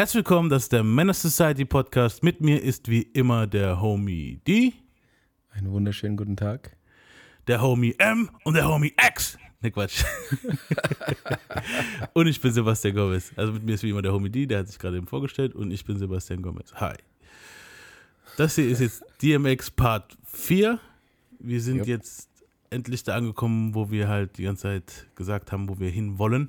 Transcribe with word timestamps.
Herzlich 0.00 0.24
willkommen, 0.24 0.48
das 0.48 0.62
ist 0.62 0.72
der 0.72 0.82
Menace 0.82 1.20
Society 1.20 1.66
Podcast. 1.66 2.22
Mit 2.22 2.40
mir 2.40 2.62
ist 2.62 2.88
wie 2.88 3.02
immer 3.02 3.46
der 3.46 3.82
Homie 3.82 4.40
D, 4.48 4.72
Einen 5.50 5.70
wunderschönen 5.72 6.16
guten 6.16 6.38
Tag. 6.38 6.74
der 7.46 7.60
Homie 7.60 7.94
M 7.98 8.30
und 8.44 8.54
der 8.54 8.66
Homie 8.66 8.94
X. 8.98 9.36
Ne 9.60 9.70
Quatsch. 9.70 10.02
und 12.14 12.26
ich 12.28 12.40
bin 12.40 12.50
Sebastian 12.50 12.94
Gomez. 12.94 13.30
Also 13.36 13.52
mit 13.52 13.62
mir 13.62 13.74
ist 13.74 13.82
wie 13.82 13.90
immer 13.90 14.00
der 14.00 14.14
Homie 14.14 14.30
D, 14.30 14.46
der 14.46 14.60
hat 14.60 14.68
sich 14.68 14.78
gerade 14.78 14.96
eben 14.96 15.06
vorgestellt 15.06 15.54
und 15.54 15.70
ich 15.70 15.84
bin 15.84 15.98
Sebastian 15.98 16.40
Gomez. 16.40 16.72
Hi. 16.76 16.94
Das 18.38 18.54
hier 18.54 18.70
ist 18.70 18.80
jetzt 18.80 19.04
DMX 19.20 19.70
Part 19.70 20.16
4. 20.24 20.80
Wir 21.40 21.60
sind 21.60 21.80
Yep. 21.80 21.88
jetzt 21.88 22.30
endlich 22.70 23.02
da 23.02 23.16
angekommen, 23.16 23.74
wo 23.74 23.90
wir 23.90 24.08
halt 24.08 24.38
die 24.38 24.44
ganze 24.44 24.62
Zeit 24.62 25.08
gesagt 25.14 25.52
haben, 25.52 25.68
wo 25.68 25.78
wir 25.78 25.90
hin 25.90 26.18
wollen. 26.18 26.48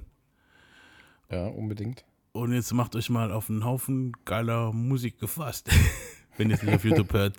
Ja, 1.30 1.48
unbedingt. 1.48 2.06
Und 2.34 2.54
jetzt 2.54 2.72
macht 2.74 2.96
euch 2.96 3.10
mal 3.10 3.32
auf 3.32 3.50
einen 3.50 3.66
Haufen 3.66 4.14
geiler 4.24 4.72
Musik 4.72 5.20
gefasst, 5.20 5.70
wenn 6.38 6.50
ihr 6.50 6.56
es 6.56 6.64
nicht 6.64 6.74
auf 6.74 6.86
YouTube 6.86 7.12
hört. 7.12 7.38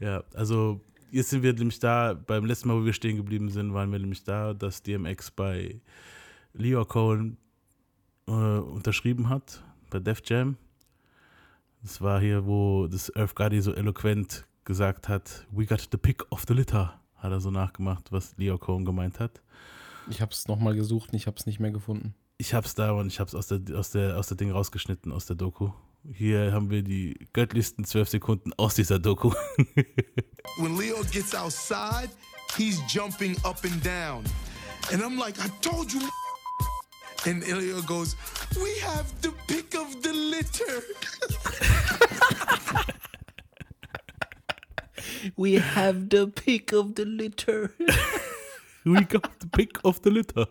Ja, 0.00 0.22
also 0.34 0.80
jetzt 1.10 1.30
sind 1.30 1.42
wir 1.42 1.54
nämlich 1.54 1.78
da, 1.78 2.12
beim 2.12 2.44
letzten 2.44 2.68
Mal, 2.68 2.80
wo 2.80 2.84
wir 2.84 2.92
stehen 2.92 3.16
geblieben 3.16 3.48
sind, 3.48 3.72
waren 3.72 3.90
wir 3.90 3.98
nämlich 3.98 4.22
da, 4.22 4.52
dass 4.52 4.82
DMX 4.82 5.30
bei 5.30 5.80
Leo 6.52 6.84
Cohen 6.84 7.38
äh, 8.26 8.30
unterschrieben 8.30 9.30
hat, 9.30 9.62
bei 9.88 9.98
Def 9.98 10.20
Jam. 10.26 10.58
Das 11.82 12.02
war 12.02 12.20
hier, 12.20 12.46
wo 12.46 12.86
das 12.86 13.14
Earth 13.16 13.34
Gotti 13.34 13.62
so 13.62 13.72
eloquent 13.72 14.46
gesagt 14.64 15.08
hat, 15.08 15.46
we 15.50 15.64
got 15.64 15.88
the 15.90 15.98
pick 15.98 16.30
of 16.30 16.44
the 16.46 16.54
litter, 16.54 17.00
hat 17.16 17.32
er 17.32 17.40
so 17.40 17.50
nachgemacht, 17.50 18.12
was 18.12 18.36
Leo 18.36 18.58
Cohen 18.58 18.84
gemeint 18.84 19.20
hat. 19.20 19.42
Ich 20.10 20.20
habe 20.20 20.32
es 20.32 20.48
nochmal 20.48 20.74
gesucht 20.74 21.10
und 21.12 21.16
ich 21.16 21.26
habe 21.26 21.38
es 21.38 21.46
nicht 21.46 21.60
mehr 21.60 21.70
gefunden. 21.70 22.14
Ich 22.36 22.52
hab's 22.52 22.74
da 22.74 22.90
und 22.90 23.06
ich 23.06 23.20
hab's 23.20 23.34
aus 23.34 23.46
der, 23.46 23.60
aus 23.76 23.90
der, 23.90 24.18
aus 24.18 24.26
der 24.26 24.36
Ding 24.36 24.50
rausgeschnitten, 24.50 25.12
aus 25.12 25.26
der 25.26 25.36
Doku. 25.36 25.70
Hier 26.12 26.52
haben 26.52 26.68
wir 26.68 26.82
die 26.82 27.14
göttlichsten 27.32 27.84
zwölf 27.84 28.08
Sekunden 28.08 28.52
aus 28.54 28.74
dieser 28.74 28.98
Doku. 28.98 29.30
when 30.58 30.76
Leo 30.76 31.02
gets 31.12 31.32
outside, 31.34 32.10
he's 32.56 32.80
jumping 32.88 33.36
up 33.44 33.62
and 33.64 33.80
down. 33.84 34.24
And 34.92 35.00
I'm 35.00 35.16
like, 35.16 35.38
I 35.38 35.48
told 35.60 35.92
you. 35.92 36.00
And 37.24 37.46
Leo 37.46 37.80
goes, 37.82 38.16
We 38.56 38.80
have 38.82 39.06
the 39.22 39.32
pick 39.46 39.74
of 39.76 40.02
the 40.02 40.12
litter. 40.12 40.82
We 45.36 45.54
have 45.54 46.10
the 46.10 46.26
pick 46.26 46.72
of 46.72 46.96
the 46.96 47.04
litter. 47.04 47.72
We 48.84 49.04
got 49.04 49.40
the 49.40 49.46
pick 49.46 49.78
of 49.84 50.02
the 50.02 50.10
litter. 50.10 50.46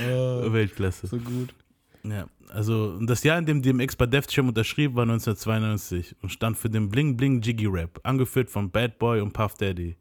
Weltklasse. 0.00 1.06
So 1.06 1.18
gut. 1.18 1.54
Ja, 2.02 2.26
also 2.48 2.98
das 3.00 3.22
Jahr, 3.22 3.38
in 3.38 3.46
dem 3.46 3.62
DMX 3.62 3.94
bei 3.96 4.06
Def 4.06 4.26
Jam 4.30 4.48
unterschrieb, 4.48 4.94
war 4.94 5.02
1992 5.02 6.16
und 6.22 6.30
stand 6.30 6.56
für 6.56 6.70
den 6.70 6.88
Bling 6.88 7.16
Bling 7.16 7.42
Jiggy 7.42 7.66
Rap, 7.66 8.00
angeführt 8.02 8.50
von 8.50 8.70
Bad 8.70 8.98
Boy 8.98 9.20
und 9.20 9.32
Puff 9.32 9.54
Daddy. 9.54 9.96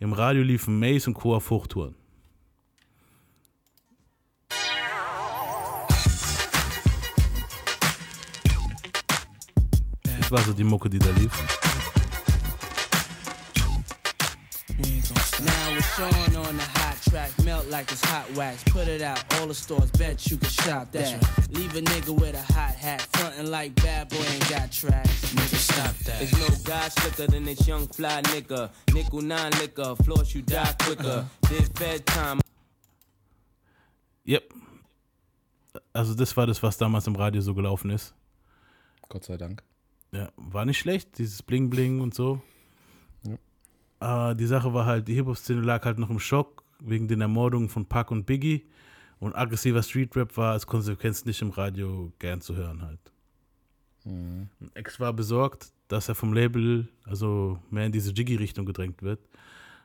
Im 0.00 0.12
Radio 0.12 0.42
liefen 0.42 0.78
Mace 0.78 1.08
und 1.08 1.14
Co. 1.14 1.34
auf 1.34 1.50
Hochtouren. 1.50 1.94
Das 10.18 10.30
war 10.30 10.38
so 10.40 10.52
die 10.52 10.64
Mucke, 10.64 10.88
die 10.88 10.98
da 10.98 11.10
lief. 11.10 11.59
Now 15.44 15.76
it's 15.76 15.96
Sean 15.96 16.36
on 16.36 16.56
the 16.56 16.62
hot 16.62 16.96
track, 17.08 17.30
melt 17.44 17.68
like 17.68 17.90
it's 17.92 18.04
hot 18.04 18.30
wax. 18.34 18.62
Put 18.64 18.88
it 18.88 19.02
out, 19.02 19.22
all 19.34 19.46
the 19.46 19.54
stores, 19.54 19.90
bet 19.92 20.30
you 20.30 20.36
can 20.36 20.48
shop 20.48 20.92
that. 20.92 21.14
Leave 21.50 21.74
a 21.76 21.80
nigga 21.80 22.10
with 22.10 22.34
a 22.34 22.52
hot 22.52 22.74
hat, 22.74 23.02
frontin' 23.12 23.50
like 23.50 23.74
bad 23.76 24.08
boy 24.08 24.16
ain't 24.16 24.48
got 24.50 24.70
tracks. 24.70 25.32
Nigga, 25.34 25.56
stop 25.56 25.96
that. 26.04 26.18
There's 26.18 26.38
no 26.38 26.48
guy 26.64 26.88
slicker 26.88 27.26
than 27.30 27.44
this 27.44 27.66
young 27.66 27.86
fly 27.88 28.22
nigga. 28.22 28.70
Nickel 28.92 29.22
nine 29.22 29.52
liquor, 29.60 29.96
floss 30.04 30.34
you 30.34 30.42
die 30.42 30.74
quicker. 30.80 31.26
Did 31.48 31.78
fed 31.78 32.06
time. 32.06 32.40
Yep. 34.24 34.52
Also 35.92 36.14
das 36.14 36.36
war 36.36 36.46
das, 36.46 36.62
was 36.62 36.76
damals 36.76 37.06
im 37.06 37.16
Radio 37.16 37.40
so 37.40 37.54
gelaufen 37.54 37.90
ist. 37.90 38.14
Gott 39.08 39.24
sei 39.24 39.36
Dank. 39.36 39.62
Ja, 40.12 40.30
war 40.36 40.64
nicht 40.64 40.78
schlecht, 40.78 41.18
dieses 41.18 41.42
Bling 41.42 41.70
Bling 41.70 42.00
und 42.00 42.14
so. 42.14 42.40
Äh, 44.00 44.34
die 44.34 44.46
Sache 44.46 44.72
war 44.72 44.86
halt, 44.86 45.08
die 45.08 45.14
Hip-Hop-Szene 45.14 45.60
lag 45.60 45.84
halt 45.84 45.98
noch 45.98 46.10
im 46.10 46.18
Schock 46.18 46.62
wegen 46.80 47.08
den 47.08 47.20
Ermordungen 47.20 47.68
von 47.68 47.86
Pac 47.86 48.10
und 48.10 48.26
Biggie 48.26 48.66
und 49.18 49.34
aggressiver 49.36 49.82
Street-Rap 49.82 50.36
war 50.36 50.52
als 50.52 50.66
Konsequenz 50.66 51.24
nicht 51.24 51.42
im 51.42 51.50
Radio 51.50 52.12
gern 52.18 52.40
zu 52.40 52.56
hören 52.56 52.82
halt. 52.82 53.00
Und 54.04 54.48
Ex 54.74 54.98
war 54.98 55.12
besorgt, 55.12 55.72
dass 55.88 56.08
er 56.08 56.14
vom 56.14 56.32
Label 56.32 56.88
also 57.04 57.58
mehr 57.70 57.86
in 57.86 57.92
diese 57.92 58.12
Jiggy-Richtung 58.12 58.64
gedrängt 58.64 59.02
wird. 59.02 59.20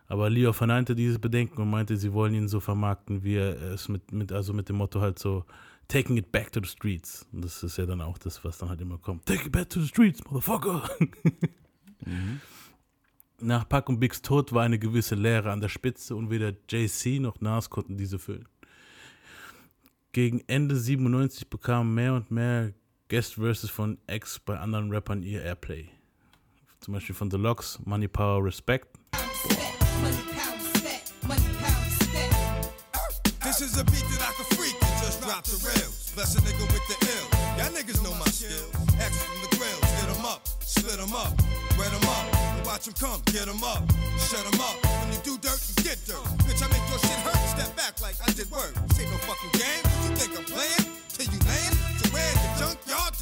Aber 0.07 0.29
Leo 0.29 0.53
verneinte 0.53 0.95
diese 0.95 1.19
Bedenken 1.19 1.61
und 1.61 1.69
meinte, 1.69 1.97
sie 1.97 2.13
wollen 2.13 2.35
ihn 2.35 2.47
so 2.47 2.59
vermarkten, 2.59 3.23
wie 3.23 3.35
er 3.35 3.59
es 3.73 3.89
mit, 3.89 4.11
mit, 4.11 4.31
also 4.31 4.53
mit 4.53 4.69
dem 4.69 4.77
Motto 4.77 5.01
halt 5.01 5.17
so, 5.17 5.43
taking 5.87 6.17
it 6.17 6.31
back 6.31 6.51
to 6.51 6.61
the 6.63 6.69
streets. 6.69 7.25
Und 7.33 7.43
das 7.43 7.63
ist 7.63 7.77
ja 7.77 7.85
dann 7.85 8.01
auch 8.01 8.17
das, 8.17 8.43
was 8.43 8.57
dann 8.57 8.69
halt 8.69 8.81
immer 8.81 8.99
kommt. 8.99 9.25
Take 9.25 9.47
it 9.47 9.51
back 9.51 9.69
to 9.69 9.81
the 9.81 9.87
streets, 9.87 10.23
motherfucker. 10.25 10.87
Nach 13.41 13.67
Pac 13.67 13.89
und 13.89 13.99
Bigs 13.99 14.21
Tod 14.21 14.53
war 14.53 14.63
eine 14.63 14.79
gewisse 14.79 15.15
Leere 15.15 15.51
an 15.51 15.59
der 15.59 15.67
Spitze 15.67 16.15
und 16.15 16.29
weder 16.29 16.53
JC 16.69 17.19
noch 17.19 17.41
Nas 17.41 17.69
konnten 17.69 17.97
diese 17.97 18.17
füllen. 18.17 18.47
Gegen 20.13 20.41
Ende 20.47 20.77
97 20.77 21.49
bekamen 21.49 21.93
mehr 21.93 22.13
und 22.13 22.31
mehr 22.31 22.73
Guest 23.09 23.33
Verses 23.33 23.69
von 23.69 23.97
X 24.07 24.39
bei 24.39 24.57
anderen 24.57 24.89
Rappern 24.91 25.21
ihr 25.21 25.43
Airplay. 25.43 25.89
Zum 26.79 26.93
Beispiel 26.93 27.13
von 27.13 27.29
The 27.29 27.37
Locks, 27.37 27.79
Money 27.83 28.07
Power 28.07 28.43
Respect. 28.43 28.87
This 33.41 33.61
'em 40.99 41.13
up, 41.13 41.33
split 41.71 41.93
'em 41.93 42.09
up. 42.09 42.25
And 42.57 42.65
watch 42.65 42.87
'em 42.87 42.93
come, 42.93 43.21
get 43.31 43.47
'em 43.47 43.63
up, 43.63 43.83
shut 44.29 44.45
'em 44.45 44.59
up. 44.61 44.75
When 45.01 45.11
you 45.13 45.19
do 45.23 45.37
dirt, 45.37 45.61
you 45.69 45.75
get 45.83 45.97
dirt. 46.05 46.25
Bitch, 46.45 46.61
I 46.63 46.67
make 46.67 46.85
your 46.89 46.99
shit 46.99 47.19
hurt. 47.21 47.39
Step 47.53 47.75
back 47.75 48.01
like 48.01 48.15
I 48.25 48.31
did 48.33 48.49
work. 48.51 48.73
This 48.87 48.99
ain't 48.99 49.11
no 49.11 49.17
fucking 49.29 49.53
game. 49.59 49.83
You 50.03 50.15
think 50.17 50.31
I'm 50.37 50.45
playing? 50.45 50.85
Till 51.13 51.27
you 51.33 51.39
laying? 51.45 51.75
To 52.01 52.05
where 52.13 52.33
the 52.33 52.49
junkyard? 52.59 53.13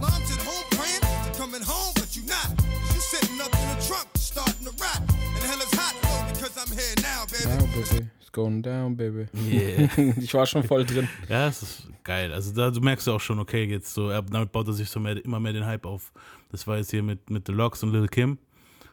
Mom's 0.00 0.30
at 0.32 0.42
home 0.42 0.64
praying. 0.72 1.00
To 1.00 1.30
coming 1.38 1.62
home, 1.62 1.92
but 1.94 2.16
you 2.16 2.22
not. 2.24 2.48
You 2.94 3.00
sitting 3.00 3.40
up 3.40 3.54
in 3.54 3.68
the 3.68 3.86
trunk, 3.86 4.08
starting 4.16 4.66
to 4.66 4.72
rap. 4.82 5.00
And 5.34 5.42
hell 5.44 5.60
is 5.62 5.72
hot, 5.78 5.94
though, 6.02 6.32
because 6.32 6.56
I'm 6.58 6.76
here 6.76 6.94
now, 7.02 7.24
baby. 7.26 7.46
Now, 7.46 7.66
baby. 7.66 8.21
Going 8.32 8.62
down, 8.62 8.96
baby. 8.96 9.26
Yeah. 9.46 9.88
ich 10.16 10.32
war 10.32 10.46
schon 10.46 10.62
voll 10.62 10.84
drin. 10.86 11.06
Ja, 11.28 11.48
es 11.48 11.62
ist 11.62 11.88
geil. 12.02 12.32
Also 12.32 12.54
da 12.54 12.70
du 12.70 12.80
merkst 12.80 13.06
du 13.06 13.12
auch 13.12 13.20
schon, 13.20 13.38
okay, 13.38 13.64
jetzt 13.64 13.92
so, 13.92 14.08
damit 14.08 14.50
baut 14.52 14.66
er 14.66 14.72
sich 14.72 14.88
so 14.88 15.00
mehr, 15.00 15.22
immer 15.22 15.38
mehr 15.38 15.52
den 15.52 15.66
Hype 15.66 15.84
auf. 15.84 16.12
Das 16.50 16.66
war 16.66 16.78
jetzt 16.78 16.90
hier 16.90 17.02
mit, 17.02 17.28
mit 17.28 17.46
The 17.46 17.52
Locks 17.52 17.82
und 17.82 17.92
Lil 17.92 18.08
Kim. 18.08 18.38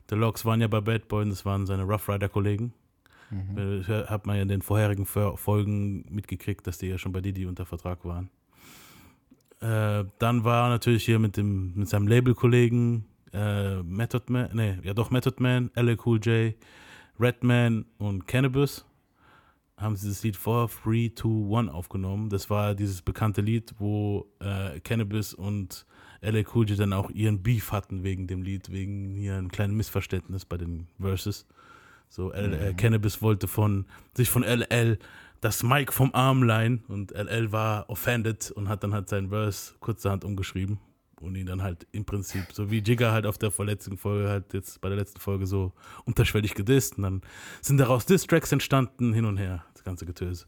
The 0.10 0.16
Locks 0.16 0.44
waren 0.44 0.60
ja 0.60 0.68
bei 0.68 0.82
Bad 0.82 1.08
Boy 1.08 1.24
und 1.24 1.30
das 1.30 1.46
waren 1.46 1.66
seine 1.66 1.84
Rough 1.84 2.10
Rider-Kollegen. 2.10 2.74
Äh, 3.32 3.84
Hat 4.08 4.26
man 4.26 4.36
ja 4.38 4.42
in 4.42 4.48
den 4.48 4.62
vorherigen 4.62 5.06
Folgen 5.06 6.04
mitgekriegt, 6.10 6.66
dass 6.66 6.80
die 6.80 6.88
ja 6.88 6.98
schon 6.98 7.12
bei 7.12 7.22
Didi 7.22 7.46
unter 7.46 7.66
Vertrag 7.66 8.04
waren. 8.04 8.30
Äh, 9.62 10.06
dann 10.20 10.44
war 10.44 10.66
er 10.66 10.70
natürlich 10.70 11.06
hier 11.06 11.20
mit, 11.20 11.38
dem, 11.38 11.74
mit 11.76 11.90
seinem 11.90 12.08
Label-Kollegen 12.08 13.06
äh, 13.34 13.84
Method 13.84 14.26
Man, 14.30 14.50
nee, 14.54 14.78
ja 14.84 14.94
doch 14.94 15.12
Method 15.12 15.36
Man, 15.40 15.70
LA 15.76 15.96
Cool 16.04 16.20
J, 16.20 16.56
Redman 17.20 17.86
und 17.98 18.28
Cannabis 18.28 18.86
haben 19.80 19.96
sie 19.96 20.10
das 20.10 20.24
Lied 20.24 20.36
4, 20.36 20.70
3, 20.84 21.12
2, 21.16 21.58
1 21.60 21.70
aufgenommen. 21.70 22.30
Das 22.30 22.50
war 22.50 22.76
dieses 22.76 23.02
bekannte 23.02 23.42
Lied, 23.42 23.74
wo 23.80 24.28
äh, 24.40 24.80
Cannabis 24.82 25.34
und 25.34 25.86
LA 26.22 26.44
Cool 26.54 26.70
J 26.70 26.78
dann 26.78 26.94
auch 26.94 27.10
ihren 27.12 27.42
Beef 27.42 27.72
hatten 27.72 28.04
wegen 28.04 28.28
dem 28.28 28.42
Lied, 28.42 28.72
wegen 28.72 29.16
hier 29.16 29.38
einem 29.38 29.50
kleinen 29.50 29.76
Missverständnis 29.76 30.46
bei 30.46 30.58
den 30.58 30.88
Verses. 31.00 31.46
So, 32.10 32.32
L 32.32 32.54
äh, 32.54 32.74
Cannabis 32.74 33.22
wollte 33.22 33.48
von 33.48 33.86
sich 34.16 34.30
von 34.30 34.44
LL 34.44 34.98
das 35.42 35.64
Mic 35.64 35.94
vom 35.94 36.14
Arm 36.14 36.44
leihen 36.44 36.84
und 36.90 37.12
LL 37.12 37.52
war 37.54 37.90
offended 37.90 38.52
und 38.52 38.68
hat 38.68 38.84
dann 38.84 38.94
halt 38.94 39.08
seinen 39.08 39.30
Verse 39.30 39.76
kurzerhand 39.80 40.26
umgeschrieben 40.26 40.80
und 41.22 41.36
ihn 41.36 41.46
dann 41.46 41.62
halt 41.62 41.88
im 41.92 42.06
Prinzip, 42.06 42.46
so 42.54 42.72
wie 42.72 42.80
Jigger 42.80 43.12
halt 43.12 43.26
auf 43.26 43.38
der 43.38 43.52
vorletzten 43.52 43.98
Folge 43.98 44.30
halt 44.30 44.54
jetzt 44.54 44.82
bei 44.82 44.90
der 44.90 44.98
letzten 44.98 45.20
Folge 45.20 45.46
so 45.48 45.74
unterschwellig 46.06 46.54
gedisst 46.56 46.98
und 46.98 47.04
dann 47.04 47.22
sind 47.62 47.78
daraus 47.78 48.06
Diss-Tracks 48.06 48.52
entstanden, 48.52 49.14
hin 49.14 49.26
und 49.26 49.38
her, 49.38 49.64
das 49.74 49.84
ganze 49.84 50.06
Getöse. 50.06 50.46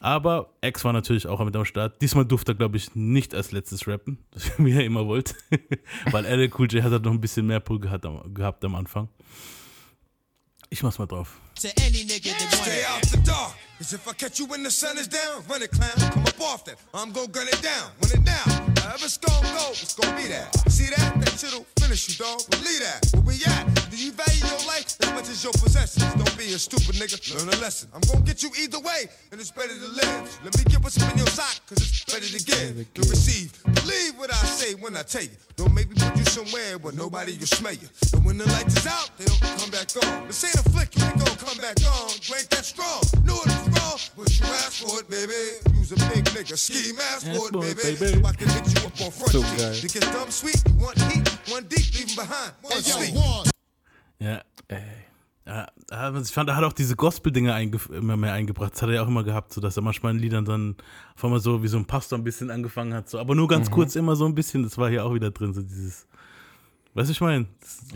Aber 0.00 0.52
X 0.60 0.84
war 0.84 0.92
natürlich 0.92 1.26
auch 1.26 1.44
mit 1.44 1.54
am 1.54 1.64
Start. 1.64 2.02
Diesmal 2.02 2.24
durfte 2.24 2.52
er, 2.52 2.54
glaube 2.56 2.76
ich, 2.76 2.94
nicht 2.94 3.34
als 3.34 3.52
letztes 3.52 3.86
rappen, 3.86 4.18
wie 4.58 4.72
er 4.72 4.84
immer 4.84 5.06
wollte, 5.06 5.34
weil 6.10 6.24
LL 6.24 6.50
Cool 6.58 6.66
J 6.70 6.82
hat 6.82 6.92
halt 6.92 7.04
noch 7.04 7.12
ein 7.12 7.20
bisschen 7.20 7.46
mehr 7.46 7.60
Pull 7.60 7.78
gehabt 7.80 8.04
am, 8.06 8.34
gehabt 8.34 8.64
am 8.64 8.74
Anfang. 8.74 9.08
Ich 10.70 10.82
mach's 10.82 10.98
mal 10.98 11.06
drauf. 11.06 11.36
To 11.60 11.68
any 11.84 12.04
nigga 12.04 12.30
that 12.32 12.50
want 12.50 12.64
Stay 12.64 12.80
it. 12.80 12.86
out 12.88 13.02
the 13.02 13.18
dark. 13.18 13.54
Cause 13.78 13.92
if 13.92 14.08
I 14.08 14.14
catch 14.14 14.38
you 14.38 14.46
when 14.46 14.62
the 14.64 14.70
sun 14.70 14.96
is 14.96 15.06
down, 15.06 15.42
run 15.48 15.60
it, 15.62 15.70
clown. 15.70 16.10
Come 16.12 16.22
up 16.22 16.40
off 16.40 16.64
that. 16.64 16.76
I'm 16.94 17.12
gonna 17.12 17.28
gun 17.28 17.46
it 17.46 17.60
down. 17.60 17.90
Run 18.00 18.12
it 18.12 18.24
down. 18.24 18.71
Wherever 18.82 19.04
it's 19.04 19.16
gonna 19.16 19.46
go, 19.54 19.70
it's 19.70 19.94
gonna 19.94 20.16
be 20.18 20.26
that. 20.26 20.50
See 20.66 20.90
that? 20.90 21.14
That 21.22 21.30
shit'll 21.38 21.62
finish 21.78 22.10
you, 22.10 22.18
dog. 22.18 22.42
Believe 22.50 22.82
that. 22.82 22.98
Where 23.22 23.38
we 23.38 23.38
at? 23.46 23.62
Do 23.90 23.96
you 23.96 24.10
value 24.10 24.42
your 24.42 24.58
life 24.66 24.98
as 24.98 25.10
much 25.14 25.28
as 25.30 25.38
your 25.44 25.52
possessions? 25.54 26.02
Don't 26.18 26.36
be 26.36 26.50
a 26.50 26.58
stupid 26.58 26.98
nigga. 26.98 27.14
Learn 27.38 27.46
a 27.54 27.58
lesson. 27.62 27.88
I'm 27.94 28.02
gonna 28.10 28.26
get 28.26 28.42
you 28.42 28.50
either 28.58 28.80
way, 28.80 29.06
and 29.30 29.40
it's 29.40 29.52
better 29.52 29.70
to 29.70 29.88
live. 30.02 30.26
Let 30.42 30.58
me 30.58 30.64
give 30.66 30.82
what's 30.82 30.98
up 31.00 31.12
in 31.12 31.18
your 31.18 31.30
sock, 31.30 31.62
cause 31.70 31.78
it's 31.78 32.04
better 32.10 32.26
to 32.26 32.42
give 32.42 32.74
than 32.74 33.06
receive. 33.06 33.54
Believe 33.86 34.18
what 34.18 34.34
I 34.34 34.42
say 34.50 34.74
when 34.74 34.96
I 34.96 35.02
tell 35.02 35.22
you. 35.22 35.38
Don't 35.54 35.74
make 35.74 35.88
me 35.88 35.94
put 36.02 36.16
you 36.18 36.24
somewhere 36.24 36.76
where 36.78 36.92
nobody 36.92 37.38
will 37.38 37.46
smell 37.46 37.74
you. 37.74 37.86
And 38.14 38.24
when 38.24 38.36
the 38.36 38.46
lights 38.50 38.76
is 38.76 38.86
out, 38.86 39.10
they 39.16 39.26
don't 39.30 39.40
come 39.62 39.70
back 39.70 39.94
on. 40.02 40.26
This 40.26 40.42
ain't 40.42 40.58
a 40.58 40.66
flick, 40.74 40.90
you 40.98 41.06
ain't 41.06 41.22
gon' 41.22 41.38
come 41.38 41.58
back 41.62 41.78
on. 41.86 42.10
You 42.26 42.34
ain't 42.34 42.50
that 42.50 42.66
strong. 42.66 42.98
Knew 43.22 43.38
it 43.46 43.61
wrong, 43.92 44.00
but 44.16 44.38
you 44.38 44.46
asked 44.46 44.88
for 44.88 45.00
it, 45.00 45.08
baby. 45.08 45.32
You's 45.76 45.92
a 45.92 45.96
big 45.96 46.24
nigga. 46.24 46.56
Ski 46.56 46.92
mask 46.92 47.26
for 47.26 47.48
it, 47.48 47.52
for 47.52 47.64
it, 47.66 47.76
baby. 47.82 47.98
baby. 47.98 48.22
So 48.22 48.28
I 48.28 48.32
can 48.32 48.48
hit 48.48 48.66
you 48.72 48.86
up 48.86 49.00
on 49.00 49.10
front 49.10 49.32
So 49.32 49.40
geil. 49.42 49.74
You 49.74 49.88
get 49.88 50.02
dumb 50.12 50.30
sweet, 50.30 50.62
you 50.66 50.74
want 50.80 50.98
heat, 51.12 51.28
one 51.50 51.64
deep, 51.68 51.94
leave 51.94 52.10
'em 52.10 52.16
behind. 52.16 52.52
One 52.62 52.82
sweet. 52.82 53.52
Ja. 54.18 54.42
Ey. 54.68 55.02
Ja, 55.44 55.66
ich 56.20 56.30
fand, 56.30 56.48
er 56.48 56.56
hat 56.56 56.62
auch 56.62 56.72
diese 56.72 56.94
Gospel-Dinge 56.94 57.60
immer 57.90 58.16
mehr 58.16 58.32
eingebracht. 58.32 58.74
Das 58.74 58.82
hat 58.82 58.88
er 58.90 58.94
ja 58.94 59.02
auch 59.02 59.08
immer 59.08 59.24
gehabt, 59.24 59.52
so 59.52 59.60
dass 59.60 59.76
er 59.76 59.82
manchmal 59.82 60.12
in 60.12 60.20
Liedern 60.20 60.44
dann 60.44 60.76
auf 61.16 61.24
einmal 61.24 61.40
so 61.40 61.64
wie 61.64 61.68
so 61.68 61.78
ein 61.78 61.84
Pastor 61.84 62.16
ein 62.16 62.22
bisschen 62.22 62.48
angefangen 62.48 62.94
hat. 62.94 63.10
So. 63.10 63.18
Aber 63.18 63.34
nur 63.34 63.48
ganz 63.48 63.68
kurz 63.68 63.96
immer 63.96 64.14
so 64.14 64.24
ein 64.24 64.36
bisschen. 64.36 64.62
Das 64.62 64.78
war 64.78 64.88
hier 64.88 65.04
auch 65.04 65.14
wieder 65.14 65.32
drin, 65.32 65.52
so 65.52 65.60
dieses. 65.60 66.06
Weißt 66.94 67.08
du, 67.08 67.12
ich 67.12 67.20
meine? 67.22 67.46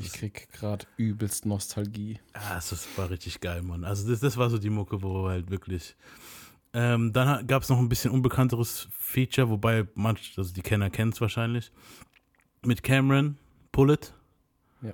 Ich 0.01 0.13
krieg 0.13 0.49
gerade 0.53 0.87
übelst 0.97 1.45
Nostalgie. 1.45 2.19
ah, 2.33 2.55
das 2.55 2.87
war 2.97 3.11
richtig 3.11 3.41
geil, 3.41 3.61
Mann. 3.63 3.85
Also, 3.85 4.09
das, 4.09 4.21
das 4.21 4.37
war 4.39 4.49
so 4.49 4.57
die 4.59 4.71
Mucke, 4.71 5.03
wo 5.03 5.27
er 5.27 5.33
halt 5.33 5.51
wirklich. 5.51 5.97
Ähm, 6.73 7.13
dann 7.13 7.47
gab 7.47 7.63
es 7.63 7.69
noch 7.69 7.79
ein 7.79 7.89
bisschen 7.89 8.11
unbekannteres 8.11 8.89
Feature, 8.99 9.49
wobei 9.51 9.87
manch, 9.95 10.35
also 10.37 10.53
die 10.53 10.63
Kenner 10.63 10.91
kennen 10.91 11.13
es 11.13 11.21
wahrscheinlich. 11.21 11.71
Mit 12.65 12.83
Cameron, 12.83 13.37
Pull 13.73 13.91
It. 13.91 14.13
Ja. 14.83 14.93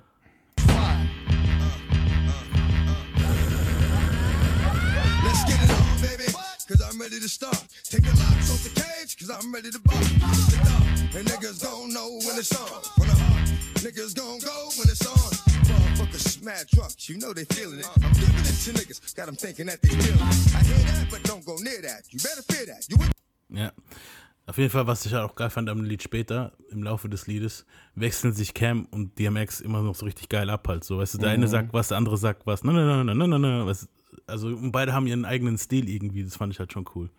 Let's 5.23 5.43
get 5.45 5.59
it 5.63 5.71
on, 5.71 6.01
baby. 6.01 6.31
Cause 6.67 6.81
I'm 6.81 6.99
ready 6.99 7.19
to 7.19 7.27
start. 7.29 7.63
Take 7.89 8.03
the 8.03 8.15
locks 8.19 8.51
off 8.51 8.63
the 8.63 8.69
cage, 8.69 9.17
cause 9.17 9.29
I'm 9.29 9.53
ready 9.53 9.71
to 9.71 9.79
bust. 9.79 10.11
And 11.15 11.25
niggas 11.27 11.63
gon' 11.63 11.93
know 11.93 12.19
when 12.25 12.37
it's 12.39 12.51
on. 12.55 12.67
When 12.97 13.09
the 13.09 13.15
heart, 13.15 13.49
niggas 13.83 14.15
gon' 14.15 14.39
go 14.39 14.69
when 14.77 14.87
it's 14.87 15.05
on. 15.05 15.31
Motherfuckers 15.67 16.41
mad 16.43 16.67
trucks, 16.73 17.09
you 17.09 17.17
know 17.17 17.33
they 17.33 17.45
feeling 17.45 17.79
it. 17.79 17.89
I'm 18.01 18.13
giving 18.13 18.45
it 18.45 18.55
to 18.63 18.71
niggas, 18.71 19.15
got 19.15 19.25
them 19.25 19.35
thinking 19.35 19.65
that 19.65 19.81
they 19.81 19.89
feeling 19.89 20.27
it. 20.27 20.55
I 20.55 20.63
hear 20.63 20.77
that, 20.77 21.07
but 21.11 21.23
don't 21.23 21.45
go 21.45 21.57
near 21.57 21.81
that. 21.81 22.03
You 22.09 22.19
better 22.19 22.43
fear 22.43 22.65
that. 22.67 22.87
You 22.89 22.97
Ja. 23.49 23.71
Auf 24.45 24.57
jeden 24.57 24.69
Fall, 24.69 24.87
was 24.87 25.05
ich 25.05 25.13
halt 25.13 25.23
auch 25.23 25.35
geil 25.35 25.49
fand 25.49 25.69
am 25.69 25.83
Lied 25.85 26.03
später, 26.03 26.51
im 26.69 26.83
Laufe 26.83 27.07
des 27.07 27.27
Liedes, 27.27 27.65
wechseln 27.95 28.33
sich 28.33 28.53
Cam 28.53 28.85
und 28.91 29.17
DMX 29.17 29.61
immer 29.61 29.81
noch 29.81 29.95
so 29.95 30.05
richtig 30.05 30.27
geil 30.27 30.49
ab 30.49 30.67
halt. 30.67 30.83
So, 30.83 30.97
weißt 30.97 31.13
du, 31.13 31.17
der 31.19 31.29
eine 31.31 31.47
sagt 31.47 31.73
was, 31.73 31.89
der 31.89 31.97
andere 31.97 32.17
sagt 32.17 32.45
was. 32.45 32.63
Na, 32.63 32.73
na, 32.73 33.03
na, 33.03 33.13
na, 33.13 33.27
na, 33.27 33.37
na. 33.37 33.65
Was, 33.65 33.87
also, 34.27 34.47
und 34.47 34.73
beide 34.73 34.91
haben 34.91 35.07
ihren 35.07 35.23
eigenen 35.23 35.57
Stil 35.57 35.87
irgendwie. 35.89 36.23
Das 36.25 36.35
fand 36.35 36.51
ich 36.51 36.59
halt 36.59 36.73
schon 36.73 36.85
cool. 36.93 37.09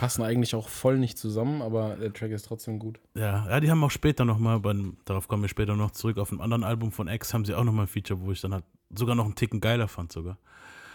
Passen 0.00 0.22
eigentlich 0.22 0.54
auch 0.54 0.70
voll 0.70 0.96
nicht 0.96 1.18
zusammen, 1.18 1.60
aber 1.60 1.96
der 1.96 2.10
Track 2.10 2.30
ist 2.30 2.46
trotzdem 2.46 2.78
gut. 2.78 2.98
Ja, 3.14 3.46
ja, 3.46 3.60
die 3.60 3.70
haben 3.70 3.84
auch 3.84 3.90
später 3.90 4.24
nochmal, 4.24 4.58
darauf 5.04 5.28
kommen 5.28 5.42
wir 5.42 5.50
später 5.50 5.76
noch 5.76 5.90
zurück, 5.90 6.16
auf 6.16 6.32
einem 6.32 6.40
anderen 6.40 6.64
Album 6.64 6.90
von 6.90 7.06
X 7.06 7.34
haben 7.34 7.44
sie 7.44 7.54
auch 7.54 7.64
nochmal 7.64 7.84
ein 7.84 7.86
Feature, 7.86 8.18
wo 8.22 8.32
ich 8.32 8.40
dann 8.40 8.54
halt 8.54 8.64
sogar 8.94 9.14
noch 9.14 9.26
einen 9.26 9.34
Ticken 9.34 9.60
geiler 9.60 9.88
fand 9.88 10.10
sogar. 10.10 10.38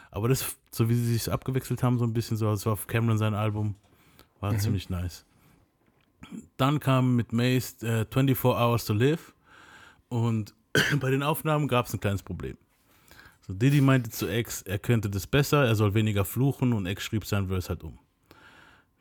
Aber 0.09 0.27
das, 0.27 0.55
so 0.71 0.89
wie 0.89 0.95
sie 0.95 1.13
sich 1.13 1.31
abgewechselt 1.31 1.83
haben, 1.83 1.99
so 1.99 2.03
ein 2.03 2.13
bisschen 2.13 2.35
so, 2.35 2.49
das 2.49 2.65
war 2.65 2.73
auf 2.73 2.87
Cameron 2.87 3.19
sein 3.19 3.35
Album, 3.35 3.75
war 4.39 4.57
ziemlich 4.57 4.89
nice. 4.89 5.23
Dann 6.57 6.79
kam 6.79 7.15
mit 7.15 7.31
Mace 7.31 7.83
äh, 7.83 8.07
24 8.11 8.43
Hours 8.43 8.85
to 8.85 8.93
Live 8.93 9.35
und 10.09 10.55
bei 10.99 11.11
den 11.11 11.21
Aufnahmen 11.21 11.67
gab 11.67 11.85
es 11.85 11.93
ein 11.93 11.99
kleines 11.99 12.23
Problem. 12.23 12.57
So, 13.45 13.53
Diddy 13.53 13.81
meinte 13.81 14.09
zu 14.09 14.27
X, 14.27 14.63
er 14.63 14.79
könnte 14.79 15.11
das 15.11 15.27
besser, 15.27 15.63
er 15.63 15.75
soll 15.75 15.93
weniger 15.93 16.25
fluchen 16.25 16.73
und 16.73 16.87
X 16.87 17.03
schrieb 17.03 17.23
sein 17.23 17.49
Verse 17.49 17.69
halt 17.69 17.83
um. 17.83 17.99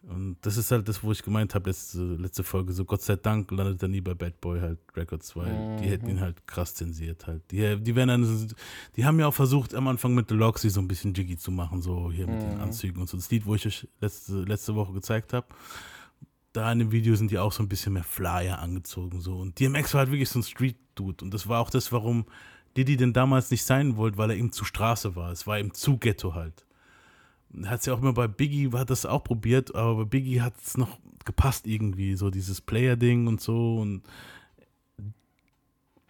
Und 0.09 0.37
das 0.43 0.57
ist 0.57 0.71
halt 0.71 0.87
das, 0.89 1.03
wo 1.03 1.13
ich 1.13 1.23
gemeint 1.23 1.55
habe, 1.55 1.71
letzte, 1.71 2.03
letzte 2.03 2.45
Folge, 2.45 2.73
so 2.73 2.85
Gott 2.85 3.03
sei 3.03 3.17
Dank 3.17 3.51
landet 3.51 3.83
er 3.83 3.89
nie 3.89 4.01
bei 4.03 4.15
Bad 4.15 4.41
Boy 4.41 4.61
halt 4.61 4.79
Records, 4.95 5.35
weil 5.35 5.79
die 5.81 5.89
hätten 5.89 6.09
ihn 6.09 6.21
halt 6.21 6.47
krass 6.47 6.75
zensiert 6.75 7.27
halt. 7.27 7.43
Die, 7.51 7.77
die 7.81 7.97
werden 7.97 8.09
dann, 8.09 8.55
die 8.97 9.05
haben 9.05 9.19
ja 9.19 9.27
auch 9.27 9.35
versucht, 9.35 9.75
am 9.75 9.89
Anfang 9.89 10.15
mit 10.15 10.29
The 10.29 10.35
Loxy 10.35 10.69
so 10.69 10.81
ein 10.81 10.89
bisschen 10.89 11.15
jiggy 11.15 11.37
zu 11.37 11.51
machen, 11.51 11.81
so 11.81 12.13
hier 12.13 12.27
mit 12.27 12.43
den 12.43 12.61
Anzügen 12.61 13.01
und 13.01 13.09
so. 13.09 13.17
Das 13.17 13.31
Lied, 13.31 13.47
wo 13.47 13.55
ich 13.55 13.67
euch 13.67 13.89
letzte, 14.01 14.43
letzte 14.43 14.75
Woche 14.75 14.93
gezeigt 14.93 15.33
habe, 15.33 15.47
da 16.53 16.71
in 16.71 16.81
dem 16.81 16.93
Video 16.93 17.17
sind 17.17 17.31
die 17.31 17.39
auch 17.39 17.53
so 17.53 17.63
ein 17.63 17.69
bisschen 17.69 17.95
mehr 17.95 18.05
Flyer 18.05 18.59
angezogen 18.59 19.21
so. 19.21 19.39
Und 19.39 19.59
DMX 19.59 19.95
war 19.95 20.01
halt 20.01 20.11
wirklich 20.11 20.29
so 20.29 20.39
ein 20.39 20.43
Street-Dude 20.43 21.25
und 21.25 21.33
das 21.33 21.49
war 21.49 21.61
auch 21.61 21.71
das, 21.71 21.93
warum 21.93 22.27
Diddy 22.77 22.97
denn 22.97 23.13
damals 23.13 23.51
nicht 23.51 23.65
sein 23.65 23.97
wollte, 23.97 24.19
weil 24.19 24.31
er 24.31 24.37
ihm 24.37 24.53
zu 24.53 24.65
Straße 24.65 25.17
war. 25.17 25.33
Es 25.33 25.47
war 25.47 25.59
ihm 25.59 25.73
zu 25.73 25.99
Ghetto 25.99 26.35
halt. 26.35 26.67
Hat 27.65 27.81
es 27.81 27.87
ja 27.87 27.95
auch 27.95 28.01
immer 28.01 28.13
bei 28.13 28.29
Biggie, 28.29 28.71
hat 28.73 28.91
das 28.91 29.07
auch 29.07 29.25
probiert, 29.25 29.75
aber 29.75 29.97
bei 29.97 30.05
Biggie 30.05 30.41
hat 30.41 30.55
es 30.63 30.77
noch 30.77 30.99
gepasst 31.25 31.67
irgendwie, 31.67 32.17
so 32.17 32.31
dieses 32.31 32.61
Player-Ding 32.61 33.27
und 33.27 33.41
so. 33.41 33.79
Und 33.79 34.03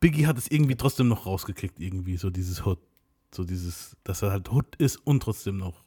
Biggie 0.00 0.26
hat 0.26 0.38
es 0.38 0.50
irgendwie 0.50 0.76
trotzdem 0.76 1.08
noch 1.08 1.26
rausgekriegt, 1.26 1.80
irgendwie, 1.80 2.16
so 2.16 2.30
dieses 2.30 2.64
Hood. 2.64 2.78
So 3.34 3.44
dieses, 3.44 3.96
dass 4.04 4.22
er 4.22 4.30
halt 4.30 4.52
Hood 4.52 4.76
ist 4.76 4.96
und 4.98 5.22
trotzdem 5.22 5.56
noch, 5.56 5.82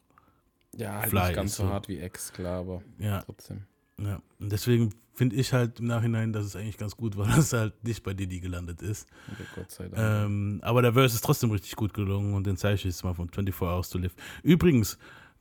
Ja, 0.76 1.00
halt 1.00 1.10
Fly 1.10 1.22
nicht 1.22 1.34
ganz 1.34 1.56
so 1.56 1.64
hart 1.64 1.88
wie 1.88 1.98
X, 1.98 2.32
klar, 2.32 2.60
aber 2.60 2.82
ja. 2.98 3.22
trotzdem. 3.22 3.62
Ja, 4.00 4.20
und 4.38 4.52
deswegen 4.52 4.92
finde 5.14 5.36
ich 5.36 5.52
halt 5.52 5.80
im 5.80 5.86
Nachhinein, 5.86 6.32
dass 6.32 6.44
es 6.44 6.56
eigentlich 6.56 6.78
ganz 6.78 6.96
gut 6.96 7.16
war, 7.16 7.26
dass 7.36 7.52
er 7.52 7.60
halt 7.60 7.84
nicht 7.84 8.02
bei 8.02 8.14
Diddy 8.14 8.40
gelandet 8.40 8.82
ist. 8.82 9.08
Ja, 9.28 9.44
Gott 9.54 9.70
sei 9.70 9.88
Dank. 9.88 9.96
Ähm, 9.98 10.60
aber 10.62 10.82
der 10.82 10.92
Verse 10.92 11.14
ist 11.14 11.24
trotzdem 11.24 11.50
richtig 11.50 11.74
gut 11.74 11.92
gelungen 11.92 12.34
und 12.34 12.46
den 12.46 12.56
zeige 12.56 12.76
ich 12.76 12.84
jetzt 12.84 13.02
mal 13.02 13.14
von 13.14 13.28
24 13.28 13.60
Hours 13.62 13.90
to 13.90 13.98
Live. 13.98 14.14
Übrigens, 14.42 14.98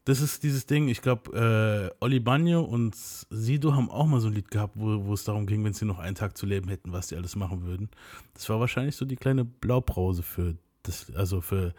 das 0.08 0.22
ist 0.22 0.42
dieses 0.44 0.66
Ding, 0.66 0.88
ich 0.88 1.02
glaube, 1.02 1.92
äh, 2.00 2.04
Oli 2.06 2.22
Bagno 2.22 2.62
und 2.62 2.96
Sido 2.96 3.76
haben 3.76 3.90
auch 3.92 4.06
mal 4.06 4.22
so 4.22 4.28
ein 4.28 4.34
Lied 4.34 4.50
gehabt, 4.50 4.76
wo, 4.78 5.04
wo 5.06 5.14
es 5.14 5.26
darum 5.26 5.46
ging, 5.46 5.66
wenn 5.66 5.74
sie 5.74 5.84
noch 5.84 6.00
einen 6.00 6.16
Tag 6.16 6.38
zu 6.38 6.46
leben 6.46 6.70
hätten, 6.70 6.94
was 6.94 7.08
die 7.08 7.18
alles 7.18 7.36
machen 7.36 7.64
würden. 7.66 7.90
Das 8.34 8.48
war 8.48 8.60
wahrscheinlich 8.62 8.96
so 8.96 9.04
die 9.04 9.18
kleine 9.18 9.44
Blaupause 9.44 10.24
für 10.24 10.56
das, 10.84 11.12
also 11.14 11.42
für 11.42 11.74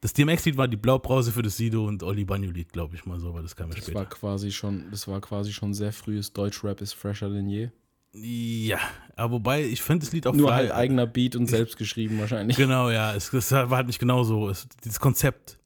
das 0.00 0.12
DMX-Lied 0.12 0.56
war 0.56 0.68
die 0.68 0.76
Blaupause 0.76 1.32
für 1.32 1.42
das 1.42 1.56
Sido 1.56 1.84
und 1.88 2.04
Oli 2.04 2.24
Bagno-Lied, 2.24 2.72
glaube 2.72 2.94
ich 2.94 3.04
mal 3.06 3.18
so, 3.18 3.34
weil 3.34 3.42
das 3.42 3.56
kam 3.56 3.70
ja 3.70 3.74
das 3.74 3.82
später. 3.82 3.98
war 3.98 4.06
quasi 4.08 4.52
schon, 4.52 4.84
das 4.92 5.08
war 5.08 5.20
quasi 5.20 5.52
schon 5.52 5.74
sehr 5.74 5.92
frühes 5.92 6.32
Deutschrap 6.32 6.80
ist 6.80 6.92
fresher 6.92 7.28
denn 7.28 7.48
je. 7.48 7.70
Ja, 8.12 8.78
aber 9.16 9.32
wobei, 9.32 9.64
ich 9.64 9.82
finde 9.82 10.06
das 10.06 10.12
Lied 10.12 10.28
auch 10.28 10.34
Nur 10.34 10.46
fly- 10.46 10.54
halt 10.54 10.70
eigener 10.70 11.08
Beat 11.08 11.34
und 11.34 11.46
selbst 11.48 11.76
geschrieben 11.76 12.20
wahrscheinlich. 12.20 12.56
Genau, 12.56 12.88
ja, 12.90 13.14
es, 13.14 13.32
es 13.32 13.50
war 13.50 13.68
halt 13.70 13.88
nicht 13.88 13.98
genau 13.98 14.22
so. 14.22 14.48
Es, 14.48 14.68
dieses 14.84 15.00
Konzept 15.00 15.58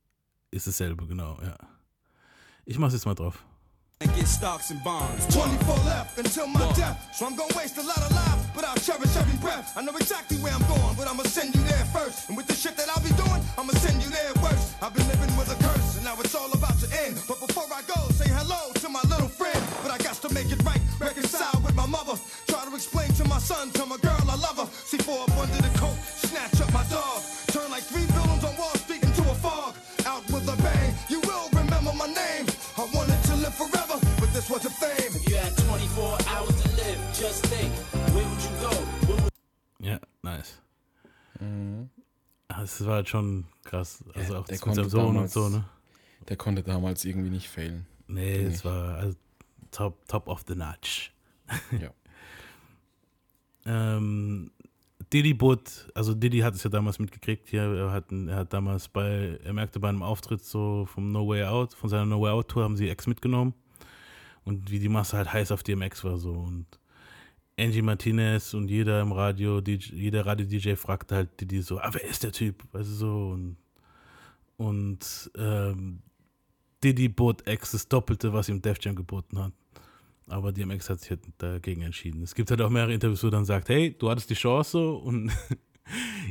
ist 0.50 0.66
dasselbe, 0.66 1.06
genau, 1.06 1.38
ja. 1.42 1.56
Ich 2.64 2.78
mach's 2.78 2.92
jetzt 2.92 3.06
mal 3.06 3.14
drauf. 3.14 3.44
And 4.00 4.14
get 4.16 4.26
stocks 4.26 4.70
and 4.70 4.82
bonds. 4.82 5.26
24 5.34 5.76
left 5.84 6.18
until 6.18 6.46
my 6.46 6.60
death. 6.74 6.98
So 7.14 7.26
I'm 7.26 7.36
gonna 7.36 7.54
waste 7.56 7.78
a 7.78 7.82
lot 7.82 7.98
of 7.98 8.10
lives, 8.10 8.46
but 8.54 8.64
I'll 8.64 8.82
cherish 8.82 9.14
every 9.16 9.38
breath. 9.38 9.72
I 9.76 9.82
know 9.82 9.94
exactly 9.96 10.38
where 10.38 10.52
I'm 10.52 10.66
going, 10.66 10.94
but 10.96 11.06
I'ma 11.06 11.22
send 11.24 11.54
you 11.54 11.62
there 11.62 11.84
first. 11.94 12.28
And 12.28 12.36
with 12.36 12.46
the 12.46 12.54
shit 12.54 12.76
that 12.76 12.88
I'll 12.88 13.02
be 13.02 13.14
doing, 13.14 13.42
I'ma 13.58 13.72
send 13.78 14.02
you 14.02 14.10
there 14.10 14.32
worse. 14.42 14.74
I've 14.82 14.94
been 14.94 15.06
living 15.06 15.30
with 15.36 15.50
a 15.54 15.58
curse, 15.62 15.96
and 15.96 16.04
now 16.04 16.16
it's 16.18 16.34
all 16.34 16.50
about 16.52 16.78
to 16.82 16.88
end. 17.06 17.14
But 17.28 17.38
before 17.46 17.66
I 17.70 17.82
go, 17.82 17.98
say 18.10 18.28
hello 18.30 18.72
to 18.74 18.88
my 18.88 19.02
little 19.06 19.28
friend. 19.28 19.62
But 19.82 19.92
I 19.92 19.98
got 19.98 20.18
to 20.22 20.28
make 20.34 20.50
it 20.50 20.62
right, 20.64 20.82
reconcile 20.98 21.62
with 21.62 21.74
my 21.74 21.86
mother. 21.86 22.18
Try 22.46 22.64
to 22.66 22.74
explain 22.74 23.10
to 23.22 23.24
my 23.26 23.38
son, 23.38 23.70
tell 23.70 23.86
my 23.86 23.98
girl 23.98 24.18
I 24.26 24.34
love 24.34 24.58
her. 24.58 24.68
See 24.86 24.98
four 24.98 25.22
up 25.22 25.34
under 25.38 25.62
the 25.62 25.72
coat, 25.78 25.94
snatch 26.26 26.60
up 26.60 26.72
my 26.72 26.82
dog. 26.90 27.22
Nice. 40.22 40.60
Ah, 42.48 42.60
Das 42.60 42.84
war 42.84 42.94
halt 42.96 43.08
schon 43.08 43.46
krass. 43.64 44.04
Also 44.14 44.36
auch 44.38 44.46
der 44.46 44.56
das 44.58 44.66
mit 44.66 44.74
seinem 44.76 44.88
Sohn 44.88 45.06
und 45.08 45.14
damals- 45.14 45.32
so, 45.32 45.48
ne? 45.48 45.64
Der 46.28 46.36
konnte 46.36 46.62
damals 46.62 47.04
irgendwie 47.04 47.30
nicht 47.30 47.48
fehlen. 47.48 47.86
Nee, 48.06 48.42
es 48.44 48.64
war 48.64 48.96
also 48.96 49.16
top, 49.72 50.06
top 50.06 50.28
of 50.28 50.44
the 50.46 50.54
notch. 50.54 51.12
Ja. 51.80 51.90
Ähm, 53.64 54.50
Diddy 55.12 55.34
Boot, 55.34 55.88
also 55.94 56.14
Diddy 56.14 56.38
hat 56.40 56.54
es 56.54 56.64
ja 56.64 56.70
damals 56.70 56.98
mitgekriegt 56.98 57.48
hier, 57.48 57.62
er 57.62 57.90
hat, 57.92 58.10
er 58.10 58.34
hat 58.36 58.52
damals 58.52 58.88
bei, 58.88 59.38
er 59.44 59.52
merkte 59.52 59.78
bei 59.78 59.88
einem 59.88 60.02
Auftritt 60.02 60.44
so 60.44 60.86
vom 60.86 61.12
No 61.12 61.28
Way 61.28 61.44
Out, 61.44 61.74
von 61.74 61.88
seiner 61.90 62.06
No 62.06 62.20
Way 62.20 62.30
Out 62.32 62.48
Tour 62.48 62.64
haben 62.64 62.76
sie 62.76 62.88
X 62.88 63.06
mitgenommen 63.06 63.54
und 64.44 64.70
wie 64.70 64.78
die 64.80 64.88
Masse 64.88 65.16
halt 65.16 65.32
heiß 65.32 65.52
auf 65.52 65.62
DMX 65.62 66.02
war 66.02 66.18
so 66.18 66.32
und 66.32 66.66
Angie 67.58 67.82
Martinez 67.82 68.54
und 68.54 68.68
jeder 68.68 69.00
im 69.02 69.12
Radio, 69.12 69.60
DJ, 69.60 69.94
jeder 69.94 70.24
Radio-DJ 70.26 70.74
fragte 70.74 71.14
halt 71.14 71.40
Diddy 71.40 71.62
so, 71.62 71.78
ah, 71.78 71.90
wer 71.92 72.04
ist 72.04 72.22
der 72.22 72.32
Typ, 72.32 72.62
weißt 72.72 72.88
du 72.88 72.94
so 72.94 73.28
und, 73.30 73.56
und 74.56 75.30
ähm, 75.36 76.02
Diddy 76.82 77.08
bot 77.08 77.46
X 77.46 77.72
das 77.72 77.88
Doppelte, 77.88 78.32
was 78.32 78.48
ihm 78.48 78.60
Def 78.62 78.78
Jam 78.80 78.94
geboten 78.96 79.38
hat. 79.38 79.52
Aber 80.28 80.52
DMX 80.52 80.88
hat 80.88 81.00
sich 81.00 81.10
halt 81.10 81.20
dagegen 81.38 81.82
entschieden. 81.82 82.22
Es 82.22 82.34
gibt 82.34 82.50
halt 82.50 82.62
auch 82.62 82.70
mehrere 82.70 82.94
Interviews, 82.94 83.22
wo 83.22 83.30
dann 83.30 83.44
sagt, 83.44 83.68
hey, 83.68 83.94
du 83.98 84.08
hattest 84.08 84.30
die 84.30 84.34
Chance 84.34 84.90
und 84.92 85.30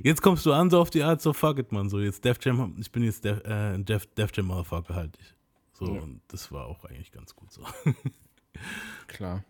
Jetzt 0.03 0.21
kommst 0.21 0.45
du 0.45 0.53
an, 0.53 0.69
so 0.69 0.79
auf 0.79 0.89
die 0.89 1.03
Art, 1.03 1.21
so 1.21 1.33
fuck 1.33 1.59
it, 1.59 1.71
man. 1.71 1.89
So, 1.89 1.99
jetzt 1.99 2.23
Def 2.23 2.37
Jam, 2.41 2.75
ich 2.79 2.91
bin 2.91 3.03
jetzt 3.03 3.23
Def, 3.25 3.43
äh, 3.43 3.77
Def, 3.79 4.07
Def 4.15 4.31
Jam 4.33 4.47
Motherfucker 4.47 4.95
halt. 4.95 5.17
Ich. 5.19 5.35
So, 5.73 5.93
Ja. 5.93 6.01
und 6.01 6.21
das 6.29 6.51
war 6.51 6.65
auch 6.65 6.85
eigentlich 6.85 7.11
ganz 7.11 7.35
gut 7.35 7.51
so. 7.51 7.63
Klar. 9.07 9.43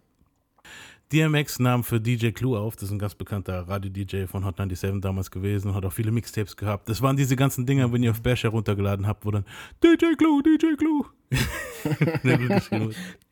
DMX 1.12 1.60
nahm 1.60 1.84
für 1.84 2.00
DJ 2.00 2.30
Clue 2.30 2.58
auf, 2.58 2.76
das 2.76 2.84
ist 2.86 2.92
ein 2.92 3.00
ganz 3.00 3.16
bekannter 3.16 3.68
Radio-DJ 3.68 4.28
von 4.28 4.46
Hot 4.46 4.58
97 4.58 5.02
damals 5.02 5.30
gewesen 5.30 5.70
und 5.70 5.76
hat 5.76 5.84
auch 5.86 5.92
viele 5.92 6.12
Mixtapes 6.12 6.56
gehabt. 6.56 6.88
Das 6.88 7.02
waren 7.02 7.18
diese 7.18 7.36
ganzen 7.36 7.66
Dinger, 7.66 7.92
wenn 7.92 8.02
ihr 8.02 8.12
auf 8.12 8.22
Bash 8.22 8.44
heruntergeladen 8.44 9.06
habt, 9.08 9.26
wo 9.26 9.32
dann 9.32 9.46
DJ 9.84 10.14
Clue, 10.18 10.42
DJ 10.42 10.76
Clue. 10.78 11.06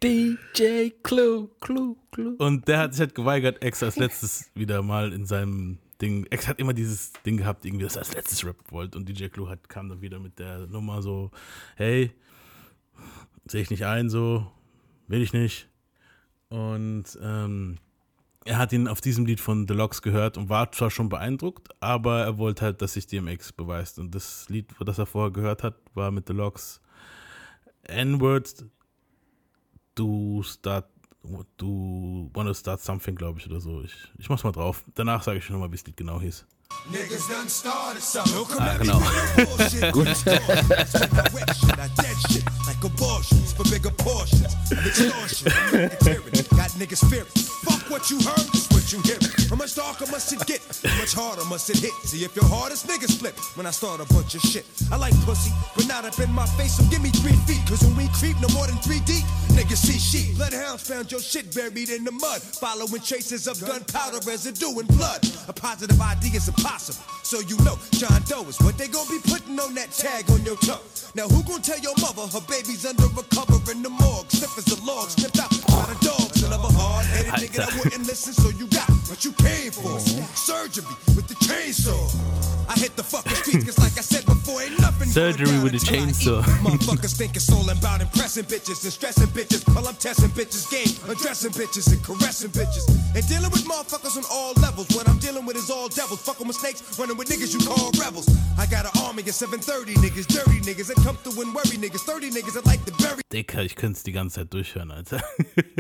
DJ 0.04 0.90
Clue, 1.04 1.50
Clue, 1.62 1.96
Clue. 2.12 2.36
und 2.38 2.68
der 2.68 2.80
hat 2.80 2.94
sich 2.94 3.02
halt 3.02 3.16
geweigert, 3.16 3.64
X 3.64 3.84
als 3.84 3.96
letztes 3.98 4.52
wieder 4.56 4.82
mal 4.82 5.14
in 5.14 5.26
seinem 5.26 5.78
Ding. 6.02 6.26
X 6.30 6.48
hat 6.48 6.60
immer 6.60 6.74
dieses 6.74 7.14
Ding 7.26 7.38
gehabt, 7.38 7.66
irgendwie, 7.66 7.84
dass 7.84 7.96
er 7.96 8.02
als 8.02 8.14
letztes 8.14 8.46
rappen 8.46 8.66
wollte. 8.72 8.98
Und 8.98 9.08
DJ 9.08 9.28
Clue 9.28 9.50
hat, 9.50 9.70
kam 9.70 9.90
dann 9.90 10.02
wieder 10.02 10.20
mit 10.20 10.40
der 10.40 10.68
Nummer 10.68 11.02
so: 11.02 11.32
Hey, 11.76 12.12
sehe 13.48 13.62
ich 13.62 13.70
nicht 13.70 13.86
ein, 13.86 14.10
so, 14.10 14.52
will 15.08 15.22
ich 15.22 15.34
nicht. 15.34 15.69
Und 16.50 17.18
ähm, 17.22 17.78
er 18.46 18.58
hat 18.58 18.74
ihn 18.74 18.88
auf 18.88 19.02
diesem 19.02 19.26
Lied 19.26 19.40
von 19.40 19.68
Deluxe 19.68 20.02
gehört 20.02 20.38
und 20.38 20.50
war 20.50 20.72
zwar 20.72 20.90
schon 20.90 21.10
beeindruckt, 21.10 21.70
aber 21.82 22.22
er 22.22 22.38
wollte 22.38 22.66
halt, 22.66 22.82
dass 22.82 22.94
sich 22.94 23.06
DMX 23.06 23.52
beweist. 23.54 24.00
Und 24.00 24.16
das 24.16 24.50
Lied, 24.50 24.74
das 24.84 24.98
er 24.98 25.06
vorher 25.06 25.32
gehört 25.32 25.64
hat, 25.64 25.76
war 25.94 26.12
mit 26.12 26.28
Deluxe 26.28 26.80
N-Words, 27.84 28.66
du 29.96 30.44
start, 30.44 30.90
du 31.58 32.30
wanna 32.34 32.54
start 32.54 32.82
something, 32.82 33.16
glaube 33.16 33.40
ich, 33.40 33.48
oder 33.48 33.60
so. 33.60 33.82
Ich, 33.82 33.96
ich 34.18 34.30
mach's 34.30 34.44
mal 34.44 34.52
drauf. 34.52 34.84
Danach 34.96 35.24
sage 35.24 35.40
ich 35.40 35.46
schon 35.46 35.56
nochmal, 35.56 35.72
wie 35.72 35.76
das 35.76 35.86
Lied 35.86 35.98
genau 35.98 36.22
hieß. 36.22 36.46
Niggas 36.88 37.30
done 37.30 37.48
started 37.50 38.02
something. 38.02 38.60
I 38.60 38.78
don't 38.78 38.88
shit. 42.32 42.44
Like 42.66 42.84
abortions 42.84 43.54
for 43.54 43.64
bigger 43.70 43.92
portions. 43.92 44.54
Got 46.56 46.72
niggas 46.76 47.04
fear. 47.10 47.26
Fuck 47.66 47.90
what 47.90 48.10
you 48.10 48.18
heard, 48.18 48.48
what 48.74 48.92
you 48.92 49.02
hear. 49.04 49.18
How 49.50 49.56
much 49.56 49.76
darker 49.76 50.06
must 50.12 50.34
it 50.34 50.46
get? 50.48 50.62
How 50.84 50.98
much 50.98 51.14
harder 51.14 51.46
must 51.46 51.70
it 51.70 51.78
hit? 51.78 51.94
See 52.04 52.24
if 52.26 52.36
your 52.36 52.46
hardest 52.46 52.88
niggas 52.88 53.20
flip 53.20 53.38
when 53.56 53.66
I 53.66 53.72
start 53.72 54.02
a 54.02 54.14
bunch 54.14 54.36
of 54.36 54.42
shit. 54.42 54.66
I 54.92 54.98
like 54.98 55.14
pussy, 55.26 55.52
but 55.76 55.88
not 55.88 56.06
up 56.06 56.18
in 56.20 56.32
my 56.32 56.46
face, 56.58 56.78
so 56.78 56.84
give 56.90 57.02
me 57.02 57.10
three 57.10 57.38
feet. 57.46 57.62
Cause 57.68 57.84
when 57.84 57.96
we 57.96 58.08
creep 58.14 58.40
no 58.42 58.48
more 58.50 58.68
than 58.68 58.78
three 58.78 59.00
deep, 59.06 59.26
niggas 59.54 59.78
see 59.78 60.00
sheep. 60.00 60.38
Bloodhounds 60.38 60.88
found 60.88 61.12
your 61.12 61.22
shit 61.22 61.54
buried 61.54 61.90
in 61.90 62.04
the 62.04 62.12
mud. 62.12 62.42
Following 62.42 63.02
traces 63.02 63.48
of 63.48 63.60
gunpowder 63.66 64.20
residue 64.26 64.80
and 64.80 64.88
blood. 64.98 65.22
A 65.48 65.54
positive 65.54 66.00
ID 66.02 66.36
is 66.36 66.48
a 66.48 66.54
positive 66.54 66.69
possible. 66.70 67.04
So 67.24 67.40
you 67.40 67.58
know, 67.66 67.78
John 67.92 68.22
Doe 68.30 68.46
is 68.48 68.60
what 68.62 68.78
they 68.78 68.88
gonna 68.88 69.10
be 69.10 69.20
putting 69.26 69.60
on 69.60 69.74
that 69.74 69.92
tag 69.92 70.30
on 70.30 70.44
your 70.44 70.58
tongue. 70.58 70.86
Now 71.16 71.28
who 71.28 71.42
gonna 71.44 71.64
tell 71.64 71.80
your 71.80 71.98
mother 72.00 72.26
her 72.30 72.46
baby's 72.46 72.86
under 72.86 73.06
a 73.06 73.24
cover 73.34 73.58
in 73.72 73.82
the 73.82 73.90
morgue? 73.90 74.30
Sniff 74.30 74.58
as 74.58 74.70
a 74.78 74.78
log, 74.86 75.10
snipped 75.10 75.40
out 75.40 75.50
by 75.68 75.86
the 75.90 75.98
dogs. 76.06 76.44
Another 76.44 76.72
hard-headed 76.78 77.34
nigga 77.42 77.66
that 77.66 77.74
wouldn't 77.78 78.06
listen, 78.06 78.34
so 78.34 78.50
you 78.50 78.68
got 78.68 78.90
what 79.10 79.26
you 79.26 79.34
came 79.34 79.72
for. 79.72 80.00
Surgery 80.38 80.86
with 81.18 81.28
the 81.28 81.34
chainsaw. 81.42 81.98
I 82.70 82.78
hit 82.78 82.96
the 82.96 83.04
fucking 83.04 83.34
streets, 83.34 83.66
cause 83.66 83.80
like 83.80 83.98
I 83.98 84.06
said 84.06 84.24
before, 84.26 84.62
ain't 84.62 84.80
nothing 84.80 85.10
Surgery 85.10 85.58
with 85.66 85.74
the 85.74 85.82
chainsaw. 85.82 86.44
Motherfuckers 86.62 87.18
think 87.18 87.36
it's 87.36 87.52
all 87.52 87.68
about 87.68 88.02
impressing 88.02 88.46
bitches 88.46 88.84
and 88.86 88.94
stressing 88.94 89.28
bitches. 89.34 89.66
While 89.74 89.88
I'm 89.88 89.96
testing 89.96 90.30
bitches' 90.30 90.70
game, 90.70 90.94
addressing 91.10 91.52
bitches 91.52 91.92
and 91.92 92.02
caressing 92.06 92.52
bitches. 92.52 92.86
And 93.16 93.26
dealing 93.28 93.50
with 93.50 93.66
motherfuckers 93.66 94.16
on 94.18 94.24
all 94.32 94.54
levels. 94.62 94.88
What 94.94 95.10
I'm 95.10 95.18
dealing 95.18 95.46
with 95.46 95.58
is 95.58 95.72
all 95.72 95.90
devils. 95.90 96.22
Fucking 96.22 96.48
with 96.48 96.58
snakes, 96.58 96.86
running 97.00 97.18
with 97.18 97.28
niggas 97.28 97.52
you 97.58 97.66
call 97.66 97.90
rebels. 97.98 98.30
I 98.60 98.68
got 98.68 98.86
an 98.86 98.94
army 99.02 99.24
of 99.24 99.34
730 99.34 99.98
niggas, 100.06 100.28
dirty 100.30 100.62
niggas 100.62 100.94
that 100.94 101.02
come 101.02 101.18
through 101.18 101.42
and 101.42 101.56
worry 101.56 101.82
niggas. 101.82 102.06
30 102.06 102.30
niggas 102.30 102.54
that 102.54 102.68
like 102.68 102.86
to 102.86 102.94
bury. 103.02 103.22
Dicker, 103.30 103.64
ich 103.64 103.76
könnte 103.76 103.98
es 103.98 104.04
die 104.04 104.12
ganze 104.12 104.36
Zeit 104.42 104.54
durchhören, 104.54 104.92
Alter. 104.92 105.24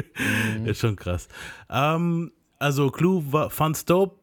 Ist 0.65 0.79
schon 0.79 0.95
krass. 0.95 1.27
Ähm, 1.69 2.31
also, 2.59 2.91
Clue 2.91 3.23
war, 3.31 3.49
fand's 3.49 3.85
dope. 3.85 4.15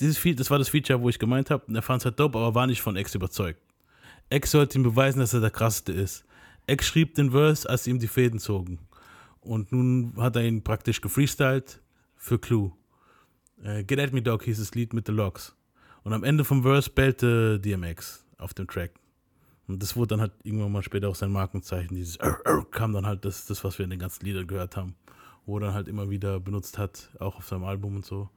Dieses 0.00 0.22
das 0.36 0.50
war 0.50 0.58
das 0.58 0.68
Feature, 0.68 1.00
wo 1.00 1.08
ich 1.08 1.18
gemeint 1.18 1.50
habe, 1.50 1.74
er 1.74 1.82
fand's 1.82 2.04
halt 2.04 2.20
dope, 2.20 2.38
aber 2.38 2.54
war 2.54 2.66
nicht 2.68 2.82
von 2.82 2.96
X 2.96 3.14
überzeugt. 3.14 3.60
X 4.30 4.52
sollte 4.52 4.78
ihm 4.78 4.84
beweisen, 4.84 5.18
dass 5.18 5.34
er 5.34 5.40
der 5.40 5.50
krasseste 5.50 5.92
ist. 5.92 6.24
X 6.68 6.86
schrieb 6.86 7.14
den 7.14 7.32
Verse, 7.32 7.68
als 7.68 7.86
ihm 7.86 7.98
die 7.98 8.06
Fäden 8.06 8.38
zogen. 8.38 8.78
Und 9.40 9.72
nun 9.72 10.12
hat 10.18 10.36
er 10.36 10.44
ihn 10.44 10.62
praktisch 10.62 11.00
gefreestylt 11.00 11.80
für 12.16 12.38
Clue. 12.38 12.72
Äh, 13.62 13.84
Get 13.84 13.98
at 13.98 14.12
me, 14.12 14.22
Dog 14.22 14.44
hieß 14.44 14.58
das 14.58 14.74
Lied 14.74 14.92
mit 14.92 15.06
The 15.06 15.12
Locks. 15.12 15.56
Und 16.04 16.12
am 16.12 16.24
Ende 16.24 16.44
vom 16.44 16.62
Verse 16.62 16.90
bellte 16.90 17.58
DMX 17.58 18.24
auf 18.36 18.54
dem 18.54 18.68
Track. 18.68 18.92
Und 19.66 19.82
das 19.82 19.96
wurde 19.96 20.08
dann 20.08 20.20
halt 20.20 20.32
irgendwann 20.42 20.72
mal 20.72 20.82
später 20.82 21.08
auch 21.08 21.14
sein 21.14 21.30
Markenzeichen. 21.30 21.94
Dieses 21.94 22.18
Arr, 22.20 22.38
Arr, 22.44 22.70
kam 22.70 22.92
dann 22.92 23.06
halt 23.06 23.24
das, 23.24 23.46
das, 23.46 23.64
was 23.64 23.78
wir 23.78 23.84
in 23.84 23.90
den 23.90 23.98
ganzen 23.98 24.24
Liedern 24.24 24.46
gehört 24.46 24.76
haben. 24.76 24.94
Wo 25.48 25.56
er 25.56 25.60
dann 25.60 25.74
halt 25.74 25.88
immer 25.88 26.10
wieder 26.10 26.40
benutzt 26.40 26.76
hat, 26.76 27.08
auch 27.18 27.36
auf 27.36 27.46
seinem 27.46 27.64
Album 27.64 27.96
und 27.96 28.04
so. 28.04 28.28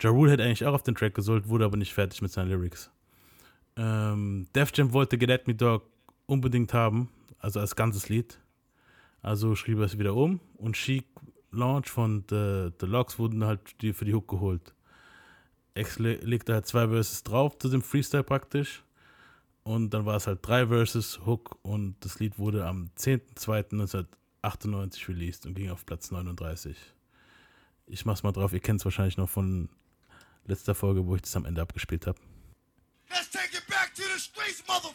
Ja 0.00 0.10
Rule 0.10 0.32
hätte 0.32 0.42
eigentlich 0.42 0.66
auch 0.66 0.74
auf 0.74 0.82
den 0.82 0.96
Track 0.96 1.14
gesollt, 1.14 1.48
wurde 1.48 1.64
aber 1.64 1.76
nicht 1.76 1.94
fertig 1.94 2.20
mit 2.20 2.32
seinen 2.32 2.50
Lyrics. 2.50 2.90
Ähm, 3.76 4.48
Def 4.56 4.72
Jam 4.74 4.92
wollte 4.92 5.18
Get 5.18 5.30
At 5.30 5.46
Me 5.46 5.54
Dog 5.54 5.84
unbedingt 6.26 6.74
haben, 6.74 7.10
also 7.38 7.60
als 7.60 7.76
ganzes 7.76 8.08
Lied. 8.08 8.40
Also 9.22 9.54
schrieb 9.54 9.78
er 9.78 9.84
es 9.84 9.98
wieder 10.00 10.16
um 10.16 10.40
und 10.56 10.74
Chic 10.74 11.04
Launch 11.52 11.90
von 11.90 12.24
The, 12.28 12.70
The 12.80 12.86
Locks 12.86 13.20
wurden 13.20 13.44
halt 13.44 13.60
für 13.80 14.04
die 14.04 14.14
Hook 14.14 14.26
geholt. 14.26 14.74
X 15.74 16.00
le 16.00 16.16
legte 16.16 16.54
halt 16.54 16.66
zwei 16.66 16.88
Verses 16.88 17.22
drauf 17.22 17.56
zu 17.56 17.68
dem 17.68 17.82
Freestyle 17.82 18.24
praktisch. 18.24 18.82
Und 19.62 19.94
dann 19.94 20.06
war 20.06 20.16
es 20.16 20.26
halt 20.26 20.40
drei 20.42 20.66
Verses, 20.66 21.20
Hook 21.24 21.56
und 21.62 21.94
das 22.00 22.18
Lied 22.18 22.36
wurde 22.36 22.66
am 22.66 22.90
10.02.1998 24.44 25.08
released 25.08 25.46
und 25.46 25.54
ging 25.54 25.70
auf 25.70 25.84
Platz 25.86 26.10
39. 26.10 26.76
Ich 27.86 28.04
mach's 28.04 28.22
mal 28.22 28.32
drauf, 28.32 28.52
ihr 28.52 28.60
kennt 28.60 28.80
es 28.80 28.84
wahrscheinlich 28.84 29.16
noch 29.16 29.28
von 29.28 29.68
letzter 30.44 30.74
Folge, 30.74 31.06
wo 31.06 31.16
ich 31.16 31.22
das 31.22 31.36
am 31.36 31.44
Ende 31.44 31.62
abgespielt 31.62 32.06
habe. 32.06 32.18
Let's 33.10 33.30
take 33.30 33.56
it 33.56 33.66
back 33.68 33.94
to 33.94 34.02
the 34.02 34.18
streets, 34.18 34.62
mother. 34.68 34.90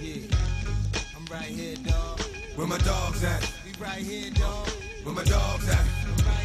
Yeah, 0.00 0.28
I'm 1.16 1.26
right 1.30 1.50
here, 1.50 1.76
dog. 1.76 2.20
Where 2.56 2.66
my 2.66 2.78
dogs 2.78 3.24
at? 3.24 3.42
We 3.64 3.72
right 3.84 4.02
here, 4.02 4.30
dog. 4.30 4.68
Where 5.04 5.14
my 5.14 5.24
dogs 5.24 5.68
at? 5.68 5.95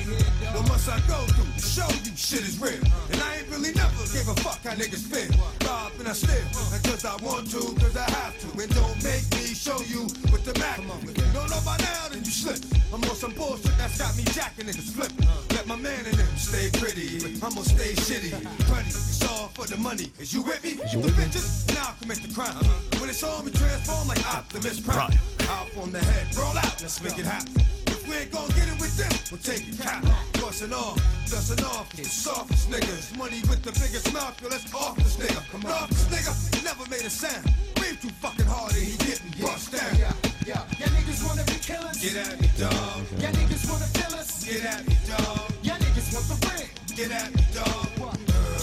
What 0.07 0.67
must 0.67 0.89
I 0.89 0.99
go 1.07 1.19
through 1.33 1.51
to 1.53 1.61
show 1.61 1.89
you 2.03 2.15
shit 2.15 2.41
is 2.41 2.59
real? 2.59 2.81
And 3.11 3.21
I 3.21 3.37
ain't 3.37 3.49
really 3.49 3.73
never 3.73 4.03
gave 4.09 4.27
a 4.27 4.35
fuck 4.41 4.59
how 4.63 4.73
niggas 4.73 5.05
feel. 5.05 5.29
Rob 5.67 5.93
and 5.99 6.07
I 6.07 6.13
steal, 6.13 6.41
and 6.73 6.83
cause 6.83 7.05
I 7.05 7.15
want 7.23 7.51
to, 7.51 7.61
cause 7.79 7.95
I 7.95 8.09
have 8.09 8.33
to. 8.41 8.47
And 8.61 8.73
don't 8.73 8.97
make 9.03 9.25
me 9.37 9.53
show 9.53 9.79
you 9.85 10.09
what 10.33 10.43
the 10.43 10.57
Mac 10.59 10.77
do. 10.77 11.11
If 11.11 11.17
you 11.17 11.33
don't 11.33 11.49
know 11.49 11.61
by 11.65 11.77
now, 11.77 12.09
then 12.09 12.19
you 12.19 12.31
slip. 12.31 12.59
I'm 12.93 13.03
on 13.03 13.15
some 13.15 13.33
bullshit 13.33 13.77
that's 13.77 13.97
got 13.97 14.17
me 14.17 14.23
jacking 14.33 14.65
niggas 14.65 14.91
flipping. 14.91 15.27
Let 15.55 15.67
my 15.67 15.75
man 15.77 16.05
in 16.05 16.17
them 16.17 16.35
stay 16.35 16.69
pretty, 16.73 17.21
but 17.21 17.47
I'ma 17.47 17.61
stay 17.61 17.93
shitty. 17.93 18.31
Buddy, 18.67 18.89
it's 18.89 19.23
all 19.29 19.47
for 19.53 19.65
the 19.67 19.77
money. 19.77 20.11
Is 20.19 20.33
you 20.33 20.41
with 20.41 20.63
me? 20.63 20.73
the 20.73 21.13
bitches, 21.13 21.67
now 21.75 21.95
commit 22.01 22.21
the 22.21 22.33
crime. 22.33 22.57
When 22.99 23.09
it's 23.09 23.23
on 23.23 23.45
me, 23.45 23.51
transform 23.51 24.07
like 24.07 24.25
Optimus 24.25 24.79
Prime. 24.79 25.13
Out 25.49 25.67
on 25.77 25.91
the 25.91 25.99
head, 25.99 26.35
roll 26.35 26.57
out, 26.57 26.81
let's 26.81 27.01
make 27.01 27.17
it 27.17 27.25
happen. 27.25 27.80
If 28.01 28.09
we 28.09 28.15
ain't 28.17 28.31
gon' 28.31 28.49
get 28.57 28.65
it 28.65 28.81
with 28.81 28.97
them, 28.97 29.13
we'll 29.29 29.45
take 29.45 29.61
it 29.61 29.77
cap. 29.77 30.01
Bustin' 30.41 30.73
off, 30.73 30.97
dustin' 31.29 31.63
off, 31.65 31.85
the 31.93 32.03
softest 32.03 32.67
niggas. 32.71 33.15
Money 33.15 33.41
with 33.45 33.61
the 33.61 33.71
biggest 33.77 34.11
mouth, 34.11 34.33
yo, 34.41 34.49
let's 34.49 34.73
off 34.73 34.97
this 34.97 35.17
nigga. 35.17 35.37
Come 35.51 35.69
on, 35.69 35.87
this 35.89 36.09
nigga 36.09 36.63
never 36.65 36.89
made 36.89 37.05
a 37.05 37.11
sound. 37.11 37.45
Breathe 37.75 38.01
too 38.01 38.09
fucking 38.17 38.47
hard 38.47 38.73
and 38.73 38.81
he 38.81 38.97
getting 39.05 39.29
bust 39.37 39.71
down. 39.71 39.93
Yeah, 40.01 40.13
yeah. 40.49 40.65
Y'all 40.81 40.89
niggas 40.97 41.21
wanna 41.21 41.45
be 41.45 41.61
killers. 41.61 42.01
Get 42.01 42.17
at 42.17 42.41
me, 42.41 42.49
dog. 42.57 43.05
Y'all 43.21 43.37
niggas 43.37 43.69
wanna 43.69 43.89
kill 43.93 44.13
us. 44.17 44.45
Get 44.49 44.65
at 44.65 44.81
me, 44.87 44.97
dog. 45.05 45.53
Y'all 45.61 45.77
niggas 45.77 46.09
want 46.09 46.25
the 46.25 46.37
ring. 46.49 46.69
Get 46.97 47.11
at 47.13 47.29
me, 47.35 47.43
dog. 47.53 47.85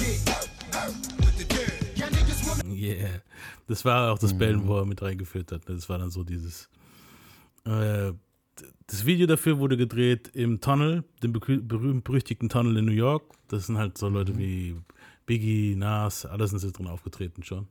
Yeah. 0.03 0.91
With 1.23 1.39
the 1.39 1.47
dirt. 1.47 1.79
Yeah. 2.67 3.23
Das 3.69 3.85
war 3.85 4.11
auch 4.11 4.19
das 4.19 4.37
Bellen, 4.37 4.67
wo 4.67 4.79
er 4.79 4.87
mit 4.87 5.01
reingeführt 5.01 5.53
hat. 5.53 5.63
Das 5.69 5.89
war 5.89 5.99
dann 5.99 6.11
so 6.11 6.25
dieses. 6.25 6.69
Äh, 7.65 8.13
das 8.87 9.05
Video 9.07 9.27
dafür 9.27 9.59
wurde 9.59 9.77
gedreht 9.77 10.31
im 10.35 10.61
Tunnel, 10.61 11.05
dem 11.23 11.33
berüh- 11.33 11.61
berühmt-berüchtigten 11.61 12.49
Tunnel 12.49 12.77
in 12.79 12.87
New 12.87 12.93
York. 12.93 13.35
Das 13.49 13.67
sind 13.67 13.79
halt 13.79 13.99
so 13.99 14.09
Leute 14.09 14.37
wie 14.39 14.77
Biggie, 15.27 15.75
Nas, 15.77 16.25
alles 16.27 16.51
sind 16.51 16.59
sie 16.61 16.73
drin 16.73 16.87
aufgetreten 16.87 17.43
schon. 17.43 17.69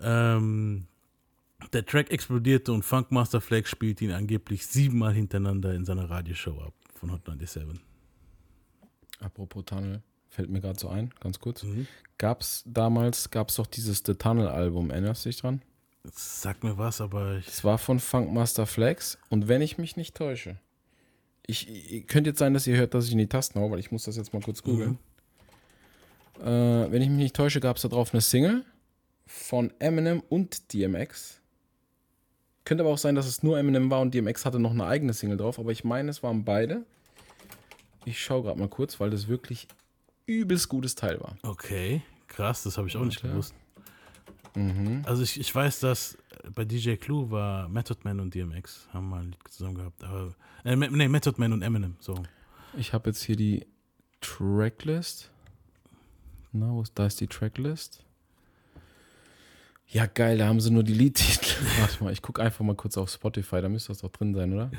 Ähm, 0.00 0.86
der 1.72 1.86
Track 1.86 2.10
explodierte 2.10 2.72
und 2.72 2.82
Funkmaster 2.84 3.40
Flex 3.40 3.70
spielte 3.70 4.04
ihn 4.04 4.10
angeblich 4.12 4.66
siebenmal 4.66 5.14
hintereinander 5.14 5.74
in 5.74 5.84
seiner 5.84 6.10
Radioshow 6.10 6.60
ab 6.60 6.74
von 6.94 7.12
Hot 7.12 7.24
97. 7.24 7.80
Apropos 9.20 9.64
Tunnel, 9.64 10.02
fällt 10.28 10.50
mir 10.50 10.60
gerade 10.60 10.78
so 10.78 10.88
ein, 10.88 11.12
ganz 11.20 11.38
kurz. 11.38 11.62
Mhm. 11.62 11.86
Gab's 12.18 12.64
damals, 12.66 13.30
gab's 13.30 13.54
doch 13.56 13.66
dieses 13.66 14.02
The 14.04 14.14
Tunnel 14.14 14.48
Album, 14.48 14.90
erinnerst 14.90 15.24
du 15.24 15.28
dich 15.28 15.40
dran? 15.40 15.62
Sag 16.04 16.64
mir 16.64 16.78
was, 16.78 17.00
aber 17.00 17.36
ich. 17.36 17.46
Es 17.48 17.62
war 17.64 17.78
von 17.78 18.00
Funkmaster 18.00 18.66
Flex 18.66 19.18
und 19.30 19.46
wenn 19.48 19.62
ich 19.62 19.78
mich 19.78 19.96
nicht 19.96 20.16
täusche, 20.16 20.58
Ich, 21.46 21.68
ich 21.68 22.06
könnte 22.06 22.30
jetzt 22.30 22.38
sein, 22.38 22.54
dass 22.54 22.66
ihr 22.66 22.76
hört, 22.76 22.94
dass 22.94 23.06
ich 23.06 23.12
in 23.12 23.18
die 23.18 23.28
Tasten 23.28 23.60
hau, 23.60 23.70
weil 23.70 23.78
ich 23.78 23.90
muss 23.92 24.04
das 24.04 24.16
jetzt 24.16 24.32
mal 24.32 24.42
kurz 24.42 24.62
googeln. 24.62 24.98
Äh, 26.40 26.44
wenn 26.90 27.02
ich 27.02 27.08
mich 27.08 27.18
nicht 27.18 27.36
täusche, 27.36 27.60
gab 27.60 27.76
es 27.76 27.82
da 27.82 27.88
drauf 27.88 28.12
eine 28.12 28.20
Single 28.20 28.64
von 29.26 29.72
Eminem 29.78 30.22
und 30.28 30.72
DMX. 30.72 31.40
Könnte 32.64 32.84
aber 32.84 32.92
auch 32.92 32.98
sein, 32.98 33.14
dass 33.14 33.26
es 33.26 33.42
nur 33.42 33.58
Eminem 33.58 33.90
war 33.90 34.00
und 34.00 34.14
DMX 34.14 34.44
hatte 34.44 34.58
noch 34.58 34.70
eine 34.70 34.86
eigene 34.86 35.12
Single 35.14 35.36
drauf, 35.36 35.58
aber 35.58 35.70
ich 35.72 35.84
meine, 35.84 36.10
es 36.10 36.22
waren 36.22 36.44
beide. 36.44 36.84
Ich 38.04 38.20
schaue 38.22 38.42
gerade 38.42 38.58
mal 38.58 38.68
kurz, 38.68 38.98
weil 38.98 39.10
das 39.10 39.28
wirklich 39.28 39.68
übelst 40.26 40.68
gutes 40.68 40.94
Teil 40.94 41.20
war. 41.20 41.36
Okay, 41.42 42.02
krass, 42.28 42.62
das 42.62 42.78
habe 42.78 42.88
ich 42.88 42.96
auch 42.96 43.04
nicht 43.04 43.22
Warte. 43.22 43.32
gewusst. 43.34 43.54
Mhm. 44.54 45.02
Also 45.04 45.22
ich, 45.22 45.38
ich 45.40 45.54
weiß, 45.54 45.80
dass 45.80 46.18
bei 46.54 46.64
DJ 46.64 46.94
Clue 46.96 47.30
war 47.30 47.68
Method 47.68 47.98
Man 48.04 48.20
und 48.20 48.34
DMX 48.34 48.88
haben 48.92 49.08
mal 49.08 49.20
ein 49.22 49.26
Lied 49.32 49.48
zusammen 49.48 49.76
gehabt. 49.76 50.02
Aber, 50.04 50.34
äh, 50.64 50.76
nee, 50.76 51.08
Method 51.08 51.34
Man 51.38 51.52
und 51.52 51.62
Eminem, 51.62 51.96
so. 52.00 52.14
Ich 52.76 52.92
habe 52.92 53.10
jetzt 53.10 53.22
hier 53.22 53.36
die 53.36 53.66
Tracklist. 54.20 55.30
Na, 56.52 56.68
wo 56.70 56.82
ist, 56.82 56.92
da 56.98 57.06
ist 57.06 57.20
die 57.20 57.26
Tracklist. 57.28 58.04
Ja, 59.88 60.06
geil, 60.06 60.38
da 60.38 60.46
haben 60.46 60.60
sie 60.60 60.70
nur 60.70 60.82
die 60.84 60.94
Liedtitel. 60.94 61.54
Warte 61.80 62.02
mal, 62.02 62.12
ich 62.12 62.22
gucke 62.22 62.40
einfach 62.42 62.64
mal 62.64 62.74
kurz 62.74 62.96
auf 62.96 63.10
Spotify, 63.10 63.60
da 63.60 63.68
müsste 63.68 63.88
das 63.88 63.98
doch 63.98 64.10
drin 64.10 64.34
sein, 64.34 64.52
oder? 64.52 64.70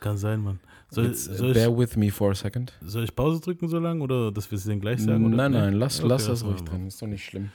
Kann 0.00 0.16
sein, 0.16 0.40
Mann. 0.40 0.60
Soll, 0.88 1.10
äh, 1.10 1.14
soll, 1.14 1.50
ich, 1.50 1.54
bear 1.54 1.76
with 1.76 1.96
me 1.96 2.10
for 2.10 2.30
a 2.30 2.34
second. 2.34 2.72
soll 2.82 3.04
ich 3.04 3.14
Pause 3.14 3.40
drücken 3.40 3.68
so 3.68 3.78
lange 3.78 4.02
oder 4.02 4.32
dass 4.32 4.50
wir 4.50 4.56
es 4.56 4.64
denen 4.64 4.80
gleich 4.80 5.00
sagen? 5.02 5.26
Oder? 5.26 5.36
nein, 5.36 5.52
Nee? 5.52 5.58
nein, 5.58 5.74
lass, 5.74 6.00
Okay, 6.00 6.08
lass 6.08 6.26
das 6.26 6.42
ruhig 6.44 6.62
drin, 6.62 6.86
ist 6.86 7.00
doch 7.02 7.06
nicht 7.06 7.24
schlimm. 7.24 7.50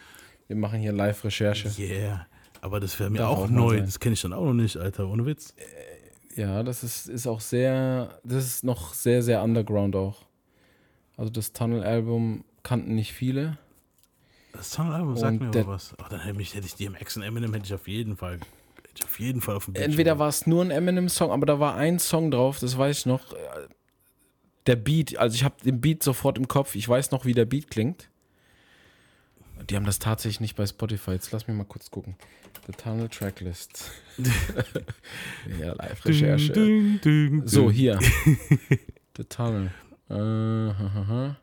Wir 0.47 0.55
machen 0.55 0.79
hier 0.79 0.91
Live-Recherche. 0.93 1.71
Yeah. 1.77 2.25
Aber 2.61 2.79
das 2.79 2.99
wäre 2.99 3.09
mir 3.09 3.19
Darf 3.19 3.29
auch, 3.37 3.43
auch 3.43 3.49
neu. 3.49 3.75
sein. 3.77 3.85
Das 3.85 3.99
kenne 3.99 4.13
ich 4.13 4.21
dann 4.21 4.33
auch 4.33 4.45
noch 4.45 4.53
nicht, 4.53 4.77
Alter. 4.77 5.07
Ohne 5.07 5.25
Witz. 5.25 5.53
Ja, 6.35 6.63
das 6.63 6.83
ist, 6.83 7.07
ist 7.09 7.27
auch 7.27 7.41
sehr, 7.41 8.19
das 8.23 8.45
ist 8.45 8.63
noch 8.63 8.93
sehr, 8.93 9.21
sehr 9.23 9.43
underground 9.43 9.95
auch. 9.95 10.25
Also 11.17 11.31
das 11.31 11.51
Tunnel-Album 11.53 12.43
kannten 12.63 12.95
nicht 12.95 13.13
viele. 13.13 13.57
Das 14.53 14.71
Song-Album 14.71 15.17
sagt 15.17 15.39
mir 15.41 15.51
der- 15.51 15.63
aber 15.63 15.73
was. 15.73 15.93
Ach, 16.01 16.09
dann 16.09 16.21
hätte 16.21 16.41
ich, 16.41 16.53
hätte 16.55 16.65
ich 16.65 16.75
DMX 16.75 17.17
und 17.17 17.23
Eminem 17.23 17.53
hätte 17.53 17.65
ich 17.65 17.73
auf 17.73 17.87
jeden 17.87 18.15
Fall, 18.17 18.33
hätte 18.35 18.89
ich 18.95 19.03
auf 19.03 19.19
jeden 19.19 19.41
Fall 19.41 19.55
auf 19.55 19.65
dem 19.65 19.73
Bildschirm. 19.73 19.91
Entweder 19.91 20.19
war 20.19 20.29
es 20.29 20.47
nur 20.47 20.63
ein 20.63 20.71
Eminem-Song, 20.71 21.31
aber 21.31 21.45
da 21.45 21.59
war 21.59 21.75
ein 21.75 21.99
Song 21.99 22.31
drauf, 22.31 22.59
das 22.59 22.77
weiß 22.77 22.99
ich 22.99 23.05
noch. 23.05 23.33
äh, 23.33 23.37
Der 24.67 24.75
Beat, 24.75 25.17
also 25.17 25.35
ich 25.35 25.43
habe 25.43 25.55
den 25.63 25.79
Beat 25.81 26.03
sofort 26.03 26.37
im 26.37 26.47
Kopf, 26.47 26.75
ich 26.75 26.87
weiß 26.87 27.11
noch, 27.11 27.25
wie 27.25 27.33
der 27.33 27.45
Beat 27.45 27.69
klingt. 27.69 28.09
Die 29.69 29.75
haben 29.75 29.85
das 29.85 29.99
tatsächlich 29.99 30.39
nicht 30.39 30.55
bei 30.55 30.65
Spotify. 30.65 31.11
Jetzt 31.11 31.31
lass 31.31 31.47
mich 31.47 31.55
mal 31.57 31.65
kurz 31.65 31.91
gucken. 31.91 32.15
The 32.67 32.73
Tunnel 32.73 33.09
Tracklist. 33.09 33.91
ja, 35.59 35.73
Live-Recherche. 35.73 36.51
Ding, 36.53 36.99
ding, 37.01 37.31
ding, 37.39 37.47
So, 37.47 37.71
hier. 37.71 37.99
The 39.17 39.23
Tunnel. 39.23 39.71
Äh, 40.09 40.13
ha, 40.13 40.91
ha, 40.93 41.07
ha. 41.07 41.35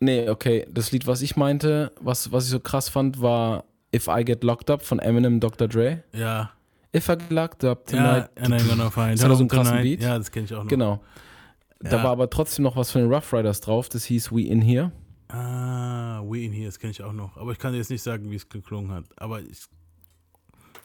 Nee, 0.00 0.28
okay. 0.28 0.66
Das 0.70 0.90
Lied, 0.92 1.06
was 1.06 1.22
ich 1.22 1.36
meinte, 1.36 1.92
was, 2.00 2.32
was 2.32 2.44
ich 2.44 2.50
so 2.50 2.60
krass 2.60 2.88
fand, 2.88 3.20
war 3.20 3.64
If 3.94 4.08
I 4.08 4.24
Get 4.24 4.42
Locked 4.42 4.70
Up 4.70 4.82
von 4.82 4.98
Eminem 4.98 5.38
Dr. 5.40 5.68
Dre. 5.68 6.02
Ja, 6.12 6.50
If 6.94 7.08
I 7.08 7.16
Get 7.16 7.30
Locked 7.30 7.64
Up 7.64 7.90
ja, 7.92 7.98
Tonight. 7.98 8.30
and 8.36 8.54
I'm 8.54 8.68
gonna 8.68 8.90
find 8.90 9.14
Das 9.14 9.24
hat 9.24 9.32
so 9.32 9.38
einen 9.40 9.48
krassen 9.48 9.76
tonight. 9.76 9.82
Beat. 9.98 10.02
Ja, 10.02 10.18
das 10.18 10.30
kenne 10.30 10.44
ich 10.46 10.54
auch 10.54 10.64
noch. 10.64 10.68
Genau. 10.68 11.00
Da 11.80 11.96
Ja. 11.98 12.04
war 12.04 12.10
aber 12.12 12.28
trotzdem 12.30 12.62
noch 12.64 12.76
was 12.76 12.90
von 12.90 13.02
den 13.02 13.12
Rough 13.12 13.32
Riders 13.32 13.60
drauf. 13.60 13.88
Das 13.88 14.04
hieß 14.04 14.30
We 14.32 14.42
In 14.42 14.60
Here. 14.62 14.92
Ah, 15.32 16.22
We 16.24 16.44
In 16.44 16.52
Here, 16.52 16.66
das 16.66 16.78
kenne 16.78 16.90
ich 16.90 17.02
auch 17.02 17.12
noch. 17.12 17.36
Aber 17.36 17.52
ich 17.52 17.58
kann 17.58 17.72
dir 17.72 17.78
jetzt 17.78 17.90
nicht 17.90 18.02
sagen, 18.02 18.30
wie 18.30 18.36
es 18.36 18.48
geklungen 18.48 18.90
hat. 18.92 19.04
Aber 19.16 19.40
ich, 19.40 19.62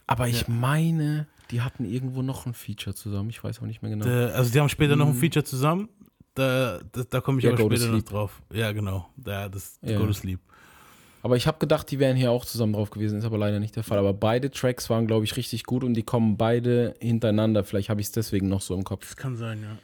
Aber 0.08 0.28
ich 0.28 0.48
meine, 0.48 1.28
die 1.52 1.62
hatten 1.62 1.86
irgendwo 1.86 2.22
noch 2.22 2.46
ein 2.46 2.54
Feature 2.54 2.96
zusammen. 2.96 3.30
Ich 3.30 3.44
weiß 3.44 3.60
auch 3.62 3.66
nicht 3.66 3.82
mehr 3.82 3.92
genau. 3.92 4.06
äh, 4.06 4.32
also 4.32 4.52
die 4.52 4.60
haben 4.60 4.70
später 4.70 4.96
noch 4.96 5.08
ein 5.08 5.14
Feature 5.16 5.44
zusammen. 5.44 5.90
Da, 6.34 6.80
da, 6.92 7.04
da 7.10 7.22
komme 7.22 7.40
ich 7.40 7.46
Ja, 7.46 7.52
aber 7.52 7.64
Go 7.64 7.70
später 7.76 7.92
noch 7.92 8.02
drauf. 8.04 8.42
Ja, 8.54 8.72
genau. 8.72 9.10
Da, 9.18 9.50
das 9.50 9.80
Ja. 9.82 9.98
Go 9.98 10.06
to 10.06 10.14
Sleep. 10.14 10.40
Aber 11.24 11.36
ich 11.36 11.48
habe 11.48 11.58
gedacht, 11.58 11.90
die 11.92 12.00
wären 12.00 12.16
hier 12.16 12.32
auch 12.32 12.46
zusammen 12.46 12.74
drauf 12.74 12.90
gewesen. 12.90 13.20
Ist 13.20 13.26
aber 13.26 13.38
leider 13.38 13.60
nicht 13.60 13.76
der 13.76 13.84
Fall. 13.84 13.98
Aber 13.98 14.14
beide 14.14 14.52
Tracks 14.52 14.90
waren, 14.90 15.08
glaube 15.08 15.26
ich, 15.26 15.36
richtig 15.36 15.64
gut 15.66 15.84
und 15.84 15.94
die 15.96 16.04
kommen 16.04 16.38
beide 16.38 16.94
hintereinander. 17.02 17.64
Vielleicht 17.64 17.90
habe 17.90 18.00
ich 18.00 18.08
es 18.08 18.12
deswegen 18.14 18.48
noch 18.48 18.62
so 18.62 18.76
im 18.76 18.84
Kopf. 18.84 19.02
Das 19.08 19.18
kann 19.18 19.36
sein, 19.36 19.62
ja. 19.62 19.78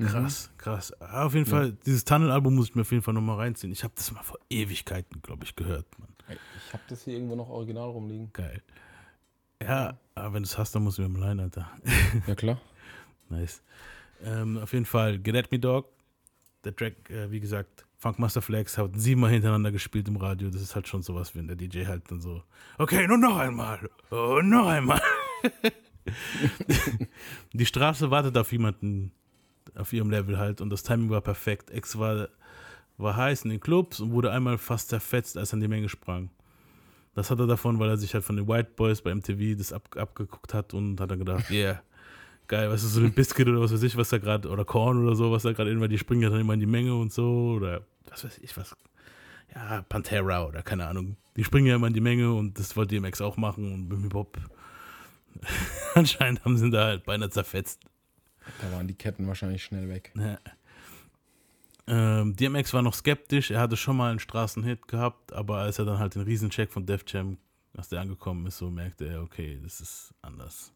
Mhm. 0.00 0.06
Ja, 0.06 0.12
krass, 0.12 0.50
krass. 0.56 0.92
Aber 1.00 1.26
auf 1.26 1.34
jeden 1.34 1.44
Fall, 1.44 1.72
dieses 1.84 2.04
Tunnel-Album 2.06 2.54
muss 2.54 2.70
ich 2.70 2.74
mir 2.74 2.82
auf 2.82 2.90
jeden 2.90 3.02
Fall 3.02 3.12
nochmal 3.12 3.36
reinziehen. 3.36 3.70
Ich 3.70 3.84
habe 3.84 3.92
das 3.96 4.10
mal 4.12 4.22
vor 4.22 4.38
Ewigkeiten, 4.48 5.20
glaube 5.20 5.44
ich, 5.44 5.54
gehört. 5.54 5.86
Mann. 5.98 6.08
Ich 6.28 6.72
habe 6.72 6.82
das 6.88 7.04
hier 7.04 7.14
irgendwo 7.14 7.36
noch 7.36 7.50
original 7.50 7.90
rumliegen. 7.90 8.30
Geil. 8.32 8.62
Ja, 9.62 9.98
aber 10.14 10.34
wenn 10.34 10.42
du 10.42 10.46
es 10.46 10.56
hast, 10.56 10.74
dann 10.74 10.84
musst 10.84 10.96
du 10.96 11.02
mir 11.02 11.08
mal 11.10 11.20
leihen, 11.20 11.40
Alter. 11.40 11.70
Ja, 12.26 12.34
klar. 12.34 12.58
Nice. 13.28 13.62
Ähm, 14.24 14.56
auf 14.56 14.72
jeden 14.72 14.86
Fall, 14.86 15.18
Get 15.18 15.36
At 15.36 15.52
Me 15.52 15.58
Dog. 15.58 15.86
Der 16.64 16.74
Track, 16.74 17.10
äh, 17.10 17.30
wie 17.30 17.40
gesagt, 17.40 17.84
Funkmaster 17.98 18.40
Flex 18.40 18.78
hat 18.78 18.92
siebenmal 18.94 19.30
hintereinander 19.30 19.70
gespielt 19.70 20.08
im 20.08 20.16
Radio. 20.16 20.48
Das 20.48 20.62
ist 20.62 20.74
halt 20.74 20.88
schon 20.88 21.02
sowas, 21.02 21.34
wenn 21.34 21.46
der 21.46 21.56
DJ 21.56 21.84
halt 21.84 22.10
dann 22.10 22.22
so, 22.22 22.42
okay, 22.78 23.06
nur 23.06 23.18
noch 23.18 23.36
einmal. 23.36 23.90
Oh, 24.10 24.40
noch 24.42 24.66
einmal. 24.66 25.02
Die 27.52 27.66
Straße 27.66 28.10
wartet 28.10 28.38
auf 28.38 28.50
jemanden 28.52 29.12
auf 29.76 29.92
ihrem 29.92 30.10
Level 30.10 30.38
halt 30.38 30.60
und 30.60 30.70
das 30.70 30.82
Timing 30.82 31.10
war 31.10 31.20
perfekt. 31.20 31.70
Ex 31.70 31.98
war, 31.98 32.28
war 32.98 33.16
heiß 33.16 33.44
in 33.44 33.50
den 33.50 33.60
Clubs 33.60 34.00
und 34.00 34.12
wurde 34.12 34.30
einmal 34.30 34.58
fast 34.58 34.88
zerfetzt, 34.88 35.36
als 35.36 35.52
er 35.52 35.54
an 35.54 35.60
die 35.60 35.68
Menge 35.68 35.88
sprang. 35.88 36.30
Das 37.14 37.30
hat 37.30 37.40
er 37.40 37.46
davon, 37.46 37.78
weil 37.78 37.88
er 37.88 37.96
sich 37.96 38.14
halt 38.14 38.24
von 38.24 38.36
den 38.36 38.46
White 38.46 38.70
Boys 38.76 39.02
bei 39.02 39.14
MTV 39.14 39.58
das 39.58 39.72
ab, 39.72 39.88
abgeguckt 39.96 40.54
hat 40.54 40.74
und 40.74 41.00
hat 41.00 41.10
dann 41.10 41.18
gedacht, 41.18 41.50
yeah, 41.50 41.82
geil, 42.46 42.70
was 42.70 42.84
ist 42.84 42.94
so 42.94 43.00
ein 43.00 43.12
Biscuit 43.12 43.48
oder 43.48 43.60
was 43.60 43.72
weiß 43.72 43.82
ich, 43.82 43.96
was 43.96 44.10
da 44.10 44.18
gerade, 44.18 44.48
oder 44.48 44.64
Korn 44.64 45.04
oder 45.04 45.14
so, 45.14 45.32
was 45.32 45.42
da 45.42 45.52
gerade 45.52 45.70
immer, 45.70 45.88
die 45.88 45.98
springen 45.98 46.22
ja 46.22 46.30
dann 46.30 46.40
immer 46.40 46.54
in 46.54 46.60
die 46.60 46.66
Menge 46.66 46.94
und 46.94 47.12
so, 47.12 47.54
oder 47.56 47.82
was 48.08 48.24
weiß 48.24 48.38
ich, 48.38 48.56
was, 48.56 48.76
ja, 49.54 49.82
Pantera 49.88 50.46
oder 50.46 50.62
keine 50.62 50.86
Ahnung. 50.86 51.16
Die 51.36 51.44
springen 51.44 51.66
ja 51.66 51.76
immer 51.76 51.88
in 51.88 51.94
die 51.94 52.00
Menge 52.00 52.32
und 52.32 52.58
das 52.58 52.76
wollte 52.76 52.94
DMX 52.94 53.20
auch 53.20 53.36
machen 53.36 53.72
und 53.72 53.88
beim 53.88 54.02
Hip-Hop 54.02 54.38
anscheinend 55.94 56.44
haben 56.44 56.56
sie 56.56 56.66
ihn 56.66 56.70
da 56.70 56.84
halt 56.84 57.04
beinahe 57.04 57.30
zerfetzt. 57.30 57.80
Da 58.60 58.72
waren 58.72 58.86
die 58.86 58.94
Ketten 58.94 59.26
wahrscheinlich 59.26 59.62
schnell 59.62 59.88
weg. 59.88 60.12
Ja. 60.16 60.38
Ähm, 61.86 62.36
DMX 62.36 62.72
war 62.72 62.82
noch 62.82 62.94
skeptisch, 62.94 63.50
er 63.50 63.60
hatte 63.60 63.76
schon 63.76 63.96
mal 63.96 64.10
einen 64.10 64.20
Straßenhit 64.20 64.86
gehabt, 64.86 65.32
aber 65.32 65.58
als 65.58 65.78
er 65.78 65.84
dann 65.84 65.98
halt 65.98 66.14
den 66.14 66.22
Riesencheck 66.22 66.70
von 66.70 66.86
Def 66.86 67.02
Jam, 67.06 67.38
als 67.76 67.88
der 67.88 68.00
angekommen 68.00 68.46
ist, 68.46 68.58
so 68.58 68.70
merkte 68.70 69.08
er, 69.08 69.22
okay, 69.22 69.58
das 69.62 69.80
ist 69.80 70.14
anders. 70.22 70.72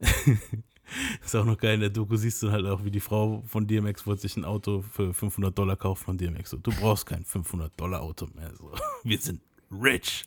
ist 1.24 1.36
auch 1.36 1.44
noch 1.44 1.58
geil, 1.58 1.74
in 1.74 1.80
der 1.80 1.90
Doku 1.90 2.16
siehst 2.16 2.42
du 2.42 2.50
halt 2.50 2.64
auch, 2.64 2.84
wie 2.84 2.90
die 2.90 3.00
Frau 3.00 3.42
von 3.46 3.66
DMX 3.66 4.06
wollte 4.06 4.22
sich 4.22 4.36
ein 4.38 4.46
Auto 4.46 4.80
für 4.80 5.12
500 5.12 5.56
Dollar 5.56 5.76
kaufen 5.76 6.04
von 6.04 6.16
DMX. 6.16 6.50
So, 6.50 6.56
du 6.56 6.70
brauchst 6.70 7.04
kein 7.04 7.24
500 7.24 7.78
Dollar 7.78 8.00
Auto 8.00 8.26
mehr. 8.34 8.54
So, 8.56 8.72
wir 9.04 9.18
sind 9.18 9.42
rich. 9.70 10.26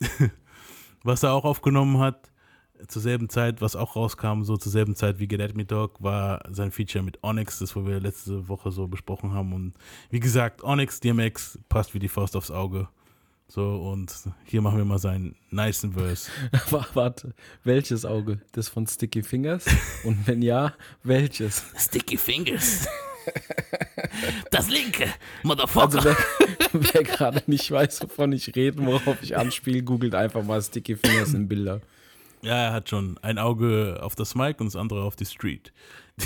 was 1.02 1.22
er 1.22 1.32
auch 1.32 1.44
aufgenommen 1.44 1.98
hat, 1.98 2.30
zur 2.88 3.02
selben 3.02 3.28
Zeit, 3.28 3.60
was 3.60 3.76
auch 3.76 3.96
rauskam, 3.96 4.42
so 4.44 4.56
zur 4.56 4.72
selben 4.72 4.94
Zeit 4.96 5.18
wie 5.18 5.26
Get 5.28 5.40
At 5.40 5.56
Me 5.56 5.64
Dog, 5.64 6.02
war 6.02 6.42
sein 6.50 6.70
Feature 6.72 7.04
mit 7.04 7.22
Onyx, 7.22 7.58
das 7.58 7.74
wo 7.76 7.86
wir 7.86 8.00
letzte 8.00 8.48
Woche 8.48 8.70
so 8.72 8.86
besprochen 8.88 9.32
haben. 9.32 9.52
Und 9.52 9.74
wie 10.10 10.20
gesagt, 10.20 10.62
Onyx, 10.64 11.00
DMX 11.00 11.58
passt 11.68 11.94
wie 11.94 11.98
die 11.98 12.08
Faust 12.08 12.36
aufs 12.36 12.50
Auge. 12.50 12.88
So, 13.46 13.76
und 13.92 14.12
hier 14.46 14.62
machen 14.62 14.78
wir 14.78 14.84
mal 14.86 14.98
seinen 14.98 15.36
nicen 15.50 15.92
Verse. 15.92 16.30
Wa- 16.70 16.86
Warte, 16.94 17.34
welches 17.62 18.04
Auge? 18.04 18.40
Das 18.52 18.68
von 18.68 18.86
Sticky 18.86 19.22
Fingers? 19.22 19.66
Und 20.04 20.26
wenn 20.26 20.40
ja, 20.40 20.72
welches? 21.02 21.62
Sticky 21.76 22.16
Fingers. 22.16 22.88
Das 24.50 24.68
linke, 24.68 25.06
Motherfucker. 25.42 25.96
Also 25.96 26.04
wer, 26.04 26.68
wer 26.72 27.02
gerade 27.02 27.42
nicht 27.46 27.70
weiß, 27.70 28.02
wovon 28.02 28.32
ich 28.32 28.54
rede, 28.54 28.84
worauf 28.84 29.22
ich 29.22 29.36
anspiele, 29.36 29.82
googelt 29.82 30.14
einfach 30.14 30.42
mal 30.44 30.60
Sticky 30.62 30.96
Fingers 30.96 31.32
in 31.34 31.48
Bilder. 31.48 31.80
Ja, 32.44 32.54
er 32.66 32.72
hat 32.72 32.88
schon 32.88 33.18
ein 33.22 33.38
Auge 33.38 33.98
auf 34.02 34.14
das 34.14 34.34
Mic 34.34 34.60
und 34.60 34.66
das 34.66 34.76
andere 34.76 35.02
auf 35.02 35.16
die 35.16 35.24
Street. 35.26 35.72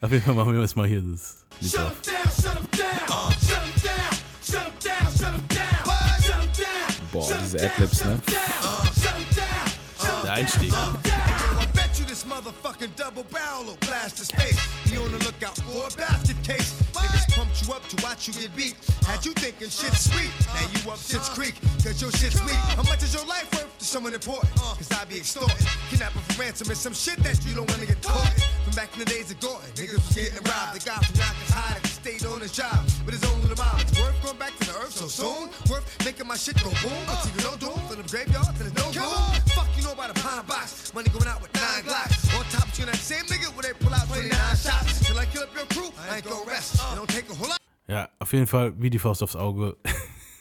auf 0.00 0.10
jeden 0.10 0.22
Fall 0.24 0.34
machen 0.34 0.54
wir 0.54 0.60
jetzt 0.60 0.76
mal 0.76 0.86
hier 0.86 1.02
das 1.02 1.44
Lied 1.60 1.72
Shut 1.72 1.80
auf. 1.80 1.92
him 1.92 2.00
down, 2.02 2.30
shut 2.40 2.54
him 2.56 2.68
down, 2.72 2.98
shut 3.42 3.62
him 3.62 3.72
down, 3.82 4.14
shut 4.42 4.62
him 4.64 4.72
down, 4.80 5.10
shut 5.18 5.32
him 5.34 5.44
down, 5.48 6.22
shut 6.22 6.40
him 6.40 6.50
down. 6.56 7.08
Boah, 7.12 7.28
diese 7.42 7.58
Adlibs, 7.60 8.04
ne? 8.04 8.20
Der 10.22 10.32
Einstieg. 10.32 10.72
I 12.80 12.86
bet 12.86 12.90
you 12.90 12.96
this 12.96 12.96
motherfucking 12.96 12.96
double 12.96 13.22
barrel 13.24 13.76
blast 13.80 14.18
the 14.18 14.24
space. 14.24 14.58
Be 14.90 14.96
on 14.96 15.10
the 15.12 15.18
lookout 15.24 15.56
for 15.56 15.86
a 15.86 15.96
basket 15.96 16.36
case. 16.42 16.80
Niggas 16.92 17.36
pumped 17.36 17.62
you 17.62 17.72
up 17.72 17.86
to 17.88 18.02
watch 18.02 18.28
you 18.28 18.34
get 18.34 18.54
beat. 18.56 18.76
Had 19.06 19.24
you 19.24 19.32
thinking 19.32 19.68
shit's 19.68 20.10
sweet. 20.10 20.30
Now 20.54 20.66
you 20.72 20.90
up 20.90 20.98
shit's 20.98 21.28
creek, 21.30 21.54
cause 21.82 22.00
your 22.00 22.12
shit's 22.12 22.40
weak. 22.42 22.60
How 22.76 22.82
much 22.84 23.02
is 23.02 23.14
your 23.14 23.26
life 23.26 23.50
worth 23.52 23.78
to 23.78 23.84
someone 23.84 24.14
important? 24.14 24.52
Uh, 24.56 24.74
cause 24.74 24.90
I 24.92 25.04
be 25.04 25.18
extorted. 25.18 25.66
Kidnapping 25.90 26.22
for 26.22 26.40
ransom 26.40 26.70
is 26.70 26.78
some 26.78 26.94
shit 26.94 27.18
that 27.22 27.44
you 27.44 27.54
don't 27.54 27.70
wanna 27.70 27.86
get 27.86 28.00
caught. 28.02 28.32
From 28.64 28.74
back 28.74 28.92
in 28.94 29.00
the 29.00 29.06
days 29.06 29.30
of 29.30 29.40
Gordon, 29.40 29.70
niggas 29.74 30.00
was 30.00 30.14
getting 30.14 30.42
robbed. 30.44 30.80
The 30.80 30.82
guy 30.84 30.98
from 31.04 31.16
Yonkers 31.16 31.50
high 31.50 31.74
that 31.74 31.86
stayed 31.86 32.24
on 32.26 32.40
his 32.40 32.52
job. 32.52 32.80
But 33.04 33.14
his 33.14 33.24
own 33.24 33.40
little 33.42 33.56
mile. 33.56 33.80
It's 33.80 33.98
worth 34.00 34.16
going 34.22 34.38
back 34.38 34.56
to 34.58 34.64
the 34.66 34.76
earth 34.80 34.92
so 34.92 35.08
soon. 35.08 35.50
Worth 35.68 35.84
making 36.04 36.26
my 36.26 36.36
shit 36.36 36.56
go 36.62 36.70
boom. 36.80 36.96
But 37.06 37.24
you 37.28 37.44
no 37.44 37.56
doom 37.56 37.78
from 37.88 38.00
the 38.00 38.08
graveyard 38.08 38.56
to 38.56 38.64
the 38.64 38.72
no 38.80 38.88
room. 38.92 39.20
Fuck 39.52 39.68
you 39.76 39.82
know 39.84 39.92
about 39.92 40.10
a 40.10 40.16
pine 40.20 40.44
rocks, 40.48 40.92
money 40.94 41.08
going 41.10 41.28
out 41.28 41.42
with 41.42 41.52
Ja, 47.88 48.08
auf 48.18 48.32
jeden 48.32 48.46
Fall 48.46 48.72
wie 48.80 48.90
die 48.90 48.98
Faust 48.98 49.22
aufs 49.22 49.36
Auge. 49.36 49.76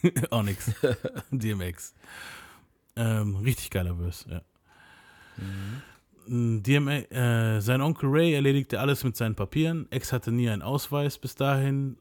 Onyx. 0.31 0.71
DMX. 1.31 1.93
Ähm, 2.95 3.35
richtig 3.37 3.69
geiler 3.69 3.95
Verse, 3.95 4.29
ja. 4.29 4.41
Mhm. 5.37 6.61
DMX, 6.61 7.11
äh, 7.11 7.59
sein 7.59 7.81
Onkel 7.81 8.09
Ray 8.11 8.33
erledigte 8.33 8.79
alles 8.79 9.03
mit 9.03 9.17
seinen 9.17 9.35
Papieren. 9.35 9.87
Ex 9.91 10.13
hatte 10.13 10.31
nie 10.31 10.49
einen 10.49 10.61
Ausweis 10.61 11.17
bis 11.17 11.33
dahin. 11.35 11.97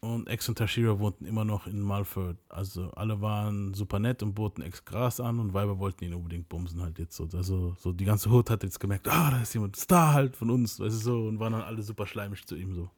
Und 0.00 0.28
Ex 0.28 0.48
und 0.48 0.56
Tashira 0.56 1.00
wohnten 1.00 1.24
immer 1.24 1.44
noch 1.44 1.66
in 1.66 1.80
Malford. 1.80 2.36
Also 2.48 2.90
alle 2.92 3.20
waren 3.20 3.74
super 3.74 3.98
nett 3.98 4.22
und 4.22 4.34
boten 4.34 4.62
Ex 4.62 4.84
Gras 4.84 5.18
an 5.18 5.40
und 5.40 5.54
Weiber 5.54 5.80
wollten 5.80 6.04
ihn 6.04 6.14
unbedingt 6.14 6.48
bumsen 6.48 6.80
halt 6.80 7.00
jetzt 7.00 7.16
so. 7.16 7.28
Also 7.32 7.74
so 7.80 7.92
die 7.92 8.04
ganze 8.04 8.30
Hood 8.30 8.48
hat 8.48 8.62
jetzt 8.62 8.78
gemerkt, 8.78 9.08
ah, 9.08 9.32
da 9.32 9.42
ist 9.42 9.54
jemand 9.54 9.74
Star 9.74 10.14
halt 10.14 10.36
von 10.36 10.50
uns, 10.50 10.78
weißt 10.78 10.94
du 10.94 11.00
so, 11.00 11.26
und 11.26 11.40
waren 11.40 11.52
dann 11.52 11.62
alle 11.62 11.82
super 11.82 12.06
schleimig 12.06 12.46
zu 12.46 12.54
ihm 12.54 12.74
so. 12.74 12.90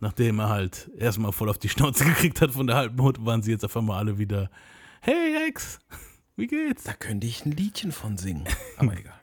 Nachdem 0.00 0.38
er 0.40 0.50
halt 0.50 0.90
erstmal 0.98 1.32
voll 1.32 1.48
auf 1.48 1.56
die 1.56 1.70
Schnauze 1.70 2.04
gekriegt 2.06 2.42
hat 2.42 2.50
von 2.50 2.66
der 2.66 2.76
halben 2.76 3.00
Hut, 3.00 3.24
waren 3.24 3.42
sie 3.42 3.52
jetzt 3.52 3.64
auf 3.64 3.74
einmal 3.74 3.98
alle 3.98 4.18
wieder, 4.18 4.50
hey 5.00 5.48
Ex, 5.48 5.78
wie 6.36 6.48
geht's? 6.48 6.84
Da 6.84 6.92
könnte 6.92 7.26
ich 7.26 7.46
ein 7.46 7.52
Liedchen 7.52 7.92
von 7.92 8.18
singen. 8.18 8.44
Aber 8.76 8.92
egal. 8.98 9.20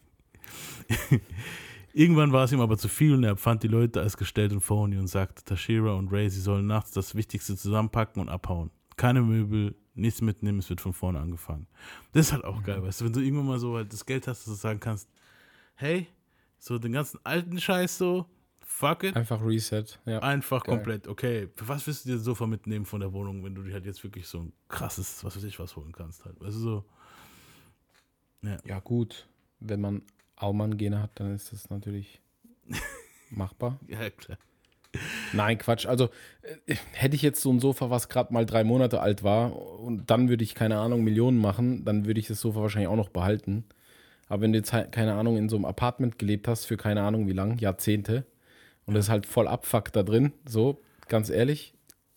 Irgendwann 1.96 2.32
war 2.32 2.46
es 2.46 2.52
ihm 2.52 2.60
aber 2.60 2.78
zu 2.78 2.88
viel 2.88 3.14
und 3.14 3.24
er 3.24 3.32
empfand 3.32 3.62
die 3.62 3.68
Leute 3.68 4.02
als 4.02 4.18
gestellt 4.18 4.52
und 4.52 4.62
phony 4.62 4.98
und 4.98 5.08
sagte 5.08 5.44
Tashira 5.44 5.94
und 5.94 6.12
Ray, 6.12 6.28
sie 6.28 6.42
sollen 6.42 6.66
nachts 6.66 6.92
das 6.92 7.14
Wichtigste 7.14 7.56
zusammenpacken 7.56 8.20
und 8.20 8.30
abhauen. 8.30 8.72
Keine 8.98 9.22
Möbel, 9.22 9.76
nichts 9.94 10.22
mitnehmen, 10.22 10.58
es 10.58 10.70
wird 10.70 10.82
von 10.82 10.94
vorne 10.94 11.20
angefangen. 11.20 11.68
Das 12.12 12.28
ist 12.28 12.34
halt 12.34 12.46
auch 12.46 12.64
geil, 12.64 12.82
weißt 12.82 13.02
du, 13.02 13.06
wenn 13.06 13.14
du 13.14 13.20
irgendwann 13.20 13.46
mal 13.46 13.60
so 13.60 13.76
halt 13.76 13.94
das 13.94 14.08
Geld 14.08 14.28
hast, 14.28 14.40
dass 14.40 14.56
du 14.56 14.60
sagen 14.60 14.80
kannst, 14.80 15.08
hey, 15.76 16.08
so 16.58 16.80
den 16.80 16.94
ganzen 16.94 17.20
alten 17.24 17.60
Scheiß 17.60 18.00
so, 18.00 18.26
fuck 18.60 19.04
it, 19.04 19.16
Einfach 19.16 19.44
Reset. 19.46 19.86
Ja. 20.06 20.20
einfach 20.20 20.64
Geil. 20.64 20.78
komplett, 20.78 21.08
okay, 21.08 21.48
für 21.56 21.68
was 21.68 21.86
willst 21.86 22.06
du 22.06 22.10
dir 22.10 22.18
Sofa 22.18 22.48
mitnehmen 22.48 22.86
von 22.86 23.02
der 23.02 23.14
Wohnung, 23.14 23.44
wenn 23.44 23.54
du 23.54 23.62
dir 23.62 23.74
halt 23.74 23.86
jetzt 23.86 24.04
wirklich 24.04 24.28
so 24.28 24.40
ein 24.40 24.54
krasses, 24.68 25.24
was 25.24 25.36
weiß 25.36 25.44
ich, 25.44 25.60
was 25.60 25.76
holen 25.76 25.92
kannst 25.92 26.26
halt, 26.26 26.42
weißt 26.42 26.56
du, 26.56 26.60
so. 26.60 26.86
ja, 28.66 28.80
gut. 28.80 29.28
Wenn 29.60 29.80
man 29.80 30.02
Aumann-Gene 30.36 31.02
hat, 31.02 31.12
dann 31.16 31.34
ist 31.34 31.52
das 31.52 31.70
natürlich 31.70 32.22
machbar. 33.30 33.80
Ja, 33.88 34.10
klar. 34.10 34.38
Nein, 35.32 35.58
Quatsch. 35.58 35.86
Also 35.88 36.10
äh, 36.68 36.76
hätte 36.92 37.16
ich 37.16 37.22
jetzt 37.22 37.42
so 37.42 37.52
ein 37.52 37.60
Sofa, 37.60 37.90
was 37.90 38.10
gerade 38.10 38.34
mal 38.34 38.46
drei 38.46 38.64
Monate 38.64 39.02
alt 39.02 39.24
war 39.24 39.56
und 39.80 40.10
dann 40.10 40.30
würde 40.30 40.44
ich, 40.44 40.56
keine 40.56 40.80
Ahnung, 40.80 41.04
Millionen 41.04 41.40
machen, 41.40 41.84
dann 41.86 42.06
würde 42.06 42.20
ich 42.20 42.28
das 42.28 42.40
Sofa 42.40 42.62
wahrscheinlich 42.62 42.90
auch 42.90 42.96
noch 42.96 43.10
behalten. 43.10 43.66
Aber 44.28 44.42
wenn 44.42 44.54
du 44.54 44.60
jetzt 44.60 44.74
halt, 44.74 44.92
keine 44.92 45.14
Ahnung, 45.16 45.38
in 45.38 45.50
so 45.50 45.56
einem 45.56 45.66
Apartment 45.66 46.20
gelebt 46.20 46.48
hast 46.48 46.66
für 46.66 46.78
keine 46.78 47.02
Ahnung 47.02 47.28
wie 47.28 47.34
lang, 47.34 47.58
Jahrzehnte, 47.58 48.26
und 48.86 48.94
das 48.94 49.06
ist 49.06 49.10
halt 49.10 49.26
voll 49.26 49.48
Abfuck 49.48 49.92
da 49.94 50.04
drin, 50.04 50.34
so, 50.48 50.82
ganz 51.08 51.30
ehrlich, 51.30 51.73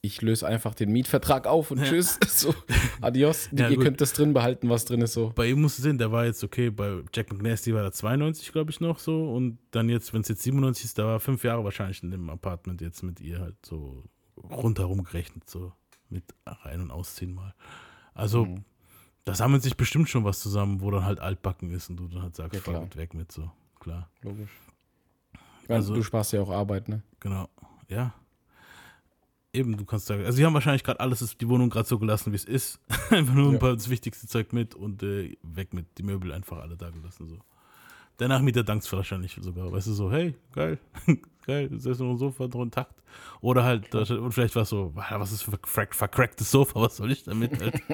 ich 0.07 0.23
löse 0.23 0.47
einfach 0.47 0.75
den 0.75 0.91
Mietvertrag 0.93 1.47
auf 1.47 1.71
und 1.71 1.83
tschüss. 1.83 2.19
So, 2.29 2.55
adios. 3.01 3.49
Ja, 3.53 3.69
Ihr 3.69 3.79
könnt 3.79 4.01
das 4.01 4.13
drin 4.13 4.33
behalten, 4.33 4.69
was 4.69 4.85
drin 4.85 5.01
ist 5.03 5.13
so. 5.15 5.33
Bei 5.35 5.47
ihm 5.49 5.61
musst 5.61 5.79
du 5.79 5.83
sehen, 5.83 5.99
der 5.99 6.13
war 6.13 6.25
jetzt 6.27 6.43
okay, 6.45 6.71
bei 6.71 7.03
Jack 7.15 7.33
McNasty 7.33 7.75
war 7.75 7.83
er 7.83 7.93
92, 7.93 8.53
glaube 8.53 8.71
ich, 8.71 8.81
noch 8.81 8.99
so. 8.99 9.31
Und 9.33 9.59
dann 9.73 9.89
jetzt, 9.89 10.13
wenn 10.15 10.21
es 10.23 10.29
jetzt 10.29 10.43
97 10.43 10.85
ist, 10.85 10.99
da 10.99 11.05
war 11.07 11.21
fünf 11.21 11.45
Jahre 11.45 11.65
wahrscheinlich 11.65 12.03
in 12.03 12.11
dem 12.11 12.29
Apartment 12.31 12.81
jetzt 12.81 13.03
mit 13.03 13.21
ihr 13.21 13.41
halt 13.41 13.57
so 13.65 14.05
rundherum 14.37 15.03
gerechnet, 15.05 15.49
so 15.49 15.73
mit 16.09 16.25
Rein- 16.47 16.81
und 16.83 16.91
Ausziehen 16.91 17.35
mal. 17.35 17.55
Also, 18.15 18.45
Mhm. 18.47 18.65
da 19.25 19.35
sammelt 19.35 19.63
sich 19.63 19.77
bestimmt 19.77 20.09
schon 20.09 20.25
was 20.25 20.41
zusammen, 20.41 20.81
wo 20.81 20.91
dann 20.91 21.05
halt 21.05 21.21
altbacken 21.21 21.71
ist 21.73 21.91
und 21.91 21.97
du 21.97 22.09
dann 22.09 22.23
halt 22.23 22.37
sagst, 22.37 22.67
Ja, 22.67 22.83
it, 22.83 22.97
weg 22.97 23.15
mit 23.15 23.33
so. 23.33 23.51
Klar, 23.81 24.09
Logisch. 24.23 24.51
Ich 25.63 25.69
meine, 25.69 25.79
Also- 25.81 25.95
du 25.95 26.03
sparst 26.03 26.33
ja 26.33 26.41
auch 26.43 26.51
Arbeit, 26.51 26.89
ne? 26.89 27.03
genau. 27.19 27.49
Ja. 27.89 28.15
Eben, 29.57 29.77
du 29.77 29.85
kannst 29.85 30.07
sagen, 30.07 30.25
also 30.25 30.37
sie 30.37 30.45
haben 30.45 30.55
wahrscheinlich 30.55 30.85
gerade 30.85 31.01
alles, 31.01 31.37
die 31.39 31.49
Wohnung 31.49 31.71
gerade 31.71 31.89
so 31.89 31.99
gelassen, 31.99 32.33
wie 32.33 32.37
es 32.37 32.45
ist. 32.45 32.81
einfach 33.11 33.35
nur 33.35 33.49
ein 33.49 33.53
Ja. 33.55 33.59
paar 33.59 33.75
das 33.75 33.89
wichtigste 33.89 34.27
Zeug 34.27 34.53
mit 34.53 34.75
und 34.75 35.03
äh, 35.03 35.37
weg 35.43 35.73
mit, 35.73 35.87
die 35.99 36.03
Möbel 36.03 36.33
einfach 36.33 36.59
alle 36.59 36.77
da 36.77 36.91
gelassen. 36.91 37.29
So. 37.29 37.39
Der 38.19 38.29
Nachmieter 38.29 38.65
dankt 38.65 38.91
wahrscheinlich 38.93 39.39
sogar, 39.41 39.71
weißt 39.73 39.87
du, 39.89 39.93
so, 39.93 40.11
hey, 40.11 40.35
geil, 40.53 40.79
geil, 41.47 41.71
ist 41.73 41.87
das 41.87 41.99
noch 41.99 42.11
ein 42.11 42.19
Sofa 42.19 42.47
noch 42.49 42.63
intakt? 42.63 42.95
Oder 43.41 43.63
halt, 43.65 43.95
und 43.95 44.33
vielleicht 44.33 44.55
war 44.57 44.63
es 44.65 44.69
so, 44.71 44.93
"Ah, 44.97 45.19
was 45.21 45.33
ist 45.33 45.43
für 45.43 45.51
vercrack, 45.53 45.95
vercracktes 45.95 46.51
Sofa, 46.51 46.81
was 46.81 46.97
soll 46.97 47.13
ich 47.13 47.23
damit? 47.25 47.59
Halt? 47.61 47.81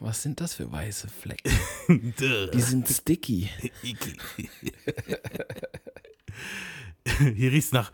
Was 0.00 0.22
sind 0.22 0.40
das 0.40 0.54
für 0.54 0.70
weiße 0.70 1.08
Flecken? 1.08 1.52
Die 2.18 2.60
sind 2.60 2.88
sticky. 2.88 3.48
Hier 7.34 7.52
riecht's 7.52 7.72
nach. 7.72 7.92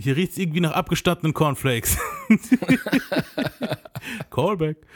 Hier 0.00 0.16
riecht's 0.16 0.38
irgendwie 0.38 0.60
nach 0.60 0.72
abgestandenen 0.72 1.34
Cornflakes. 1.34 1.98
Callback. 4.30 4.78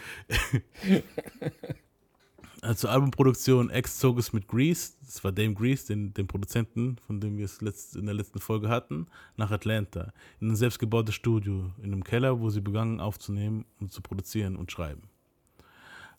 Also 2.63 2.89
Albumproduktion 2.89 3.69
X 3.69 3.99
zog 3.99 4.19
es 4.19 4.33
mit 4.33 4.49
Grease, 4.49 4.95
das 5.05 5.23
war 5.23 5.33
Dame 5.33 5.53
Grease, 5.53 5.89
den, 5.89 6.15
den 6.15 6.27
Produzenten, 6.27 6.97
von 7.07 7.21
dem 7.21 7.37
wir 7.37 7.45
es 7.45 7.61
letzt, 7.61 7.95
in 7.95 8.07
der 8.07 8.15
letzten 8.15 8.39
Folge 8.39 8.71
hatten, 8.71 9.07
nach 9.37 9.51
Atlanta. 9.51 10.15
In 10.41 10.49
ein 10.49 10.57
selbstgebautes 10.57 11.15
Studio, 11.15 11.71
in 11.83 11.93
einem 11.93 12.03
Keller, 12.03 12.41
wo 12.41 12.49
sie 12.49 12.63
begannen 12.63 13.01
aufzunehmen 13.01 13.67
und 13.81 13.93
zu 13.93 14.01
produzieren 14.01 14.57
und 14.57 14.73
schreiben. 14.73 15.03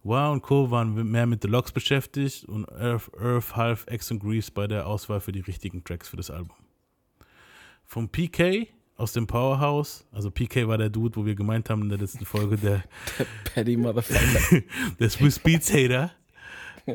Wow 0.03 0.33
und 0.33 0.43
Co. 0.43 0.69
waren 0.69 1.09
mehr 1.09 1.25
mit 1.25 1.43
Deluxe 1.43 1.73
beschäftigt 1.73 2.45
und 2.45 2.71
Earth, 2.71 3.09
Earth 3.19 3.55
half 3.55 3.87
X 3.89 4.11
und 4.11 4.19
Grease 4.19 4.51
bei 4.51 4.67
der 4.67 4.85
Auswahl 4.85 5.21
für 5.21 5.31
die 5.31 5.41
richtigen 5.41 5.83
Tracks 5.83 6.09
für 6.09 6.17
das 6.17 6.29
Album. 6.29 6.55
Vom 7.85 8.09
PK 8.09 8.67
aus 8.97 9.13
dem 9.13 9.27
Powerhouse, 9.27 10.05
also 10.11 10.31
PK 10.31 10.67
war 10.67 10.77
der 10.77 10.89
Dude, 10.89 11.15
wo 11.15 11.25
wir 11.25 11.35
gemeint 11.35 11.69
haben 11.69 11.83
in 11.83 11.89
der 11.89 11.97
letzten 11.97 12.25
Folge, 12.25 12.57
der, 12.57 12.83
Paddy 13.53 13.77
Motherfucker. 13.77 14.63
der 14.99 15.09
Swiss 15.09 15.39
Beats 15.39 15.71
Hater. 15.71 16.11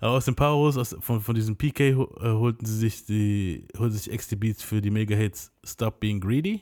Aber 0.00 0.12
aus 0.12 0.24
dem 0.24 0.34
Powerhouse, 0.34 0.76
aus, 0.76 0.96
von, 1.00 1.20
von 1.20 1.34
diesem 1.34 1.56
PK 1.56 1.84
äh, 1.84 1.94
holten 1.94 2.66
sie 2.66 2.78
sich 2.78 3.04
die, 3.04 3.66
holten 3.78 3.96
sich 3.96 4.26
die 4.26 4.36
Beats 4.36 4.62
für 4.62 4.80
die 4.80 4.90
Mega-Hits 4.90 5.52
Stop 5.64 6.00
Being 6.00 6.20
Greedy. 6.20 6.60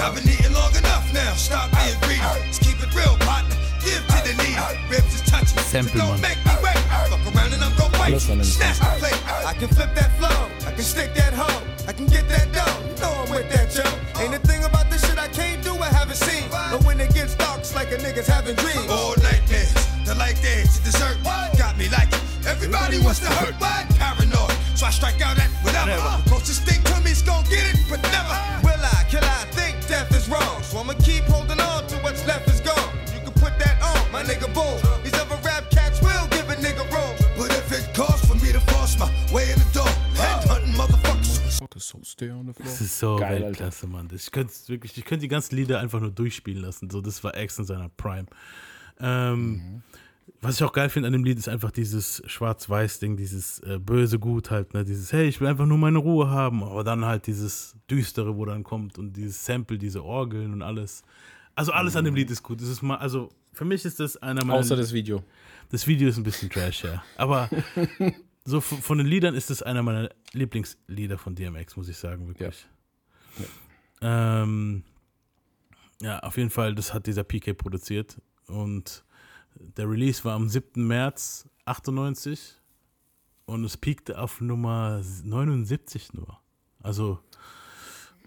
I've 0.00 0.14
been 0.14 0.32
eating 0.32 0.54
long 0.54 0.74
enough 0.74 1.12
now. 1.12 1.34
Stop 1.34 1.77
Ribs 4.88 5.14
is 5.14 5.22
touching. 5.22 5.58
Sample, 5.58 5.98
don't 6.00 6.20
make 6.20 6.38
me 6.44 6.52
wait. 6.62 6.78
Fuck 7.10 7.24
around 7.34 7.52
and 7.52 7.62
I'm 7.62 7.74
gon' 7.76 7.92
wait. 7.92 8.14
Alles 8.14 8.28
an 8.28 8.38
dem 8.38 8.46
Snatch 8.46 8.78
the 8.78 8.86
plate. 9.02 9.22
I 9.46 9.54
can 9.54 9.68
flip 9.68 9.94
that 9.94 10.10
flow. 10.18 10.38
I 10.66 10.72
can 10.72 10.84
stick 10.84 11.14
that 11.14 11.32
hoe. 11.34 11.62
I 11.88 11.92
can 11.92 12.06
get 12.06 12.28
that 12.28 12.52
dough. 12.52 12.76
You 12.84 12.94
know 13.00 13.12
I'm 13.24 13.30
with 13.30 13.48
that, 13.48 13.70
Joe. 13.72 13.88
Ain't 14.20 14.34
a 14.34 14.38
thing 14.38 14.62
about 14.64 14.90
this 14.90 15.00
shit 15.06 15.18
I 15.18 15.28
can't 15.28 15.62
do, 15.64 15.72
I 15.76 15.88
haven't 15.88 16.20
seen. 16.20 16.44
But 16.50 16.84
when 16.84 17.00
it 17.00 17.14
gets 17.14 17.34
dark, 17.34 17.60
it's 17.60 17.74
like 17.74 17.90
a 17.92 17.96
nigga's 17.96 18.26
having 18.28 18.56
dreams. 18.56 18.90
All 18.90 19.16
nightmares. 19.24 19.72
The 20.04 20.14
light 20.14 20.36
dance, 20.42 20.78
the 20.78 20.92
dessert. 20.92 21.16
Got 21.56 21.78
me 21.78 21.88
like 21.88 22.12
it. 22.12 22.20
Everybody 22.46 22.98
wants 23.00 23.20
to 23.20 23.30
hurt. 23.40 23.54
What? 23.56 23.88
Paranoid. 23.96 24.52
So 24.76 24.84
I 24.84 24.90
strike 24.90 25.20
out 25.22 25.38
at 25.38 25.48
whatever. 25.64 25.96
Closest 26.28 26.68
thing 26.68 26.82
to 26.84 27.00
me's 27.00 27.22
gon' 27.22 27.44
get 27.44 27.64
it, 27.72 27.80
but 27.88 28.02
never. 28.12 28.36
Will 28.68 28.84
I? 28.84 29.08
Kill 29.08 29.24
I 29.24 29.48
think 29.56 29.80
death 29.88 30.12
is 30.12 30.28
wrong. 30.28 30.62
So 30.62 30.76
I'ma 30.78 30.92
keep 31.00 31.24
holding 31.24 31.47
boom. 34.58 34.76
These 35.04 35.14
other 35.22 35.38
rap 35.44 35.64
cats 35.70 36.00
will 36.02 36.26
give 36.30 36.48
a 36.50 36.56
nigga 36.56 36.84
room. 36.94 37.14
But 37.38 37.50
if 37.50 37.70
it 37.72 37.94
costs 37.94 38.26
for 38.26 38.36
me 38.36 38.52
to 38.52 38.60
force 38.72 38.98
my 38.98 39.08
way 39.32 39.46
in 39.52 39.58
the 39.58 39.70
door, 39.78 39.88
headhunting 40.14 40.74
motherfuckers. 40.76 41.38
Das 41.70 42.80
ist 42.80 42.98
so 42.98 43.16
Geil, 43.16 43.34
Alter. 43.36 43.46
Weltklasse, 43.46 43.86
Mann. 43.86 44.08
Das- 44.08 44.24
Ich 44.26 44.30
könnte 44.32 44.52
wirklich, 44.68 44.96
ich 44.98 45.04
könnte 45.04 45.22
die 45.22 45.28
ganzen 45.28 45.54
Lieder 45.56 45.80
einfach 45.80 46.00
nur 46.00 46.10
durchspielen 46.10 46.62
lassen. 46.62 46.90
So, 46.90 47.00
das 47.00 47.22
war 47.24 47.36
X 47.36 47.58
in 47.58 47.64
seiner 47.64 47.88
Prime. 47.90 48.26
Ähm, 49.00 49.82
Was 50.40 50.56
ich 50.56 50.62
auch 50.64 50.72
geil 50.72 50.88
finde 50.90 51.06
an 51.06 51.12
dem 51.14 51.24
Lied 51.24 51.38
ist 51.38 51.48
einfach 51.48 51.70
dieses 51.70 52.22
Schwarz-Weiß-Ding, 52.26 53.16
dieses 53.16 53.60
äh, 53.60 53.78
böse 53.78 54.18
Gut 54.18 54.50
halt, 54.50 54.74
ne? 54.74 54.84
Dieses, 54.84 55.12
hey, 55.12 55.26
ich 55.26 55.40
will 55.40 55.48
einfach 55.48 55.66
nur 55.66 55.78
meine 55.78 55.98
Ruhe 55.98 56.28
haben, 56.30 56.62
aber 56.62 56.84
dann 56.84 57.04
halt 57.04 57.26
dieses 57.26 57.74
Düstere, 57.90 58.36
wo 58.36 58.44
dann 58.44 58.62
kommt 58.62 58.98
und 58.98 59.14
dieses 59.16 59.44
Sample, 59.44 59.78
diese 59.78 60.04
Orgeln 60.04 60.52
und 60.52 60.62
alles. 60.62 61.02
Also 61.54 61.72
alles 61.72 61.96
an 61.96 62.04
dem 62.04 62.14
Lied 62.14 62.30
ist 62.30 62.42
gut. 62.42 62.60
Das 62.60 62.68
ist 62.68 62.82
mal, 62.82 62.96
also 62.98 63.30
für 63.58 63.64
mich 63.64 63.84
ist 63.84 63.98
das 63.98 64.16
einer 64.16 64.44
meiner. 64.44 64.60
Außer 64.60 64.76
das 64.76 64.92
Video. 64.92 65.24
Das 65.70 65.88
Video 65.88 66.08
ist 66.08 66.16
ein 66.16 66.22
bisschen 66.22 66.48
trash, 66.48 66.84
ja. 66.84 67.02
Aber 67.16 67.50
so 68.44 68.60
von, 68.60 68.98
den 68.98 69.06
Liedern 69.08 69.34
ist 69.34 69.50
es 69.50 69.64
einer 69.64 69.82
meiner 69.82 70.10
Lieblingslieder 70.32 71.18
von 71.18 71.34
DMX, 71.34 71.76
muss 71.76 71.88
ich 71.88 71.96
sagen, 71.96 72.28
wirklich. 72.28 72.68
Ja. 74.00 74.42
Ähm, 74.42 74.84
ja, 76.00 76.20
auf 76.20 76.36
jeden 76.36 76.50
Fall, 76.50 76.76
das 76.76 76.94
hat 76.94 77.08
dieser 77.08 77.24
PK 77.24 77.52
produziert. 77.54 78.22
Und 78.46 79.04
der 79.56 79.90
Release 79.90 80.24
war 80.24 80.36
am 80.36 80.48
7. 80.48 80.86
März 80.86 81.48
98 81.64 82.54
und 83.46 83.64
es 83.64 83.76
peakte 83.76 84.20
auf 84.20 84.40
Nummer 84.40 85.02
79 85.24 86.14
nur. 86.14 86.38
Also 86.80 87.18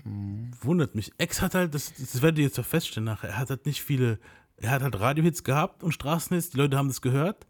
wundert 0.03 0.93
mich. 0.93 1.13
Ex 1.17 1.41
hat 1.41 1.55
halt, 1.55 1.73
das, 1.73 1.93
das 1.93 2.21
werdet 2.21 2.39
ihr 2.39 2.45
jetzt 2.45 2.59
auch 2.59 2.65
feststellen 2.65 3.05
nachher, 3.05 3.29
er 3.29 3.37
hat 3.37 3.49
halt 3.49 3.65
nicht 3.65 3.81
viele, 3.81 4.19
er 4.61 4.71
hat 4.71 4.81
halt 4.83 4.99
Radiohits 4.99 5.43
gehabt 5.43 5.83
und 5.83 5.91
Straßenhits, 5.91 6.51
die 6.51 6.57
Leute 6.57 6.77
haben 6.77 6.87
das 6.87 7.01
gehört, 7.01 7.47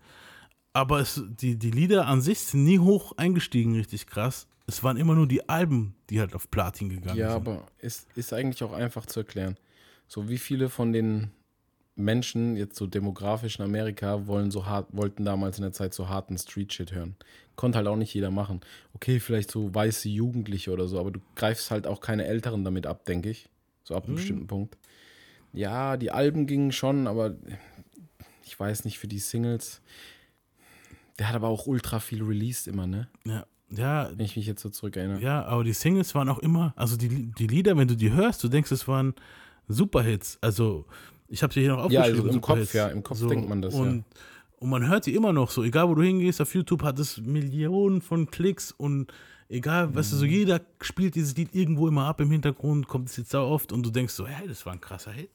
aber 0.73 0.99
es, 0.99 1.21
die, 1.27 1.57
die 1.57 1.71
Lieder 1.71 2.07
an 2.07 2.21
sich 2.21 2.39
sind 2.39 2.63
nie 2.63 2.79
hoch 2.79 3.13
eingestiegen, 3.17 3.75
richtig 3.75 4.07
krass. 4.07 4.47
Es 4.67 4.83
waren 4.83 4.95
immer 4.97 5.15
nur 5.15 5.27
die 5.27 5.49
Alben, 5.49 5.95
die 6.09 6.19
halt 6.19 6.33
auf 6.33 6.49
Platin 6.49 6.89
gegangen 6.89 7.17
Ja, 7.17 7.33
sind. 7.33 7.47
aber 7.47 7.65
ist, 7.79 8.07
ist 8.15 8.31
eigentlich 8.31 8.63
auch 8.63 8.71
einfach 8.71 9.05
zu 9.05 9.19
erklären. 9.21 9.57
So 10.07 10.29
wie 10.29 10.37
viele 10.37 10.69
von 10.69 10.93
den 10.93 11.31
Menschen 11.95 12.55
jetzt 12.55 12.77
so 12.77 12.87
demografisch 12.87 13.59
in 13.59 13.65
Amerika 13.65 14.27
wollen 14.27 14.49
so 14.49 14.65
hart, 14.65 14.87
wollten 14.93 15.25
damals 15.25 15.57
in 15.57 15.63
der 15.63 15.73
Zeit 15.73 15.93
so 15.93 16.07
harten 16.07 16.37
Street-Shit 16.37 16.93
hören. 16.93 17.15
Konnte 17.57 17.77
halt 17.77 17.87
auch 17.87 17.97
nicht 17.97 18.13
jeder 18.13 18.31
machen. 18.31 18.61
Okay, 18.93 19.19
vielleicht 19.19 19.51
so 19.51 19.73
weiße 19.75 20.07
Jugendliche 20.07 20.71
oder 20.71 20.87
so, 20.87 20.99
aber 20.99 21.11
du 21.11 21.19
greifst 21.35 21.69
halt 21.69 21.85
auch 21.85 21.99
keine 21.99 22.25
Älteren 22.25 22.63
damit 22.63 22.87
ab, 22.87 23.03
denke 23.05 23.29
ich. 23.29 23.49
So 23.83 23.95
ab 23.95 24.05
einem 24.05 24.15
bestimmten 24.15 24.47
Punkt. 24.47 24.77
Ja, 25.53 25.97
die 25.97 26.11
Alben 26.11 26.47
gingen 26.47 26.71
schon, 26.71 27.07
aber 27.07 27.35
ich 28.45 28.59
weiß 28.59 28.85
nicht, 28.85 28.99
für 28.99 29.07
die 29.07 29.19
Singles. 29.19 29.81
Der 31.19 31.27
hat 31.29 31.35
aber 31.35 31.49
auch 31.49 31.67
ultra 31.67 31.99
viel 31.99 32.23
released 32.23 32.67
immer, 32.67 32.87
ne? 32.87 33.07
Ja, 33.25 33.45
ja, 33.69 34.09
Wenn 34.15 34.25
ich 34.25 34.35
mich 34.35 34.45
jetzt 34.47 34.61
so 34.61 34.69
zurückerinnere. 34.69 35.21
Ja, 35.21 35.45
aber 35.45 35.63
die 35.63 35.73
Singles 35.73 36.13
waren 36.15 36.27
auch 36.29 36.39
immer, 36.39 36.73
also 36.75 36.97
die, 36.97 37.31
die 37.37 37.47
Lieder, 37.47 37.77
wenn 37.77 37.87
du 37.87 37.95
die 37.95 38.11
hörst, 38.11 38.43
du 38.43 38.47
denkst, 38.49 38.71
es 38.71 38.87
waren 38.87 39.13
Superhits. 39.67 40.37
Also, 40.41 40.85
ich 41.27 41.41
habe 41.43 41.53
sie 41.53 41.61
hier 41.61 41.69
noch 41.75 41.89
Ja, 41.89 42.01
aufgeschrieben. 42.01 42.25
also 42.27 42.35
im 42.37 42.41
Kopf, 42.41 42.73
ja, 42.73 42.87
im 42.87 43.03
Kopf 43.03 43.25
denkt 43.27 43.47
man 43.47 43.61
das, 43.61 43.73
und, 43.73 43.97
ja. 43.99 44.03
Und 44.59 44.69
man 44.69 44.87
hört 44.87 45.05
die 45.05 45.15
immer 45.15 45.33
noch 45.33 45.49
so, 45.49 45.63
egal 45.63 45.87
wo 45.89 45.95
du 45.95 46.03
hingehst, 46.03 46.39
auf 46.41 46.53
YouTube 46.53 46.83
hat 46.83 46.99
es 46.99 47.17
Millionen 47.17 48.01
von 48.01 48.29
Klicks 48.29 48.71
und 48.71 49.11
egal, 49.51 49.93
weißt 49.93 50.11
du, 50.11 50.15
Mhm. 50.15 50.19
so 50.19 50.25
jeder 50.25 50.61
spielt 50.81 51.15
dieses 51.15 51.35
Lied 51.35 51.53
irgendwo 51.53 51.87
immer 51.87 52.05
ab 52.05 52.19
im 52.21 52.31
Hintergrund, 52.31 52.87
kommt 52.87 53.09
es 53.09 53.17
jetzt 53.17 53.31
sau 53.31 53.47
oft 53.49 53.71
und 53.71 53.85
du 53.85 53.89
denkst 53.91 54.13
so, 54.13 54.25
hey, 54.27 54.47
das 54.47 54.65
war 54.65 54.73
ein 54.73 54.81
krasser 54.81 55.11
Hit. 55.11 55.29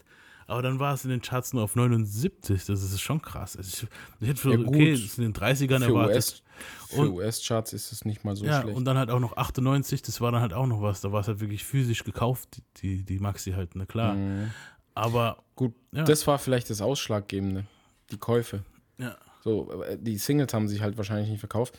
Aber 0.48 0.62
dann 0.62 0.78
war 0.78 0.94
es 0.94 1.02
in 1.04 1.10
den 1.10 1.20
Charts 1.22 1.52
nur 1.54 1.64
auf 1.64 1.74
79, 1.74 2.66
das 2.66 2.80
ist 2.82 3.00
schon 3.00 3.20
krass. 3.20 3.56
Also 3.56 3.68
ich, 3.88 3.88
ich 4.22 4.28
hätte 4.28 4.40
für, 4.40 4.52
Ja, 4.54 4.60
okay, 4.66 4.92
das 4.92 5.00
ist 5.00 5.18
in 5.18 5.24
den 5.24 5.32
30ern 5.34 5.80
Für 5.80 5.86
erwartet. 5.86 6.16
US 6.16 6.42
für 6.88 7.12
US-Charts 7.12 7.72
ist 7.72 7.90
es 7.92 8.04
nicht 8.04 8.24
mal 8.24 8.36
so 8.36 8.44
Ja, 8.46 8.62
schlecht. 8.62 8.76
und 8.76 8.84
dann 8.84 8.96
halt 8.96 9.10
auch 9.10 9.18
noch 9.18 9.36
98, 9.36 10.02
das 10.02 10.20
war 10.20 10.30
dann 10.32 10.40
halt 10.40 10.52
auch 10.54 10.66
noch 10.66 10.80
was. 10.82 11.00
Da 11.00 11.10
war 11.10 11.20
es 11.20 11.26
halt 11.28 11.40
wirklich 11.40 11.64
physisch 11.64 12.04
gekauft, 12.04 12.62
die, 12.76 13.02
die 13.04 13.18
Maxi 13.18 13.52
halt, 13.52 13.70
na 13.74 13.86
klar. 13.86 14.14
Mhm. 14.14 14.52
Aber, 14.94 15.42
Gut, 15.56 15.74
Ja. 15.92 16.04
das 16.04 16.26
war 16.26 16.38
vielleicht 16.38 16.70
das 16.70 16.80
Ausschlaggebende. 16.80 17.64
Die 18.12 18.18
Käufe. 18.18 18.62
ja, 18.98 19.16
So, 19.42 19.82
äh, 19.82 19.98
die 20.00 20.16
Singles 20.16 20.54
haben 20.54 20.68
sich 20.68 20.80
halt 20.80 20.96
wahrscheinlich 20.96 21.28
nicht 21.28 21.40
verkauft. 21.40 21.76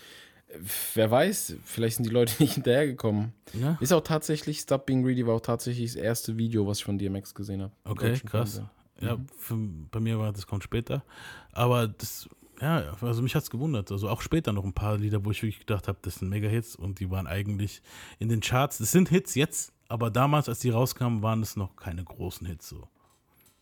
Wer 0.94 1.12
weiß, 1.12 1.58
vielleicht 1.64 1.98
sind 1.98 2.06
die 2.06 2.12
Leute 2.12 2.34
nicht 2.40 2.54
hinterhergekommen. 2.54 3.34
ja. 3.54 3.78
Ist 3.82 3.92
auch 3.92 4.02
tatsächlich, 4.02 4.60
Stop 4.60 4.86
Being 4.86 5.04
Greedy 5.04 5.26
war 5.28 5.36
auch 5.36 5.42
tatsächlich 5.42 5.94
das 5.94 6.02
erste 6.02 6.38
Video, 6.38 6.66
was 6.66 6.80
ich 6.80 6.86
von 6.86 6.98
DMX 6.98 7.36
gesehen 7.36 7.62
habe. 7.62 7.74
Okay, 7.84 8.20
krass. 8.26 8.62
Ja, 9.00 9.18
für, 9.38 9.56
bei 9.92 10.00
mir 10.00 10.18
war 10.18 10.32
das 10.34 10.48
kommt 10.48 10.64
später. 10.64 11.04
Aber 11.52 11.88
das, 11.88 12.30
ja, 12.62 12.96
also 13.02 13.22
mich 13.22 13.36
hat 13.36 13.44
es 13.44 13.50
gewundert. 13.50 13.92
Also 13.92 14.10
auch 14.10 14.22
später 14.22 14.54
noch 14.54 14.64
ein 14.64 14.74
paar 14.74 14.98
Lieder, 14.98 15.24
wo 15.24 15.32
ich 15.32 15.44
wirklich 15.44 15.60
gedacht 15.60 15.88
habe, 15.88 16.00
das 16.02 16.16
sind 16.16 16.30
Mega-Hits 16.30 16.76
und 16.76 17.00
die 17.00 17.12
waren 17.12 17.28
eigentlich 17.28 17.82
in 18.20 18.30
den 18.30 18.40
Charts. 18.40 18.80
Das 18.80 18.92
sind 18.92 19.10
Hits 19.10 19.36
jetzt, 19.36 19.74
aber 19.90 20.10
damals, 20.10 20.50
als 20.50 20.60
die 20.60 20.70
rauskamen, 20.70 21.22
waren 21.22 21.42
es 21.42 21.56
noch 21.56 21.76
keine 21.76 22.04
großen 22.04 22.48
Hits 22.48 22.70
so. 22.70 22.88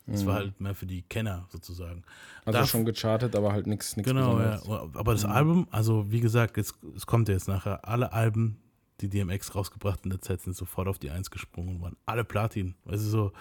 Das 0.07 0.25
war 0.25 0.35
halt 0.35 0.61
mehr 0.61 0.75
für 0.75 0.85
die 0.85 1.01
Kenner 1.01 1.47
sozusagen. 1.49 1.97
Mhm. 1.99 2.03
Also 2.45 2.59
Da- 2.59 2.65
schon 2.67 2.85
gechartet, 2.85 3.35
aber 3.35 3.51
halt 3.51 3.65
nichts 3.67 3.97
nichts 3.97 4.11
Genau, 4.11 4.39
ja. 4.39 4.61
Aber 4.93 5.13
das 5.13 5.25
Album, 5.25 5.67
also 5.71 6.11
wie 6.11 6.19
gesagt, 6.19 6.57
jetzt, 6.57 6.75
es 6.95 7.05
kommt 7.07 7.27
ja 7.27 7.33
jetzt 7.33 7.47
nachher, 7.47 7.87
alle 7.87 8.13
Alben, 8.13 8.57
die 9.01 9.09
DMX 9.09 9.55
rausgebracht 9.55 10.01
in 10.03 10.11
der 10.11 10.21
Zeit, 10.21 10.41
sind 10.41 10.55
sofort 10.55 10.87
auf 10.87 10.99
die 10.99 11.09
Eins 11.09 11.31
gesprungen 11.31 11.77
und 11.77 11.81
waren 11.81 11.97
alle 12.05 12.23
Platin. 12.23 12.75
Also 12.85 13.09
so, 13.09 13.31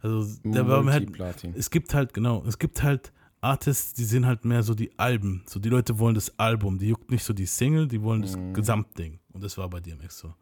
also 0.00 0.26
der 0.44 0.66
war 0.66 0.84
halt, 0.86 1.08
es 1.54 1.70
gibt 1.70 1.94
halt, 1.94 2.14
genau, 2.14 2.42
es 2.46 2.58
gibt 2.58 2.82
halt 2.82 3.12
Artists, 3.40 3.92
die 3.92 4.04
sind 4.04 4.24
halt 4.24 4.46
mehr 4.46 4.62
so 4.62 4.74
die 4.74 4.98
Alben. 4.98 5.42
So 5.46 5.60
die 5.60 5.68
Leute 5.68 5.98
wollen 5.98 6.14
das 6.14 6.36
Album, 6.38 6.78
die 6.78 6.88
juckt 6.88 7.10
nicht 7.10 7.22
so 7.22 7.34
die 7.34 7.44
Single, 7.46 7.86
die 7.86 8.02
wollen 8.02 8.22
das 8.22 8.38
Gesamtding. 8.54 9.20
Und 9.32 9.44
das 9.44 9.58
war 9.58 9.68
bei 9.68 9.80
DMX 9.80 10.18
so. 10.18 10.34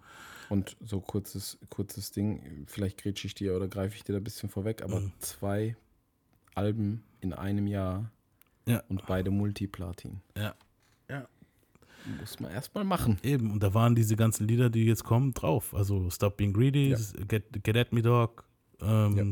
Und 0.52 0.76
so 0.84 1.00
kurzes, 1.00 1.56
kurzes 1.70 2.10
Ding, 2.12 2.64
vielleicht 2.66 2.98
grätsche 3.02 3.26
ich 3.26 3.34
dir 3.34 3.56
oder 3.56 3.68
greife 3.68 3.96
ich 3.96 4.04
dir 4.04 4.12
da 4.12 4.18
ein 4.18 4.24
bisschen 4.24 4.50
vorweg, 4.50 4.82
aber 4.82 5.00
Mhm. 5.00 5.12
zwei 5.18 5.76
Alben 6.54 7.02
in 7.20 7.32
einem 7.32 7.66
Jahr 7.66 8.10
Ja. 8.66 8.82
und 8.90 9.06
beide 9.06 9.30
Multiplatin. 9.30 10.20
Ja. 10.36 10.54
Ja. 11.08 11.26
Muss 12.20 12.38
man 12.38 12.50
erstmal 12.50 12.84
machen. 12.84 13.16
Eben, 13.22 13.50
und 13.50 13.62
da 13.62 13.72
waren 13.72 13.94
diese 13.94 14.14
ganzen 14.14 14.46
Lieder, 14.46 14.68
die 14.68 14.84
jetzt 14.84 15.04
kommen, 15.04 15.32
drauf. 15.32 15.72
Also 15.74 16.10
Stop 16.10 16.36
Being 16.36 16.52
Greedy, 16.52 16.90
Ja. 16.90 16.98
Get, 17.26 17.64
Get 17.64 17.76
At 17.78 17.92
Me 17.94 18.02
Dog. 18.02 18.44
Ähm, 18.82 19.16
Ja. 19.16 19.24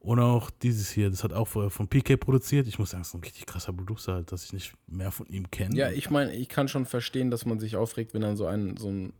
Und 0.00 0.18
auch 0.20 0.50
dieses 0.50 0.90
hier, 0.90 1.08
das 1.10 1.22
hat 1.22 1.32
auch 1.32 1.46
von 1.46 1.88
PK 1.88 2.16
produziert. 2.16 2.66
Ich 2.66 2.78
muss 2.80 2.90
sagen, 2.90 3.02
es 3.02 3.08
ist 3.08 3.14
ein 3.14 3.20
richtig 3.22 3.46
krasser 3.46 3.72
Producer, 3.72 4.14
halt, 4.14 4.32
dass 4.32 4.44
ich 4.44 4.52
nicht 4.52 4.74
mehr 4.88 5.12
von 5.12 5.26
ihm 5.28 5.50
kenne. 5.52 5.76
Ja, 5.76 5.90
ich 5.90 6.10
meine, 6.10 6.34
ich 6.34 6.48
kann 6.48 6.66
schon 6.66 6.84
verstehen, 6.86 7.30
dass 7.30 7.44
man 7.46 7.58
sich 7.60 7.76
aufregt, 7.76 8.12
wenn 8.14 8.22
dann 8.22 8.36
so 8.36 8.46
ein, 8.46 8.76
so 8.76 8.88
ein 8.88 9.12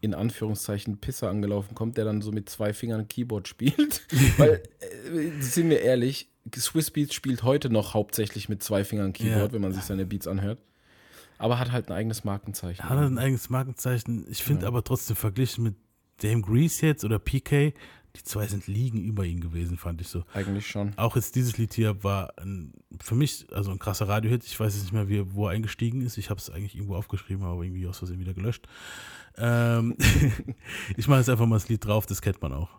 in 0.00 0.14
Anführungszeichen 0.14 0.98
Pisser 0.98 1.28
angelaufen 1.28 1.74
kommt, 1.74 1.96
der 1.96 2.04
dann 2.04 2.22
so 2.22 2.30
mit 2.32 2.48
zwei 2.48 2.72
Fingern 2.72 3.08
Keyboard 3.08 3.48
spielt. 3.48 4.02
Weil, 4.38 4.62
äh, 4.80 5.40
sind 5.40 5.70
wir 5.70 5.80
ehrlich, 5.80 6.28
Swiss 6.56 6.90
Beats 6.90 7.14
spielt 7.14 7.42
heute 7.42 7.68
noch 7.70 7.94
hauptsächlich 7.94 8.48
mit 8.48 8.62
zwei 8.62 8.84
Fingern 8.84 9.12
Keyboard, 9.12 9.48
Ja. 9.48 9.52
wenn 9.52 9.62
man 9.62 9.72
sich 9.72 9.82
seine 9.84 10.06
Beats 10.06 10.26
anhört. 10.26 10.58
Aber 11.38 11.58
hat 11.58 11.70
halt 11.72 11.88
ein 11.88 11.92
eigenes 11.92 12.24
Markenzeichen. 12.24 12.88
Hat 12.88 12.96
er 12.98 13.06
ein 13.06 13.18
eigenes 13.18 13.48
Markenzeichen. 13.50 14.26
Ich 14.28 14.42
finde 14.42 14.66
aber 14.66 14.82
trotzdem 14.82 15.14
verglichen 15.16 15.62
mit 15.64 15.74
Dame 16.22 16.42
Grease 16.42 16.84
jetzt 16.86 17.04
oder 17.04 17.20
PK, 17.20 17.72
die 18.16 18.22
zwei 18.24 18.46
sind 18.48 18.66
liegen 18.66 19.00
über 19.04 19.24
ihn 19.24 19.40
gewesen, 19.40 19.76
fand 19.76 20.00
ich 20.00 20.08
so. 20.08 20.24
Eigentlich 20.34 20.66
schon. 20.66 20.94
Auch 20.96 21.14
jetzt 21.14 21.36
dieses 21.36 21.56
Lied 21.58 21.74
hier 21.74 22.02
war 22.02 22.32
ein, 22.38 22.72
für 23.00 23.14
mich 23.14 23.46
also 23.52 23.70
ein 23.70 23.78
krasser 23.78 24.08
Radiohit. 24.08 24.44
Ich 24.44 24.58
weiß 24.58 24.74
jetzt 24.74 24.82
nicht 24.84 24.92
mehr, 24.92 25.08
wie, 25.08 25.32
wo 25.32 25.46
er 25.46 25.52
eingestiegen 25.52 26.00
ist. 26.00 26.18
Ich 26.18 26.28
habe 26.30 26.40
es 26.40 26.50
eigentlich 26.50 26.74
irgendwo 26.74 26.96
aufgeschrieben, 26.96 27.44
aber 27.44 27.62
irgendwie 27.62 27.86
aus 27.86 27.98
Versehen 27.98 28.18
wieder 28.18 28.34
gelöscht. 28.34 28.66
Ähm, 29.40 29.96
ich 30.96 31.08
mache 31.08 31.20
jetzt 31.20 31.30
einfach 31.30 31.46
mal 31.46 31.56
das 31.56 31.68
Lied 31.68 31.84
drauf, 31.84 32.06
das 32.06 32.20
kennt 32.20 32.40
man 32.42 32.52
auch. 32.52 32.70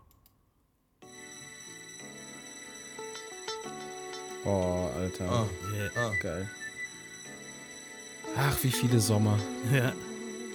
Oh, 4.46 4.90
Alter. 4.98 5.48
Yeah. 5.74 6.14
Geil. 6.22 6.50
Ach, 8.38 8.58
wie 8.64 8.72
viele 8.72 9.00
Sommer. 9.00 9.38
Ja. 9.74 9.94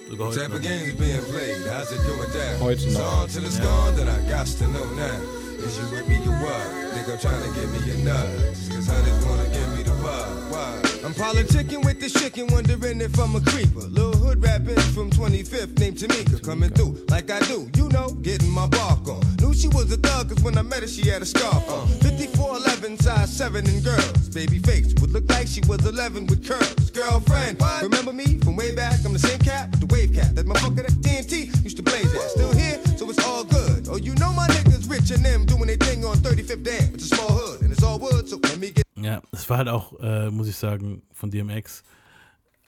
Sogar 0.09 0.27
heute 0.27 0.49
noch. 0.49 0.55
of 0.55 0.61
games 0.61 0.93
being 0.95 1.25
I'm 11.05 11.13
politicking 11.13 11.85
with 11.85 12.01
the 12.01 12.09
chicken, 12.09 12.47
wondering 12.47 12.99
if 12.99 13.19
I'm 13.19 13.35
a 13.35 13.41
creeper. 13.41 13.85
Little 13.93 14.17
hood 14.17 14.41
rap 14.41 14.61
bitch 14.61 14.81
from 14.91 15.11
25th 15.11 15.77
named 15.77 15.97
Tamika 15.97 16.43
coming 16.43 16.71
through 16.71 16.97
like 17.09 17.29
I 17.29 17.41
do. 17.41 17.69
You 17.77 17.89
know, 17.89 18.09
getting 18.25 18.49
my 18.49 18.65
bark 18.65 19.07
on. 19.07 19.21
Knew 19.37 19.53
she 19.53 19.67
was 19.67 19.91
a 19.91 19.97
thug 19.97 20.29
cause 20.29 20.41
when 20.41 20.57
I 20.57 20.63
met 20.63 20.81
her 20.81 20.87
she 20.87 21.07
had 21.07 21.21
a 21.21 21.25
scarf 21.25 21.61
on. 21.69 21.85
5411, 22.01 22.97
size 22.97 23.31
7 23.31 23.67
and 23.67 23.83
girls. 23.83 24.29
Baby 24.29 24.57
face 24.57 24.95
would 24.99 25.11
look 25.11 25.29
like 25.29 25.45
she 25.45 25.61
was 25.69 25.85
11 25.85 26.25
with 26.25 26.43
curls. 26.43 26.89
Girlfriend, 26.89 27.61
remember 27.83 28.11
me 28.11 28.39
from 28.39 28.55
way 28.55 28.73
back? 28.73 28.97
I'm 29.05 29.13
the 29.13 29.19
same 29.19 29.37
cat, 29.37 29.71
the 29.79 29.85
wave 29.93 30.11
cat. 30.11 30.33
That 30.33 30.47
motherfucker 30.47 30.89
that 30.89 30.97
TNT 31.05 31.53
used 31.63 31.77
to 31.77 31.83
blaze 31.83 32.11
at. 32.15 32.31
Still 32.31 32.51
here, 32.51 32.81
so 32.97 33.07
it's 33.11 33.23
all 33.23 33.43
good. 33.43 33.87
Oh, 33.91 33.97
you 33.97 34.15
know 34.15 34.33
my 34.33 34.47
niggas 34.47 34.89
rich 34.89 35.11
and 35.11 35.23
them 35.23 35.45
doing 35.45 35.67
their 35.67 35.77
thing 35.77 36.03
on 36.03 36.17
35th 36.17 36.63
Dam. 36.63 36.95
It's 36.95 37.11
a 37.11 37.15
small 37.15 37.29
hood 37.29 37.61
and 37.61 37.71
it's 37.71 37.83
all 37.83 37.99
wood, 37.99 38.27
so 38.27 38.39
let 38.41 38.57
me 38.57 38.71
get 38.71 38.84
Ja, 39.05 39.21
es 39.31 39.49
war 39.49 39.57
halt 39.57 39.69
auch, 39.69 39.99
äh, 40.01 40.29
muss 40.31 40.47
ich 40.47 40.55
sagen, 40.55 41.01
von 41.13 41.29
DMX 41.31 41.83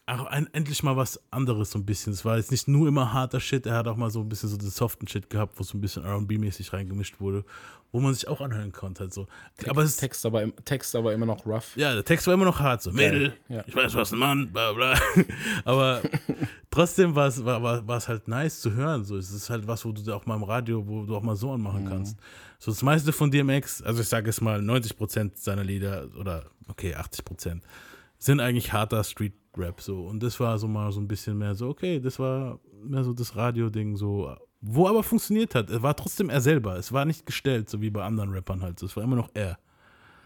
auch 0.10 0.26
ein, 0.28 0.48
endlich 0.54 0.84
mal 0.84 0.96
was 0.96 1.20
anderes 1.32 1.72
so 1.72 1.80
ein 1.80 1.86
bisschen. 1.86 2.14
Es 2.14 2.24
war 2.24 2.38
jetzt 2.38 2.50
nicht 2.52 2.70
nur 2.70 2.88
immer 2.88 3.12
harter 3.12 3.42
Shit, 3.42 3.66
er 3.66 3.76
hat 3.76 3.88
auch 3.90 3.98
mal 3.98 4.10
so 4.10 4.22
ein 4.22 4.30
bisschen 4.30 4.48
so 4.48 4.56
den 4.56 4.70
soften 4.70 5.06
Shit 5.08 5.30
gehabt, 5.30 5.60
wo 5.60 5.64
so 5.64 5.78
ein 5.78 5.82
bisschen 5.82 6.06
R&B-mäßig 6.06 6.72
reingemischt 6.72 7.20
wurde, 7.20 7.44
wo 7.92 8.00
man 8.00 8.14
sich 8.14 8.26
auch 8.30 8.40
anhören 8.40 8.72
konnte. 8.72 9.02
Halt 9.02 9.14
so. 9.14 9.28
Aber 9.68 9.82
es 9.84 9.98
Text 9.98 10.26
aber, 10.26 10.50
Text 10.64 10.96
aber 10.96 11.12
immer 11.14 11.26
noch 11.26 11.46
rough. 11.46 11.76
ja, 11.76 11.94
der 11.94 12.06
Text 12.06 12.26
war 12.26 12.34
immer 12.36 12.46
noch 12.46 12.58
hart, 12.62 12.84
so 12.84 12.92
Mädel, 12.94 13.34
Ja. 13.50 13.66
ich 13.68 13.76
weiß, 13.76 13.96
was 13.96 14.14
ein 14.14 14.20
Mann, 14.20 14.50
bla 14.54 14.72
bla. 14.72 14.98
Aber 15.66 16.02
trotzdem 16.72 17.14
war 17.14 17.28
es, 17.28 17.44
war, 17.44 17.62
war, 17.62 17.86
war 17.86 17.98
es 17.98 18.08
halt 18.08 18.30
nice 18.30 18.62
zu 18.62 18.72
hören. 18.72 19.04
So. 19.04 19.18
Es 19.18 19.30
ist 19.32 19.50
halt 19.50 19.68
was, 19.68 19.84
wo 19.84 19.92
du 19.92 20.14
auch 20.16 20.26
mal 20.26 20.36
im 20.36 20.44
Radio, 20.44 20.88
wo 20.88 21.04
du 21.04 21.18
auch 21.18 21.24
mal 21.24 21.36
so 21.36 21.52
anmachen 21.52 21.84
Mhm. 21.84 21.90
kannst. 21.90 22.18
So 22.60 22.72
das 22.72 22.82
meiste 22.82 23.12
von 23.14 23.30
DMX, 23.32 23.82
also 23.82 24.02
ich 24.02 24.08
sage 24.08 24.28
jetzt 24.28 24.42
mal 24.42 24.60
90% 24.60 25.32
seiner 25.36 25.64
Lieder 25.64 26.10
oder 26.20 26.50
okay, 26.68 26.96
80%, 26.96 27.62
sind 28.18 28.40
eigentlich 28.40 28.74
harter 28.74 29.04
Street-Rap 29.04 29.82
so. 29.82 30.06
Und 30.06 30.24
das 30.24 30.40
war 30.40 30.58
so 30.58 30.68
mal 30.68 30.92
so 30.92 31.00
ein 31.00 31.08
bisschen 31.08 31.38
mehr 31.38 31.56
so, 31.56 31.70
okay, 31.70 32.00
das 32.00 32.20
war 32.20 32.60
mehr 32.84 33.04
so 33.04 33.14
das 33.14 33.36
Radio-Ding 33.36 33.96
so, 33.96 34.36
wo 34.62 34.88
aber 34.88 35.04
funktioniert 35.04 35.56
hat. 35.56 35.70
War 35.82 35.96
trotzdem 35.96 36.30
er 36.30 36.42
selber. 36.42 36.78
Es 36.78 36.92
war 36.92 37.06
nicht 37.06 37.26
gestellt, 37.26 37.70
so 37.70 37.82
wie 37.82 37.90
bei 37.90 38.04
anderen 38.04 38.34
Rappern 38.34 38.62
halt. 38.62 38.80
So. 38.80 38.88
Es 38.88 38.96
war 38.96 39.04
immer 39.04 39.16
noch 39.16 39.30
er. 39.34 39.60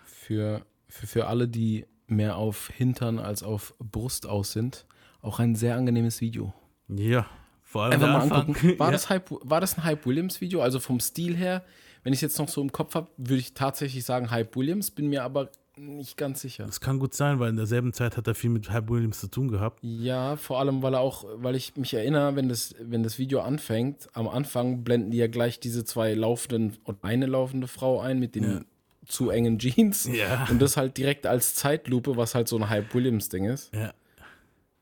Für, 0.06 0.66
für, 0.88 1.08
für 1.08 1.28
alle, 1.28 1.48
die 1.48 1.86
mehr 2.08 2.38
auf 2.38 2.70
Hintern 2.70 3.20
als 3.20 3.44
auf 3.44 3.74
Brust 3.80 4.26
aus 4.26 4.52
sind, 4.54 4.86
auch 5.22 5.40
ein 5.40 5.56
sehr 5.56 5.76
angenehmes 5.76 6.22
Video. 6.22 6.54
Ja, 6.88 7.26
Vor 7.64 7.84
allem 7.84 7.94
Einfach 7.94 8.08
mal 8.08 8.22
angucken. 8.22 8.80
War, 8.80 8.88
ja. 8.88 8.92
das 8.92 9.10
Hype, 9.10 9.32
war 9.32 9.62
das 9.62 9.78
ein 9.78 9.84
Hype 9.84 10.06
Williams-Video? 10.06 10.62
Also 10.62 10.80
vom 10.80 11.00
Stil 11.00 11.36
her, 11.36 11.64
wenn 12.04 12.14
ich 12.14 12.18
es 12.18 12.22
jetzt 12.22 12.40
noch 12.40 12.48
so 12.50 12.62
im 12.62 12.72
Kopf 12.72 12.96
habe, 12.96 13.08
würde 13.18 13.38
ich 13.40 13.54
tatsächlich 13.54 14.04
sagen 14.06 14.32
Hype 14.32 14.56
Williams, 14.56 14.92
bin 14.92 15.08
mir 15.08 15.24
aber 15.24 15.50
nicht 15.78 16.18
ganz 16.18 16.42
sicher. 16.42 16.66
Das 16.66 16.82
kann 16.82 17.00
gut 17.00 17.14
sein, 17.14 17.40
weil 17.40 17.50
in 17.50 17.56
derselben 17.56 17.94
Zeit 17.94 18.18
hat 18.18 18.28
er 18.28 18.36
viel 18.36 18.50
mit 18.50 18.70
Hype 18.72 18.90
Williams 18.90 19.20
zu 19.22 19.28
tun 19.28 19.48
gehabt. 19.48 19.80
Ja, 19.82 20.36
vor 20.36 20.60
allem, 20.60 20.84
weil 20.84 20.94
er 20.96 21.00
auch, 21.00 21.24
weil 21.38 21.56
ich 21.56 21.76
mich 21.78 21.94
erinnere, 21.94 22.36
wenn 22.36 22.50
das, 22.50 22.76
wenn 22.82 23.04
das 23.04 23.18
Video 23.18 23.40
anfängt, 23.40 24.10
am 24.14 24.28
Anfang 24.28 24.84
blenden 24.84 25.12
die 25.12 25.18
ja 25.18 25.28
gleich 25.28 25.60
diese 25.60 25.86
zwei 25.86 26.14
laufenden 26.14 26.78
und 26.84 27.04
eine 27.04 27.26
laufende 27.26 27.68
Frau 27.68 28.02
ein 28.02 28.20
mit 28.20 28.36
den 28.36 28.44
Ja. 28.44 28.62
zu 29.08 29.30
engen 29.30 29.60
Jeans. 29.60 30.10
Ja. 30.12 30.46
Und 30.52 30.62
das 30.62 30.76
halt 30.78 30.98
direkt 30.98 31.26
als 31.26 31.56
Zeitlupe, 31.56 32.18
was 32.18 32.36
halt 32.36 32.48
so 32.50 32.58
ein 32.58 32.70
Hype 32.70 32.94
Williams-Ding 32.94 33.46
ist. 33.46 33.74
Ja. 33.74 33.94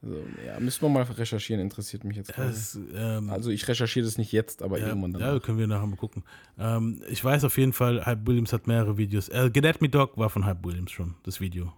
Also, 0.02 0.16
ja, 0.46 0.60
müssen 0.60 0.82
wir 0.82 0.90
mal 0.90 1.04
recherchieren, 1.04 1.62
interessiert 1.62 2.06
mich 2.06 2.16
jetzt 2.16 2.34
gerade. 2.34 2.50
Das, 2.50 2.80
ähm, 2.94 3.30
Also 3.30 3.50
ich 3.50 3.68
recherchiere 3.68 4.06
das 4.06 4.18
nicht 4.18 4.32
jetzt, 4.32 4.62
aber 4.62 4.80
ja, 4.80 4.88
irgendwann 4.88 5.12
dann. 5.14 5.22
ja, 5.22 5.40
können 5.40 5.58
wir 5.58 5.68
nachher 5.68 5.88
mal 5.88 5.98
gucken. 5.98 6.24
Ähm, 6.58 7.02
ich 7.10 7.24
weiß 7.24 7.44
auf 7.44 7.58
jeden 7.58 7.74
Fall, 7.74 8.06
Hype 8.06 8.26
Williams 8.26 8.54
hat 8.54 8.66
mehrere 8.66 8.98
Videos. 8.98 9.28
Äh, 9.30 9.50
Get 9.52 9.66
At 9.66 9.82
Me 9.82 9.90
Dog 9.90 10.18
war 10.18 10.30
von 10.30 10.46
Hype 10.46 10.64
Williams 10.64 10.92
schon, 10.92 11.16
das 11.24 11.42
Video. 11.42 11.74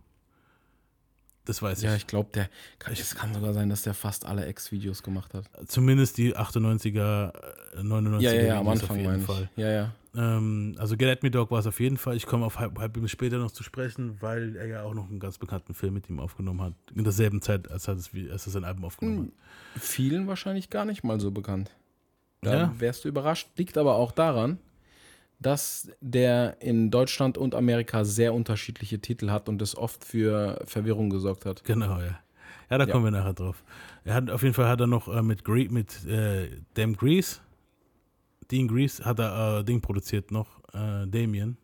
Das 1.45 1.61
weiß 1.61 1.81
Ja, 1.81 1.91
ich. 1.91 2.01
ich 2.01 2.07
glaube, 2.07 2.29
der 2.33 2.49
kann, 2.77 2.93
es 2.93 3.15
kann 3.15 3.33
sogar 3.33 3.53
sein, 3.53 3.69
dass 3.69 3.81
der 3.81 3.93
fast 3.95 4.25
alle 4.27 4.45
Ex-Videos 4.45 5.01
gemacht 5.01 5.33
hat. 5.33 5.45
Zumindest 5.67 6.17
die 6.17 6.35
98er, 6.37 7.33
äh, 7.75 7.79
99er 7.81 8.21
Ja, 8.21 8.31
ja, 8.33 8.41
ja, 8.43 8.59
am 8.59 8.67
Anfang 8.67 9.03
meine 9.03 9.19
Fall. 9.21 9.49
ich. 9.55 9.61
Ja, 9.63 9.69
ja. 9.71 9.91
Ähm, 10.15 10.75
also 10.77 10.97
Get 10.97 11.09
At 11.09 11.23
Me 11.23 11.31
Dog 11.31 11.49
war 11.51 11.59
es 11.59 11.65
auf 11.67 11.79
jeden 11.79 11.97
Fall. 11.97 12.15
Ich 12.15 12.25
komme 12.27 12.45
auf 12.45 12.59
Hype 12.59 12.77
Williams 12.77 13.11
später 13.11 13.37
noch 13.39 13.51
zu 13.51 13.63
sprechen, 13.63 14.17
weil 14.21 14.55
er 14.55 14.67
ja 14.67 14.83
auch 14.83 14.93
noch 14.93 15.09
einen 15.09 15.19
ganz 15.19 15.37
bekannten 15.37 15.73
Film 15.73 15.93
mit 15.95 16.09
ihm 16.09 16.19
aufgenommen 16.19 16.61
hat. 16.61 16.73
In 16.93 17.03
derselben 17.03 17.41
Zeit, 17.41 17.71
als 17.71 17.87
er, 17.87 17.95
das, 17.95 18.11
als 18.31 18.45
er 18.47 18.51
sein 18.51 18.63
Album 18.65 18.85
aufgenommen 18.85 19.31
hat. 19.75 19.81
Vielen 19.81 20.27
wahrscheinlich 20.27 20.69
gar 20.69 20.85
nicht 20.85 21.03
mal 21.03 21.19
so 21.19 21.31
bekannt. 21.31 21.71
Da 22.41 22.53
Ja. 22.53 22.73
wärst 22.79 23.03
du 23.05 23.07
überrascht. 23.09 23.47
Liegt 23.57 23.77
aber 23.77 23.95
auch 23.95 24.11
daran, 24.11 24.59
dass 25.41 25.89
der 26.01 26.61
in 26.61 26.91
Deutschland 26.91 27.37
und 27.37 27.55
Amerika 27.55 28.05
sehr 28.05 28.33
unterschiedliche 28.33 28.99
Titel 28.99 29.31
hat 29.31 29.49
und 29.49 29.59
das 29.59 29.75
oft 29.75 30.05
für 30.05 30.61
Verwirrung 30.65 31.09
gesorgt 31.09 31.45
hat. 31.45 31.63
Genau, 31.63 31.99
ja. 31.99 32.19
Ja, 32.69 32.77
da 32.77 32.85
Ja. 32.85 32.91
kommen 32.91 33.05
wir 33.05 33.11
nachher 33.11 33.33
drauf. 33.33 33.63
Er 34.05 34.13
hat 34.13 34.29
auf 34.29 34.43
jeden 34.43 34.53
Fall 34.53 34.67
hat 34.69 34.79
er 34.79 34.87
noch 34.87 35.07
äh, 35.07 35.21
mit 35.21 35.43
Gre 35.43 35.67
mit 35.69 36.05
äh, 36.05 36.49
Dem 36.77 36.95
Grease, 36.95 37.39
Dean 38.49 38.67
Grease, 38.67 39.03
hat 39.03 39.19
er 39.19 39.59
äh, 39.59 39.63
Ding 39.63 39.81
produziert 39.81 40.31
noch, 40.31 40.47
äh, 40.73 41.07
Damien. 41.07 41.57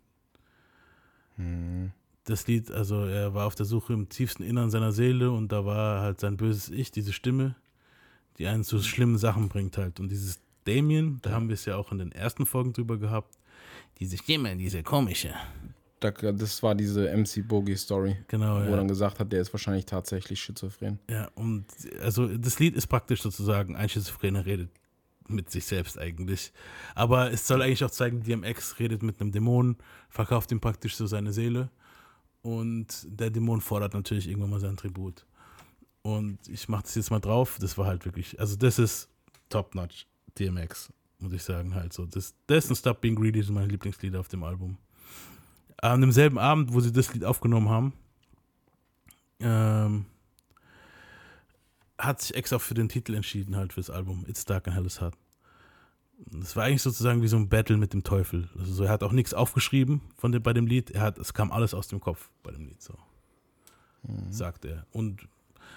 Das 2.23 2.47
Lied, 2.47 2.71
also 2.71 3.05
er 3.05 3.33
war 3.35 3.45
auf 3.45 3.53
der 3.53 3.65
Suche 3.67 3.93
im 3.93 4.09
tiefsten 4.09 4.41
Innern 4.41 4.71
seiner 4.71 4.91
Seele 4.91 5.31
und 5.31 5.51
da 5.51 5.65
war 5.65 6.01
halt 6.01 6.19
sein 6.19 6.35
böses 6.35 6.69
Ich, 6.71 6.89
diese 6.91 7.13
Stimme, 7.13 7.55
die 8.39 8.47
einen 8.47 8.63
zu 8.63 8.81
schlimmen 8.81 9.17
Sachen 9.19 9.47
bringt 9.47 9.77
halt. 9.77 9.99
Und 9.99 10.09
dieses 10.09 10.39
Damien, 10.65 11.19
da 11.21 11.31
haben 11.31 11.47
wir 11.47 11.53
es 11.53 11.65
ja 11.65 11.75
auch 11.77 11.91
in 11.91 11.99
den 11.99 12.11
ersten 12.11 12.45
Folgen 12.47 12.73
drüber 12.73 12.97
gehabt, 12.97 13.37
diese 13.99 14.17
Stimme, 14.17 14.55
diese 14.55 14.83
komische. 14.83 15.33
Da, 15.99 16.11
das 16.11 16.61
war 16.61 16.75
diese 16.75 17.09
MC 17.15 17.47
Boogie 17.47 17.75
Story, 17.75 18.17
Genau, 18.27 18.57
wo 18.59 18.69
ja. 18.69 18.75
dann 18.75 18.87
gesagt 18.87 19.19
hat, 19.19 19.31
der 19.31 19.41
ist 19.41 19.51
wahrscheinlich 19.51 19.85
tatsächlich 19.85 20.39
schizophren. 20.39 20.99
Ja, 21.09 21.27
und 21.33 21.65
also 22.01 22.27
das 22.27 22.59
Lied 22.59 22.75
ist 22.75 22.85
praktisch 22.87 23.21
sozusagen, 23.21 23.75
ein 23.75 23.89
Schizophrener 23.89 24.45
redet 24.45 24.69
mit 25.27 25.49
sich 25.49 25.65
selbst 25.65 25.97
eigentlich. 25.97 26.53
Aber 26.95 27.31
es 27.31 27.47
soll 27.47 27.61
eigentlich 27.61 27.83
auch 27.83 27.91
zeigen, 27.91 28.21
DMX 28.21 28.79
redet 28.79 29.01
mit 29.03 29.19
einem 29.19 29.31
Dämon, 29.31 29.75
verkauft 30.09 30.51
ihm 30.51 30.59
praktisch 30.59 30.95
so 30.95 31.07
seine 31.07 31.33
Seele. 31.33 31.69
Und 32.43 33.07
der 33.07 33.29
Dämon 33.31 33.59
fordert 33.61 33.93
natürlich 33.93 34.27
irgendwann 34.27 34.51
mal 34.51 34.59
sein 34.59 34.77
Tribut. 34.77 35.25
Und 36.01 36.37
ich 36.47 36.69
mache 36.69 36.83
das 36.83 36.95
jetzt 36.95 37.11
mal 37.11 37.19
drauf. 37.19 37.57
Das 37.59 37.77
war 37.77 37.87
halt 37.87 38.05
wirklich, 38.05 38.39
also 38.39 38.55
das 38.55 38.79
ist 38.79 39.09
top-notch 39.49 40.05
DMX, 40.39 40.93
muss 41.19 41.33
ich 41.33 41.43
sagen 41.43 41.73
halt 41.73 41.93
so. 41.93 42.05
Das, 42.05 42.35
das 42.47 42.69
und 42.69 42.75
Stop 42.75 43.01
Being 43.01 43.15
Greedy 43.15 43.41
sind 43.41 43.55
meine 43.55 43.67
Lieblingslieder 43.67 44.19
auf 44.19 44.27
dem 44.27 44.43
Album. 44.43 44.77
An 45.77 46.01
demselben 46.01 46.37
Abend, 46.37 46.73
wo 46.73 46.79
sie 46.79 46.91
das 46.91 47.13
Lied 47.13 47.23
aufgenommen 47.23 47.69
haben, 47.69 47.93
ähm, 49.39 50.05
hat 51.97 52.21
sich 52.21 52.35
Ex 52.35 52.53
auch 52.53 52.61
für 52.61 52.73
den 52.73 52.89
Titel 52.89 53.13
entschieden, 53.15 53.55
halt 53.55 53.73
fürs 53.73 53.89
Album 53.89 54.25
It's 54.27 54.45
Dark 54.45 54.67
and 54.67 54.75
Hell 54.75 54.85
is 54.85 55.01
Hot. 55.01 55.13
Das 56.25 56.55
war 56.55 56.65
eigentlich 56.65 56.81
sozusagen 56.81 57.21
wie 57.21 57.27
so 57.27 57.37
ein 57.37 57.49
Battle 57.49 57.77
mit 57.77 57.93
dem 57.93 58.03
Teufel. 58.03 58.49
Also 58.57 58.73
so, 58.73 58.83
er 58.83 58.89
hat 58.89 59.03
auch 59.03 59.11
nichts 59.11 59.33
aufgeschrieben 59.33 60.01
von 60.17 60.31
dem, 60.31 60.41
bei 60.41 60.53
dem 60.53 60.65
Lied. 60.65 60.89
Er 60.91 61.01
hat, 61.01 61.19
es 61.19 61.33
kam 61.33 61.51
alles 61.51 61.73
aus 61.73 61.87
dem 61.87 61.99
Kopf 61.99 62.29
bei 62.41 62.51
dem 62.51 62.65
Lied, 62.65 62.81
so. 62.81 62.97
Sagt 64.29 64.65
er. 64.65 64.85
Und 64.91 65.27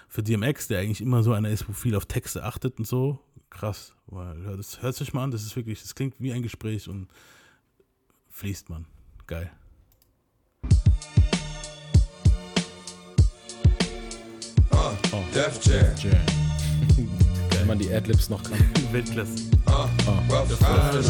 für 0.07 0.23
DMX, 0.23 0.67
der 0.67 0.79
eigentlich 0.79 1.01
immer 1.01 1.21
so 1.21 1.33
einer 1.33 1.49
ist, 1.49 1.67
wo 1.67 1.73
viel 1.73 1.95
auf 1.95 2.05
Texte 2.05 2.43
achtet 2.43 2.79
und 2.79 2.87
so, 2.87 3.19
krass. 3.51 3.93
Weil, 4.07 4.41
hört, 4.41 4.57
das 4.57 4.81
hört 4.81 4.95
sich 4.95 5.13
mal 5.13 5.23
an, 5.23 5.31
das 5.31 5.43
ist 5.43 5.55
wirklich, 5.55 5.81
das 5.81 5.93
klingt 5.93 6.15
wie 6.17 6.33
ein 6.33 6.41
Gespräch 6.41 6.89
und 6.89 7.07
fließt 8.29 8.69
man. 8.69 8.87
Geil. 9.27 9.51
Def 15.33 15.63
Jam. 15.65 16.11
Wenn 17.51 17.67
man 17.67 17.79
die 17.79 17.93
Adlibs 17.93 18.29
noch 18.29 18.43
kann. 18.43 18.59
Weltklasse. 18.91 19.49
Rough 20.29 20.61
riders. 20.61 21.09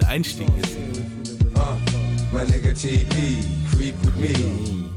Der 0.00 0.08
Einstieg 0.08 0.48
ist. 0.56 0.76
Uh, 1.54 1.76
my 2.32 2.44
nigga 2.44 2.72
TP, 2.72 3.44
creep 3.70 3.94
with 4.04 4.16
me. 4.16 4.93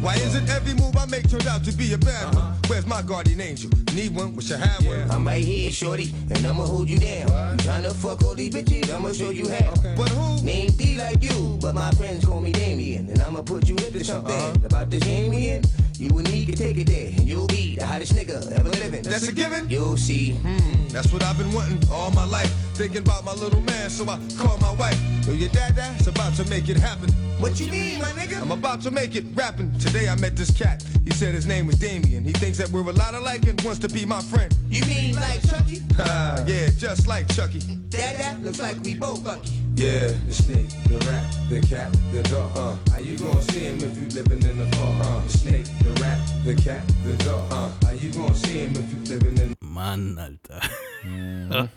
Why 0.00 0.14
is 0.14 0.36
it 0.36 0.48
every 0.48 0.74
move 0.74 0.96
I 0.96 1.06
make 1.06 1.28
turned 1.28 1.48
out 1.48 1.64
to 1.64 1.72
be 1.72 1.92
a 1.92 1.98
bad 1.98 2.32
one? 2.32 2.36
Uh-huh. 2.36 2.54
Where's 2.68 2.86
my 2.86 3.02
guardian 3.02 3.40
angel? 3.40 3.70
Need 3.94 4.14
one? 4.14 4.36
Wish 4.36 4.52
I 4.52 4.58
had 4.58 4.86
one. 4.86 5.10
I'm 5.10 5.26
right 5.26 5.44
here, 5.44 5.72
shorty, 5.72 6.14
and 6.30 6.46
I'ma 6.46 6.64
hold 6.64 6.88
you 6.88 7.00
down. 7.00 7.28
You 7.58 7.64
tryna 7.64 7.92
fuck 7.94 8.22
all 8.22 8.36
these 8.36 8.54
bitches, 8.54 8.94
I'ma 8.94 9.12
show 9.12 9.30
you 9.30 9.48
how. 9.48 9.74
But 9.96 10.10
who? 10.10 10.44
Name 10.44 10.70
D 10.70 10.96
like 10.96 11.24
you, 11.24 11.58
but 11.60 11.74
my 11.74 11.90
friends 11.92 12.24
call 12.24 12.40
me 12.40 12.52
Damien, 12.52 13.08
and 13.08 13.20
I'ma 13.22 13.42
put 13.42 13.68
you 13.68 13.74
into 13.74 14.04
something 14.04 14.32
uh-huh. 14.32 14.66
about 14.66 14.88
this 14.88 15.00
Damien. 15.00 15.64
You 15.94 16.16
and 16.16 16.30
me 16.30 16.46
can 16.46 16.54
take 16.54 16.76
it 16.76 16.86
there, 16.86 17.08
and 17.08 17.26
you'll 17.28 17.48
be 17.48 17.67
hottest 17.98 18.14
nigga 18.14 18.52
ever 18.52 18.68
living. 18.68 19.02
That's 19.02 19.26
a 19.26 19.32
given? 19.32 19.68
You'll 19.68 19.96
see. 19.96 20.32
Hmm, 20.34 20.86
that's 20.88 21.12
what 21.12 21.24
I've 21.24 21.36
been 21.36 21.52
wanting 21.52 21.80
all 21.90 22.12
my 22.12 22.24
life. 22.24 22.48
Thinking 22.74 22.98
about 22.98 23.24
my 23.24 23.32
little 23.32 23.60
man, 23.62 23.90
so 23.90 24.04
I 24.04 24.20
call 24.38 24.56
my 24.58 24.72
wife. 24.74 24.98
Yo, 25.26 25.32
your 25.32 25.48
dad, 25.48 25.74
that's 25.74 26.06
about 26.06 26.34
to 26.34 26.44
make 26.48 26.68
it 26.68 26.76
happen. 26.76 27.10
What 27.40 27.58
you 27.58 27.68
mean, 27.72 27.98
my 27.98 28.10
nigga? 28.10 28.40
I'm 28.40 28.52
about 28.52 28.82
to 28.82 28.92
make 28.92 29.16
it 29.16 29.24
rapping. 29.34 29.76
Today 29.80 30.08
I 30.08 30.14
met 30.14 30.36
this 30.36 30.56
cat. 30.56 30.84
He 31.04 31.10
said 31.10 31.34
his 31.34 31.46
name 31.46 31.66
was 31.66 31.76
Damien. 31.76 32.22
He 32.22 32.32
thinks 32.32 32.56
that 32.58 32.70
we're 32.70 32.88
a 32.88 32.92
lot 32.92 33.14
alike 33.14 33.48
and 33.48 33.60
wants 33.62 33.80
to 33.80 33.88
be 33.88 34.04
my 34.04 34.20
friend. 34.20 34.56
You 34.68 34.84
mean 34.86 35.16
like 35.16 35.42
Chucky? 35.48 35.82
Ah, 35.98 36.44
yeah, 36.46 36.68
just 36.78 37.08
like 37.08 37.26
Chucky. 37.34 37.60
Dad, 37.88 38.16
that 38.20 38.42
looks 38.44 38.60
like 38.60 38.80
we 38.84 38.94
both 38.94 39.24
lucky. 39.24 39.50
Yeah, 39.78 40.10
the 40.26 40.32
snake, 40.34 40.68
the 40.88 40.98
rat, 41.06 41.24
the 41.48 41.60
cat, 41.60 41.92
the 42.10 42.20
dog. 42.24 42.50
Uh, 42.56 42.76
how 42.90 42.98
you 42.98 43.16
gonna 43.16 43.40
see 43.42 43.60
him 43.60 43.76
if 43.76 43.96
you 43.96 44.08
living 44.08 44.42
in 44.42 44.58
the 44.58 44.66
park? 44.76 45.06
Uh, 45.06 45.20
the 45.22 45.28
snake, 45.38 45.66
the 45.84 45.90
rat, 46.02 46.18
the 46.44 46.54
cat, 46.56 46.82
the 47.04 47.14
dog. 47.24 47.52
Uh, 47.52 47.70
how 47.86 47.92
you 47.92 48.10
gonna 48.12 48.34
see 48.34 48.58
him 48.66 48.72
if 48.72 48.92
you 48.92 49.16
living 49.16 49.38
in 49.38 49.54
Mann, 49.62 50.18
Alter. 50.18 50.60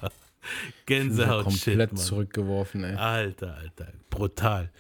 Gänsehaut, 0.88 1.52
shit, 1.52 1.66
Komplett 1.66 1.94
Mann. 1.94 2.02
zurückgeworfen, 2.04 2.84
ey. 2.86 2.96
Alter, 2.96 3.56
Alter, 3.58 3.94
brutal. 4.10 4.72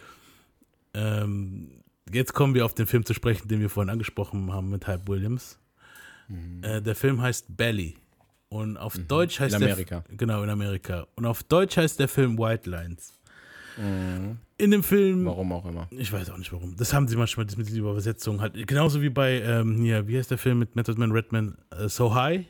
Ähm, 0.95 1.83
jetzt 2.11 2.33
kommen 2.33 2.55
wir 2.55 2.65
auf 2.65 2.73
den 2.73 2.87
Film 2.87 3.05
zu 3.05 3.13
sprechen, 3.13 3.47
den 3.47 3.59
wir 3.59 3.69
vorhin 3.69 3.91
angesprochen 3.91 4.51
haben 4.51 4.71
mit 4.71 4.87
Hype 4.87 5.07
Williams. 5.07 5.59
Äh, 6.63 6.81
der 6.81 6.95
Film 6.95 7.21
heißt 7.21 7.55
Belly. 7.55 7.97
Und 8.51 8.75
auf 8.75 8.97
Deutsch 9.07 9.39
heißt 9.39 9.55
In 9.55 9.61
der 9.61 9.69
Amerika. 9.71 10.03
genau, 10.17 10.43
in 10.43 10.49
Amerika. 10.49 11.07
Und 11.15 11.25
auf 11.25 11.41
Deutsch 11.43 11.77
heißt 11.77 11.99
der 12.01 12.09
Film 12.09 12.37
White 12.37 12.69
Lines. 12.69 13.17
In 14.57 14.71
dem 14.71 14.83
Film, 14.83 15.25
Warum 15.25 15.53
auch 15.53 15.65
immer. 15.65 15.87
ich 15.91 16.11
weiß 16.11 16.29
auch 16.29 16.37
nicht 16.37 16.51
warum. 16.51 16.75
Das 16.75 16.93
haben 16.93 17.07
sie 17.07 17.15
manchmal 17.15 17.45
das 17.45 17.55
mit 17.55 17.67
dieser 17.69 17.79
Übersetzung 17.79 18.41
halt. 18.41 18.67
Genauso 18.67 19.01
wie 19.01 19.09
bei, 19.09 19.41
ähm, 19.41 19.77
hier, 19.81 20.05
wie 20.07 20.17
heißt 20.17 20.29
der 20.29 20.37
Film 20.37 20.59
mit 20.59 20.75
Method 20.75 20.99
Man 20.99 21.11
Redman? 21.13 21.57
Äh, 21.71 21.87
so 21.87 22.13
High? 22.13 22.45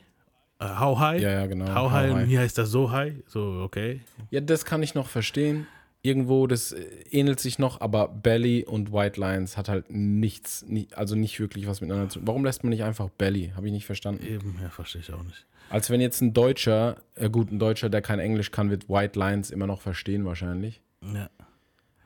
Äh, 0.58 0.64
How 0.64 0.98
High? 0.98 1.22
Ja, 1.22 1.30
ja, 1.30 1.46
genau. 1.46 1.68
How, 1.68 1.84
How 1.84 1.90
High. 1.92 2.10
Und 2.10 2.16
High. 2.18 2.28
hier 2.28 2.40
heißt 2.40 2.58
das 2.58 2.70
So 2.70 2.90
High. 2.90 3.14
So, 3.28 3.60
okay. 3.62 4.00
Ja, 4.30 4.40
das 4.40 4.64
kann 4.64 4.82
ich 4.82 4.94
noch 4.96 5.06
verstehen. 5.08 5.68
Irgendwo, 6.02 6.48
das 6.48 6.72
äh, 6.72 6.82
ähnelt 7.12 7.38
sich 7.38 7.60
noch, 7.60 7.80
aber 7.80 8.08
Belly 8.08 8.64
und 8.66 8.92
White 8.92 9.20
Lines 9.20 9.56
hat 9.56 9.68
halt 9.68 9.86
nichts, 9.88 10.66
also 10.96 11.14
nicht 11.14 11.38
wirklich 11.38 11.68
was 11.68 11.80
miteinander 11.80 12.08
zu 12.10 12.18
tun. 12.18 12.26
Warum 12.26 12.44
lässt 12.44 12.64
man 12.64 12.70
nicht 12.70 12.82
einfach 12.82 13.08
Belly? 13.10 13.52
Habe 13.54 13.68
ich 13.68 13.72
nicht 13.72 13.86
verstanden. 13.86 14.26
Eben, 14.26 14.56
ja, 14.60 14.68
verstehe 14.70 15.00
ich 15.00 15.12
auch 15.12 15.22
nicht. 15.22 15.46
Als 15.72 15.88
wenn 15.88 16.02
jetzt 16.02 16.20
ein 16.20 16.34
Deutscher, 16.34 16.96
äh 17.14 17.30
gut, 17.30 17.50
ein 17.50 17.58
Deutscher, 17.58 17.88
der 17.88 18.02
kein 18.02 18.18
Englisch 18.18 18.50
kann, 18.50 18.68
wird 18.68 18.90
White 18.90 19.18
Lines 19.18 19.50
immer 19.50 19.66
noch 19.66 19.80
verstehen 19.80 20.26
wahrscheinlich. 20.26 20.82
Ja. 21.00 21.30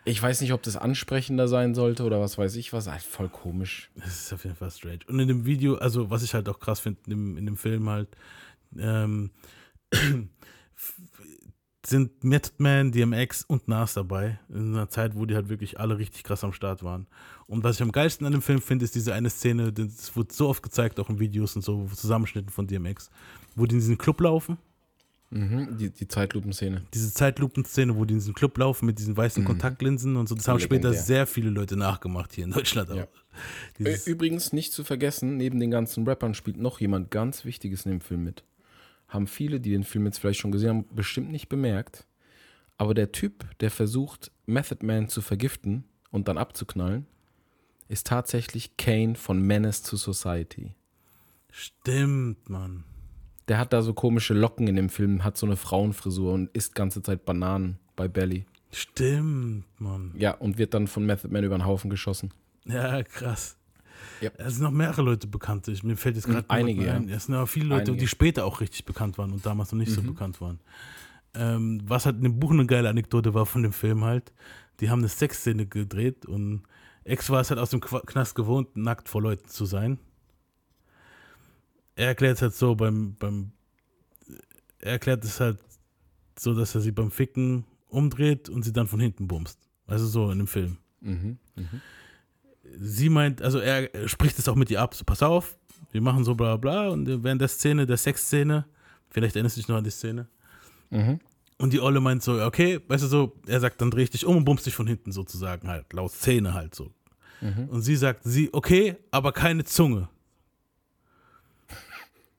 Ich 0.04 0.22
weiß 0.22 0.40
nicht, 0.40 0.52
ob 0.52 0.62
das 0.62 0.76
ansprechender 0.76 1.48
sein 1.48 1.74
sollte 1.74 2.04
oder 2.04 2.20
was 2.20 2.38
weiß 2.38 2.54
ich 2.54 2.72
was. 2.72 2.86
Halt 2.86 3.02
voll 3.02 3.28
komisch. 3.28 3.90
Das 3.96 4.20
ist 4.20 4.32
auf 4.32 4.44
jeden 4.44 4.54
Fall 4.54 4.70
strange. 4.70 5.00
Und 5.08 5.18
in 5.18 5.26
dem 5.26 5.46
Video, 5.46 5.74
also 5.74 6.10
was 6.10 6.22
ich 6.22 6.32
halt 6.32 6.48
auch 6.48 6.60
krass 6.60 6.78
finde, 6.78 7.00
in 7.06 7.10
dem, 7.10 7.36
in 7.38 7.44
dem 7.44 7.56
Film 7.56 7.90
halt, 7.90 8.08
ähm, 8.78 9.32
sind 11.84 12.22
Method 12.22 12.54
Man, 12.58 12.92
DMX 12.92 13.42
und 13.42 13.66
Nas 13.66 13.94
dabei. 13.94 14.38
In 14.48 14.76
einer 14.76 14.88
Zeit, 14.88 15.16
wo 15.16 15.26
die 15.26 15.34
halt 15.34 15.48
wirklich 15.48 15.80
alle 15.80 15.98
richtig 15.98 16.22
krass 16.22 16.44
am 16.44 16.52
Start 16.52 16.84
waren. 16.84 17.08
Und 17.48 17.64
was 17.64 17.76
ich 17.76 17.82
am 17.82 17.90
geilsten 17.90 18.28
an 18.28 18.32
dem 18.32 18.42
Film 18.42 18.62
finde, 18.62 18.84
ist 18.84 18.94
diese 18.94 19.12
eine 19.12 19.30
Szene, 19.30 19.72
das 19.72 20.14
wurde 20.14 20.32
so 20.32 20.48
oft 20.48 20.62
gezeigt, 20.62 21.00
auch 21.00 21.10
in 21.10 21.18
Videos 21.18 21.56
und 21.56 21.62
so, 21.62 21.88
Zusammenschnitten 21.92 22.50
von 22.50 22.68
DMX, 22.68 23.10
wo 23.56 23.66
die 23.66 23.74
in 23.74 23.80
diesen 23.80 23.98
Club 23.98 24.20
laufen. 24.20 24.58
Mhm, 25.30 25.76
die, 25.76 25.90
die 25.90 26.06
Zeitlupenszene. 26.06 26.82
Diese 26.94 27.12
Zeitlupenszene, 27.12 27.96
wo 27.96 28.04
die 28.04 28.14
in 28.14 28.20
diesem 28.20 28.34
Club 28.34 28.56
laufen 28.58 28.86
mit 28.86 29.00
diesen 29.00 29.16
weißen 29.16 29.44
Kontaktlinsen 29.44 30.16
und 30.16 30.28
so. 30.28 30.36
Das 30.36 30.46
haben 30.46 30.60
später 30.60 30.90
Legendär. 30.90 31.02
sehr 31.02 31.26
viele 31.26 31.50
Leute 31.50 31.76
nachgemacht 31.76 32.32
hier 32.32 32.44
in 32.44 32.52
Deutschland. 32.52 32.90
Ja. 32.90 33.08
Übrigens 34.06 34.52
nicht 34.52 34.72
zu 34.72 34.84
vergessen, 34.84 35.36
neben 35.36 35.58
den 35.58 35.70
ganzen 35.72 36.06
Rappern 36.06 36.34
spielt 36.34 36.58
noch 36.58 36.80
jemand 36.80 37.10
ganz 37.10 37.44
Wichtiges 37.44 37.84
in 37.86 37.90
dem 37.90 38.00
Film 38.00 38.22
mit. 38.22 38.44
Haben 39.08 39.26
viele, 39.26 39.60
die 39.60 39.70
den 39.70 39.84
Film 39.84 40.06
jetzt 40.06 40.18
vielleicht 40.18 40.40
schon 40.40 40.52
gesehen 40.52 40.68
haben, 40.70 40.86
bestimmt 40.94 41.30
nicht 41.30 41.48
bemerkt. 41.48 42.06
Aber 42.78 42.94
der 42.94 43.10
Typ, 43.10 43.46
der 43.60 43.70
versucht, 43.70 44.30
Method 44.46 44.84
Man 44.84 45.08
zu 45.08 45.22
vergiften 45.22 45.84
und 46.10 46.28
dann 46.28 46.38
abzuknallen, 46.38 47.06
ist 47.88 48.06
tatsächlich 48.06 48.76
Kane 48.76 49.16
von 49.16 49.40
Menace 49.40 49.82
to 49.82 49.96
Society. 49.96 50.74
stimmt, 51.50 52.48
Mann. 52.48 52.84
Der 53.48 53.58
hat 53.58 53.72
da 53.72 53.82
so 53.82 53.94
komische 53.94 54.34
Locken 54.34 54.66
in 54.66 54.76
dem 54.76 54.88
Film, 54.88 55.22
hat 55.22 55.36
so 55.36 55.46
eine 55.46 55.56
Frauenfrisur 55.56 56.32
und 56.32 56.50
isst 56.52 56.74
ganze 56.74 57.02
Zeit 57.02 57.24
Bananen 57.24 57.78
bei 57.94 58.08
Belly. 58.08 58.44
Stimmt, 58.72 59.64
Mann. 59.78 60.12
Ja, 60.18 60.32
und 60.32 60.58
wird 60.58 60.74
dann 60.74 60.88
von 60.88 61.06
Method 61.06 61.32
Man 61.32 61.44
über 61.44 61.56
den 61.56 61.64
Haufen 61.64 61.88
geschossen. 61.88 62.32
Ja, 62.64 63.02
krass. 63.04 63.56
Ja. 64.20 64.30
Es 64.38 64.54
sind 64.54 64.64
noch 64.64 64.70
mehrere 64.70 65.02
Leute 65.02 65.26
bekannt. 65.26 65.68
Ich, 65.68 65.82
mir 65.82 65.96
fällt 65.96 66.16
jetzt 66.16 66.26
gerade 66.26 66.48
Einige, 66.48 66.80
mehr 66.80 66.90
ja. 66.90 66.96
ein. 66.96 67.08
Es 67.08 67.26
sind 67.26 67.34
aber 67.34 67.46
viele 67.46 67.66
Leute, 67.66 67.82
Einige. 67.82 67.92
Mhm. 67.92 67.98
die 67.98 68.08
später 68.08 68.44
auch 68.44 68.60
richtig 68.60 68.84
bekannt 68.84 69.18
waren 69.18 69.32
und 69.32 69.46
damals 69.46 69.72
noch 69.72 69.78
nicht 69.78 69.92
so 69.92 70.02
bekannt 70.02 70.40
waren. 70.40 70.58
Ähm, 71.34 71.82
was 71.84 72.06
halt 72.06 72.16
in 72.16 72.22
dem 72.22 72.40
Buch 72.40 72.50
eine 72.50 72.66
geile 72.66 72.88
Anekdote 72.88 73.34
war 73.34 73.46
von 73.46 73.62
dem 73.62 73.72
Film 73.72 74.04
halt, 74.04 74.32
die 74.80 74.90
haben 74.90 75.00
eine 75.00 75.08
Sexszene 75.08 75.66
gedreht 75.66 76.26
und 76.26 76.62
Ex 77.04 77.30
war 77.30 77.40
es 77.40 77.50
halt 77.50 77.60
aus 77.60 77.70
dem 77.70 77.80
Knast 77.80 78.34
gewohnt, 78.34 78.76
nackt 78.76 79.08
vor 79.08 79.22
Leuten 79.22 79.48
zu 79.48 79.64
sein. 79.64 79.98
Er 81.96 82.08
erklärt 82.08 82.36
es 82.36 82.42
halt 82.42 82.54
so 82.54 82.74
beim, 82.76 83.16
beim 83.18 83.50
er 84.80 84.92
erklärt 84.92 85.24
es 85.24 85.40
halt 85.40 85.58
so, 86.38 86.54
dass 86.54 86.74
er 86.74 86.80
sie 86.82 86.92
beim 86.92 87.10
Ficken 87.10 87.64
umdreht 87.88 88.48
und 88.48 88.62
sie 88.62 88.72
dann 88.72 88.86
von 88.86 89.00
hinten 89.00 89.26
bumst. 89.26 89.58
Also 89.86 90.06
so 90.06 90.30
in 90.30 90.38
dem 90.38 90.46
Film 90.46 90.76
Mhm. 91.00 91.38
sie 92.78 93.08
meint, 93.08 93.40
also 93.42 93.58
er 93.58 93.88
spricht 94.08 94.38
es 94.38 94.48
auch 94.48 94.56
mit 94.56 94.70
ihr 94.70 94.80
ab, 94.80 94.94
so 94.94 95.04
pass 95.04 95.22
auf, 95.22 95.56
wir 95.92 96.00
machen 96.00 96.24
so 96.24 96.34
bla 96.34 96.56
bla 96.56 96.88
und 96.88 97.06
während 97.22 97.40
der 97.40 97.48
Szene, 97.48 97.86
der 97.86 97.96
Sexszene, 97.96 98.64
vielleicht 99.10 99.36
erinnerst 99.36 99.56
du 99.56 99.60
dich 99.60 99.68
noch 99.68 99.76
an 99.76 99.84
die 99.84 99.90
Szene, 99.90 100.26
Mhm. 100.90 101.20
und 101.58 101.72
die 101.72 101.80
Olle 101.80 102.00
meint 102.00 102.22
so, 102.22 102.42
okay, 102.42 102.80
weißt 102.88 103.04
du 103.04 103.08
so, 103.08 103.32
er 103.46 103.60
sagt, 103.60 103.80
dann 103.80 103.90
dreh 103.90 104.02
ich 104.02 104.10
dich 104.10 104.26
um 104.26 104.36
und 104.38 104.44
bummst 104.44 104.66
dich 104.66 104.74
von 104.74 104.86
hinten 104.86 105.12
sozusagen 105.12 105.68
halt, 105.68 105.92
laut 105.92 106.12
Szene 106.12 106.54
halt 106.54 106.74
so. 106.74 106.92
Und 107.68 107.82
sie 107.82 107.96
sagt, 107.96 108.22
sie, 108.24 108.48
okay, 108.52 108.96
aber 109.10 109.32
keine 109.32 109.64
Zunge. 109.64 110.08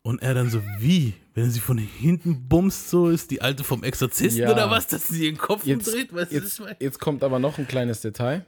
Und 0.04 0.22
er 0.22 0.34
dann 0.34 0.50
so, 0.50 0.62
wie? 0.80 1.14
Wenn 1.34 1.46
er 1.46 1.50
sie 1.52 1.60
von 1.60 1.78
hinten 1.78 2.48
bumst, 2.48 2.90
so 2.90 3.10
ist 3.10 3.30
die 3.32 3.42
alte 3.42 3.64
vom 3.64 3.84
Exorzisten 3.84 4.44
Ja. 4.44 4.52
oder 4.52 4.70
was, 4.70 4.88
dass 4.88 5.08
sie 5.08 5.26
ihren 5.26 5.38
Kopf 5.38 5.66
Jetzt, 5.66 5.88
umdreht? 5.88 6.14
Weißt 6.14 6.32
jetzt, 6.32 6.62
jetzt 6.80 7.00
kommt 7.00 7.24
aber 7.24 7.40
noch 7.40 7.58
ein 7.58 7.68
kleines 7.68 8.02
Detail. 8.02 8.46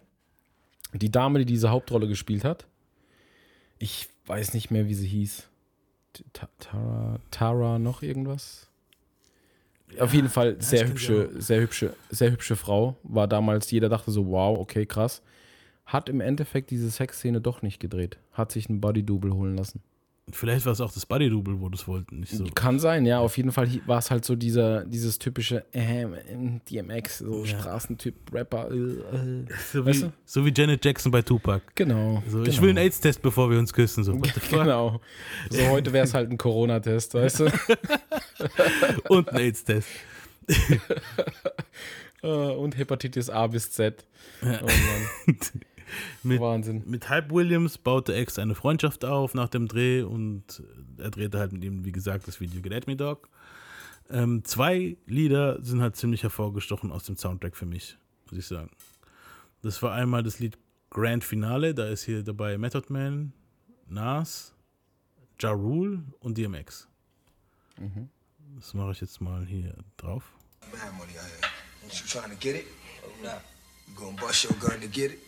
Die 0.93 1.11
Dame, 1.11 1.39
die 1.39 1.45
diese 1.45 1.69
Hauptrolle 1.69 2.07
gespielt 2.07 2.43
hat, 2.45 2.65
ich 3.77 4.07
weiß 4.25 4.53
nicht 4.53 4.71
mehr, 4.71 4.87
wie 4.87 4.93
sie 4.93 5.07
hieß. 5.07 5.47
Ta- 6.33 6.49
Tara, 6.59 7.19
Tara 7.29 7.77
noch 7.79 8.01
irgendwas? 8.01 8.67
Auf 9.99 10.13
jeden 10.13 10.29
Fall 10.29 10.55
sehr 10.61 10.87
hübsche, 10.87 11.29
sehr 11.41 11.61
hübsche, 11.61 11.93
sehr 12.09 12.31
hübsche 12.31 12.55
Frau. 12.55 12.95
War 13.03 13.27
damals, 13.27 13.69
jeder 13.71 13.89
dachte 13.89 14.11
so, 14.11 14.27
wow, 14.27 14.57
okay, 14.57 14.85
krass. 14.85 15.21
Hat 15.85 16.09
im 16.09 16.21
Endeffekt 16.21 16.69
diese 16.69 16.89
Sexszene 16.89 17.41
doch 17.41 17.63
nicht 17.63 17.79
gedreht. 17.79 18.17
Hat 18.33 18.51
sich 18.51 18.69
einen 18.69 18.81
Body-Double 18.81 19.33
holen 19.33 19.55
lassen. 19.57 19.81
Vielleicht 20.31 20.65
war 20.65 20.73
es 20.73 20.81
auch 20.81 20.91
das 20.91 21.05
Body-Double, 21.05 21.59
wo 21.59 21.69
das 21.69 21.87
wollten, 21.87 22.21
nicht 22.21 22.31
so. 22.31 22.43
Kann 22.55 22.79
sein, 22.79 23.05
ja. 23.05 23.19
Auf 23.19 23.37
jeden 23.37 23.51
Fall 23.51 23.69
war 23.85 23.99
es 23.99 24.11
halt 24.11 24.25
so 24.25 24.35
dieser, 24.35 24.85
dieses 24.85 25.19
typische 25.19 25.65
äh, 25.73 26.05
DMX, 26.69 27.19
so 27.19 27.43
Ja. 27.45 27.59
Straßentyp, 27.59 28.15
Rapper. 28.33 28.69
Äh, 28.71 28.75
äh. 28.75 29.45
So 29.71 29.85
Weißt 29.85 30.01
wie, 30.01 30.05
du? 30.05 30.13
so 30.25 30.45
wie 30.45 30.53
Janet 30.55 30.83
Jackson 30.85 31.11
bei 31.11 31.21
Tupac. 31.21 31.61
Genau. 31.75 32.23
So, 32.27 32.39
genau. 32.39 32.49
Ich 32.49 32.61
will 32.61 32.69
einen 32.69 32.77
AIDS-Test, 32.79 33.21
bevor 33.21 33.49
wir 33.49 33.59
uns 33.59 33.73
küssen. 33.73 34.03
So. 34.03 34.19
Genau. 34.49 35.01
So 35.49 35.67
heute 35.69 35.93
wäre 35.93 36.05
es 36.05 36.13
halt 36.13 36.31
ein 36.31 36.37
Corona-Test, 36.37 37.13
weißt 37.13 37.39
du? 37.41 37.45
Und 39.09 39.29
ein 39.29 39.37
AIDS-Test. 39.37 39.87
Äh, 42.21 42.27
Und 42.27 42.77
Hepatitis 42.77 43.29
A 43.29 43.47
bis 43.47 43.71
Z. 43.71 44.05
Oh 44.41 44.45
Mann. 44.45 44.67
Mit, 46.23 46.39
Wahnsinn. 46.39 46.83
mit 46.85 47.09
Hype 47.09 47.31
Williams 47.31 47.77
baute 47.77 48.13
X 48.15 48.39
eine 48.39 48.55
Freundschaft 48.55 49.05
auf 49.05 49.33
nach 49.33 49.49
dem 49.49 49.67
Dreh 49.67 50.01
und 50.03 50.63
er 50.97 51.11
drehte 51.11 51.39
halt 51.39 51.51
mit 51.51 51.63
ihm, 51.63 51.85
wie 51.85 51.91
gesagt, 51.91 52.27
das 52.27 52.39
Video 52.39 52.61
Get 52.61 52.73
At 52.73 52.87
Me 52.87 52.95
Dog. 52.95 53.29
Ähm, 54.09 54.43
zwei 54.43 54.97
Lieder 55.05 55.61
sind 55.63 55.81
halt 55.81 55.95
ziemlich 55.95 56.23
hervorgestochen 56.23 56.91
aus 56.91 57.03
dem 57.03 57.15
Soundtrack 57.15 57.55
für 57.55 57.65
mich, 57.65 57.97
muss 58.29 58.39
ich 58.39 58.47
sagen. 58.47 58.71
Das 59.61 59.81
war 59.83 59.93
einmal 59.93 60.23
das 60.23 60.39
Lied 60.39 60.57
Grand 60.89 61.23
Finale, 61.23 61.75
da 61.75 61.87
ist 61.87 62.03
hier 62.03 62.23
dabei 62.23 62.57
Method 62.57 62.85
Man, 62.91 63.33
Nas, 63.87 64.53
Ja 65.39 65.51
Rule 65.51 66.03
und 66.19 66.37
DMX. 66.37 66.87
Das 68.55 68.73
mache 68.73 68.91
ich 68.91 69.01
jetzt 69.01 69.21
mal 69.21 69.45
hier 69.45 69.73
drauf. 69.97 70.33
Mad 70.71 70.91
money 70.97 71.11
out 71.17 71.25
here. 71.25 71.51
You 71.91 72.05
trying 72.07 72.29
to 72.31 72.37
get 72.39 72.55
it? 72.55 72.65
You 73.23 73.29
gonna 73.95 74.19
bust 74.19 74.43
your 74.43 74.53
gun 74.59 74.81
to 74.81 74.87
get 74.87 75.11
it? 75.11 75.19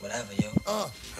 Whatever, 0.00 0.32
yo. 0.34 0.50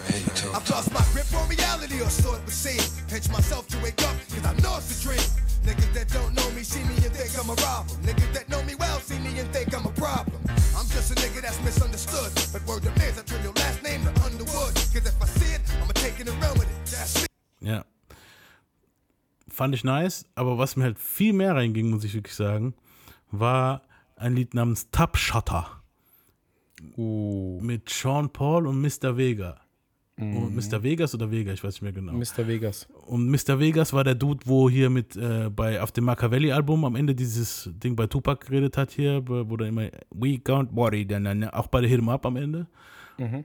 Hey, 0.07 0.19
you 0.19 0.31
talk. 0.39 0.55
I've 0.55 0.69
lost 0.69 0.93
my 0.93 1.03
grip 1.11 1.27
on 1.35 1.49
reality, 1.49 1.99
or 1.99 2.09
so 2.09 2.35
it 2.35 2.41
would 2.45 2.53
seem. 2.53 2.79
Pinch 3.09 3.29
myself 3.29 3.67
to 3.67 3.77
wake 3.83 4.01
up, 4.03 4.15
cause 4.31 4.45
I 4.45 4.55
know 4.63 4.77
it's 4.77 4.95
a 4.95 5.03
dream. 5.03 5.19
Niggas 5.67 5.91
that 5.93 6.07
don't 6.13 6.33
know 6.33 6.49
me 6.51 6.63
see 6.63 6.79
me 6.87 6.95
and 7.03 7.11
think 7.11 7.35
I'm 7.35 7.49
a 7.49 7.55
problem. 7.55 7.99
Niggas 8.03 8.31
that 8.31 8.47
know 8.47 8.63
me 8.63 8.75
well 8.75 8.99
see 8.99 9.19
me 9.19 9.37
and 9.37 9.51
think 9.51 9.75
I'm 9.75 9.85
a 9.85 9.91
problem. 9.91 10.39
I'm 10.77 10.87
just 10.95 11.11
a 11.11 11.15
nigga 11.15 11.41
that's 11.41 11.61
misunderstood. 11.61 12.31
But 12.53 12.65
word 12.65 12.85
is 12.85 13.19
I 13.19 13.23
turn 13.23 13.43
your 13.43 13.51
last 13.53 13.83
name 13.83 14.01
to 14.05 14.11
Underwood. 14.23 14.73
Cause 14.95 15.05
if 15.05 15.21
I 15.21 15.25
see 15.25 15.53
it, 15.55 15.61
I'ma 15.83 15.91
take 15.91 16.17
it 16.21 16.29
and 16.29 16.41
run 16.41 16.57
with 16.57 16.71
it. 16.71 16.85
That's 16.85 17.21
me. 17.21 17.27
Ja. 17.59 17.83
Fand 19.49 19.75
ich 19.75 19.83
nice, 19.83 20.23
aber 20.35 20.57
was 20.57 20.77
mir 20.77 20.85
halt 20.85 20.99
viel 20.99 21.33
mehr 21.33 21.53
reinging, 21.53 21.89
muss 21.89 22.05
ich 22.05 22.13
wirklich 22.13 22.35
sagen, 22.35 22.75
war 23.29 23.81
ein 24.15 24.35
Lied 24.35 24.53
namens 24.53 24.89
Tub 24.91 25.17
Shutter 25.17 25.78
Uh, 26.97 27.59
mit 27.61 27.89
Sean 27.89 28.29
Paul 28.31 28.67
und 28.67 28.81
Mr. 28.81 29.17
Vega. 29.17 29.59
Und 30.19 30.53
Mr. 30.53 30.83
Vegas 30.83 31.15
oder 31.15 31.31
Vega, 31.31 31.53
ich 31.53 31.63
weiß 31.63 31.75
nicht 31.75 31.81
mehr 31.81 31.93
genau. 31.93 32.11
Mr. 32.11 32.45
Vegas. 32.45 32.89
Und 33.05 33.29
Mr. 33.29 33.57
Vegas 33.57 33.93
war 33.93 34.03
der 34.03 34.15
Dude, 34.15 34.41
wo 34.45 34.69
hier 34.69 34.89
mit 34.89 35.15
äh, 35.15 35.49
bei 35.49 35.81
auf 35.81 35.93
dem 35.93 36.03
Machiavelli-Album 36.03 36.83
am 36.83 36.97
Ende 36.97 37.15
dieses 37.15 37.69
Ding 37.73 37.95
bei 37.95 38.05
Tupac 38.05 38.45
geredet 38.45 38.75
hat 38.75 38.91
hier, 38.91 39.23
wo 39.25 39.55
dann 39.55 39.69
immer 39.69 39.89
We 40.11 40.35
can't 40.35 40.75
worry, 40.75 41.05
dann, 41.05 41.45
auch 41.45 41.67
bei 41.67 41.79
der 41.79 41.89
Hit 41.89 41.99
'em 41.99 42.09
Up 42.09 42.25
am 42.25 42.35
Ende. 42.35 42.67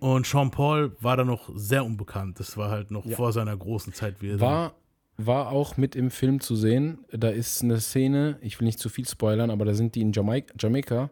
Und 0.01 0.27
Sean 0.27 0.51
Paul 0.51 0.97
war 1.01 1.17
da 1.17 1.25
noch 1.25 1.51
sehr 1.55 1.85
unbekannt. 1.85 2.39
Das 2.39 2.57
war 2.57 2.71
halt 2.71 2.91
noch 2.91 3.09
vor 3.11 3.33
seiner 3.33 3.57
großen 3.57 3.93
Zeit. 3.93 4.17
Wie 4.21 4.31
er 4.31 4.41
War, 4.41 4.75
war 5.17 5.51
auch 5.51 5.77
mit 5.77 5.97
im 5.97 6.11
Film 6.11 6.41
zu 6.41 6.55
sehen. 6.55 6.99
Da 7.11 7.29
ist 7.29 7.63
eine 7.63 7.81
Szene, 7.81 8.39
ich 8.41 8.61
will 8.61 8.67
nicht 8.67 8.79
zu 8.79 8.89
viel 8.89 9.07
spoilern, 9.07 9.51
aber 9.51 9.65
da 9.65 9.75
sind 9.75 9.95
die 9.97 10.01
in 10.01 10.13
Jamaika. 10.13 10.55
Jamaika. 10.59 11.11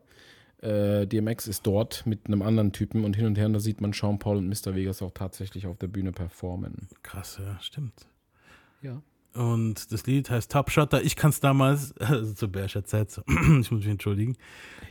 Äh, 0.62 1.06
DMX 1.06 1.48
ist 1.48 1.66
dort 1.66 2.06
mit 2.06 2.26
einem 2.26 2.40
anderen 2.40 2.72
Typen 2.72 3.04
und 3.04 3.16
hin 3.16 3.26
und 3.26 3.36
her. 3.36 3.46
Und 3.46 3.52
da 3.52 3.60
sieht 3.60 3.80
man 3.80 3.92
Sean 3.92 4.18
Paul 4.18 4.36
und 4.36 4.48
Mr. 4.48 4.74
Vegas 4.74 5.02
auch 5.02 5.10
tatsächlich 5.12 5.66
auf 5.66 5.76
der 5.76 5.88
Bühne 5.88 6.12
performen. 6.12 6.88
Krass, 7.02 7.40
ja, 7.44 7.58
stimmt. 7.60 8.06
Ja. 8.80 9.02
Und 9.34 9.90
das 9.90 10.06
Lied 10.06 10.30
heißt 10.30 10.52
Top 10.52 10.70
Shutter. 10.70 11.02
Ich 11.02 11.16
kann 11.16 11.30
es 11.30 11.40
damals, 11.40 11.96
also 11.98 12.32
zur 12.34 12.48
Bärscher 12.48 12.84
Zeit, 12.84 13.10
so, 13.10 13.22
ich 13.28 13.70
muss 13.70 13.70
mich 13.70 13.86
entschuldigen, 13.86 14.36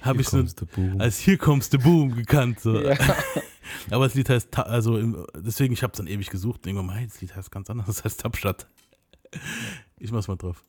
habe 0.01 0.21
ich 0.21 0.29
boom. 0.29 0.99
als 0.99 1.19
Hier 1.19 1.37
kommst 1.37 1.73
du 1.73 1.77
Boom 1.77 2.15
gekannt. 2.15 2.59
So. 2.59 2.77
Ja. 2.81 2.97
Aber 3.91 4.05
das 4.05 4.15
Lied 4.15 4.29
heißt, 4.29 4.57
also 4.57 4.97
im, 4.97 5.25
deswegen, 5.35 5.73
ich 5.73 5.83
habe 5.83 5.91
es 5.91 5.97
dann 5.97 6.07
ewig 6.07 6.29
gesucht. 6.29 6.65
Und 6.65 6.73
irgendwann, 6.73 6.97
hey, 6.97 7.07
das 7.07 7.21
Lied 7.21 7.35
heißt 7.35 7.51
ganz 7.51 7.69
anders, 7.69 7.85
das 7.85 8.03
heißt 8.03 8.21
Top 8.21 8.35
Shutter. 8.35 8.67
Ich 9.99 10.11
mach's 10.11 10.27
mal 10.27 10.35
drauf. 10.35 10.65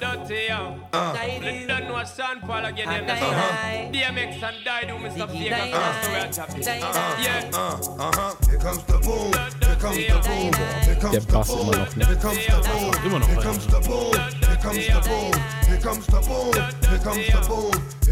Dirty, 0.00 0.46
yo. 0.48 0.80
Ladies. 1.14 1.68
Don't 1.68 1.84
know 1.84 2.02
Sean 2.04 2.40
Paul 2.40 2.64
again, 2.64 2.88
And 2.88 3.08
them 3.08 3.18
die, 3.20 3.20
die. 3.20 3.90
DMX 3.92 4.42
and 4.42 4.56
Dido, 4.64 4.98
Mr. 4.98 5.28
Ziggy, 5.28 5.48
Vegas, 5.48 5.50
die, 5.50 5.62
and 5.62 5.72
Master 5.72 6.12
Rat 6.12 6.36
Happy. 6.36 6.62
die. 6.62 7.22
Yeah. 7.22 7.50
Uh, 7.54 7.78
uh-huh. 7.98 8.34
Here 8.50 8.58
comes 8.58 8.82
the 8.84 8.98
boom. 8.98 9.65
Here 9.86 10.06
comes 10.06 10.06
the 10.06 10.18
boom. 10.28 10.52
Here 10.82 10.96
comes 10.96 11.14
Der 11.14 11.20
Bass 11.32 11.50
immer 11.50 11.76
noch, 11.76 11.96
ne? 11.96 12.04
Here 12.06 12.16
comes 12.16 12.46
the 12.46 12.60
boom. 12.66 12.92
Immer 13.06 13.18
noch 13.20 13.28
Here 13.28 13.40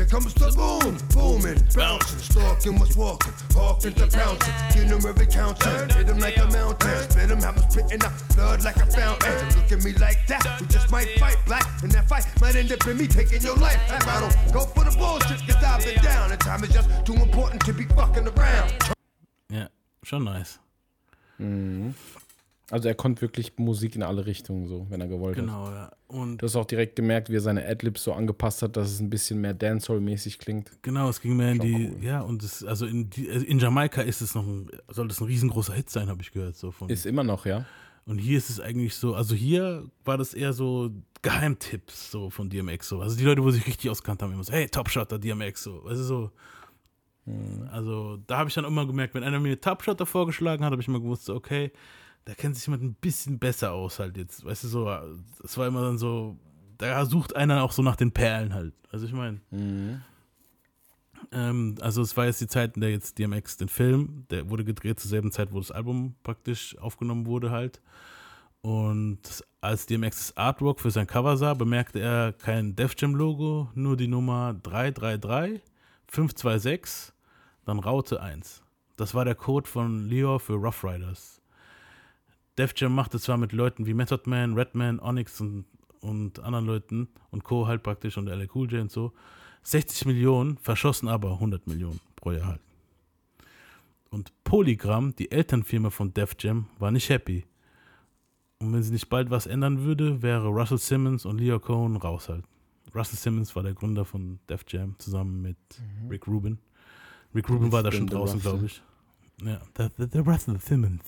comes 0.07 0.35
the 0.35 0.51
boom. 0.55 0.99
Booming, 1.15 1.63
bouncing, 1.75 2.19
stalking, 2.19 2.79
what's 2.79 2.97
walking, 2.97 3.33
hawking 3.53 3.95
to 3.95 4.07
pouncing. 4.07 4.55
Get 4.73 4.87
him 4.87 5.05
every 5.07 5.27
counting. 5.27 5.89
Hit 5.97 6.09
him 6.09 6.19
like 6.19 6.37
a 6.37 6.47
mountain. 6.51 7.11
Spit 7.11 7.31
him, 7.31 7.41
have 7.41 7.57
him 7.57 7.71
spitting 7.71 8.03
out 8.03 8.13
blood 8.37 8.63
like 8.63 8.77
a 8.77 8.87
fountain. 8.87 9.49
Look 9.57 9.73
at 9.73 9.83
me 9.83 9.95
like 9.95 10.27
that. 10.29 10.61
We 10.61 10.67
just 10.69 10.93
might 10.93 11.09
fight 11.19 11.39
black. 11.47 11.67
And 11.83 11.91
that 11.93 12.07
fight 12.09 12.27
might 12.41 12.55
end 12.55 12.71
up 12.71 12.87
in 12.87 12.99
me 12.99 13.07
taking 13.07 13.43
your 13.43 13.57
life. 13.57 13.81
I 13.91 13.99
don't 14.21 14.37
go 14.53 14.61
for 14.61 14.85
the 14.85 14.93
bullshit, 14.97 15.41
cause 15.47 15.63
I've 15.63 15.83
down. 16.03 16.31
And 16.31 16.41
time 16.41 16.63
is 16.63 16.71
just 16.71 16.89
too 17.05 17.15
important 17.15 17.65
to 17.67 17.73
be 17.73 17.85
fucking 17.85 18.29
around. 18.29 18.73
Ja, 19.51 19.69
schon 20.05 20.25
nice. 20.25 20.61
Also 22.71 22.89
er 22.89 22.95
konnte 22.95 23.21
wirklich 23.21 23.53
Musik 23.59 23.95
in 23.95 24.03
alle 24.03 24.25
Richtungen 24.25 24.67
so, 24.67 24.87
wenn 24.89 25.01
er 25.01 25.07
gewollt 25.07 25.37
hat. 25.37 25.45
Genau, 25.45 25.71
ja. 25.71 25.93
Und 26.09 26.39
Du 26.39 26.47
hast 26.47 26.57
auch 26.57 26.65
direkt 26.65 26.97
gemerkt, 26.97 27.29
wie 27.29 27.37
er 27.37 27.41
seine 27.41 27.67
Adlibs 27.67 28.03
so 28.05 28.13
angepasst 28.15 28.63
hat, 28.63 28.77
dass 28.77 28.91
es 28.91 29.01
ein 29.01 29.11
bisschen 29.11 29.41
mehr 29.41 29.53
Dancehall-mäßig 29.53 30.39
klingt. 30.39 30.71
Genau, 30.83 31.09
es 31.11 31.21
ging 31.21 31.37
mehr 31.37 31.53
in 31.53 31.61
die, 31.61 31.91
cool. 31.93 32.03
ja, 32.03 32.21
und 32.23 32.43
es, 32.43 32.65
also 32.65 32.87
in, 32.87 33.11
die, 33.11 33.31
also 33.31 33.45
in 33.45 33.59
Jamaika 33.59 34.01
ist 34.01 34.23
es 34.23 34.35
noch 34.35 34.47
ein, 34.47 34.71
soll 34.89 35.09
das 35.09 35.21
ein 35.21 35.27
riesengroßer 35.27 35.75
Hit 35.75 35.91
sein, 35.91 36.09
habe 36.09 36.23
ich 36.23 36.33
gehört. 36.33 36.57
So 36.57 36.71
von, 36.71 36.89
Ist 36.89 37.05
immer 37.05 37.23
noch, 37.23 37.45
ja. 37.45 37.67
und 38.07 38.19
hier 38.19 38.39
ist 38.39 38.49
es 38.49 38.61
eigentlich 38.61 38.95
so, 38.95 39.15
also 39.15 39.35
hier 39.35 39.85
war 40.05 40.17
das 40.17 40.33
eher 40.33 40.55
so 40.55 40.91
Geheimtipps 41.21 42.11
so 42.11 42.31
von 42.31 42.49
DMX. 42.49 42.89
So. 42.89 43.01
Also 43.01 43.17
die 43.17 43.25
Leute, 43.25 43.43
wo 43.43 43.51
sich 43.51 43.67
richtig 43.67 43.91
auskannt 43.91 44.23
haben, 44.23 44.33
immer 44.33 44.45
so, 44.45 44.53
hey, 44.53 44.69
Topshotter, 44.69 45.19
DMX, 45.19 45.63
so. 45.63 45.81
Du, 45.81 45.95
so. 45.97 46.31
Also 47.71 48.19
da 48.27 48.39
habe 48.39 48.49
ich 48.49 48.55
dann 48.55 48.65
immer 48.65 48.87
gemerkt, 48.87 49.15
wenn 49.15 49.25
einer 49.25 49.41
mir 49.41 49.61
Topshotter 49.61 50.07
vorgeschlagen 50.07 50.65
hat, 50.65 50.73
habe 50.73 50.83
ich 50.83 50.89
immer 50.89 51.01
gewusst, 51.01 51.31
okay, 51.31 51.73
da 52.25 52.35
kennt 52.35 52.57
sich 52.57 52.67
jemand 52.67 52.83
ein 52.83 52.95
bisschen 52.95 53.39
besser 53.39 53.73
aus 53.73 53.99
halt 53.99 54.17
jetzt. 54.17 54.45
Weißt 54.45 54.65
du, 54.65 54.69
so, 54.69 54.91
es 55.43 55.57
war 55.57 55.67
immer 55.67 55.83
dann 55.83 55.99
so, 55.99 56.39
da 56.79 57.05
sucht 57.07 57.37
einer 57.37 57.63
auch 57.63 57.73
so 57.73 57.83
nach 57.83 57.97
den 57.97 58.13
Perlen 58.13 58.55
halt. 58.55 58.75
Also 58.91 59.07
ich 59.07 59.13
meine. 59.13 59.41
Ähm, 61.33 61.77
also 61.81 62.03
es 62.03 62.17
war 62.17 62.27
jetzt 62.27 62.41
die 62.41 62.47
Zeit, 62.47 62.77
in 62.77 62.83
der 62.83 62.91
jetzt 62.91 63.19
DMX 63.19 63.57
den 63.57 63.69
Film, 63.69 64.27
der 64.31 64.51
wurde 64.51 64.65
gedreht 64.65 65.01
zur 65.01 65.09
selben 65.09 65.33
Zeit, 65.33 65.53
wo 65.53 65.59
das 65.59 65.71
Album 65.71 66.15
praktisch 66.23 66.77
aufgenommen 66.79 67.27
wurde 67.27 67.51
halt. 67.51 67.81
Und 68.61 69.45
als 69.61 69.87
DMX 69.87 70.29
das 70.29 70.37
Artwork 70.37 70.81
für 70.81 70.91
sein 70.91 71.07
Cover 71.07 71.37
sah, 71.37 71.55
bemerkte 71.55 72.01
er 72.01 72.33
kein 72.33 72.75
Def 72.77 72.95
Jam 72.99 73.15
Logo, 73.15 73.71
nur 73.75 73.97
die 73.97 74.09
Nummer 74.09 74.55
333 74.63 75.63
526, 76.09 77.14
dann 77.65 77.79
Raute 77.79 78.21
1. 78.21 78.63
Das 78.97 79.15
war 79.15 79.25
der 79.25 79.35
Code 79.35 79.69
von 79.69 80.09
Leo 80.09 80.39
für 80.39 80.55
Rough 80.55 80.85
Riders. 80.85 81.41
Def 82.57 82.73
Jam 82.77 82.95
machte 82.95 83.19
zwar 83.19 83.37
mit 83.37 83.53
Leuten 83.53 83.87
wie 83.87 83.95
Method 83.95 84.23
Man, 84.27 84.55
Redman, 84.55 85.01
Onyx 85.01 85.41
und, 85.41 85.65
und 86.01 86.39
anderen 86.41 86.67
Leuten 86.67 87.09
und 87.31 87.43
Co. 87.43 87.67
halt 87.67 87.83
praktisch 87.83 88.17
und 88.17 88.27
LA 88.27 88.47
Cool 88.55 88.71
J 88.71 88.83
und 88.83 88.93
so 88.93 89.13
60 89.65 90.07
Millionen, 90.07 90.59
verschossen 90.59 91.09
aber 91.09 91.33
100 91.33 91.67
Millionen 91.67 92.01
pro 92.17 92.33
Jahr 92.33 92.47
halt. 92.47 92.61
Und 94.11 94.33
Polygram, 94.45 95.17
die 95.17 95.33
Elternfirma 95.33 95.91
von 95.91 96.15
Def 96.15 96.37
Jam, 96.39 96.67
war 96.79 96.93
nicht 96.93 97.09
happy. 97.09 97.45
Und 98.59 98.73
wenn 98.73 98.83
sie 98.83 98.93
nicht 98.93 99.09
bald 99.09 99.31
was 99.31 99.47
ändern 99.47 99.83
würde, 99.83 100.23
wäre 100.23 100.47
Russell 100.49 100.79
Simmons 100.79 101.25
und 101.25 101.39
Leo 101.39 101.59
Cohen 101.59 101.97
raus 101.97 102.29
halt. 102.29 102.45
Russell 102.95 103.19
Simmons 103.19 103.57
war 103.57 103.65
der 103.65 103.75
Gründer 103.75 104.05
von 104.05 104.39
Def 104.49 104.65
Jam 104.69 104.95
zusammen 104.99 105.43
mit 105.43 105.57
Rick 106.09 106.29
Rubin. 106.29 106.59
Rick 107.35 107.49
Rubin 107.49 107.73
war 107.73 107.83
da 107.83 107.91
schon 107.91 108.07
draußen, 108.07 108.41
glaube 108.41 108.67
ich. 108.67 108.83
Ja, 109.43 109.61
der, 109.77 109.89
der, 109.91 110.07
der 110.07 110.23
Russell 110.23 110.59
Simmons. 110.61 111.03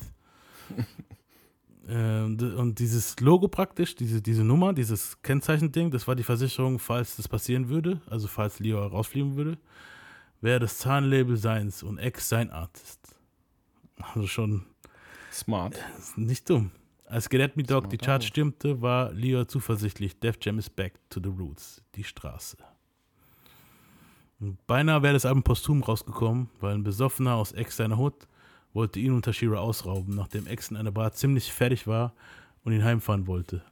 Und 1.89 2.75
dieses 2.79 3.21
Logo 3.21 3.47
praktisch, 3.47 3.95
diese, 3.95 4.21
diese 4.21 4.43
Nummer, 4.43 4.73
dieses 4.73 5.23
Kennzeichending, 5.23 5.93
das 5.93 6.09
war 6.09 6.17
die 6.17 6.25
Versicherung, 6.25 6.81
falls 6.81 7.15
das 7.15 7.29
passieren 7.29 7.69
würde, 7.69 8.01
also 8.11 8.27
falls 8.27 8.59
Leo 8.59 8.85
rausfliegen 8.85 9.37
würde, 9.37 9.57
wäre 10.41 10.59
das 10.59 10.79
Zahnlabel 10.79 11.37
seins 11.37 11.85
und 11.85 11.99
Ex 11.99 12.29
sein 12.29 12.51
Artist. 12.51 13.15
Also 13.99 14.27
schon 14.27 14.67
Smart. 15.33 15.77
nicht 16.17 16.51
dumm. 16.51 16.73
Als 17.07 17.29
Get 17.29 17.57
Me 17.57 17.63
Dog 17.63 17.89
die 17.89 17.99
Smarter 17.99 18.05
Charts 18.05 18.25
Move. 18.25 18.31
stimmte, 18.31 18.83
war 18.83 19.13
Leo 19.13 19.45
zuversichtlich, 19.45 20.19
Def 20.19 20.39
Jam 20.41 20.59
is 20.59 20.69
back 20.69 20.95
to 21.09 21.21
the 21.23 21.29
roots, 21.31 21.81
die 21.95 22.03
Straße. 22.03 22.57
Beinahe 24.39 25.03
wäre 25.03 25.15
das 25.15 25.25
Album 25.25 25.43
posthum 25.43 25.83
rausgekommen, 25.83 26.51
weil 26.61 26.75
ein 26.75 26.83
Besoffener 26.83 27.35
aus 27.35 27.53
Ex 27.53 27.77
seiner 27.77 27.97
Hut 27.97 28.29
wollte 28.75 29.01
ihn 29.01 29.13
und 29.13 29.25
Tashira 29.25 29.59
ausrauben, 29.59 30.15
nachdem 30.15 30.47
Ex 30.47 30.71
in 30.71 30.77
einer 30.77 30.93
Bar 30.93 31.13
ziemlich 31.13 31.53
fertig 31.53 31.87
war 31.87 32.13
und 32.63 32.73
ihn 32.73 32.85
heimfahren 32.85 33.27
wollte. 33.27 33.63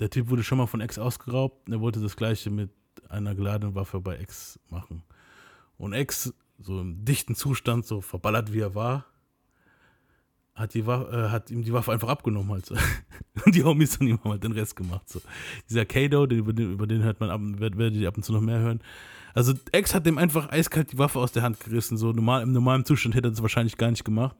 Der 0.00 0.10
Typ 0.10 0.30
wurde 0.30 0.42
schon 0.42 0.58
mal 0.58 0.66
von 0.66 0.80
Ex 0.80 0.98
ausgeraubt 0.98 1.68
und 1.68 1.74
er 1.74 1.80
wollte 1.80 2.00
das 2.00 2.16
gleiche 2.16 2.50
mit 2.50 2.70
einer 3.08 3.34
geladenen 3.34 3.74
Waffe 3.74 4.00
bei 4.00 4.16
Ex 4.16 4.58
machen. 4.70 5.04
Und 5.76 5.92
Ex, 5.92 6.34
so 6.58 6.80
im 6.80 7.04
dichten 7.04 7.36
Zustand, 7.36 7.86
so 7.86 8.00
verballert 8.00 8.52
wie 8.52 8.60
er 8.60 8.74
war, 8.74 9.06
hat, 10.54 10.74
die 10.74 10.80
äh, 10.80 11.28
hat 11.28 11.52
ihm 11.52 11.62
die 11.62 11.72
Waffe 11.72 11.92
einfach 11.92 12.08
abgenommen 12.08 12.50
halt 12.50 12.66
so. 12.66 12.74
Und 13.44 13.54
die 13.54 13.62
Homies 13.62 13.96
von 13.96 14.08
ihm 14.08 14.18
haben 14.18 14.32
halt 14.32 14.42
den 14.42 14.52
Rest 14.52 14.74
gemacht. 14.74 15.08
So. 15.08 15.20
Dieser 15.70 15.86
Kado, 15.86 16.26
den, 16.26 16.40
über, 16.40 16.52
den, 16.52 16.72
über 16.72 16.88
den 16.88 17.04
hört 17.04 17.20
man 17.20 17.30
ab, 17.30 17.40
werdet 17.40 17.94
ihr 17.94 18.08
ab 18.08 18.16
und 18.16 18.24
zu 18.24 18.32
noch 18.32 18.40
mehr 18.40 18.58
hören. 18.58 18.80
Also 19.34 19.54
Ex 19.72 19.94
hat 19.94 20.06
dem 20.06 20.18
einfach 20.18 20.50
eiskalt 20.50 20.92
die 20.92 20.98
Waffe 20.98 21.18
aus 21.18 21.32
der 21.32 21.42
Hand 21.42 21.60
gerissen. 21.60 21.96
So 21.96 22.12
normal, 22.12 22.42
im 22.42 22.52
normalen 22.52 22.84
Zustand 22.84 23.14
hätte 23.14 23.28
er 23.28 23.30
das 23.32 23.42
wahrscheinlich 23.42 23.76
gar 23.76 23.90
nicht 23.90 24.04
gemacht. 24.04 24.36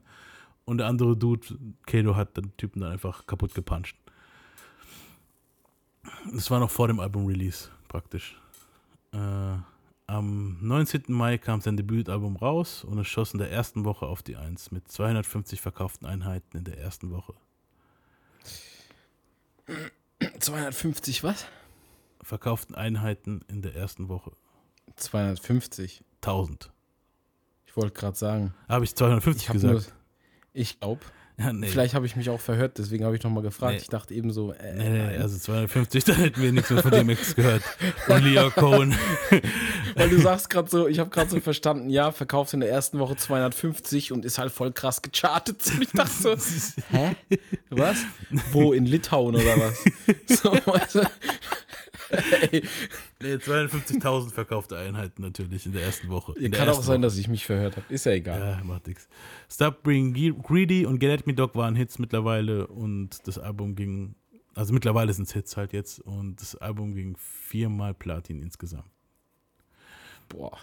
Und 0.65 0.79
der 0.79 0.87
andere 0.87 1.17
Dude, 1.17 1.47
Kado, 1.87 2.17
hat 2.17 2.37
den 2.37 2.55
Typen 2.57 2.81
dann 2.81 2.93
einfach 2.93 3.27
kaputt 3.27 3.55
gepuncht. 3.55 3.97
Das 6.33 6.51
war 6.51 6.61
noch 6.61 6.71
vor 6.71 6.89
dem 6.89 7.01
Album-Release, 7.01 7.71
praktisch. 7.89 8.39
Äh, 9.13 9.57
am 10.07 10.59
19. 10.61 11.05
Mai 11.09 11.39
kam 11.39 11.61
sein 11.61 11.77
Debütalbum 11.77 12.37
raus 12.37 12.83
und 12.85 12.99
es 12.99 13.07
schoss 13.07 13.33
in 13.33 13.39
der 13.39 13.51
ersten 13.51 13.85
Woche 13.85 14.07
auf 14.07 14.23
die 14.23 14.37
Eins 14.37 14.71
mit 14.71 14.91
250 14.91 15.61
verkauften 15.61 16.07
Einheiten 16.07 16.57
in 16.57 16.65
der 16.65 16.79
ersten 16.79 17.11
Woche. 17.11 17.35
250 20.39 21.25
was? 21.25 21.47
Verkauften 22.23 22.75
Einheiten 22.75 23.43
in 23.49 23.63
der 23.63 23.75
ersten 23.75 24.09
Woche. 24.09 24.33
250. 24.99 26.03
1000. 26.23 26.71
Ich 27.67 27.77
wollte 27.77 27.93
gerade 27.99 28.17
sagen. 28.17 28.55
Habe 28.69 28.85
ich 28.85 28.95
250 28.95 29.47
Ich 29.47 29.53
gesagt? 29.53 29.73
nur. 29.73 29.83
Ich 30.53 30.81
glaube. 30.81 31.01
ja, 31.39 31.53
nee. 31.53 31.69
Vielleicht 31.69 31.95
habe 31.95 32.07
ich 32.07 32.17
mich 32.17 32.29
auch 32.31 32.41
verhört, 32.41 32.79
deswegen 32.79 33.05
habe 33.05 33.15
ich 33.15 33.23
nochmal 33.23 33.45
gefragt. 33.45 33.75
Nee. 33.75 33.79
Ich 33.83 33.89
dachte 33.89 34.13
eben 34.15 34.33
so, 34.33 34.53
äh, 34.53 34.75
Nee, 34.75 34.89
nee, 34.89 34.99
nein. 34.99 35.23
also 35.23 35.39
250, 35.39 36.03
da 36.05 36.13
hätten 36.15 36.43
wir 36.43 36.51
nichts 36.53 36.71
mehr 36.71 36.83
von 36.83 36.91
DMX 36.91 37.37
gehört. 37.37 37.63
Und 38.09 38.25
Leo 38.25 38.51
Cohen. 38.51 38.97
Weil 39.95 40.11
du 40.11 40.21
sagst 40.21 40.51
gerade 40.51 40.69
so, 40.69 40.89
ich 40.89 40.99
habe 40.99 41.11
gerade 41.11 41.31
so 41.31 41.39
verstanden, 41.41 41.91
ja, 41.91 42.11
verkaufst 42.11 42.55
in 42.55 42.61
der 42.61 42.71
ersten 42.71 42.99
Woche 42.99 43.15
250 43.15 44.11
und 44.11 44.25
ist 44.25 44.39
halt 44.39 44.51
voll 44.51 44.73
krass 44.73 45.03
gechartet. 45.03 45.65
Und 45.73 45.83
ich 45.83 45.91
dachte 45.93 46.11
so, 46.37 46.37
hä? 46.91 47.15
Was? 47.71 47.99
Wo, 48.51 48.73
in 48.73 48.87
Litauen 48.87 49.37
oder 49.37 49.57
was? 49.57 49.85
So, 50.43 50.51
du? 50.93 51.07
Ey, 52.11 52.63
Nee, 53.21 53.35
250.000 53.35 54.31
verkaufte 54.31 54.79
Einheiten 54.79 55.23
natürlich 55.23 55.67
in 55.67 55.73
der 55.73 55.83
ersten 55.83 56.09
Woche. 56.09 56.33
In 56.39 56.53
kann 56.53 56.69
auch 56.69 56.83
sein, 56.83 56.97
Woche. 56.97 57.01
dass 57.01 57.19
ich 57.19 57.29
mich 57.29 57.45
verhört 57.45 57.77
habe. 57.77 57.93
Ist 57.93 58.07
ja 58.07 58.13
egal. 58.13 58.41
Ja, 58.41 58.65
macht 58.65 58.87
nix. 58.87 59.09
Stop 59.51 59.83
Being 59.83 60.15
Greedy 60.43 60.87
und 60.87 60.99
Get 60.99 61.21
At 61.21 61.27
Me 61.27 61.35
Dog 61.35 61.55
waren 61.55 61.75
Hits 61.75 61.99
mittlerweile 61.99 62.67
und 62.69 63.27
das 63.27 63.39
Album 63.39 63.75
ging, 63.75 64.15
also 64.55 64.73
mittlerweile 64.73 65.13
sind 65.13 65.27
es 65.27 65.35
Hits 65.35 65.57
halt 65.57 65.73
jetzt 65.73 66.01
und 66.01 66.41
das 66.41 66.55
Album 66.57 66.95
ging 66.95 67.17
viermal 67.19 67.95
Platin 67.95 68.41
insgesamt. 68.43 68.91
Boah. 70.29 70.57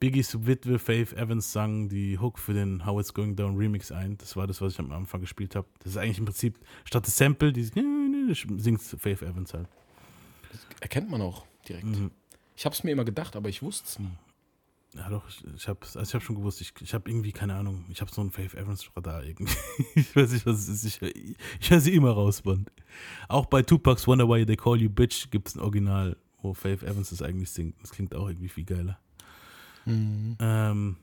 Biggies 0.00 0.46
Witwe 0.46 0.78
Faith 0.78 1.12
Evans 1.14 1.52
sang 1.52 1.88
die 1.88 2.18
Hook 2.18 2.38
für 2.38 2.54
den 2.54 2.86
How 2.86 3.00
It's 3.00 3.12
Going 3.12 3.34
Down 3.34 3.56
Remix 3.56 3.90
ein. 3.90 4.16
Das 4.18 4.36
war 4.36 4.46
das, 4.46 4.60
was 4.60 4.74
ich 4.74 4.78
am 4.78 4.92
Anfang 4.92 5.20
gespielt 5.20 5.56
habe. 5.56 5.66
Das 5.80 5.92
ist 5.92 5.98
eigentlich 5.98 6.18
im 6.18 6.24
Prinzip 6.24 6.58
statt 6.84 7.04
des 7.04 7.16
Sample, 7.16 7.52
die 7.52 7.64
singt 7.64 8.80
Faith 8.80 9.22
Evans 9.22 9.54
halt. 9.54 9.68
Erkennt 10.80 11.10
man 11.10 11.22
auch 11.22 11.46
direkt. 11.68 11.86
Mhm. 11.86 12.10
Ich 12.56 12.64
habe 12.64 12.74
es 12.74 12.82
mir 12.84 12.90
immer 12.90 13.04
gedacht, 13.04 13.36
aber 13.36 13.48
ich 13.48 13.62
wusste 13.62 13.86
es 13.86 13.98
nie. 13.98 14.10
Ja, 14.94 15.10
doch, 15.10 15.28
ich, 15.28 15.44
ich 15.54 15.68
habe 15.68 15.80
also 15.82 16.00
ich 16.00 16.14
hab 16.14 16.22
schon 16.22 16.36
gewusst, 16.36 16.60
ich, 16.60 16.72
ich 16.80 16.94
habe 16.94 17.10
irgendwie, 17.10 17.30
keine 17.30 17.54
Ahnung, 17.54 17.84
ich 17.90 18.00
habe 18.00 18.10
so 18.10 18.20
einen 18.20 18.30
Faith 18.30 18.54
Evans 18.54 18.90
Radar 18.96 19.22
irgendwie. 19.22 19.54
ich 19.94 20.16
weiß 20.16 20.32
nicht, 20.32 20.46
was 20.46 20.66
es 20.66 20.68
ist. 20.68 20.84
Ich, 20.84 21.02
ich, 21.02 21.36
ich 21.60 21.70
höre 21.70 21.80
sie 21.80 21.94
immer 21.94 22.10
raus, 22.10 22.44
Mann. 22.44 22.66
Auch 23.28 23.46
bei 23.46 23.62
Tupac's 23.62 24.06
Wonder 24.06 24.28
Why 24.28 24.46
They 24.46 24.56
Call 24.56 24.80
You 24.80 24.88
Bitch 24.88 25.30
gibt 25.30 25.48
es 25.48 25.56
ein 25.56 25.60
Original, 25.60 26.16
wo 26.40 26.54
Faith 26.54 26.82
Evans 26.82 27.10
das 27.10 27.22
eigentlich 27.22 27.50
singt. 27.50 27.76
Das 27.82 27.90
klingt 27.90 28.14
auch 28.14 28.28
irgendwie 28.28 28.48
viel 28.48 28.64
geiler. 28.64 28.98
Ähm, 29.86 30.96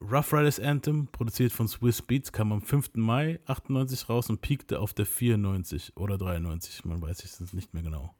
Rough 0.00 0.32
Riders 0.32 0.60
Anthem, 0.60 1.08
produziert 1.08 1.52
von 1.52 1.68
Swiss 1.68 2.02
Beats, 2.02 2.30
kam 2.30 2.52
am 2.52 2.60
5. 2.60 2.94
Mai 2.94 3.40
98 3.46 4.08
raus 4.08 4.28
und 4.28 4.40
piekte 4.40 4.78
auf 4.80 4.92
der 4.92 5.06
94 5.06 5.96
oder 5.96 6.18
93, 6.18 6.84
man 6.84 7.00
weiß 7.00 7.24
es 7.24 7.52
nicht 7.52 7.72
mehr 7.72 7.82
genau. 7.82 8.14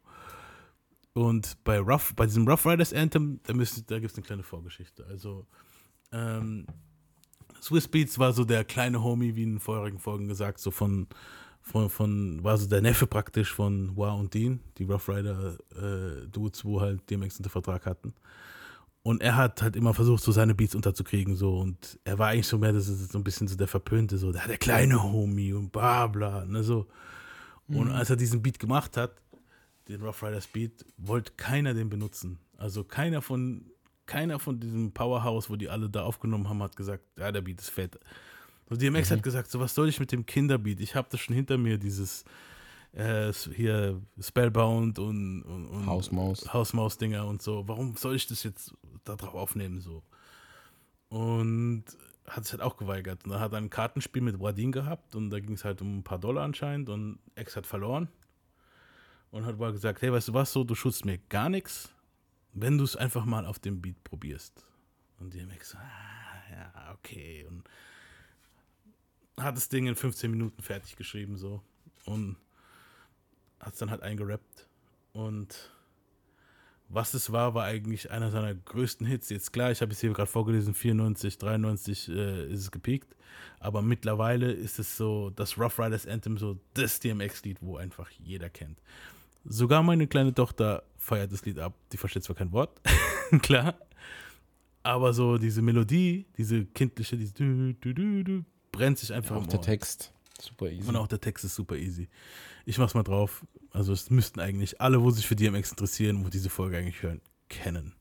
Und 1.13 1.63
bei, 1.65 1.79
Rough, 1.79 2.15
bei 2.15 2.27
diesem 2.27 2.49
Rough 2.49 2.67
Riders 2.67 2.93
Anthem, 2.93 3.41
da, 3.45 3.53
da 3.53 3.99
gibt 3.99 4.13
es 4.13 4.17
eine 4.17 4.27
kleine 4.27 4.43
Vorgeschichte. 4.43 5.05
Also, 5.07 5.47
ähm, 6.13 6.67
Swiss 7.61 7.89
Beats 7.89 8.19
war 8.19 8.33
so 8.33 8.45
der 8.45 8.65
kleine 8.65 9.03
Homie, 9.03 9.35
wie 9.35 9.43
in 9.43 9.55
den 9.55 9.61
vorherigen 9.61 9.99
Folgen 9.99 10.29
gesagt, 10.29 10.61
so 10.61 10.71
von, 10.71 11.07
von, 11.61 11.91
von 11.91 12.45
war 12.45 12.57
so 12.59 12.67
der 12.67 12.81
Neffe 12.83 13.07
praktisch 13.07 13.53
von 13.53 13.97
Wa 13.97 14.13
und 14.13 14.33
Dean, 14.35 14.61
die 14.79 14.85
Rough 14.85 15.09
Rider 15.09 15.57
äh, 15.75 16.27
Dudes, 16.29 16.65
wo 16.65 16.81
halt 16.81 17.09
DMX 17.11 17.39
unter 17.39 17.51
Vertrag 17.51 17.87
hatten. 17.87 18.15
Und 19.07 19.23
er 19.23 19.37
hat 19.37 19.63
halt 19.63 19.77
immer 19.77 19.95
versucht, 19.95 20.21
so 20.21 20.33
seine 20.33 20.53
Beats 20.53 20.75
unterzukriegen, 20.75 21.37
so. 21.37 21.59
Und 21.59 21.97
er 22.03 22.19
war 22.19 22.31
eigentlich 22.31 22.49
so 22.49 22.59
mehr, 22.59 22.73
das 22.73 22.89
ist 22.89 23.13
so 23.13 23.19
ein 23.19 23.23
bisschen 23.23 23.47
so 23.47 23.55
der 23.55 23.69
Verpönte, 23.69 24.19
so, 24.19 24.33
der, 24.33 24.49
der 24.49 24.59
kleine 24.59 25.01
Homie 25.01 25.53
und 25.53 25.71
bla 25.71 26.09
bla, 26.09 26.45
ne, 26.45 26.65
so. 26.65 26.89
Und 27.69 27.93
als 27.93 28.11
er 28.11 28.17
diesen 28.17 28.43
Beat 28.43 28.59
gemacht 28.59 28.97
hat, 28.97 29.13
den 29.87 30.03
Rough 30.03 30.25
Riders 30.25 30.49
Beat, 30.49 30.85
wollte 30.97 31.31
keiner 31.37 31.73
den 31.73 31.89
benutzen. 31.89 32.41
Also 32.57 32.83
keiner 32.83 33.23
von, 33.23 33.71
keiner 34.07 34.41
von 34.41 34.59
diesem 34.59 34.91
Powerhouse, 34.91 35.49
wo 35.49 35.55
die 35.55 35.69
alle 35.69 35.89
da 35.89 36.03
aufgenommen 36.03 36.49
haben, 36.49 36.61
hat 36.61 36.75
gesagt, 36.75 37.05
ja, 37.17 37.31
der 37.31 37.43
Beat 37.43 37.61
ist 37.61 37.71
fett. 37.71 38.01
So, 38.69 38.75
DMX 38.75 39.13
hat 39.13 39.23
gesagt, 39.23 39.53
so, 39.53 39.61
was 39.61 39.73
soll 39.73 39.89
ich 39.89 40.01
mit 40.01 40.11
dem 40.11 40.27
Kinderbeat? 40.27 40.81
Ich 40.81 40.97
habe 40.97 41.07
das 41.13 41.21
schon 41.21 41.37
hinter 41.37 41.59
mir, 41.59 41.79
dieses 41.79 42.25
äh, 42.93 43.33
hier 43.33 44.01
Spellbound 44.21 44.99
und, 44.99 45.43
und, 45.43 45.67
und 45.69 45.87
Hausmaus. 45.87 46.53
Hausmaus-Dinger 46.53 47.27
und 47.27 47.43
so. 47.43 47.67
Warum 47.69 47.97
soll 47.97 48.17
ich 48.17 48.27
das 48.27 48.43
jetzt 48.43 48.75
da 49.05 49.17
drauf 49.17 49.35
aufnehmen? 49.35 49.81
So. 49.81 50.03
Und 51.09 51.85
hat 52.27 52.45
es 52.45 52.53
halt 52.53 52.63
auch 52.63 52.77
geweigert. 52.77 53.25
Und 53.25 53.33
dann 53.33 53.41
hat 53.41 53.53
er 53.53 53.59
ein 53.59 53.71
Kartenspiel 53.71 54.23
mit 54.23 54.41
Wadin 54.41 54.73
gehabt 54.73 55.15
und 55.15 55.31
da 55.31 55.41
ging 55.41 55.55
es 55.55 55.65
halt 55.65 55.81
um 55.81 55.99
ein 55.99 56.03
paar 56.05 56.19
Dollar 56.19 56.45
anscheinend 56.45 56.89
und 56.89 57.19
Ex 57.35 57.57
hat 57.57 57.67
verloren. 57.67 58.09
Und 59.31 59.45
hat 59.45 59.59
mal 59.59 59.73
gesagt, 59.73 60.03
hey, 60.03 60.13
weißt 60.13 60.29
du 60.29 60.35
was, 60.35 60.53
so, 60.53 60.65
du 60.65 60.75
schützt 60.75 61.05
mir 61.05 61.19
gar 61.19 61.49
nichts, 61.49 61.93
wenn 62.53 62.79
du 62.79 62.85
es 62.85 62.97
einfach 62.97 63.25
mal 63.25 63.45
auf 63.45 63.59
dem 63.59 63.83
Beat 63.83 64.03
probierst. 64.05 64.65
Und 65.19 65.35
DMX 65.35 65.71
so, 65.71 65.79
ah, 65.79 66.51
ja, 66.51 66.95
okay. 66.95 67.45
Und 67.47 67.69
hat 69.39 69.57
das 69.57 69.69
Ding 69.69 69.87
in 69.87 69.95
15 69.95 70.31
Minuten 70.31 70.63
fertig 70.63 70.97
geschrieben, 70.97 71.37
so. 71.37 71.63
Und 72.05 72.37
hat 73.67 73.73
es 73.75 73.81
dann 73.81 73.91
halt 73.91 74.03
eingerappt. 74.03 74.69
Und 75.13 75.73
was 76.89 77.15
es 77.15 77.33
war, 77.33 77.55
war 77.55 77.65
eigentlich 77.65 78.13
einer 78.13 78.31
seiner 78.31 78.55
größten 78.55 79.07
Hits. 79.07 79.29
Jetzt 79.29 79.53
klar, 79.53 79.73
ich 79.73 79.83
habe 79.83 79.93
es 79.93 80.01
hier 80.01 80.13
gerade 80.13 80.31
vorgelesen, 80.31 80.73
94, 80.73 81.37
93 81.37 82.09
äh, 82.09 82.47
ist 82.53 82.61
es 82.61 82.71
gepiekt. 82.71 83.17
Aber 83.59 83.83
mittlerweile 83.83 84.53
ist 84.53 84.79
es 84.79 84.97
so, 84.97 85.31
das 85.31 85.59
Rough 85.59 85.79
Riders 85.81 86.07
Anthem, 86.07 86.39
so 86.39 86.61
das 86.75 87.01
DMX-Lied, 87.01 87.59
wo 87.61 87.77
einfach 87.77 88.09
jeder 88.11 88.49
kennt. 88.49 88.79
Sogar 89.45 89.83
meine 89.83 90.07
kleine 90.07 90.33
Tochter 90.33 90.85
feiert 90.97 91.33
das 91.33 91.45
Lied 91.45 91.59
ab. 91.59 91.75
Die 91.93 91.97
versteht 91.97 92.23
zwar 92.23 92.37
kein 92.37 92.53
Wort, 92.53 92.81
klar. 93.43 93.75
Aber 94.85 95.13
so 95.13 95.39
diese 95.39 95.63
Melodie, 95.63 96.27
diese 96.39 96.65
kindliche, 96.67 97.17
diese 97.17 97.35
du, 97.35 97.75
du, 97.75 97.93
du, 97.93 98.23
du, 98.23 98.45
brennt 98.71 98.99
sich 98.99 99.13
einfach 99.13 99.35
Auch 99.35 99.43
im 99.43 99.49
der. 99.49 99.61
Text. 99.61 100.13
Super 100.41 100.71
easy. 100.71 100.89
Und 100.89 100.97
auch 100.97 101.09
der 101.09 101.21
Text 101.21 101.45
ist 101.45 101.55
super 101.55 101.77
easy. 101.77 102.09
Ich 102.69 102.79
mach's 102.79 102.95
mal 102.95 103.05
drauf. 103.05 103.47
Also 103.71 103.93
es 103.93 104.11
müssten 104.11 104.41
eigentlich 104.41 104.81
alle, 104.81 105.01
wo 105.03 105.11
sich 105.11 105.27
für 105.27 105.37
DMX 105.37 105.71
interessieren, 105.71 106.25
wo 106.25 106.29
diese 106.29 106.51
Folge 106.51 106.77
eigentlich 106.77 107.01
hören, 107.01 107.21
kennen. 107.49 107.95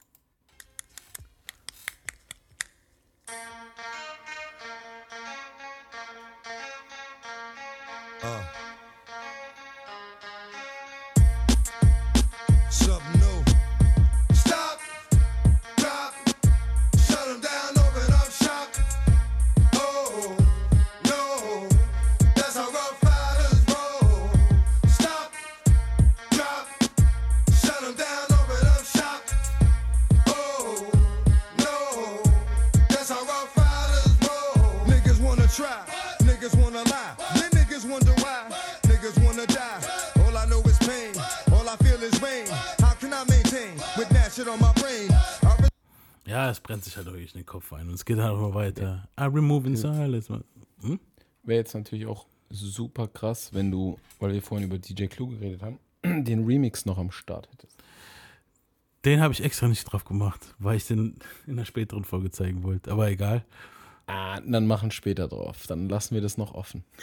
Wirklich 47.26 47.34
in 47.34 47.41
den 47.41 47.45
Kopf 47.45 47.73
ein. 47.73 47.88
Und 47.88 47.95
es 47.95 48.05
geht 48.05 48.17
halt 48.17 48.34
immer 48.34 48.53
weiter. 48.53 49.07
I 49.19 49.23
remove 49.23 49.67
in 49.67 49.76
silence. 49.76 50.32
Hm? 50.82 50.99
Wäre 51.43 51.59
jetzt 51.59 51.73
natürlich 51.73 52.05
auch 52.05 52.26
super 52.49 53.07
krass, 53.07 53.53
wenn 53.53 53.71
du, 53.71 53.97
weil 54.19 54.34
wir 54.34 54.41
vorhin 54.41 54.67
über 54.67 54.78
DJ 54.78 55.05
Clue 55.05 55.30
geredet 55.30 55.61
haben, 55.63 55.80
den 56.03 56.45
Remix 56.45 56.86
noch 56.86 56.97
am 56.97 57.11
Start 57.11 57.49
hättest. 57.51 57.78
Den 59.03 59.21
habe 59.21 59.34
ich 59.34 59.43
extra 59.43 59.67
nicht 59.67 59.84
drauf 59.84 60.03
gemacht, 60.03 60.55
weil 60.57 60.78
ich 60.78 60.88
den 60.88 61.17
in 61.45 61.53
einer 61.53 61.65
späteren 61.65 62.03
Folge 62.03 62.32
zeigen 62.32 62.63
wollte. 62.63 62.91
Aber 62.91 63.09
egal. 63.09 63.43
Ah, 64.07 64.39
dann 64.41 64.67
machen 64.67 64.91
später 64.91 65.28
drauf. 65.28 65.65
Dann 65.67 65.89
lassen 65.89 66.15
wir 66.15 66.21
das 66.21 66.38
noch 66.38 66.53
offen. 66.53 66.84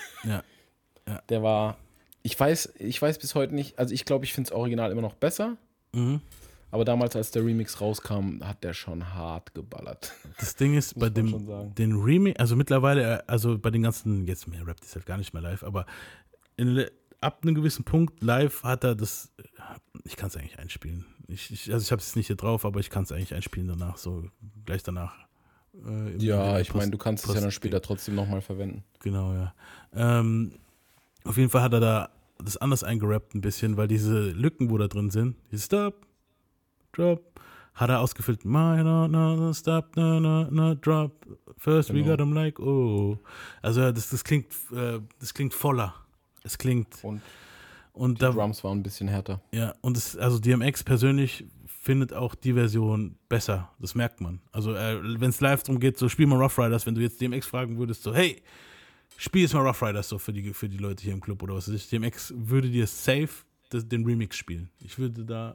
Ja. 1.05 1.21
Der 1.31 1.43
war, 1.43 1.79
ich 2.23 2.39
weiß, 2.39 2.75
ich 2.79 3.03
weiß 3.03 3.19
bis 3.19 3.35
heute 3.35 3.57
nicht, 3.57 3.77
also 3.77 3.93
ich 3.93 4.05
glaube, 4.05 4.25
ich 4.25 4.33
finde 4.33 4.51
das 4.51 4.57
Original 4.57 4.93
immer 4.93 5.03
noch 5.03 5.15
besser. 5.15 5.57
Mhm. 5.93 6.21
Aber 6.73 6.87
damals, 6.87 7.15
als 7.15 7.31
der 7.31 7.45
Remix 7.45 7.83
rauskam, 7.83 8.43
hat 8.43 8.65
der 8.65 8.73
schon 8.73 9.15
hart 9.15 9.55
geballert. 9.55 10.13
Das 10.41 10.57
Ding 10.57 10.75
ist, 10.75 10.99
bei 10.99 11.11
dem 11.11 11.75
den 11.75 11.93
Remake, 11.93 12.41
also 12.41 12.57
mittlerweile, 12.57 13.29
also 13.29 13.59
bei 13.59 13.71
den 13.71 13.83
ganzen, 13.83 14.27
jetzt 14.27 14.49
mehr 14.49 14.67
rappt 14.67 14.83
ist 14.83 14.97
halt 14.97 15.05
gar 15.07 15.19
nicht 15.19 15.35
mehr 15.35 15.43
live, 15.43 15.63
aber 15.63 15.85
in, 16.57 16.85
ab 17.21 17.41
einem 17.43 17.55
gewissen 17.55 17.85
Punkt 17.85 18.23
live 18.23 18.63
hat 18.65 18.85
er 18.85 18.95
das, 18.95 19.31
ich 20.05 20.17
kann 20.17 20.29
es 20.29 20.37
eigentlich 20.37 20.59
einspielen. 20.59 21.05
Ich, 21.29 21.51
ich, 21.53 21.71
also 21.73 21.85
ich 21.85 21.93
habe 21.93 22.01
es 22.01 22.17
nicht 22.17 22.29
hier 22.29 22.37
drauf, 22.37 22.65
aber 22.65 22.81
ich 22.81 22.89
kann 22.89 23.05
es 23.05 23.13
eigentlich 23.13 23.35
einspielen 23.35 23.69
danach, 23.69 23.99
so 23.99 24.25
gleich 24.65 24.83
danach. 24.83 25.15
Äh, 25.75 26.17
Ja, 26.25 26.59
ich 26.59 26.73
meine, 26.73 26.91
du 26.91 26.97
kannst 26.99 27.27
es 27.29 27.35
ja 27.35 27.41
dann 27.43 27.51
später 27.51 27.83
trotzdem 27.83 28.15
nochmal 28.15 28.41
verwenden. 28.41 28.83
Genau, 29.01 29.35
ja. 29.35 29.55
Ähm, 29.95 30.53
auf 31.25 31.37
jeden 31.37 31.51
Fall 31.51 31.63
hat 31.63 31.75
er 31.75 31.81
da 31.81 32.09
das 32.39 32.57
anders 32.57 32.83
eingerappt 32.83 33.35
ein 33.35 33.43
bisschen, 33.43 33.77
weil 33.77 33.89
diese 33.89 34.31
Lücken, 34.31 34.71
wo 34.71 34.79
da 34.79 34.89
drin 34.89 35.11
sind, 35.11 35.37
dieses 35.51 35.67
Stop, 35.67 36.07
Drop, 36.93 37.41
hat 37.75 37.89
er 37.91 38.01
ausgefüllt. 38.01 38.45
My, 38.45 38.83
no, 38.83 39.09
no, 39.09 39.35
no, 39.37 39.53
stop, 39.53 39.97
no, 39.97 40.21
no, 40.21 40.45
no, 40.51 40.75
drop. 40.75 41.27
First 41.57 41.91
we 41.91 42.03
Genau. 42.03 42.11
got 42.17 42.21
him 42.21 42.33
like, 42.35 42.59
oh. 42.61 43.19
Also 43.63 43.91
das, 43.93 44.11
das 44.11 44.23
klingt, 44.25 44.47
äh, 44.75 45.01
das 45.21 45.33
klingt 45.35 45.55
voller. 45.55 45.95
Es 46.45 46.59
klingt 46.59 47.03
Und 47.03 47.23
und 47.95 48.19
die 48.19 48.23
da, 48.23 48.31
Drums 48.33 48.63
waren 48.65 48.79
ein 48.79 48.83
bisschen 48.83 49.09
härter. 49.09 49.41
ja, 49.53 49.75
und 49.83 49.97
es, 49.97 50.17
also 50.17 50.39
DMX 50.39 50.83
persönlich 50.83 51.45
findet 51.67 52.13
auch 52.13 52.35
die 52.35 52.53
Version 52.55 53.17
besser. 53.29 53.71
Das 53.81 53.95
merkt 53.95 54.21
man. 54.21 54.41
Also, 54.53 54.75
äh, 54.75 54.99
wenn 55.21 55.31
es 55.31 55.41
live 55.41 55.63
darum 55.63 55.79
geht, 55.81 55.99
so 55.99 56.09
spiel 56.09 56.27
mal 56.27 56.41
Rough 56.41 56.59
Riders, 56.59 56.87
wenn 56.87 56.95
du 56.95 57.01
jetzt 57.01 57.21
DMX 57.21 57.47
fragen 57.47 57.77
würdest, 57.79 58.03
so, 58.03 58.15
hey, 58.15 58.41
spiel 59.17 59.43
jetzt 59.43 59.53
mal 59.55 59.67
Rough 59.67 59.83
Riders 59.83 60.09
so 60.09 60.19
für 60.19 60.33
die, 60.33 60.53
für 60.55 60.69
die 60.69 60.79
Leute 60.79 61.03
hier 61.03 61.13
im 61.13 61.21
Club 61.21 61.43
oder 61.43 61.55
was 61.55 61.69
weiß 61.69 61.75
ich. 61.75 61.89
DMX 61.89 62.33
würde 62.37 62.71
dir 62.71 62.87
safe 62.87 63.29
das, 63.71 63.87
den 63.89 64.05
Remix 64.05 64.37
spielen. 64.37 64.71
Ich 64.79 64.99
würde 64.99 65.25
da 65.25 65.55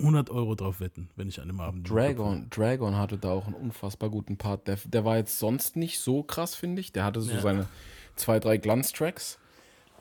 100 0.00 0.28
Euro 0.30 0.54
drauf 0.54 0.80
wetten, 0.80 1.08
wenn 1.16 1.28
ich 1.28 1.40
an 1.40 1.48
dem 1.48 1.60
Abend. 1.60 1.88
Dragon, 1.90 2.48
Dragon 2.50 2.96
hatte 2.96 3.16
da 3.16 3.30
auch 3.30 3.46
einen 3.46 3.54
unfassbar 3.54 4.10
guten 4.10 4.36
Part. 4.36 4.68
Der, 4.68 4.76
der 4.84 5.04
war 5.04 5.16
jetzt 5.16 5.38
sonst 5.38 5.74
nicht 5.76 6.00
so 6.00 6.22
krass, 6.22 6.54
finde 6.54 6.80
ich. 6.80 6.92
Der 6.92 7.04
hatte 7.04 7.20
so 7.22 7.32
Ja. 7.32 7.40
seine 7.40 7.66
zwei, 8.14 8.38
drei 8.38 8.58
Glanztracks. 8.58 9.38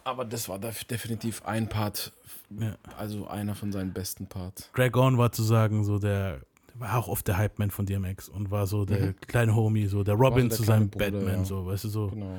Aber 0.04 0.26
das 0.26 0.50
war 0.50 0.60
def- 0.60 0.84
definitiv 0.84 1.46
ein 1.46 1.68
Part, 1.70 2.12
Ja. 2.60 2.76
also 2.98 3.28
einer 3.28 3.56
von 3.56 3.72
seinen 3.72 3.93
besten 3.93 4.28
Parts. 4.28 4.70
Dragon 4.76 5.18
war 5.18 5.32
zu 5.32 5.43
sagen, 5.43 5.84
so 5.84 5.98
der, 5.98 6.41
war 6.76 6.98
auch 6.98 7.08
oft 7.08 7.28
der 7.28 7.38
Hype-Man 7.38 7.72
von 7.72 7.86
DMX 7.86 8.28
und 8.30 8.52
war 8.52 8.68
so 8.68 8.84
der 8.86 9.14
kleine 9.14 9.56
Homie, 9.56 9.88
so 9.88 10.04
der 10.04 10.16
Robin 10.16 10.46
Mhm. 10.46 10.50
der 10.50 10.58
zu 10.58 10.64
seinem 10.64 10.89
Bruder, 10.89 11.12
Batman, 11.12 11.38
ja. 11.39 11.46
so, 11.46 11.66
weißt 11.66 11.86
du, 11.86 11.89
so. 11.89 12.08
Genau. 12.10 12.38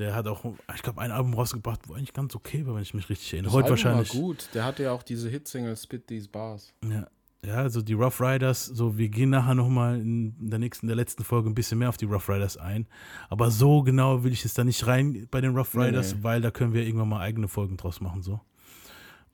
Der 0.00 0.14
hat 0.14 0.26
auch, 0.26 0.42
ich 0.74 0.82
glaube, 0.82 0.98
ein 1.02 1.10
Album 1.10 1.34
rausgebracht, 1.34 1.82
wo 1.86 1.92
eigentlich 1.92 2.14
ganz 2.14 2.34
okay 2.34 2.66
war, 2.66 2.74
wenn 2.74 2.82
ich 2.82 2.94
mich 2.94 3.10
richtig 3.10 3.34
erinnere. 3.34 3.50
Das 3.50 3.54
Heute 3.54 3.64
Album 3.66 3.70
wahrscheinlich. 3.84 4.14
War 4.14 4.20
gut. 4.22 4.48
Der 4.54 4.64
hatte 4.64 4.82
ja 4.84 4.92
auch 4.92 5.02
diese 5.02 5.28
Hitsingle 5.28 5.76
Spit 5.76 6.06
These 6.06 6.26
Bars. 6.30 6.72
Ja. 6.82 7.06
ja, 7.44 7.56
also 7.56 7.82
die 7.82 7.92
Rough 7.92 8.18
Riders, 8.18 8.64
so 8.64 8.96
wir 8.96 9.10
gehen 9.10 9.28
nachher 9.28 9.54
nochmal 9.54 10.00
in 10.00 10.34
der 10.48 10.58
nächsten, 10.58 10.86
der 10.86 10.96
letzten 10.96 11.22
Folge 11.22 11.50
ein 11.50 11.54
bisschen 11.54 11.78
mehr 11.78 11.90
auf 11.90 11.98
die 11.98 12.06
Rough 12.06 12.30
Riders 12.30 12.56
ein. 12.56 12.86
Aber 13.28 13.50
so 13.50 13.82
genau 13.82 14.24
will 14.24 14.32
ich 14.32 14.42
jetzt 14.42 14.56
da 14.56 14.64
nicht 14.64 14.86
rein 14.86 15.28
bei 15.30 15.42
den 15.42 15.54
Rough 15.54 15.74
Nee, 15.74 15.84
Riders, 15.84 16.14
nee. 16.14 16.22
weil 16.22 16.40
da 16.40 16.50
können 16.50 16.72
wir 16.72 16.82
irgendwann 16.82 17.10
mal 17.10 17.20
eigene 17.20 17.46
Folgen 17.46 17.76
draus 17.76 18.00
machen. 18.00 18.22
So. 18.22 18.40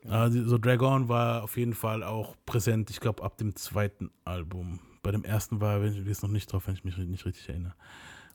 Also, 0.08 0.48
so 0.48 0.58
Dragon 0.58 1.08
war 1.08 1.44
auf 1.44 1.56
jeden 1.56 1.74
Fall 1.74 2.02
auch 2.02 2.34
präsent, 2.44 2.90
ich 2.90 2.98
glaube, 2.98 3.22
ab 3.22 3.38
dem 3.38 3.54
zweiten 3.54 4.10
Album. 4.24 4.80
Bei 5.04 5.12
dem 5.12 5.22
ersten 5.22 5.60
war 5.60 5.80
er 5.80 5.92
jetzt 5.92 6.24
noch 6.24 6.30
nicht 6.30 6.52
drauf, 6.52 6.66
wenn 6.66 6.74
ich 6.74 6.82
mich 6.82 6.96
nicht 6.98 7.24
richtig 7.24 7.48
erinnere. 7.48 7.74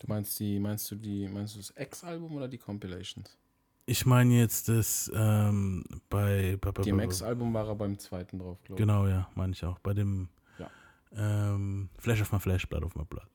Du 0.02 0.08
meinst 0.08 0.40
die, 0.40 0.60
meinst 0.60 0.90
du 0.90 0.96
die, 0.96 1.28
meinst 1.28 1.54
du 1.54 1.60
das 1.60 1.72
X-Album 1.78 2.36
oder 2.36 2.48
die 2.48 2.58
Compilations? 2.58 3.38
Ich 3.86 4.08
meine 4.08 4.34
jetzt 4.34 4.68
das 4.68 5.12
ähm, 5.14 5.84
bei, 6.10 6.58
bei, 6.60 6.72
bei, 6.72 6.82
Dem 6.82 7.00
X-Album 7.00 7.54
war 7.54 7.68
er 7.68 7.76
beim 7.76 8.00
zweiten 8.00 8.40
drauf, 8.40 8.58
glaube 8.64 8.82
ich. 8.82 8.88
Genau, 8.88 9.06
ja, 9.06 9.30
meine 9.36 9.54
ich 9.54 9.64
auch. 9.64 9.78
Bei 9.80 9.94
dem 9.94 10.28
Ja. 10.58 10.68
ähm, 11.16 11.90
Flash 12.00 12.20
of 12.22 12.32
my 12.32 12.40
Flash, 12.40 12.68
Blood 12.68 12.84
of 12.84 12.96
my 12.96 13.04
Blood. 13.06 13.28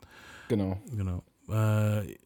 Genau. 0.48 0.80
Genau. 0.90 1.22
Äh, 1.48 2.16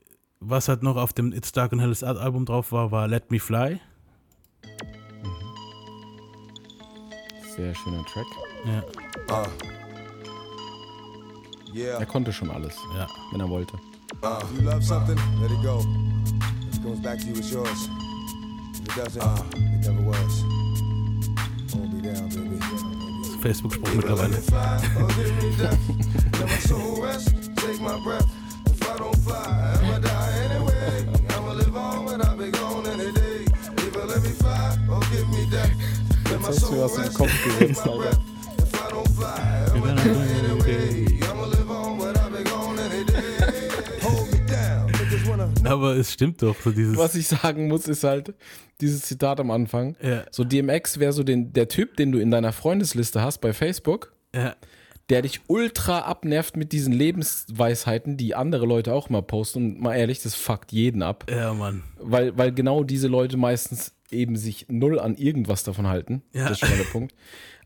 was 0.41 0.69
halt 0.69 0.83
noch 0.83 0.97
auf 0.97 1.13
dem 1.13 1.35
It's 1.35 1.53
Dark 1.53 1.73
and 1.75 1.83
Hell 1.83 1.91
is 1.91 2.03
Art 2.03 2.17
Album 2.17 2.47
drauf 2.47 2.73
war, 2.73 2.91
war 2.91 3.09
Let 3.09 3.31
Me 3.31 3.39
Fly. 3.39 3.79
Sehr 7.57 7.75
schöner 7.75 8.05
Track. 8.07 8.27
Ja, 8.65 8.85
Uh. 9.31 9.47
Yeah. 11.75 12.01
Er 12.01 12.07
konnte 12.07 12.33
schon 12.33 12.51
alles, 12.51 12.75
ja. 12.97 13.07
wenn 13.33 13.41
er 13.41 13.49
wollte. 13.51 13.79
Uh, 14.23 14.47
you 14.55 14.61
love 14.61 14.85
something, 14.85 15.17
let 15.41 15.51
it 15.51 15.63
go. 15.63 15.83
If 16.69 16.77
it 16.77 16.83
comes 16.83 17.01
back 17.01 17.19
to 17.21 17.27
you, 17.27 17.37
it's 17.37 17.51
yours. 17.51 17.89
If 18.75 18.81
it 18.81 18.95
doesn't, 18.95 19.55
it 19.57 19.87
never 19.89 20.03
was. 20.03 20.45
Hold 21.73 21.93
me 21.95 22.03
down, 22.03 22.29
baby. 22.29 22.59
Facebook-Spruch 23.41 23.95
mittlerweile. 23.97 24.33
Fly, 24.43 24.77
or 25.01 25.09
give 25.09 25.43
me 25.43 25.57
death. 25.57 26.39
Let 26.39 26.49
my 26.49 26.59
soul 26.59 27.03
rest, 27.03 27.35
take 27.57 27.81
my 27.81 27.99
breath. 28.05 28.29
If 28.67 28.91
I 28.91 28.99
don't 28.99 29.17
fly, 29.17 29.79
I'ma 29.81 29.99
die 30.01 30.33
anyway. 30.51 31.07
I'ma 31.31 31.53
live 31.55 31.77
on, 31.77 32.05
but 32.05 32.27
I'll 32.27 32.37
be 32.37 32.51
gone 32.51 32.87
any 32.89 33.13
day. 33.13 33.47
Either 33.87 34.05
let 34.05 34.23
me 34.23 34.31
fly, 34.31 34.77
or 34.91 35.01
give 35.13 35.29
me 35.31 35.49
death. 35.51 35.73
Let 36.31 36.41
my 36.41 36.49
Jetzt 36.49 36.61
hast 36.61 36.61
du 36.61 36.67
soul 36.67 36.83
was 36.83 36.97
im 36.97 37.03
rest, 37.05 37.17
Kopf 37.17 37.33
take 37.43 37.69
gesetzt, 37.69 37.87
my 37.87 37.93
Alter. 37.93 38.19
Aber 45.65 45.97
es 45.97 46.13
stimmt 46.13 46.43
doch, 46.43 46.57
so 46.63 46.71
dieses. 46.71 46.97
Was 46.97 47.15
ich 47.15 47.29
sagen 47.29 47.69
muss, 47.69 47.87
ist 47.89 48.05
halt 48.05 48.35
dieses 48.81 49.03
Zitat 49.03 49.41
am 49.41 49.51
Anfang. 49.51 49.97
Ja. 50.03 50.25
So 50.31 50.45
DMX 50.45 50.99
wäre 50.99 51.13
so 51.13 51.23
den, 51.23 51.53
der 51.53 51.69
Typ, 51.69 51.97
den 51.97 52.13
du 52.13 52.19
in 52.19 52.31
deiner 52.31 52.53
Freundesliste 52.53 53.23
hast 53.23 53.39
bei 53.39 53.53
Facebook, 53.53 54.13
Ja, 54.35 54.57
der 55.11 55.23
dich 55.23 55.41
ultra 55.49 56.01
abnervt 56.01 56.57
mit 56.57 56.73
diesen 56.73 56.93
Lebensweisheiten, 56.93 58.17
die 58.17 58.35
andere 58.35 58.65
Leute 58.65 58.95
auch 58.95 59.11
mal 59.11 59.23
posten. 59.23 59.75
Und 59.75 59.81
mal 59.81 59.97
ehrlich, 59.97 60.23
das 60.23 60.35
fuckt 60.35 60.73
jeden 60.73 61.03
ab. 61.03 61.25
ja, 61.29 61.53
Mann. 61.53 61.83
Weil, 61.99 62.37
weil 62.39 62.53
genau 62.53 62.85
diese 62.85 63.09
Leute 63.09 63.37
meistens 63.37 63.95
eben 64.11 64.37
sich 64.37 64.67
null 64.69 64.99
an 64.99 65.17
irgendwas 65.17 65.63
davon 65.65 65.87
halten. 65.89 66.23
Ja. 66.33 66.43
Das 66.49 66.53
ist 66.53 66.61
schon 66.61 66.71
mal 66.71 66.79
der 66.79 66.91
Punkt. 66.91 67.15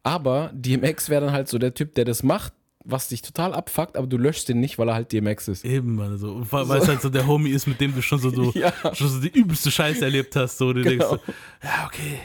Aber 0.02 0.50
DMX 0.54 1.08
wäre 1.08 1.24
dann 1.24 1.32
halt 1.32 1.48
so 1.48 1.58
der 1.58 1.74
Typ, 1.74 1.94
der 1.94 2.04
das 2.04 2.22
macht, 2.22 2.52
was 2.86 3.08
dich 3.08 3.22
total 3.22 3.54
abfuckt, 3.54 3.96
aber 3.96 4.06
du 4.06 4.18
löschst 4.18 4.48
den 4.48 4.60
nicht, 4.60 4.78
weil 4.78 4.88
er 4.88 4.94
halt 4.94 5.10
DMX 5.12 5.48
ist. 5.48 5.64
Eben, 5.64 5.94
Mann. 5.94 6.18
So. 6.18 6.32
Und 6.32 6.52
Weil 6.52 6.68
weil 6.68 6.80
es 6.82 6.88
halt 6.88 7.00
so 7.00 7.08
der 7.08 7.26
Homie 7.26 7.50
ist, 7.50 7.66
mit 7.66 7.80
dem 7.80 7.94
du 7.94 8.02
schon 8.02 8.18
so, 8.18 8.28
so, 8.30 8.52
Ja. 8.54 8.72
schon 8.94 9.08
so 9.08 9.20
die 9.20 9.28
übelste 9.38 9.70
Scheiße 9.70 10.04
erlebt 10.04 10.36
hast. 10.36 10.58
So, 10.58 10.72
du 10.72 10.82
denkst 10.82 10.98
Genau. 11.06 11.16
so, 11.26 11.32
ja, 11.62 11.86
okay. 11.86 12.18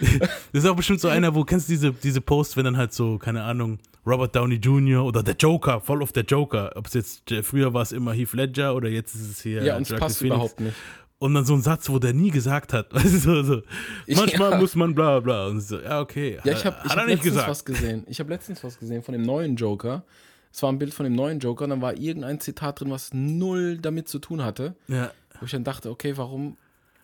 Das 0.52 0.64
ist 0.64 0.66
auch 0.66 0.76
bestimmt 0.76 1.00
so 1.00 1.08
einer, 1.08 1.34
wo 1.34 1.44
kennst 1.44 1.68
du 1.68 1.72
diese, 1.72 1.92
diese 1.92 2.20
Posts, 2.20 2.56
wenn 2.56 2.64
dann 2.64 2.76
halt 2.76 2.92
so, 2.92 3.18
keine 3.18 3.42
Ahnung, 3.42 3.78
Robert 4.06 4.34
Downey 4.34 4.54
Jr. 4.54 5.04
oder 5.04 5.22
der 5.22 5.34
Joker, 5.36 5.80
voll 5.82 6.02
auf 6.02 6.12
der 6.12 6.24
Joker. 6.24 6.72
Ob 6.74 6.86
es 6.86 6.94
jetzt, 6.94 7.30
äh, 7.30 7.42
früher 7.42 7.74
war 7.74 7.82
es 7.82 7.92
immer 7.92 8.12
Heath 8.14 8.32
Ledger 8.32 8.74
oder 8.74 8.88
jetzt 8.88 9.14
ist 9.14 9.28
es 9.30 9.42
hier. 9.42 9.62
Ja, 9.62 9.76
und 9.76 9.82
es 9.82 9.98
passt 9.98 10.18
Phoenix. 10.18 10.34
überhaupt 10.36 10.60
nicht. 10.60 10.76
Und 11.20 11.34
dann 11.34 11.44
so 11.44 11.54
ein 11.54 11.62
Satz, 11.62 11.88
wo 11.88 11.98
der 11.98 12.12
nie 12.12 12.30
gesagt 12.30 12.72
hat. 12.72 12.88
So, 13.04 13.42
so. 13.42 13.62
Manchmal 14.06 14.52
Ja. 14.52 14.58
muss 14.58 14.76
man 14.76 14.94
bla 14.94 15.18
bla. 15.20 15.46
Und 15.48 15.60
so, 15.60 15.80
ja, 15.80 16.00
okay. 16.00 16.38
Ja, 16.44 16.52
ich 16.52 16.64
habe 16.64 16.76
hab 16.84 16.96
letztens 17.06 17.22
gesagt. 17.22 17.48
was 17.48 17.64
gesehen. 17.64 18.04
Ich 18.08 18.20
habe 18.20 18.30
letztens 18.30 18.62
was 18.62 18.78
gesehen 18.78 19.02
von 19.02 19.12
dem 19.14 19.22
neuen 19.22 19.56
Joker. 19.56 20.04
Es 20.52 20.62
war 20.62 20.70
ein 20.72 20.78
Bild 20.78 20.94
von 20.94 21.04
dem 21.04 21.14
neuen 21.14 21.40
Joker 21.40 21.64
und 21.64 21.70
dann 21.70 21.82
war 21.82 21.96
irgendein 21.96 22.38
Zitat 22.40 22.80
drin, 22.80 22.90
was 22.90 23.10
null 23.12 23.78
damit 23.78 24.08
zu 24.08 24.18
tun 24.20 24.42
hatte. 24.44 24.76
Ja, 24.86 25.10
Wo 25.40 25.46
ich 25.46 25.50
dann 25.50 25.64
dachte, 25.64 25.90
okay, 25.90 26.16
warum, 26.16 26.56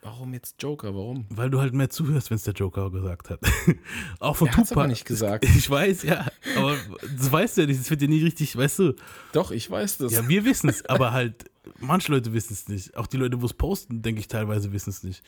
warum 0.03 0.33
jetzt 0.33 0.63
Joker? 0.63 0.95
Warum? 0.95 1.27
weil 1.31 1.51
du 1.51 1.61
halt 1.61 1.75
mehr 1.75 1.91
zuhörst, 1.91 2.31
wenn 2.31 2.37
es 2.37 2.45
der 2.45 2.55
Joker 2.55 2.91
gesagt 2.91 3.31
hat. 3.31 3.41
auch 4.21 4.37
von 4.37 4.47
Er 4.49 4.55
Tupac. 4.55 4.73
aber 4.73 4.87
nicht 4.87 5.05
gesagt. 5.07 5.45
Ich 5.57 5.69
weiß, 5.69 6.05
ja. 6.05 6.25
Aber 6.57 6.77
das 7.19 7.31
weißt 7.33 7.57
du 7.57 7.61
ja 7.63 7.67
nicht. 7.67 7.81
Das 7.81 7.91
wird 7.91 8.01
dir 8.01 8.09
nie 8.09 8.23
richtig, 8.23 8.57
weißt 8.57 8.79
du. 8.79 8.95
Doch, 9.33 9.51
ich 9.51 9.69
weiß 9.71 9.99
das. 9.99 10.13
Ja, 10.13 10.27
wir 10.29 10.45
wissen 10.45 10.69
es, 10.71 10.85
aber 10.87 11.13
halt, 11.13 11.45
manche 11.79 12.13
Leute 12.13 12.33
wissen 12.33 12.53
es 12.53 12.69
nicht. 12.69 12.97
Auch 12.97 13.07
die 13.07 13.17
Leute, 13.17 13.41
wo 13.41 13.47
es 13.47 13.55
posten, 13.55 14.03
denke 14.03 14.21
ich 14.21 14.29
teilweise, 14.29 14.73
wissen 14.73 14.91
es 14.91 15.03
nicht. 15.03 15.23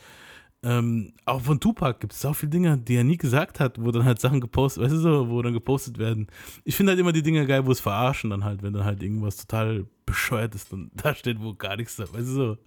Ähm, 0.62 1.12
auch 1.26 1.42
von 1.42 1.60
Tupac 1.60 2.00
gibt 2.00 2.12
es 2.12 2.24
auch 2.24 2.34
viele 2.34 2.50
Dinge, 2.50 2.78
die 2.78 2.96
er 2.96 3.04
nie 3.04 3.18
gesagt 3.18 3.60
hat, 3.60 3.82
wo 3.82 3.90
dann 3.90 4.04
halt 4.04 4.20
Sachen 4.20 4.40
gepostet, 4.40 4.82
weißt 4.82 4.94
du 4.94 4.98
so, 4.98 5.28
wo 5.28 5.42
dann 5.42 5.52
gepostet 5.52 5.98
werden. 5.98 6.28
Ich 6.64 6.74
finde 6.74 6.92
halt 6.92 7.00
immer 7.00 7.12
die 7.12 7.22
Dinge 7.22 7.46
geil, 7.46 7.66
wo 7.66 7.72
es 7.72 7.80
verarschen 7.80 8.30
dann 8.30 8.44
halt, 8.44 8.62
wenn 8.62 8.72
dann 8.72 8.84
halt 8.84 9.02
irgendwas 9.02 9.36
total 9.36 9.86
bescheuert 10.06 10.54
ist 10.54 10.72
und 10.72 10.90
da 10.94 11.14
steht, 11.14 11.40
wo 11.40 11.54
gar 11.54 11.76
nichts 11.76 11.96
da, 11.96 12.04
weißt 12.04 12.28
du 12.28 12.32
so. 12.32 12.58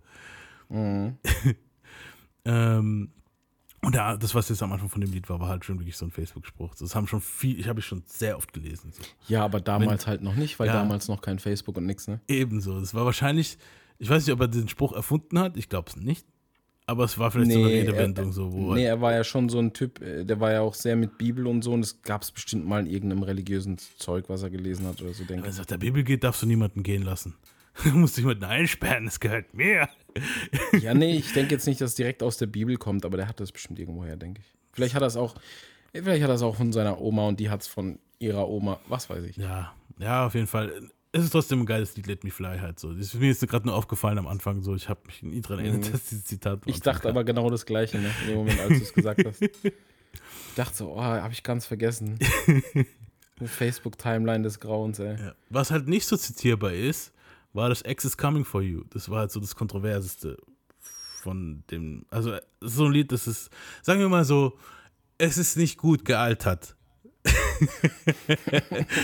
Mhm. 0.69 1.17
ähm, 2.45 3.11
und 3.81 3.95
ja, 3.95 4.17
das, 4.17 4.35
was 4.35 4.49
jetzt 4.49 4.61
am 4.61 4.71
Anfang 4.71 4.89
von 4.89 5.01
dem 5.01 5.11
Lied 5.11 5.29
war, 5.29 5.39
war 5.39 5.47
halt 5.49 5.63
schon 5.65 5.79
wirklich 5.79 5.95
so 5.97 6.05
ein 6.05 6.11
Facebook-Spruch. 6.11 6.75
Das 6.75 6.95
haben 6.95 7.07
schon 7.07 7.21
viel, 7.21 7.59
ich 7.59 7.67
habe 7.67 7.79
ich 7.79 7.85
schon 7.85 8.03
sehr 8.05 8.37
oft 8.37 8.51
gelesen. 8.53 8.91
So. 8.91 9.01
Ja, 9.27 9.43
aber 9.45 9.61
damals 9.61 10.05
halt 10.07 10.21
noch 10.21 10.35
nicht, 10.35 10.59
weil 10.59 10.67
Ja. 10.67 10.73
damals 10.73 11.07
noch 11.07 11.21
kein 11.21 11.39
Facebook 11.39 11.77
und 11.77 11.85
nix, 11.85 12.07
ne? 12.07 12.19
Ebenso. 12.27 12.79
Das 12.79 12.93
war 12.93 13.05
wahrscheinlich, 13.05 13.57
ich 13.97 14.09
weiß 14.09 14.25
nicht, 14.25 14.33
ob 14.33 14.41
er 14.41 14.47
den 14.47 14.67
Spruch 14.67 14.93
erfunden 14.93 15.39
hat, 15.39 15.55
ich 15.57 15.69
glaube 15.69 15.89
es 15.89 15.95
nicht. 15.95 16.25
Aber 16.87 17.03
es 17.03 17.19
war 17.19 17.29
vielleicht 17.29 17.51
so 17.51 17.59
eine 17.59 17.67
Redewendung, 17.67 18.29
er, 18.29 18.33
so, 18.33 18.51
wo 18.51 18.73
nee, 18.73 18.83
er 18.83 18.99
war 18.99 19.13
ja 19.13 19.23
schon 19.23 19.47
so 19.47 19.59
ein 19.59 19.73
Typ, 19.73 20.01
äh, 20.01 20.25
der 20.25 20.39
war 20.39 20.51
ja 20.51 20.61
auch 20.61 20.73
sehr 20.73 20.95
mit 20.95 21.19
Bibel 21.19 21.45
und 21.45 21.61
so 21.61 21.71
und 21.71 21.81
es 21.81 22.01
gab 22.01 22.23
es 22.23 22.31
bestimmt 22.31 22.65
mal 22.65 22.79
in 22.81 22.87
irgendeinem 22.91 23.21
religiösen 23.21 23.77
Zeug, 23.99 24.25
was 24.27 24.41
er 24.41 24.49
gelesen 24.49 24.87
hat 24.87 24.99
oder 25.01 25.13
so, 25.13 25.23
denke 25.23 25.43
wenn 25.43 25.49
ich. 25.51 25.53
es 25.55 25.57
nach 25.59 25.67
der 25.67 25.77
Bibel 25.77 26.03
geht, 26.03 26.23
darfst 26.23 26.41
du 26.41 26.47
niemanden 26.47 26.81
gehen 26.81 27.03
lassen. 27.03 27.35
Du 27.83 27.89
musst 27.91 28.17
dich 28.17 28.23
jemanden 28.23 28.45
einsperren, 28.45 29.05
das 29.05 29.19
gehört 29.19 29.53
mir. 29.53 29.87
Ja, 30.81 30.93
nee, 30.93 31.15
ich 31.17 31.31
denke 31.33 31.53
jetzt 31.53 31.67
nicht, 31.67 31.79
dass 31.79 31.91
es 31.91 31.95
direkt 31.95 32.23
aus 32.23 32.37
der 32.37 32.47
Bibel 32.47 32.75
kommt, 32.77 33.05
aber 33.05 33.15
der 33.15 33.27
hat 33.27 33.39
das 33.39 33.51
bestimmt 33.51 33.79
irgendwoher, 33.79 34.17
denke 34.17 34.41
ich. 34.41 34.47
Vielleicht 34.73 34.95
hat 34.95 35.01
er 35.03 35.07
es 35.07 35.15
auch, 35.15 35.35
vielleicht 35.93 36.23
hat 36.23 36.29
er 36.29 36.35
es 36.35 36.41
auch 36.41 36.55
von 36.55 36.73
seiner 36.73 36.99
Oma 36.99 37.27
und 37.27 37.39
die 37.39 37.49
hat 37.49 37.61
es 37.61 37.67
von 37.67 37.99
ihrer 38.17 38.49
Oma, 38.49 38.79
was 38.87 39.09
weiß 39.09 39.23
ich. 39.25 39.37
Ja, 39.37 39.73
ja, 39.99 40.25
auf 40.25 40.33
jeden 40.33 40.47
Fall. 40.47 40.89
Es 41.11 41.23
ist 41.23 41.29
trotzdem 41.29 41.61
ein 41.61 41.65
geiles 41.65 41.95
Lied, 41.95 42.07
Let 42.07 42.23
Me 42.23 42.31
Fly 42.31 42.59
halt 42.59 42.79
so. 42.79 42.91
Das 42.91 43.05
ist 43.05 43.13
mir 43.15 43.27
jetzt 43.27 43.47
gerade 43.47 43.65
nur 43.65 43.75
aufgefallen 43.75 44.17
am 44.17 44.27
Anfang 44.27 44.61
so. 44.61 44.75
Ich 44.75 44.89
habe 44.89 44.99
mich 45.05 45.23
nie 45.23 45.41
dran 45.41 45.59
erinnert, 45.59 45.93
dass 45.93 46.05
dieses 46.05 46.25
Zitat 46.25 46.65
Mhm. 46.65 46.71
Ich 46.73 46.81
dachte 46.81 47.07
aber 47.07 47.23
genau 47.23 47.49
das 47.49 47.65
Gleiche, 47.65 47.99
ne? 47.99 48.11
In 48.23 48.27
dem 48.27 48.37
Moment, 48.37 48.59
als 48.59 48.77
du 48.77 48.83
es 48.83 48.93
gesagt 48.93 49.25
hast. 49.25 49.41
Ich 49.41 49.51
dachte 50.55 50.75
so, 50.75 50.93
oh, 50.93 51.01
habe 51.01 51.31
ich 51.33 51.43
ganz 51.43 51.65
vergessen. 51.65 52.19
Facebook-Timeline 53.43 54.43
des 54.43 54.59
Grauens, 54.59 54.99
ey. 54.99 55.15
Ja. 55.19 55.33
Was 55.49 55.71
halt 55.71 55.87
nicht 55.87 56.05
so 56.05 56.17
zitierbar 56.17 56.73
ist, 56.73 57.13
war 57.53 57.69
das 57.69 57.83
X 57.85 58.05
is 58.05 58.17
Coming 58.17 58.45
for 58.45 58.61
You. 58.61 58.83
Das 58.89 59.09
war 59.09 59.19
halt 59.19 59.31
so 59.31 59.39
das 59.39 59.55
Kontroverseste 59.55 60.37
von 61.21 61.63
dem. 61.71 62.05
Also, 62.09 62.37
so 62.61 62.85
ein 62.85 62.91
Lied, 62.91 63.11
das 63.11 63.27
ist, 63.27 63.49
sagen 63.81 63.99
wir 63.99 64.09
mal 64.09 64.25
so, 64.25 64.57
es 65.17 65.37
ist 65.37 65.57
nicht 65.57 65.77
gut 65.77 66.05
gealtert. 66.05 66.75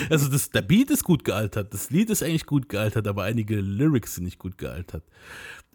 also, 0.10 0.30
das, 0.30 0.50
der 0.50 0.62
Beat 0.62 0.89
ist 0.89 1.04
gut 1.04 1.24
gealtert, 1.24 1.74
das 1.74 1.89
Lied 1.89 2.10
ist 2.10 2.24
eigentlich 2.24 2.46
gut 2.46 2.70
gealtert, 2.70 3.08
aber 3.08 3.24
einige 3.24 3.60
Lyrics 3.60 4.16
sind 4.16 4.24
nicht 4.24 4.39
gut 4.39 4.58
gealtert. 4.58 5.04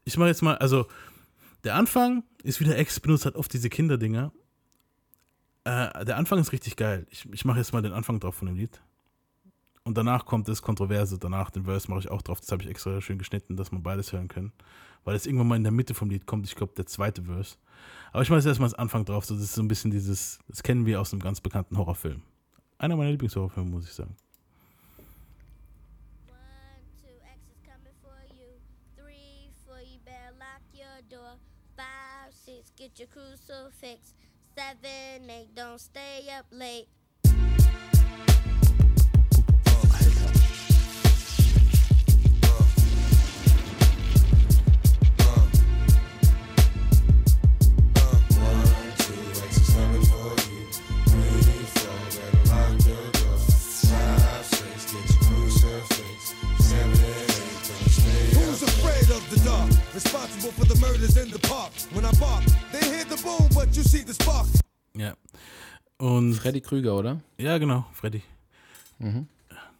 Ich 0.05 0.16
mache 0.16 0.29
jetzt 0.29 0.43
mal, 0.43 0.57
also, 0.57 0.87
der 1.64 1.75
Anfang 1.75 2.25
ist 2.43 2.61
wieder 2.61 2.79
X 2.79 3.01
benutzt 3.01 3.27
hat 3.27 3.37
oft 3.37 3.53
diese 3.53 3.68
Kinderdinger. 3.68 4.33
Äh, 5.64 6.05
der 6.07 6.16
Anfang 6.16 6.39
ist 6.39 6.53
richtig 6.53 6.77
geil. 6.77 7.07
Ich, 7.11 7.29
ich 7.31 7.45
mache 7.45 7.59
jetzt 7.59 7.73
mal 7.75 7.83
den 7.83 7.93
Anfang 7.93 8.18
drauf 8.18 8.35
von 8.35 8.47
dem 8.47 8.57
Lied. 8.57 8.81
Und 9.85 9.97
danach 9.97 10.26
kommt 10.26 10.47
das 10.49 10.62
Kontroverse, 10.62 11.18
danach 11.18 11.51
den 11.51 11.64
Verse 11.64 11.91
mache 11.91 12.01
ich 12.01 12.11
auch 12.11 12.22
drauf. 12.22 12.41
Das 12.41 12.53
habe 12.53 12.62
ich 12.62 12.68
extra 12.68 13.01
schön 13.01 13.18
geschnitten, 13.18 13.57
dass 13.57 13.72
man 13.72 13.83
beides 13.83 14.12
hören 14.12 14.28
können. 14.28 14.53
Weil 15.05 15.16
es 15.16 15.26
irgendwann 15.26 15.49
mal 15.49 15.57
in 15.57 15.62
der 15.62 15.72
Mitte 15.72 15.95
vom 15.95 16.11
Lied 16.11 16.26
kommt, 16.26 16.47
ich 16.47 16.55
glaube, 16.55 16.74
der 16.76 16.87
zweite 16.87 17.22
Verse. 17.22 17.57
Aber 18.12 18.22
ich 18.22 18.28
mache 18.28 18.39
jetzt 18.39 18.47
erstmal 18.47 18.68
das 18.68 18.78
Anfang 18.78 19.05
drauf. 19.05 19.26
Das 19.26 19.39
ist 19.39 19.55
so 19.55 19.62
ein 19.62 19.68
bisschen 19.68 19.91
dieses, 19.91 20.39
das 20.49 20.62
kennen 20.62 20.85
wir 20.85 21.01
aus 21.01 21.12
einem 21.12 21.22
ganz 21.22 21.41
bekannten 21.41 21.78
Horrorfilm. 21.78 22.22
Einer 22.78 22.97
meiner 22.97 23.11
Lieblingshorrorfilme, 23.11 23.70
muss 23.70 23.85
ich 23.85 23.93
sagen. 23.93 24.16
Get 32.81 32.99
your 32.99 33.09
crucifix. 33.09 34.14
Seven, 34.57 35.28
eight, 35.28 35.55
don't 35.55 35.78
stay 35.78 36.31
up 36.31 36.47
late. 36.51 36.89
Responsible 59.95 60.53
for 60.53 60.64
the 60.66 60.78
murders 60.80 61.16
in 61.16 61.30
the 61.32 61.38
park. 61.49 61.72
When 61.93 62.05
I 62.05 62.12
bark, 62.20 62.45
they 62.70 62.78
hear 62.78 63.05
the 63.05 63.20
boom, 63.24 63.49
but 63.53 63.74
you 63.76 63.82
see 63.82 64.05
the 64.05 64.14
spark. 64.14 64.47
Ja. 64.95 65.14
Und 65.99 66.34
Freddy 66.34 66.61
Krüger, 66.61 66.97
oder? 66.97 67.20
ja, 67.38 67.59
genau, 67.59 67.84
Freddy. 67.93 68.22
Mhm. 68.99 69.26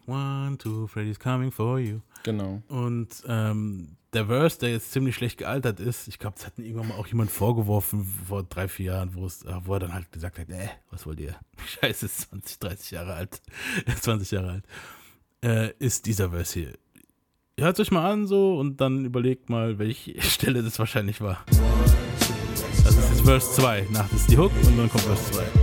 One, 0.07 0.57
two, 0.57 0.87
Freddy's 0.87 1.17
coming 1.17 1.49
for 1.51 1.79
you. 1.79 2.01
Genau. 2.23 2.61
Und 2.67 3.23
ähm, 3.25 3.95
der 4.11 4.25
Verse, 4.25 4.59
der 4.59 4.71
jetzt 4.71 4.91
ziemlich 4.91 5.15
schlecht 5.15 5.37
gealtert 5.37 5.79
ist, 5.79 6.09
ich 6.09 6.19
glaube, 6.19 6.35
das 6.35 6.47
hat 6.47 6.53
irgendwann 6.57 6.89
mal 6.89 6.95
auch 6.95 7.07
jemand 7.07 7.31
vorgeworfen 7.31 8.03
vor 8.27 8.43
drei, 8.43 8.67
vier 8.67 8.87
Jahren, 8.87 9.15
wo, 9.15 9.25
es, 9.25 9.43
äh, 9.43 9.53
wo 9.63 9.75
er 9.75 9.79
dann 9.79 9.93
halt 9.93 10.11
gesagt 10.11 10.39
hat, 10.39 10.49
äh, 10.49 10.67
was 10.89 11.05
wollt 11.05 11.21
ihr? 11.21 11.35
Scheiße, 11.79 12.05
ist 12.05 12.29
20, 12.29 12.59
30 12.59 12.91
Jahre 12.91 13.13
alt, 13.13 13.41
20 14.01 14.31
Jahre 14.31 14.51
alt, 14.51 14.65
äh, 15.41 15.71
ist 15.79 16.05
dieser 16.05 16.31
Verse 16.31 16.59
hier. 16.59 16.73
Hört 17.61 17.79
euch 17.79 17.91
mal 17.91 18.11
an 18.11 18.27
so 18.27 18.57
und 18.57 18.81
dann 18.81 19.05
überlegt 19.05 19.49
mal, 19.49 19.79
welche 19.79 20.21
Stelle 20.21 20.63
das 20.63 20.79
wahrscheinlich 20.79 21.21
war. 21.21 21.45
Also 22.85 22.99
es 22.99 23.11
ist 23.11 23.21
Verse 23.21 23.53
2, 23.53 23.87
nach 23.91 24.09
das 24.09 24.21
ist 24.21 24.31
die 24.31 24.37
Hook 24.37 24.51
und 24.65 24.77
dann 24.77 24.89
kommt 24.89 25.03
Verse 25.03 25.31
2. 25.31 25.60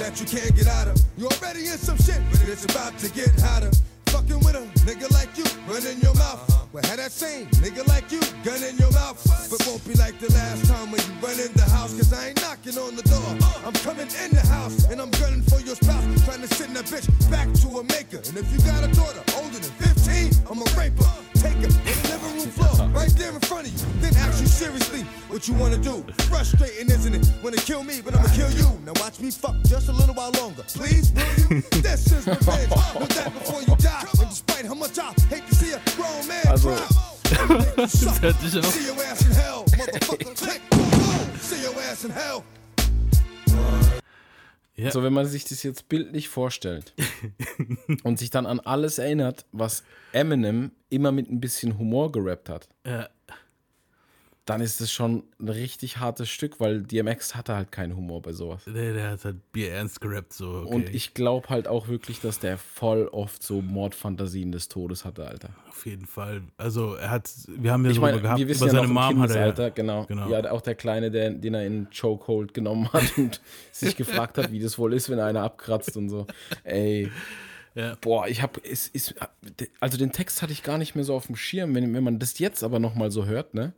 That 0.00 0.18
you 0.18 0.24
can't 0.24 0.56
get 0.56 0.66
out 0.66 0.88
of. 0.88 0.96
You 1.18 1.28
already 1.28 1.68
in 1.68 1.76
some 1.76 1.98
shit, 1.98 2.20
but 2.32 2.48
it's 2.48 2.64
about 2.64 2.96
to 2.98 3.08
get 3.12 3.28
hotter. 3.40 3.70
Fucking 4.06 4.40
with 4.40 4.56
a 4.56 4.64
nigga 4.88 5.12
like 5.12 5.36
you, 5.36 5.44
run 5.68 5.84
in 5.86 6.00
your 6.00 6.14
mouth. 6.14 6.40
Well, 6.72 6.82
had 6.88 6.98
that 6.98 7.12
same 7.12 7.46
nigga 7.60 7.86
like 7.86 8.10
you, 8.10 8.20
gun 8.42 8.64
in 8.64 8.78
your 8.78 8.90
mouth. 8.92 9.20
But 9.50 9.60
won't 9.68 9.84
be 9.86 9.94
like 9.94 10.18
the 10.18 10.32
last 10.32 10.64
time 10.64 10.90
when 10.90 11.00
you 11.04 11.12
run 11.20 11.38
in 11.38 11.52
the 11.52 11.68
house, 11.68 11.92
cause 11.92 12.12
I 12.12 12.28
ain't 12.28 12.40
knocking 12.40 12.78
on 12.78 12.96
the 12.96 13.04
door. 13.04 13.30
I'm 13.60 13.76
coming 13.84 14.08
in 14.24 14.30
the 14.32 14.44
house, 14.48 14.88
and 14.88 15.00
I'm 15.00 15.10
gunning 15.20 15.42
for 15.42 15.60
your 15.60 15.76
spouse. 15.76 16.04
Trying 16.24 16.42
to 16.42 16.48
send 16.48 16.74
that 16.76 16.86
bitch 16.86 17.06
back 17.30 17.52
to 17.60 17.68
a 17.78 17.84
maker. 17.84 18.24
And 18.24 18.40
if 18.40 18.48
you 18.52 18.58
got 18.64 18.82
a 18.82 18.88
daughter 18.96 19.22
older 19.36 19.60
than 19.60 19.72
15, 19.84 20.48
I'm 20.48 20.64
a 20.64 20.68
raper. 20.80 21.29
Take 21.40 21.56
her 21.56 21.66
on 21.66 21.84
the 21.84 22.08
living 22.08 22.36
room 22.38 22.50
floor, 22.50 22.88
right 22.88 23.10
there 23.16 23.32
in 23.32 23.40
front 23.40 23.66
of 23.66 23.72
you. 23.72 23.86
Then 24.00 24.14
ask 24.16 24.40
you 24.40 24.46
seriously 24.46 25.02
what 25.28 25.48
you 25.48 25.54
wanna 25.54 25.78
do. 25.78 26.04
Frustrating, 26.28 26.90
isn't 26.90 27.14
it? 27.14 27.26
Wanna 27.42 27.56
kill 27.56 27.82
me, 27.82 28.00
but 28.04 28.14
I'ma 28.14 28.28
kill 28.34 28.50
you. 28.50 28.68
Now 28.84 28.92
watch 29.00 29.20
me 29.20 29.30
fuck 29.30 29.56
just 29.64 29.88
a 29.88 29.92
little 29.92 30.14
while 30.14 30.32
longer. 30.32 30.62
Please, 30.74 31.12
will 31.12 31.56
you? 31.56 31.62
this 31.82 32.12
is 32.12 32.26
revenge. 32.26 32.70
Know 32.70 33.06
that 33.06 33.32
before 33.32 33.62
you 33.62 33.74
die. 33.76 34.04
And 34.20 34.28
despite 34.28 34.66
how 34.66 34.74
much 34.74 34.98
I 34.98 35.12
hate 35.28 35.46
to 35.48 35.54
see 35.54 35.72
a 35.72 35.80
grown 35.96 36.26
man 36.28 36.46
Also- 36.48 36.76
cry, 36.76 37.40
I'ma 37.40 37.58
make 37.58 37.76
you 37.76 37.86
suffer. 38.00 38.20
hört 38.20 38.40
sich 38.40 38.58
auf. 38.58 38.66
See 38.74 38.86
your 38.86 39.02
ass 39.04 39.22
in 39.24 39.32
hell, 39.32 39.64
motherfucker. 39.78 40.34
Click, 40.44 40.60
boom, 40.70 40.90
boom. 40.90 41.38
See 41.40 41.62
your 41.62 41.74
ass 41.90 42.04
in 42.04 42.10
hell. 42.10 42.44
Ja. 44.80 44.90
So, 44.90 45.02
wenn 45.02 45.12
man 45.12 45.26
sich 45.26 45.44
das 45.44 45.62
jetzt 45.62 45.88
bildlich 45.90 46.28
vorstellt 46.28 46.94
und 48.02 48.18
sich 48.18 48.30
dann 48.30 48.46
an 48.46 48.60
alles 48.60 48.98
erinnert, 48.98 49.44
was 49.52 49.84
Eminem 50.12 50.72
immer 50.88 51.12
mit 51.12 51.30
ein 51.30 51.38
bisschen 51.40 51.78
Humor 51.78 52.10
gerappt 52.12 52.48
hat, 52.48 52.68
Ja. 52.86 53.08
Dann 54.46 54.60
ist 54.60 54.80
es 54.80 54.90
schon 54.90 55.24
ein 55.38 55.48
richtig 55.48 55.98
hartes 55.98 56.28
Stück, 56.28 56.60
weil 56.60 56.82
DMX 56.82 57.34
hatte 57.34 57.54
halt 57.54 57.70
keinen 57.70 57.96
Humor 57.96 58.22
bei 58.22 58.32
sowas. 58.32 58.64
Der, 58.64 58.94
der 58.94 59.10
hat 59.10 59.24
halt 59.24 59.52
Bier 59.52 59.72
ernst 59.72 60.00
gerappt, 60.00 60.32
so. 60.32 60.64
Okay. 60.64 60.74
Und 60.74 60.94
ich 60.94 61.14
glaube 61.14 61.48
halt 61.50 61.68
auch 61.68 61.88
wirklich, 61.88 62.20
dass 62.20 62.38
der 62.38 62.58
voll 62.58 63.06
oft 63.08 63.42
so 63.42 63.60
Mordfantasien 63.60 64.50
des 64.50 64.68
Todes 64.68 65.04
hatte, 65.04 65.26
Alter. 65.26 65.50
Auf 65.68 65.86
jeden 65.86 66.06
Fall. 66.06 66.42
Also, 66.56 66.94
er 66.94 67.10
hat, 67.10 67.30
wir 67.48 67.72
haben 67.72 67.84
ja 67.84 67.90
Ich 67.90 68.00
meine, 68.00 68.20
gehabt, 68.20 68.38
wir 68.38 68.48
wissen 68.48 68.64
über 68.64 68.72
ja 68.72 68.80
seine 68.80 68.92
Mom 68.92 69.20
hat 69.20 69.30
er. 69.30 69.54
Ja, 69.56 69.68
genau. 69.68 70.06
genau. 70.06 70.28
Ja, 70.28 70.50
auch 70.50 70.62
der 70.62 70.74
Kleine, 70.74 71.10
der, 71.10 71.30
den 71.30 71.54
er 71.54 71.66
in 71.66 71.88
Chokehold 71.90 72.54
genommen 72.54 72.92
hat 72.92 73.04
und 73.18 73.40
sich 73.72 73.96
gefragt 73.96 74.38
hat, 74.38 74.50
wie 74.50 74.60
das 74.60 74.78
wohl 74.78 74.94
ist, 74.94 75.10
wenn 75.10 75.20
einer 75.20 75.42
abkratzt 75.42 75.96
und 75.96 76.08
so. 76.08 76.26
Ey. 76.64 77.10
Ja. 77.74 77.96
Boah, 78.00 78.26
ich 78.26 78.42
habe 78.42 78.60
es 78.68 78.88
ist 78.88 79.14
also 79.78 79.96
den 79.96 80.10
Text 80.10 80.42
hatte 80.42 80.52
ich 80.52 80.64
gar 80.64 80.76
nicht 80.76 80.96
mehr 80.96 81.04
so 81.04 81.14
auf 81.14 81.26
dem 81.26 81.36
Schirm, 81.36 81.72
wenn, 81.74 81.94
wenn 81.94 82.02
man 82.02 82.18
das 82.18 82.38
jetzt 82.40 82.64
aber 82.64 82.80
noch 82.80 82.96
mal 82.96 83.12
so 83.12 83.26
hört, 83.26 83.54
ne? 83.54 83.74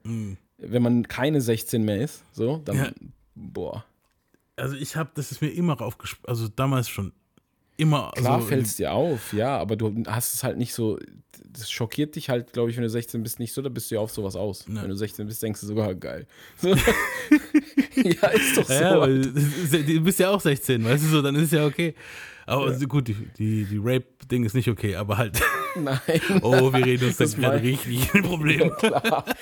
Wenn 0.65 0.83
man 0.83 1.09
keine 1.09 1.41
16 1.41 1.85
mehr 1.85 2.03
ist, 2.03 2.25
so, 2.33 2.59
dann. 2.65 2.77
Ja. 2.77 2.91
boah. 3.35 3.85
Also, 4.57 4.77
ich 4.77 4.97
habe, 4.97 5.11
das 5.15 5.33
ist 5.33 5.41
mir 5.41 5.49
immer 5.49 5.81
aufgesprochen, 5.81 6.29
also 6.29 6.49
damals 6.49 6.89
schon 6.89 7.13
immer. 7.77 8.13
Klar 8.15 8.37
also, 8.37 8.47
fällt 8.47 8.67
es 8.67 8.77
dir 8.77 8.93
auf, 8.93 9.33
ja, 9.33 9.59
aber 9.59 9.77
du 9.77 10.05
hast 10.07 10.35
es 10.35 10.45
halt 10.45 10.59
nicht 10.59 10.73
so, 10.75 10.99
das 11.53 11.71
schockiert 11.71 12.17
dich 12.17 12.29
halt, 12.29 12.53
glaube 12.53 12.71
ich, 12.71 12.77
wenn 12.77 12.83
du 12.83 12.91
16 12.91 13.23
bist, 13.23 13.39
nicht 13.39 13.53
so, 13.53 13.63
da 13.63 13.69
bist 13.69 13.91
du 13.91 13.97
ja 13.97 14.01
auf 14.01 14.11
sowas 14.11 14.37
aus. 14.37 14.67
Ja. 14.69 14.83
Wenn 14.83 14.91
du 14.91 14.97
16 14.97 15.27
bist, 15.27 15.43
denkst 15.43 15.61
du 15.61 15.67
sogar, 15.67 15.95
geil. 15.95 16.27
So. 16.57 16.69
ja, 17.97 18.29
ist 18.29 18.57
doch 18.57 18.65
so. 18.65 18.73
Ja, 18.73 19.01
weil 19.01 19.25
ja- 19.25 19.79
du 19.83 20.01
bist 20.01 20.19
ja 20.19 20.31
auch 20.31 20.41
16, 20.41 20.85
weißt 20.85 21.05
du 21.05 21.09
so, 21.09 21.23
dann 21.23 21.35
ist 21.37 21.45
es 21.45 21.51
ja 21.53 21.67
okay. 21.67 21.95
Aber 22.47 22.67
also 22.67 22.87
gut, 22.87 23.09
die, 23.09 23.15
die, 23.39 23.65
die 23.65 23.79
Rape-Ding 23.79 24.45
ist 24.45 24.55
nicht 24.55 24.69
okay, 24.69 24.97
aber 24.97 25.17
halt, 25.17 25.41
Nein. 25.77 25.99
oh, 26.43 26.73
wir 26.73 26.85
reden 26.85 27.07
uns 27.07 27.17
da 27.17 27.25
Das 27.25 27.37
gerade 27.37 27.63
richtig 27.63 28.15
ein 28.15 28.23
Problem. 28.23 28.71
Klar. 28.79 29.25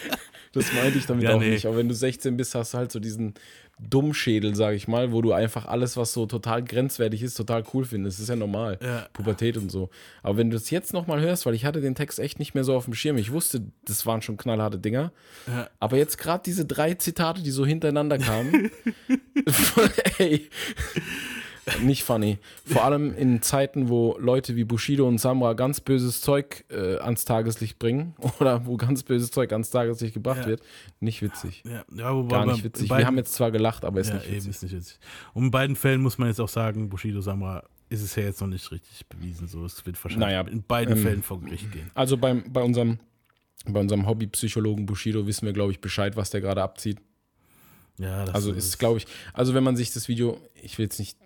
Das 0.52 0.72
meinte 0.72 0.98
ich 0.98 1.06
damit 1.06 1.24
Ja, 1.24 1.34
auch 1.34 1.40
nee. 1.40 1.50
nicht. 1.50 1.66
Aber 1.66 1.76
wenn 1.76 1.88
du 1.88 1.94
16 1.94 2.36
bist, 2.36 2.54
hast 2.54 2.74
du 2.74 2.78
halt 2.78 2.90
so 2.90 2.98
diesen 2.98 3.34
Dummschädel, 3.78 4.54
sage 4.54 4.76
ich 4.76 4.88
mal, 4.88 5.10
wo 5.12 5.22
du 5.22 5.32
einfach 5.32 5.64
alles, 5.66 5.96
was 5.96 6.12
so 6.12 6.26
total 6.26 6.62
grenzwertig 6.62 7.22
ist, 7.22 7.34
total 7.34 7.64
cool 7.72 7.84
findest. 7.84 8.18
Das 8.18 8.24
ist 8.24 8.28
ja 8.28 8.36
normal. 8.36 8.78
Ja. 8.82 9.08
Pubertät 9.12 9.56
und 9.56 9.70
so. 9.70 9.88
Aber 10.22 10.36
wenn 10.36 10.50
du 10.50 10.56
es 10.56 10.70
jetzt 10.70 10.92
nochmal 10.92 11.20
hörst, 11.20 11.46
weil 11.46 11.54
ich 11.54 11.64
hatte 11.64 11.80
den 11.80 11.94
Text 11.94 12.18
echt 12.18 12.38
nicht 12.38 12.54
mehr 12.54 12.64
so 12.64 12.74
auf 12.74 12.84
dem 12.84 12.94
Schirm. 12.94 13.16
Ich 13.16 13.32
wusste, 13.32 13.62
das 13.86 14.04
waren 14.06 14.20
schon 14.22 14.36
knallharte 14.36 14.78
Dinger. 14.78 15.12
Ja. 15.46 15.70
Aber 15.78 15.96
jetzt 15.96 16.18
gerade 16.18 16.42
diese 16.44 16.66
drei 16.66 16.94
Zitate, 16.94 17.42
die 17.42 17.50
so 17.50 17.64
hintereinander 17.64 18.18
kamen, 18.18 18.70
ey, 20.18 20.48
nicht 21.82 22.04
funny. 22.04 22.38
Vor 22.64 22.84
allem 22.84 23.14
in 23.14 23.42
Zeiten, 23.42 23.88
wo 23.88 24.16
Leute 24.18 24.56
wie 24.56 24.64
Bushido 24.64 25.06
und 25.06 25.18
Samra 25.18 25.52
ganz 25.54 25.80
böses 25.80 26.20
Zeug 26.20 26.64
äh, 26.70 26.96
ans 26.98 27.24
Tageslicht 27.24 27.78
bringen 27.78 28.14
oder 28.40 28.66
wo 28.66 28.76
ganz 28.76 29.02
böses 29.02 29.30
Zeug 29.30 29.52
ans 29.52 29.70
Tageslicht 29.70 30.14
gebracht 30.14 30.40
Ja. 30.42 30.46
wird. 30.46 30.62
Nicht 31.00 31.22
witzig. 31.22 31.62
Ja, 31.64 31.84
ja 31.94 32.14
wobei 32.14 32.36
Gar 32.36 32.46
nicht 32.46 32.64
witzig. 32.64 32.82
in 32.84 32.88
Wir 32.90 32.96
beiden- 32.96 33.06
haben 33.06 33.16
jetzt 33.16 33.34
zwar 33.34 33.50
gelacht, 33.50 33.84
aber 33.84 34.00
ist 34.00 34.08
ja, 34.08 34.14
nicht 34.14 34.26
eben, 34.26 34.34
witzig. 34.36 34.50
ist 34.50 34.62
nicht 34.62 34.72
witzig. 34.74 34.98
Und 35.34 35.44
in 35.44 35.50
beiden 35.50 35.76
Fällen 35.76 36.00
muss 36.02 36.18
man 36.18 36.28
jetzt 36.28 36.40
auch 36.40 36.48
sagen, 36.48 36.88
Bushido 36.88 37.20
Samra 37.20 37.62
ist 37.88 38.02
es 38.02 38.14
ja 38.14 38.22
jetzt 38.22 38.40
noch 38.40 38.48
nicht 38.48 38.70
richtig 38.70 39.06
bewiesen. 39.08 39.48
So, 39.48 39.64
es 39.64 39.84
wird 39.84 40.02
wahrscheinlich 40.04 40.26
Naja, 40.28 40.42
in 40.42 40.62
beiden 40.62 40.96
ähm, 40.96 41.02
Fällen 41.02 41.22
vor 41.22 41.40
Gericht 41.40 41.72
gehen. 41.72 41.90
Also 41.94 42.16
beim, 42.16 42.44
bei 42.52 42.62
unserem, 42.62 42.98
bei 43.66 43.80
unserem 43.80 44.06
Hobbypsychologen 44.06 44.86
Bushido 44.86 45.26
wissen 45.26 45.44
wir, 45.46 45.52
glaube 45.52 45.72
ich, 45.72 45.80
Bescheid, 45.80 46.16
was 46.16 46.30
der 46.30 46.40
gerade 46.40 46.62
abzieht. 46.62 46.98
Ja, 48.00 48.24
das 48.24 48.34
Also 48.34 48.52
ist, 48.52 48.78
glaube 48.78 48.98
ich, 48.98 49.06
also 49.32 49.52
wenn 49.54 49.62
man 49.64 49.76
sich 49.76 49.92
das 49.92 50.08
Video, 50.08 50.38
ich 50.62 50.78
will 50.78 50.84
jetzt 50.86 50.98
nicht, 50.98 51.18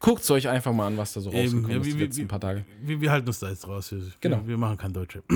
guckt 0.00 0.22
es 0.22 0.30
euch 0.30 0.48
einfach 0.48 0.72
mal 0.72 0.86
an, 0.88 0.96
was 0.96 1.12
da 1.12 1.20
so 1.20 1.30
Eben, 1.30 1.38
rausgekommen 1.40 1.70
ja, 1.70 1.76
ist 1.78 1.86
wie- 1.86 1.90
die 1.92 1.98
wie- 1.98 2.02
letzten 2.04 2.22
wie- 2.22 2.26
paar 2.26 2.40
Tage. 2.40 2.64
Wir, 2.82 3.00
wir 3.00 3.10
halten 3.12 3.28
uns 3.28 3.38
da 3.38 3.48
jetzt 3.48 3.66
raus. 3.68 3.92
Wir, 3.92 4.02
Genau. 4.20 4.38
wir, 4.42 4.48
wir 4.48 4.58
machen 4.58 4.76
kein 4.76 4.92
Deutschrap. 4.92 5.24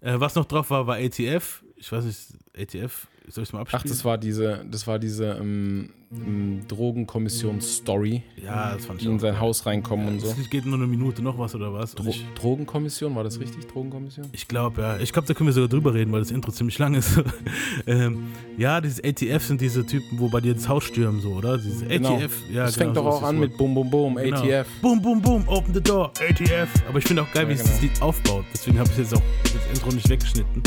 äh, 0.00 0.20
was 0.20 0.34
noch 0.34 0.44
drauf 0.44 0.70
war, 0.70 0.86
war 0.86 0.96
ATF. 0.96 1.62
Ich 1.76 1.90
weiß 1.90 2.04
nicht, 2.04 2.18
ATF, 2.56 3.06
soll 3.34 3.42
ich 3.42 3.48
es 3.48 3.52
mal 3.52 3.60
abspielen? 3.60 3.82
Ach, 3.84 3.88
das 3.88 4.04
war 4.04 4.18
diese, 4.18 4.64
das 4.70 4.86
war 4.86 4.98
diese 4.98 5.26
ähm, 5.40 5.90
ähm, 6.12 6.62
Drogenkommission-Story, 6.66 8.22
Ja, 8.44 8.74
das 8.74 8.84
fand 8.86 9.00
ich 9.00 9.06
die 9.06 9.12
in 9.12 9.18
sein 9.20 9.32
geil. 9.34 9.40
Haus 9.40 9.64
reinkommen 9.64 10.08
und 10.08 10.20
so. 10.20 10.34
Es 10.40 10.50
geht 10.50 10.66
nur 10.66 10.74
eine 10.76 10.86
Minute 10.86 11.22
noch 11.22 11.38
was 11.38 11.54
oder 11.54 11.72
was? 11.72 11.94
Dro 11.94 12.08
ich 12.08 12.24
Drogenkommission, 12.34 13.14
war 13.14 13.22
das 13.24 13.38
richtig? 13.38 13.66
Drogenkommission? 13.68 14.26
ich 14.32 14.48
glaube, 14.48 14.82
ja. 14.82 14.98
Ich 14.98 15.12
glaube, 15.12 15.28
da 15.28 15.34
können 15.34 15.48
wir 15.48 15.52
sogar 15.52 15.68
drüber 15.68 15.94
reden, 15.94 16.10
weil 16.12 16.20
das 16.20 16.30
Intro 16.32 16.50
ziemlich 16.50 16.78
lang 16.78 16.94
ist. 16.94 17.22
ähm, 17.86 18.32
ja, 18.58 18.80
dieses 18.80 19.02
ATF 19.04 19.44
sind 19.44 19.60
diese 19.60 19.86
Typen, 19.86 20.18
wo 20.18 20.28
bei 20.28 20.40
dir 20.40 20.54
das 20.54 20.68
Haus 20.68 20.84
stürmen, 20.84 21.20
so, 21.20 21.30
oder? 21.34 21.58
Dieses 21.58 21.86
Genau. 21.86 22.16
ATF, 22.16 22.32
ja, 22.52 22.64
das 22.64 22.74
genau, 22.74 22.84
fängt 22.86 22.96
doch 22.96 23.06
auch 23.06 23.22
an 23.22 23.38
mit 23.38 23.56
Bum 23.56 23.74
Bum 23.74 23.88
Bum, 23.90 24.16
Genau. 24.16 24.36
ATF. 24.38 24.66
Boom, 24.82 25.00
boom, 25.00 25.22
boom, 25.22 25.44
open 25.48 25.72
the 25.74 25.80
door, 25.80 26.10
ATF. 26.20 26.68
Aber 26.88 26.98
ich 26.98 27.04
finde 27.04 27.22
auch 27.22 27.32
geil, 27.32 27.44
Ja, 27.44 27.48
wie 27.50 27.52
es 27.54 27.62
das 27.62 27.78
genau. 27.80 27.92
Lied 27.92 28.02
aufbaut. 28.02 28.44
Deswegen 28.52 28.78
habe 28.78 28.90
ich 28.90 28.98
jetzt 28.98 29.14
auch 29.14 29.22
das 29.44 29.66
Intro 29.78 29.90
nicht 29.94 30.08
weggeschnitten. 30.08 30.62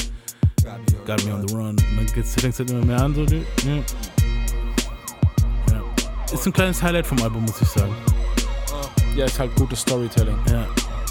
Got 1.06 1.26
me 1.26 1.32
on 1.34 1.46
the 1.48 1.54
run. 1.54 1.70
Und 1.72 1.84
dann 1.98 2.06
geht's, 2.14 2.34
fängt 2.36 2.54
es 2.54 2.60
halt 2.60 2.70
immer 2.72 2.86
mehr 2.86 3.02
an, 3.02 3.14
so. 3.14 3.26
die- 3.26 3.46
Ja. 3.66 3.76
ja. 5.72 5.84
Ist 6.34 6.46
ein 6.46 6.54
kleines 6.54 6.82
Highlight 6.82 7.06
vom 7.06 7.22
Album, 7.22 7.44
muss 7.46 7.62
ich 7.62 7.68
sagen. 7.68 7.94
Ja, 9.16 9.26
ist 9.26 9.38
halt 9.38 9.54
gutes 9.56 9.82
Storytelling. 9.82 10.38
Ja. 10.50 10.66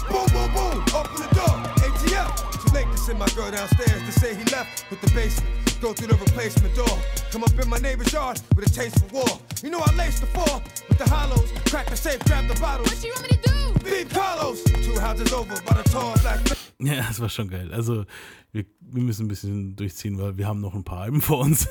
Boom, 0.09 0.25
boom, 0.33 0.51
boom, 0.53 0.83
open 0.93 1.17
the 1.17 1.35
door. 1.35 1.55
ATF. 1.77 2.41
Too 2.65 2.73
late 2.73 2.87
to 2.91 2.97
send 2.97 3.19
my 3.19 3.25
girl 3.35 3.51
downstairs 3.51 4.01
to 4.05 4.19
say 4.19 4.33
he 4.35 4.43
left 4.51 4.85
with 4.89 4.99
the 5.01 5.09
basement. 5.13 5.47
Go 5.81 5.93
through 5.93 6.07
the 6.07 6.17
replacement 6.17 6.75
door. 6.75 6.97
Come 7.31 7.43
up 7.43 7.51
in 7.61 7.69
my 7.69 7.77
neighbor's 7.79 8.11
yard 8.11 8.39
with 8.55 8.65
a 8.67 8.69
taste 8.69 8.99
for 8.99 9.07
war. 9.19 9.39
You 9.63 9.69
know 9.69 9.79
I 9.85 9.93
laced 9.95 10.21
the 10.21 10.27
floor 10.27 10.61
with 10.89 10.97
the 10.97 11.09
hollows. 11.09 11.49
Crack 11.69 11.87
the 11.89 11.95
safe, 11.97 12.19
grab 12.25 12.47
the 12.47 12.59
bottles. 12.59 12.89
What 12.89 13.03
you 13.03 13.11
want 13.15 13.31
me 13.31 13.37
to 13.37 13.49
do? 13.49 13.89
Beat 13.89 14.09
Carlos. 14.09 14.63
Two 14.63 14.99
houses 14.99 15.31
over 15.31 15.55
by 15.65 15.81
the 15.81 15.89
tall 15.89 16.13
black. 16.21 16.39
ja, 16.79 16.95
das 17.07 17.19
war 17.21 17.29
schon 17.29 17.47
geil. 17.49 17.71
Also, 17.73 18.05
wir, 18.51 18.65
wir 18.93 19.03
müssen 19.03 19.25
ein 19.25 19.27
bisschen 19.27 19.75
durchziehen, 19.75 20.17
weil 20.19 20.37
wir 20.37 20.47
haben 20.47 20.61
noch 20.61 20.73
ein 20.75 20.83
paar 20.83 20.99
Alben 21.01 21.21
vor 21.21 21.39
uns. 21.39 21.67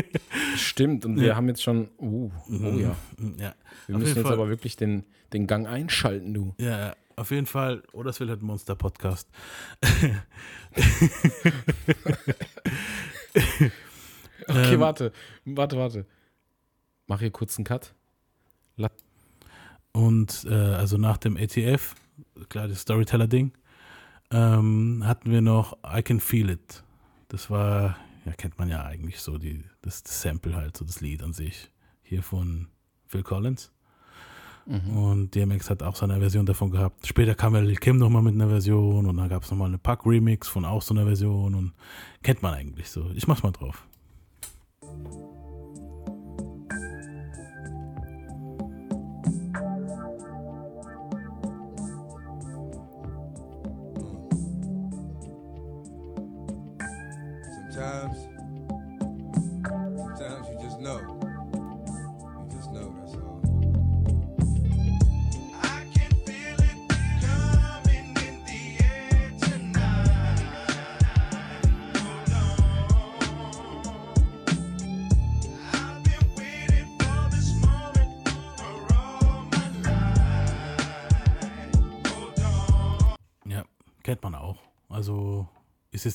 Stimmt, 0.56 1.04
und 1.04 1.16
wir 1.20 1.28
Ja. 1.28 1.36
haben 1.36 1.48
jetzt 1.48 1.62
schon, 1.62 1.88
uh, 1.98 2.30
oh 2.48 2.78
ja. 2.78 2.96
ja. 3.38 3.54
Wir 3.86 3.98
müssen 3.98 4.16
jetzt 4.16 4.24
Fall. 4.24 4.32
aber 4.32 4.48
wirklich 4.48 4.76
den, 4.76 5.04
den 5.32 5.46
Gang 5.46 5.66
einschalten, 5.66 6.32
du. 6.34 6.54
Ja, 6.58 6.94
auf 7.16 7.30
jeden 7.30 7.46
Fall. 7.46 7.82
Oder 7.92 8.10
es 8.10 8.20
will 8.20 8.28
halt 8.28 8.42
ein 8.42 8.46
Monster-Podcast. 8.46 9.28
Okay, 14.48 14.74
Ähm, 14.74 14.80
warte, 14.80 15.12
warte, 15.44 15.76
warte. 15.78 16.06
Mach 17.06 17.20
hier 17.20 17.30
kurz 17.30 17.56
einen 17.58 17.64
Cut. 17.64 17.94
Und 19.94 20.46
äh, 20.48 20.54
also 20.54 20.96
nach 20.96 21.18
dem 21.18 21.36
ATF, 21.36 21.94
klar, 22.48 22.66
das 22.66 22.80
Storyteller-Ding, 22.80 23.52
ähm, 24.32 25.02
hatten 25.04 25.30
wir 25.30 25.40
noch 25.40 25.78
I 25.84 26.02
Can 26.02 26.20
Feel 26.20 26.50
It. 26.50 26.82
Das 27.28 27.50
war, 27.50 27.96
ja, 28.24 28.32
kennt 28.32 28.58
man 28.58 28.68
ja 28.68 28.84
eigentlich 28.84 29.20
so, 29.20 29.38
die, 29.38 29.64
das, 29.82 30.02
das 30.02 30.22
Sample 30.22 30.56
halt, 30.56 30.76
so 30.76 30.84
das 30.84 31.00
Lied 31.00 31.22
an 31.22 31.32
sich. 31.32 31.70
Hier 32.02 32.22
von 32.22 32.68
Phil 33.06 33.22
Collins. 33.22 33.72
Und 34.64 35.34
DMX 35.34 35.70
hat 35.70 35.82
auch 35.82 35.96
seine 35.96 36.18
Version 36.20 36.46
davon 36.46 36.70
gehabt. 36.70 37.06
Später 37.06 37.34
kam 37.34 37.54
ja 37.54 37.60
Lil 37.60 37.76
Kim 37.76 37.96
nochmal 37.96 38.22
mit 38.22 38.34
einer 38.34 38.48
Version 38.48 39.06
und 39.06 39.16
dann 39.16 39.28
gab 39.28 39.42
es 39.42 39.50
nochmal 39.50 39.68
eine 39.68 39.78
Pack-Remix 39.78 40.46
von 40.46 40.64
auch 40.64 40.82
so 40.82 40.94
einer 40.94 41.04
Version 41.04 41.54
und 41.54 41.72
kennt 42.22 42.42
man 42.42 42.54
eigentlich 42.54 42.88
so. 42.88 43.10
Ich 43.14 43.26
mach's 43.26 43.42
mal 43.42 43.50
drauf. 43.50 43.84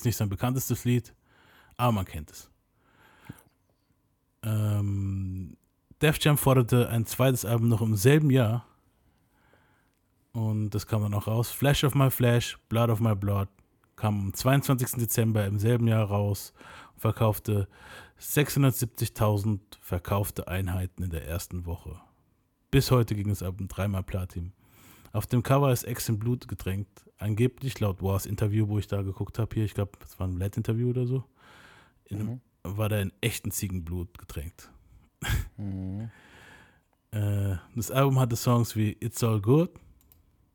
Nicht 0.08 0.16
sein 0.16 0.28
bekanntestes 0.28 0.84
Lied, 0.84 1.14
aber 1.76 1.92
man 1.92 2.04
kennt 2.04 2.30
es. 2.30 2.50
Ähm, 4.42 5.56
Def 6.00 6.18
Jam 6.20 6.38
forderte 6.38 6.88
ein 6.88 7.06
zweites 7.06 7.44
Album 7.44 7.68
noch 7.68 7.82
im 7.82 7.96
selben 7.96 8.30
Jahr. 8.30 8.66
Und 10.32 10.70
das 10.70 10.86
kam 10.86 11.02
dann 11.02 11.14
auch 11.14 11.26
raus. 11.26 11.50
Flash 11.50 11.84
of 11.84 11.94
My 11.94 12.10
Flash, 12.10 12.58
Blood 12.68 12.90
of 12.90 13.00
My 13.00 13.14
Blood 13.14 13.48
kam 13.96 14.20
am 14.20 14.34
22. 14.34 14.92
Dezember 14.92 15.44
im 15.46 15.58
selben 15.58 15.88
Jahr 15.88 16.04
raus 16.04 16.52
und 16.94 17.00
verkaufte 17.00 17.68
670.000 18.20 19.60
verkaufte 19.80 20.48
Einheiten 20.48 21.02
in 21.02 21.10
der 21.10 21.26
ersten 21.26 21.66
Woche. 21.66 22.00
Bis 22.70 22.90
heute 22.90 23.14
ging 23.14 23.28
das 23.28 23.42
Album 23.42 23.68
dreimal 23.68 24.02
Platin. 24.02 24.52
Auf 25.18 25.26
dem 25.26 25.42
Cover 25.42 25.72
ist 25.72 25.82
Ex 25.82 26.08
in 26.08 26.20
Blut 26.20 26.46
getränkt. 26.46 27.04
Angeblich 27.18 27.80
laut 27.80 28.00
Wars 28.00 28.24
Interview, 28.24 28.68
wo 28.68 28.78
ich 28.78 28.86
da 28.86 29.02
geguckt 29.02 29.40
habe, 29.40 29.52
hier, 29.52 29.64
ich 29.64 29.74
glaube, 29.74 29.90
das 29.98 30.16
war 30.20 30.28
ein 30.28 30.38
LED-Interview 30.38 30.90
oder 30.90 31.06
so, 31.06 31.24
in, 32.04 32.20
einem- 32.20 32.40
war 32.62 32.88
da 32.88 33.00
in 33.00 33.10
echten 33.20 33.50
Ziegenblut 33.50 34.16
getränkt. 34.16 34.70
äh, 37.10 37.56
das 37.74 37.90
Album 37.90 38.20
hatte 38.20 38.36
Songs 38.36 38.76
wie 38.76 38.92
It's 39.00 39.24
All 39.24 39.40
Good, 39.40 39.70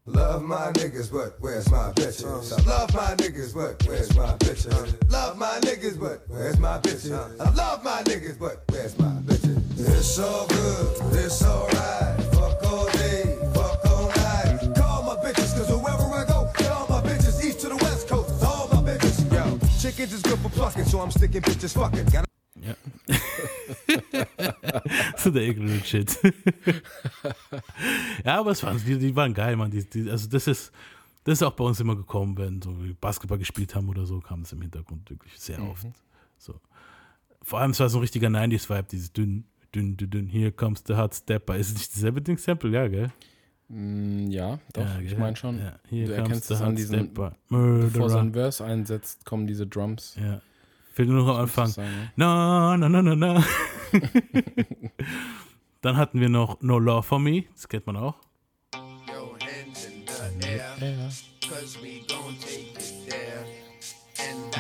Love 0.05 0.45
my 0.45 0.72
niggas, 0.78 1.11
but 1.11 1.36
where's 1.41 1.70
my 1.70 1.91
bitches? 1.95 2.24
I 2.26 2.61
love 2.66 2.93
my 2.93 3.16
niggas, 3.18 3.53
but 3.53 3.86
where's 3.86 4.16
my 4.16 4.38
bitches? 4.38 5.11
Love 5.11 5.38
my 5.38 5.59
niggas, 5.59 5.99
but 5.99 6.24
where's 6.30 6.57
my 6.57 6.80
bitches? 6.80 7.11
I 7.11 7.49
love 7.53 7.84
my 7.84 8.01
niggas, 8.03 8.39
but 8.39 8.64
where's 8.70 8.97
my 8.97 9.20
bitches? 9.26 9.59
It's 9.78 10.18
all 10.20 10.47
good, 10.47 11.16
it's 11.16 11.43
alright. 11.43 12.12
Chickens 19.93 20.13
is 20.13 20.23
good 20.23 20.39
for 20.39 20.49
plucking, 20.49 20.85
so 20.85 21.01
I'm 21.01 21.11
sticking 21.11 21.41
bitches 21.41 21.73
fucking. 21.73 22.05
Got 22.05 22.25
Ja. 22.61 22.75
so 25.17 25.31
der 25.31 25.43
ekelhafte 25.43 25.85
Shit. 25.85 26.19
ja, 28.25 28.39
aber 28.39 28.51
es 28.51 28.63
waren, 28.63 28.81
die, 28.85 28.97
die 28.97 29.15
waren 29.15 29.33
geil, 29.33 29.55
man. 29.55 29.71
Die, 29.71 29.83
die, 29.83 30.09
also 30.09 30.29
das 30.29 30.47
ist, 30.47 30.71
das 31.23 31.33
ist 31.33 31.43
auch 31.43 31.53
bei 31.53 31.63
uns 31.63 31.79
immer 31.79 31.95
gekommen, 31.95 32.37
wenn 32.37 32.61
so 32.61 32.81
wir 32.81 32.93
Basketball 32.95 33.37
gespielt 33.37 33.75
haben 33.75 33.89
oder 33.89 34.05
so, 34.05 34.19
kam 34.19 34.41
es 34.41 34.51
im 34.53 34.61
Hintergrund 34.61 35.09
wirklich 35.09 35.33
sehr 35.37 35.61
oft. 35.61 35.87
So. 36.37 36.59
Vor 37.41 37.59
allem, 37.59 37.71
es 37.71 37.79
war 37.79 37.89
so 37.89 37.97
ein 37.97 38.01
richtiger 38.01 38.29
90s-Vibe, 38.29 38.87
dieses 38.89 39.11
dünn, 39.11 39.45
dünn, 39.75 39.97
dünn, 39.97 40.09
dünn, 40.09 40.27
hier 40.27 40.51
comes 40.51 40.83
the 40.87 40.95
hot 40.95 41.13
stepper. 41.13 41.57
Ist 41.57 41.69
es 41.69 41.73
nicht 41.73 41.95
dasselbe 41.95 42.21
Ding-Sample? 42.21 42.71
Ja, 42.71 42.87
gell? 42.87 43.11
Mm, 43.74 44.30
ja, 44.30 44.59
doch, 44.74 44.84
ja, 44.84 44.99
ich 44.99 45.17
meine 45.17 45.36
schon. 45.36 45.57
Ja. 45.57 45.80
Hier 45.89 46.05
du 46.05 46.13
erkennst 46.13 46.51
es 46.51 46.61
an 46.61 46.76
diesen, 46.76 47.11
bevor 47.49 48.09
sein 48.09 48.34
Verse 48.34 48.63
einsetzt, 48.63 49.26
kommen 49.26 49.47
diese 49.47 49.65
Drums. 49.65 50.15
Ja. 50.21 50.41
Fehlt 50.93 51.09
nur 51.09 51.24
noch 51.24 51.36
am 51.36 51.41
Anfang. 51.41 51.74
Na, 52.15 52.78
na, 52.78 52.88
na, 52.88 53.01
na, 53.01 53.15
na. 53.15 53.43
Dann 55.82 55.97
hatten 55.97 56.19
wir 56.19 56.30
noch 56.30 56.61
No 56.61 56.78
Law 56.78 57.01
for 57.01 57.17
Me, 57.17 57.45
das 57.55 57.67
kennt 57.67 57.88
man 57.88 57.97
auch. 57.97 58.15
Your 59.09 59.36
hands 59.39 59.86
in 59.86 60.05
the 60.39 60.47
air, 60.49 61.09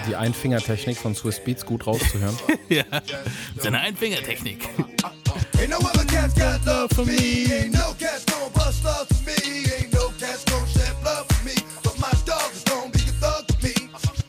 Die 0.07 0.15
Einfingertechnik 0.15 0.97
von 0.97 1.13
Swiss 1.13 1.39
Beats 1.39 1.63
gut 1.63 1.85
rauszuhören. 1.85 2.35
ja, 2.69 2.83
seine 3.57 3.79
Einfingertechnik. 3.79 4.67
Ain't 5.63 5.71
no 5.71 5.77
other 5.77 6.03
cats 6.03 6.33
got 6.33 6.65
love 6.65 6.91
for 6.91 7.05
me. 7.05 7.49
Ain't 7.49 7.73
no 7.73 7.93
cats 7.97 8.25
gon' 8.25 8.51
bust 8.51 8.83
love 8.83 9.07
for 9.07 9.23
me. 9.23 9.63
Ain't 9.71 9.93
no 9.93 10.09
cats 10.19 10.43
gon' 10.43 10.67
shed 10.67 10.93
blood 11.01 11.25
for 11.31 11.45
me. 11.45 11.55
But 11.81 11.97
my 12.01 12.11
dog 12.25 12.51
is 12.51 12.63
gon' 12.63 12.91
be 12.91 12.99
a 12.99 13.13
thug 13.23 13.47
for 13.47 13.65
me. 13.65 13.73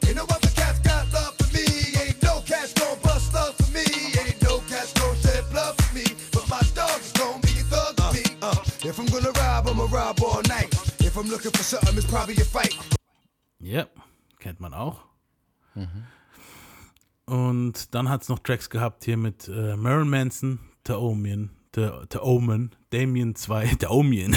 Ain't 0.06 0.14
no 0.14 0.22
other 0.30 0.52
cats 0.54 0.78
got 0.86 1.12
love 1.12 1.34
for 1.34 1.50
me. 1.52 1.66
Ain't 1.98 2.22
no 2.22 2.40
cats 2.46 2.72
gon' 2.74 2.96
bust 3.02 3.34
love 3.34 3.56
for 3.56 3.68
me. 3.72 3.82
Ain't 4.22 4.40
no 4.44 4.60
cats 4.70 4.92
gon' 4.92 5.16
shed 5.16 5.42
blood 5.50 5.74
for 5.82 5.94
me. 5.98 6.04
But 6.30 6.48
my 6.48 6.62
dog 6.72 7.00
is 7.00 7.10
gon' 7.18 7.40
be 7.40 7.50
a 7.58 7.64
thug 7.66 7.98
for 7.98 8.12
me. 8.14 8.22
Uh, 8.40 8.54
if 8.88 8.96
I'm 9.00 9.06
gonna 9.06 9.32
rob, 9.32 9.66
I'ma 9.66 9.88
rob 9.90 10.22
all 10.22 10.42
night. 10.46 10.72
If 11.00 11.16
I'm 11.16 11.28
looking 11.28 11.50
for 11.50 11.64
something, 11.64 11.96
it's 11.96 12.06
probably 12.06 12.36
a 12.36 12.44
fight. 12.44 12.78
Ja, 13.58 13.88
kennt 14.38 14.60
man 14.60 14.72
auch. 14.72 15.02
Und 17.24 17.92
dann 17.92 18.08
hat 18.08 18.22
es 18.22 18.28
noch 18.28 18.38
Tracks 18.38 18.70
gehabt 18.70 19.04
hier 19.04 19.16
mit 19.16 19.48
äh, 19.48 19.74
Marilyn 19.76 20.10
Manson, 20.10 20.60
The 20.86 20.94
Omen, 20.94 21.50
The, 21.74 21.90
The 22.12 22.18
Omen, 22.20 22.70
Damien 22.90 23.34
2, 23.34 23.76
The 23.80 23.86
Omen, 23.88 24.36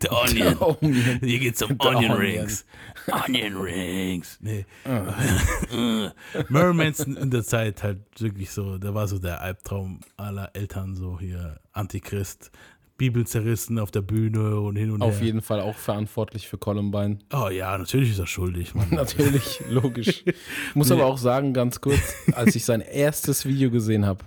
The 0.00 0.08
Onion. 0.10 0.56
Onion. 0.60 1.20
Hier 1.22 1.38
geht's 1.38 1.62
um 1.62 1.76
The 1.80 1.86
Onion 1.88 2.12
Onion. 2.12 2.18
Rings. 2.18 2.64
Onion 3.10 3.56
Rings. 3.56 4.38
Nee. 4.40 4.66
Marilyn 6.48 6.76
Manson 6.76 7.16
in 7.16 7.30
der 7.30 7.44
Zeit 7.44 7.82
halt 7.82 8.00
wirklich 8.18 8.50
so, 8.50 8.78
der 8.78 8.94
war 8.94 9.08
so 9.08 9.18
der 9.18 9.40
Albtraum 9.40 10.00
aller 10.16 10.50
Eltern, 10.54 10.94
so 10.96 11.18
hier 11.18 11.60
Antichrist, 11.72 12.50
Bibel 12.98 13.26
zerrissen 13.26 13.78
auf 13.78 13.90
der 13.90 14.00
Bühne 14.02 14.58
und 14.60 14.76
hin 14.76 14.90
und 14.90 15.02
Auf 15.02 15.18
her. 15.18 15.26
jeden 15.26 15.42
Fall 15.42 15.60
auch 15.60 15.76
verantwortlich 15.76 16.48
für 16.48 16.56
Columbine. 16.58 17.18
Oh 17.32 17.48
ja, 17.48 17.76
natürlich 17.76 18.10
ist 18.10 18.18
er 18.18 18.26
schuldig, 18.26 18.74
Mann. 18.74 18.88
Natürlich, 18.90 19.60
logisch. 19.68 20.24
Ich 20.26 20.34
muss 20.74 20.90
aber 20.90 21.04
auch 21.04 21.18
sagen, 21.18 21.52
ganz 21.52 21.80
kurz, 21.80 22.14
als 22.32 22.56
ich 22.56 22.64
sein 22.64 22.80
erstes 22.80 23.44
Video 23.44 23.70
gesehen 23.70 24.06
habe, 24.06 24.24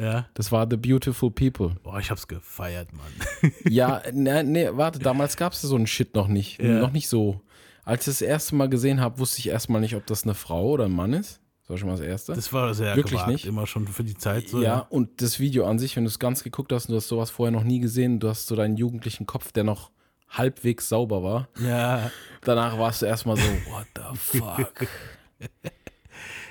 Ja. 0.00 0.26
das 0.34 0.50
war 0.52 0.66
The 0.68 0.76
Beautiful 0.76 1.30
People. 1.30 1.76
Boah, 1.82 1.98
ich 1.98 2.10
hab's 2.10 2.26
gefeiert, 2.28 2.88
Mann. 2.92 3.52
Ja, 3.68 4.02
ne, 4.12 4.42
ne, 4.44 4.76
warte, 4.76 4.98
damals 4.98 5.36
gab 5.36 5.52
es 5.52 5.62
so 5.62 5.76
einen 5.76 5.86
Shit 5.86 6.14
noch 6.14 6.28
nicht. 6.28 6.60
Ja. 6.60 6.80
Noch 6.80 6.92
nicht 6.92 7.08
so. 7.08 7.40
Als 7.84 8.06
ich 8.06 8.14
das 8.14 8.22
erste 8.22 8.54
Mal 8.54 8.68
gesehen 8.68 9.00
habe, 9.00 9.18
wusste 9.18 9.40
ich 9.40 9.48
erstmal 9.48 9.80
nicht, 9.80 9.96
ob 9.96 10.06
das 10.06 10.22
eine 10.22 10.34
Frau 10.34 10.70
oder 10.70 10.84
ein 10.86 10.92
Mann 10.92 11.12
ist. 11.12 11.40
Das 11.62 11.70
war 11.70 11.78
schon 11.78 11.88
mal 11.88 11.96
das 11.96 12.06
Erste. 12.06 12.32
Das 12.34 12.52
war 12.52 12.72
sehr 12.74 12.96
Wirklich 12.96 13.12
gewagt, 13.14 13.28
nicht? 13.28 13.46
immer 13.46 13.66
schon 13.66 13.86
für 13.86 14.04
die 14.04 14.16
Zeit 14.16 14.48
so. 14.48 14.62
ja, 14.62 14.78
und 14.78 15.20
das 15.22 15.38
Video 15.40 15.66
an 15.66 15.78
sich, 15.78 15.96
wenn 15.96 16.04
du 16.04 16.08
es 16.08 16.18
ganz 16.18 16.42
geguckt 16.42 16.72
hast 16.72 16.86
und 16.86 16.92
du 16.92 16.96
hast 16.96 17.08
sowas 17.08 17.30
vorher 17.30 17.52
noch 17.52 17.64
nie 17.64 17.80
gesehen, 17.80 18.18
du 18.20 18.28
hast 18.28 18.46
so 18.46 18.56
deinen 18.56 18.76
jugendlichen 18.76 19.26
Kopf, 19.26 19.52
der 19.52 19.64
noch 19.64 19.90
halbwegs 20.28 20.88
sauber 20.88 21.22
war. 21.22 21.48
Ja. 21.60 22.10
Danach 22.42 22.78
warst 22.78 23.02
du 23.02 23.06
erstmal 23.06 23.36
so, 23.36 23.42
what 23.70 23.86
the 23.96 24.16
fuck? 24.16 24.86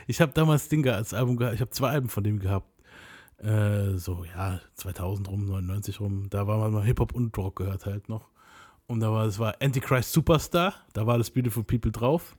Ich 0.07 0.19
habe 0.19 0.33
damals 0.33 0.67
Ding 0.67 0.85
als 0.89 1.13
Album 1.13 1.37
gehabt, 1.37 1.55
ich 1.55 1.61
habe 1.61 1.71
zwei 1.71 1.89
Alben 1.91 2.09
von 2.09 2.23
dem 2.23 2.39
gehabt. 2.39 2.67
Äh, 3.43 3.97
so, 3.97 4.23
ja, 4.35 4.59
2000 4.75 5.27
rum, 5.29 5.45
99 5.45 5.99
rum. 5.99 6.27
Da 6.29 6.47
war 6.47 6.57
man 6.59 6.73
mal 6.73 6.83
Hip-Hop 6.83 7.13
und 7.13 7.35
Rock 7.37 7.57
gehört 7.57 7.85
halt 7.85 8.07
noch. 8.09 8.29
Und 8.87 8.99
da 8.99 9.11
war, 9.11 9.25
das 9.25 9.39
war 9.39 9.55
Antichrist 9.61 10.11
Superstar, 10.11 10.73
da 10.93 11.07
war 11.07 11.17
das 11.17 11.31
Beautiful 11.31 11.63
People 11.63 11.91
drauf. 11.91 12.37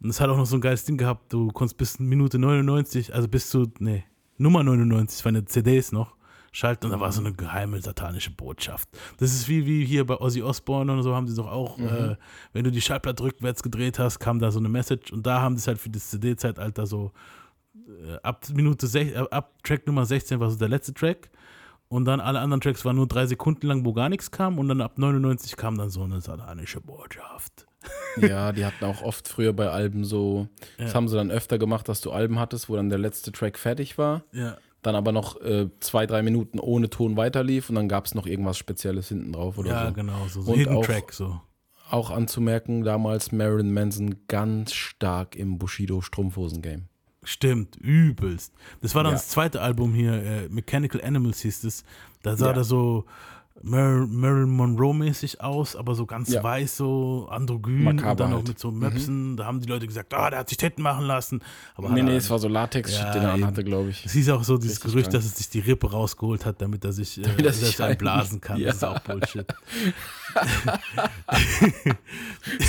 Und 0.00 0.10
es 0.10 0.20
hat 0.20 0.28
auch 0.28 0.36
noch 0.36 0.44
so 0.44 0.56
ein 0.56 0.60
geiles 0.60 0.84
Ding 0.84 0.98
gehabt, 0.98 1.32
du 1.32 1.48
konntest 1.48 1.78
bis 1.78 1.98
Minute 1.98 2.38
99, 2.38 3.14
also 3.14 3.26
bis 3.26 3.48
zu, 3.48 3.72
nee, 3.78 4.04
Nummer 4.36 4.62
99, 4.62 5.16
das 5.18 5.24
waren 5.24 5.34
ja 5.34 5.46
CDs 5.46 5.92
noch, 5.92 6.14
schalten 6.50 6.86
und 6.86 6.92
da 6.92 7.00
war 7.00 7.10
so 7.10 7.20
eine 7.20 7.32
geheime 7.32 7.80
satanische 7.80 8.30
Botschaft. 8.30 8.88
Das 9.18 9.32
ist 9.32 9.48
wie, 9.48 9.64
wie 9.64 9.86
hier 9.86 10.04
bei 10.04 10.16
Ozzy 10.20 10.42
Osbourne 10.42 10.92
und 10.92 11.02
so 11.02 11.14
haben 11.14 11.26
sie 11.26 11.34
doch 11.34 11.50
auch, 11.50 11.78
äh, 11.78 12.16
wenn 12.52 12.64
du 12.64 12.70
die 12.70 12.82
Schallplatte 12.82 13.22
rückwärts 13.22 13.62
gedreht 13.62 13.98
hast, 13.98 14.18
kam 14.18 14.38
da 14.38 14.50
so 14.50 14.58
eine 14.58 14.68
Message 14.68 15.10
und 15.10 15.26
da 15.26 15.40
haben 15.40 15.56
sie 15.56 15.60
es 15.60 15.68
halt 15.68 15.78
für 15.78 15.88
das 15.88 16.10
CD-Zeitalter 16.10 16.86
so 16.86 17.12
ab 18.22 18.46
Minute 18.54 18.86
sech, 18.86 19.12
äh, 19.14 19.24
ab 19.30 19.54
Track 19.62 19.86
Nummer 19.86 20.04
16 20.06 20.40
war 20.40 20.50
so 20.50 20.58
der 20.58 20.68
letzte 20.68 20.94
Track 20.94 21.30
und 21.88 22.04
dann 22.04 22.20
alle 22.20 22.40
anderen 22.40 22.60
Tracks 22.60 22.84
waren 22.84 22.96
nur 22.96 23.06
drei 23.08 23.26
Sekunden 23.26 23.66
lang, 23.66 23.84
wo 23.84 23.92
gar 23.92 24.08
nichts 24.08 24.30
kam 24.30 24.58
und 24.58 24.68
dann 24.68 24.80
ab 24.80 24.98
99 24.98 25.56
kam 25.56 25.76
dann 25.78 25.90
so 25.90 26.02
eine 26.02 26.20
satanische 26.20 26.80
Botschaft. 26.80 27.66
Ja, 28.20 28.52
die 28.52 28.64
hatten 28.66 28.84
auch 28.84 29.02
oft 29.02 29.26
früher 29.26 29.52
bei 29.54 29.68
Alben 29.70 30.04
so, 30.04 30.46
das 30.78 30.94
haben 30.94 31.08
sie 31.08 31.16
dann 31.16 31.30
öfter 31.32 31.58
gemacht, 31.58 31.88
dass 31.88 32.00
du 32.02 32.12
Alben 32.12 32.38
hattest, 32.38 32.68
wo 32.68 32.76
dann 32.76 32.90
der 32.90 32.98
letzte 32.98 33.32
Track 33.32 33.58
fertig 33.58 33.96
war. 33.98 34.22
Ja. 34.32 34.56
dann 34.82 34.94
aber 34.94 35.10
noch 35.12 35.40
äh, 35.40 35.68
zwei, 35.80 36.06
drei 36.06 36.22
Minuten 36.22 36.60
ohne 36.60 36.90
Ton 36.90 37.16
weiterlief 37.16 37.70
und 37.70 37.74
dann 37.76 37.88
gab 37.88 38.04
es 38.06 38.14
noch 38.14 38.26
irgendwas 38.26 38.58
Spezielles 38.58 39.08
hinten 39.08 39.32
drauf 39.32 39.56
oder 39.58 39.70
Ja, 39.70 39.86
so. 39.88 39.94
genau, 39.94 40.26
so, 40.28 40.42
so 40.42 40.52
Und 40.52 40.58
Hidden 40.58 40.76
auch- 40.76 40.84
Track, 40.84 41.12
so. 41.12 41.40
Auch 41.90 42.10
anzumerken, 42.10 42.84
damals 42.84 43.32
Marilyn 43.32 43.72
Manson 43.72 44.14
ganz 44.28 44.72
stark 44.74 45.34
im 45.34 45.58
Bushido-Strumpfhosen-Game. 45.58 46.88
Stimmt, 47.24 47.76
übelst. 47.76 48.52
Das 48.80 48.94
war 48.94 49.04
dann 49.04 49.12
Ja. 49.12 49.16
das 49.18 49.28
zweite 49.28 49.60
Album 49.62 49.94
hier, 49.94 50.12
äh, 50.14 50.48
Mechanical 50.48 51.00
Animals 51.02 51.40
hieß 51.40 51.64
es. 51.64 51.84
Da 52.22 52.36
sah 52.36 52.48
Ja. 52.48 52.52
der 52.54 52.64
so 52.64 53.04
Marilyn 53.62 54.50
Monroe-mäßig 54.50 55.40
aus, 55.40 55.76
aber 55.76 55.94
so 55.94 56.06
ganz 56.06 56.30
Ja. 56.30 56.42
weiß, 56.42 56.76
so 56.76 57.28
androgyn 57.30 57.86
und 57.86 57.96
Makaber 57.96 58.14
dann 58.24 58.30
noch 58.30 58.38
halt. 58.38 58.48
mit 58.48 58.58
so 58.58 58.70
Möpsen. 58.70 59.36
Da 59.36 59.46
haben 59.46 59.60
die 59.60 59.68
Leute 59.68 59.86
gesagt, 59.86 60.12
ah, 60.14 60.30
der 60.30 60.40
hat 60.40 60.48
sich 60.48 60.58
Titten 60.58 60.82
machen 60.82 61.06
lassen. 61.06 61.40
Aber 61.74 61.88
Nee, 61.90 62.02
nee, 62.02 62.16
es 62.16 62.28
war 62.30 62.38
so 62.38 62.48
Latex, 62.48 62.96
Ja, 62.98 63.12
den 63.12 63.22
er 63.22 63.32
anhatte, 63.32 63.64
glaube 63.64 63.90
ich. 63.90 64.04
Es 64.04 64.12
hieß 64.12 64.30
auch 64.30 64.44
so 64.44 64.58
dieses 64.58 64.76
Richtig 64.78 64.92
Gerücht, 64.92 65.10
krank. 65.10 65.22
dass 65.22 65.30
es 65.30 65.36
sich 65.36 65.48
die 65.48 65.60
Rippe 65.60 65.90
rausgeholt 65.90 66.44
hat, 66.44 66.60
damit 66.60 66.84
er 66.84 66.92
sich, 66.92 67.18
äh, 67.18 67.42
dass 67.42 67.60
sich 67.60 67.78
er 67.78 67.86
ein- 67.86 67.98
blasen 67.98 68.40
kann. 68.40 68.58
Ja. 68.58 68.66
Das 68.68 68.76
ist 68.76 68.84
auch 68.84 68.98
Bullshit. 69.00 69.46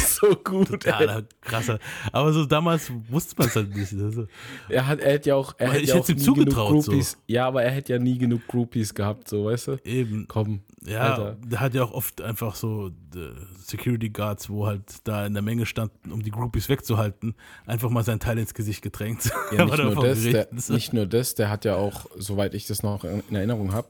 so 0.08 0.36
gut, 0.44 0.70
ey. 0.72 0.78
Totaler 0.80 1.24
krasser. 1.42 1.80
Aber 2.12 2.34
so 2.34 2.46
damals 2.46 2.92
wusste 3.10 3.36
man 3.38 3.48
es 3.48 3.56
halt 3.56 3.76
nicht. 3.76 3.94
Also, 3.94 4.28
Er, 4.70 4.88
hat, 4.88 5.00
er 5.00 5.14
hätte 5.14 5.30
ja 5.30 5.36
auch, 5.36 5.54
er 5.58 5.72
hätte 5.72 5.84
ich 5.84 5.90
ja 5.90 5.96
hätte 5.96 6.12
ihm 6.14 6.18
zugetraut, 6.20 6.84
so. 6.84 6.94
Ja, 7.28 7.48
aber 7.48 7.64
er 7.64 7.72
hätte 7.72 7.94
ja 7.94 8.00
nie 8.00 8.18
genug 8.18 8.48
Groupies 8.48 8.94
gehabt, 8.94 9.28
so, 9.30 9.46
weißt 9.46 9.68
du? 9.68 9.78
eben. 9.86 10.26
Komm, 10.28 10.62
Ja, 10.86 11.00
Alter. 11.14 11.38
der 11.46 11.60
hat 11.60 11.74
ja 11.74 11.84
auch 11.84 11.92
oft 11.94 12.22
einfach 12.22 12.56
so 12.56 12.88
äh, 13.16 13.20
Security 13.64 14.10
Guards, 14.10 14.50
wo 14.50 14.68
halt 14.68 14.84
da 15.06 15.26
in 15.26 15.34
der 15.34 15.42
Menge 15.44 15.66
standen, 15.66 16.12
um 16.12 16.22
die 16.22 16.32
Groupies 16.32 16.68
wegzuhalten, 16.70 17.36
einfach 17.66 17.90
mal 17.90 18.04
sein 18.04 18.20
Teil 18.20 18.38
ins 18.38 18.54
Gesicht 18.54 18.82
gedrängt. 18.82 19.32
Ja, 19.56 19.66
nicht, 19.66 19.78
nur 19.78 19.96
das, 20.06 20.24
der. 20.24 20.48
So. 20.56 20.74
nicht 20.74 20.92
nur 20.94 21.06
das, 21.06 21.36
der 21.36 21.50
hat 21.50 21.64
ja 21.66 21.76
auch, 21.76 22.06
soweit 22.18 22.54
ich 22.54 22.68
das 22.68 22.84
noch 22.84 23.04
in 23.04 23.24
in 23.30 23.36
Erinnerung 23.36 23.72
habe, 23.74 23.90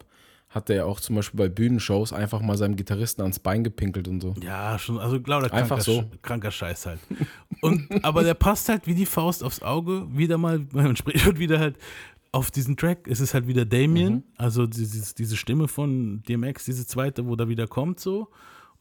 hat 0.49 0.69
der 0.69 0.75
ja 0.75 0.85
auch 0.85 0.99
zum 0.99 1.15
Beispiel 1.15 1.37
bei 1.39 1.49
Bühnenshows 1.49 2.13
einfach 2.13 2.39
mal 2.41 2.55
seinem 2.57 2.75
Gitarristen 2.75 3.23
ans 3.23 3.39
Bein 3.39 3.63
gepinkelt 3.63 4.07
und 4.07 4.21
so. 4.21 4.35
Ja, 4.43 4.77
schon, 4.77 4.99
also 4.99 5.15
lauter 5.25 5.51
Einfach 5.51 5.77
kranker, 5.77 5.81
so. 5.81 5.99
Sch- 6.01 6.21
kranker 6.21 6.51
Scheiß 6.51 6.85
halt. 6.85 6.99
Und, 7.61 7.87
aber 8.05 8.23
der 8.23 8.35
passt 8.35 8.69
halt 8.69 8.85
wie 8.85 8.93
die 8.93 9.07
Faust 9.07 9.43
aufs 9.43 9.63
Auge, 9.63 10.05
wieder 10.15 10.37
mal, 10.37 10.59
man 10.71 10.95
spricht 10.95 11.39
wieder 11.39 11.57
halt 11.59 11.77
auf 12.33 12.51
diesen 12.51 12.75
Track. 12.75 13.07
Es 13.07 13.21
ist 13.21 13.33
halt 13.33 13.47
wieder 13.47 13.63
Damien, 13.65 14.13
Mhm. 14.15 14.23
also 14.37 14.67
diese, 14.67 15.15
diese 15.15 15.37
Stimme 15.37 15.67
von 15.69 16.21
DMX, 16.23 16.65
diese 16.65 16.85
zweite, 16.85 17.25
wo 17.27 17.35
da 17.37 17.47
wieder 17.47 17.67
kommt 17.67 17.99
so. 18.01 18.29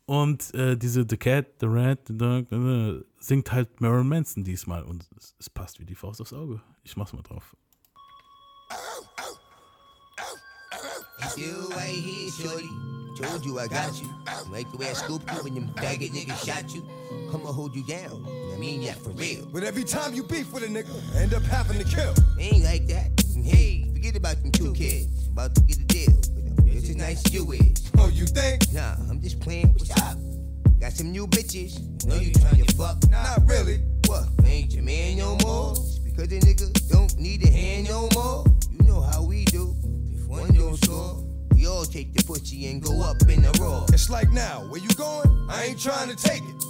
Und 0.05 0.53
äh, 0.55 0.77
diese 0.77 1.07
The 1.09 1.17
Cat, 1.17 1.47
The 1.61 1.67
Rat, 1.69 2.01
The 2.09 2.19
Dog, 2.19 2.51
äh, 2.51 3.01
singt 3.21 3.53
halt 3.53 3.81
Marilyn 3.81 4.09
Manson 4.09 4.43
diesmal. 4.43 4.83
Und 4.83 5.09
es, 5.17 5.37
es 5.39 5.49
passt 5.49 5.79
wie 5.79 5.85
die 5.85 5.95
Faust 5.95 6.21
aufs 6.21 6.33
Auge. 6.33 6.61
Ich 6.83 6.97
mach's 6.97 7.13
mal 7.13 7.23
drauf. 7.23 7.55
Still 11.29 11.69
right 11.71 11.89
here, 11.89 12.31
shorty. 12.31 12.69
Told 13.17 13.45
you 13.45 13.59
I 13.59 13.69
got 13.69 14.01
you. 14.01 14.09
Like 14.51 14.71
the 14.71 14.79
way 14.79 14.91
I 14.91 14.93
scooped 14.95 15.31
you 15.33 15.39
when 15.43 15.55
them 15.55 15.69
faggot 15.77 16.11
niggas 16.11 16.45
shot 16.45 16.75
you. 16.75 16.83
I'ma 17.33 17.53
hold 17.53 17.75
you 17.75 17.85
down. 17.85 18.27
I 18.53 18.59
mean 18.59 18.83
that 18.85 18.97
for 18.97 19.11
real. 19.11 19.47
But 19.53 19.63
every 19.65 19.85
time 19.85 20.15
you 20.15 20.23
beef 20.23 20.53
with 20.53 20.63
a 20.63 20.67
nigga, 20.67 20.91
I 21.15 21.23
end 21.23 21.35
up 21.35 21.43
having 21.43 21.79
to 21.79 21.85
kill. 21.85 22.15
Ain't 22.39 22.65
like 22.65 22.87
that. 22.89 23.11
Hey, 23.43 23.87
forget 23.93 24.17
about 24.17 24.43
them 24.43 24.51
two 24.51 24.73
kids. 24.73 25.29
About 25.29 25.55
to 25.55 25.61
get 25.63 25.79
a 25.79 25.85
deal. 25.85 26.13
Just 26.65 26.91
as 26.91 26.97
nice 26.97 27.25
as 27.27 27.35
you 27.35 27.53
is. 27.53 27.91
Oh, 27.99 28.09
you 28.09 28.27
think? 28.27 28.73
Nah, 28.73 28.95
I'm 29.09 29.21
just 29.21 29.41
playing. 29.41 29.73
What's 29.75 29.91
up? 30.03 30.17
Got 30.81 30.93
some 30.93 31.13
new 31.13 31.27
bitches. 31.27 32.05
Know 32.07 32.17
you 32.17 32.33
trying 32.33 32.65
to 32.65 32.75
fuck. 32.75 33.09
Not 33.09 33.22
and 42.67 42.83
go 42.83 43.03
up 43.03 43.21
in 43.23 43.43
the 43.43 43.59
raw. 43.61 43.85
It's 43.93 44.11
like 44.11 44.31
now, 44.31 44.61
where 44.69 44.81
you 44.81 44.89
going? 44.91 45.47
I 45.49 45.65
ain't 45.65 45.81
trying 45.81 46.09
to 46.09 46.17
take 46.17 46.43
it. 46.43 46.65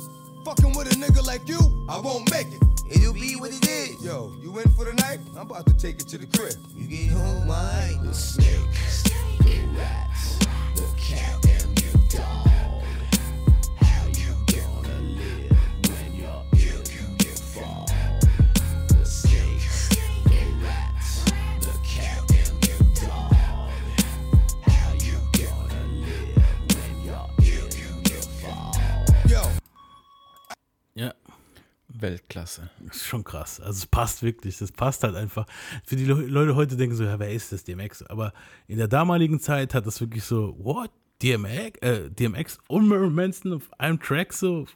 Fucking 0.45 0.75
with 0.75 0.93
a 0.93 0.97
nigga 0.97 1.25
like 1.25 1.49
you, 1.49 1.59
I 1.89 1.99
won't 1.99 2.31
make 2.31 2.49
it. 2.49 2.63
It'll 2.89 3.13
be 3.15 3.37
what 3.37 3.51
it 3.53 3.67
is. 3.67 4.05
Yo, 4.05 4.33
you 4.43 4.57
in 4.59 4.69
for 4.71 4.85
the 4.85 4.95
night? 4.95 5.21
I'm 5.37 5.43
about 5.51 5.67
to 5.67 5.75
take 5.75 6.01
it 6.01 6.09
to 6.09 6.19
the 6.19 6.27
crib. 6.37 6.55
You 6.77 6.87
get 6.87 7.11
home, 7.13 7.51
I 7.51 7.97
The 8.03 8.15
snakes, 8.15 9.03
the 9.05 9.61
rats, 9.77 10.39
the 10.75 10.89
cat 10.99 11.45
and 11.47 11.77
the 11.77 12.17
dog. 12.17 12.52
Weltklasse. 32.03 32.71
das 32.87 32.97
ist 32.97 33.07
schon 33.07 33.25
krass. 33.25 33.61
Also 33.61 33.79
es 33.79 33.87
passt 33.87 34.23
wirklich. 34.23 34.59
Das 34.59 34.73
passt 34.73 35.03
halt 35.05 35.15
einfach. 35.15 35.47
Für 35.85 35.97
die 35.97 36.05
Le 36.05 36.15
Leute 36.15 36.57
heute 36.57 36.77
denken 36.77 36.95
so, 36.97 37.05
ja, 37.05 37.19
wer 37.19 37.31
ist 37.33 37.53
das, 37.53 37.65
DMX? 37.65 38.03
Aber 38.05 38.33
in 38.67 38.79
der 38.79 38.89
damaligen 38.89 39.41
Zeit 39.41 39.75
hat 39.75 39.87
das 39.87 40.01
wirklich 40.01 40.25
so, 40.25 40.57
what? 40.59 40.91
DMX, 41.23 41.79
äh, 41.83 42.11
DMX 42.11 42.59
und 42.67 42.89
Marilyn 42.89 43.15
Manson 43.15 43.53
auf 43.53 43.71
einem 43.79 44.01
Track 44.01 44.33
so? 44.33 44.67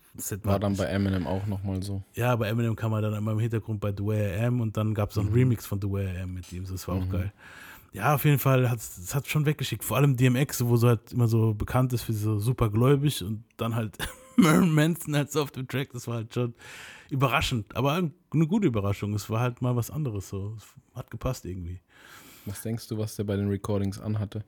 War 0.45 0.61
dann 0.61 0.77
bei 0.77 0.85
Eminem 0.85 1.27
auch 1.27 1.45
nochmal 1.47 1.83
so. 1.83 2.05
Ja, 2.15 2.37
bei 2.37 2.49
Eminem 2.49 2.77
kam 2.77 2.93
er 2.93 3.01
dann 3.03 3.15
immer 3.15 3.33
im 3.33 3.41
Hintergrund 3.41 3.81
bei 3.81 3.93
The 3.97 4.05
Way 4.05 4.39
I 4.39 4.45
Am 4.45 4.61
und 4.61 4.77
dann 4.77 4.95
gab 4.95 5.11
es 5.11 5.19
einen 5.19 5.33
Remix 5.33 5.67
von 5.67 5.81
The 5.81 5.91
Way 5.91 6.15
I 6.15 6.19
Am 6.21 6.35
mit 6.35 6.53
ihm. 6.53 6.65
Das 6.65 6.87
war 6.87 6.97
auch 6.97 7.09
geil. 7.09 7.33
Ja, 7.93 8.15
auf 8.15 8.25
jeden 8.25 8.39
Fall 8.39 8.71
hat 8.71 8.79
es 8.79 9.15
hat 9.15 9.27
schon 9.27 9.47
weggeschickt. 9.47 9.83
Vor 9.83 9.97
allem 9.97 10.17
DMX, 10.17 10.65
wo 10.67 10.77
so 10.77 10.89
halt 10.89 11.13
immer 11.13 11.29
so 11.29 11.55
bekannt 11.55 11.93
ist 11.93 12.03
für 12.03 12.13
so 12.13 12.39
super 12.39 12.71
gläubig 12.71 13.25
und 13.25 13.43
dann 13.57 13.75
halt 13.75 13.97
Marilyn 14.37 14.75
Manson 14.75 15.17
halt 15.17 15.33
so 15.33 15.43
auf 15.43 15.51
dem 15.51 15.67
Track. 15.67 15.93
Das 15.93 16.07
war 16.07 16.17
halt 16.17 16.33
schon 16.33 16.55
überraschend, 17.11 17.75
aber 17.77 17.93
eine 17.95 18.47
gute 18.47 18.67
Überraschung. 18.67 19.15
Es 19.15 19.29
war 19.31 19.41
halt 19.41 19.63
mal 19.63 19.77
was 19.77 19.91
anderes 19.91 20.29
so. 20.29 20.55
Es 20.57 20.65
hat 20.97 21.11
gepasst 21.11 21.45
irgendwie. 21.45 21.81
Was 22.45 22.63
denkst 22.63 22.89
du, 22.89 22.99
was 22.99 23.17
der 23.17 23.25
bei 23.25 23.37
den 23.37 23.49
Recordings 23.49 23.99
anhatte? 24.01 24.45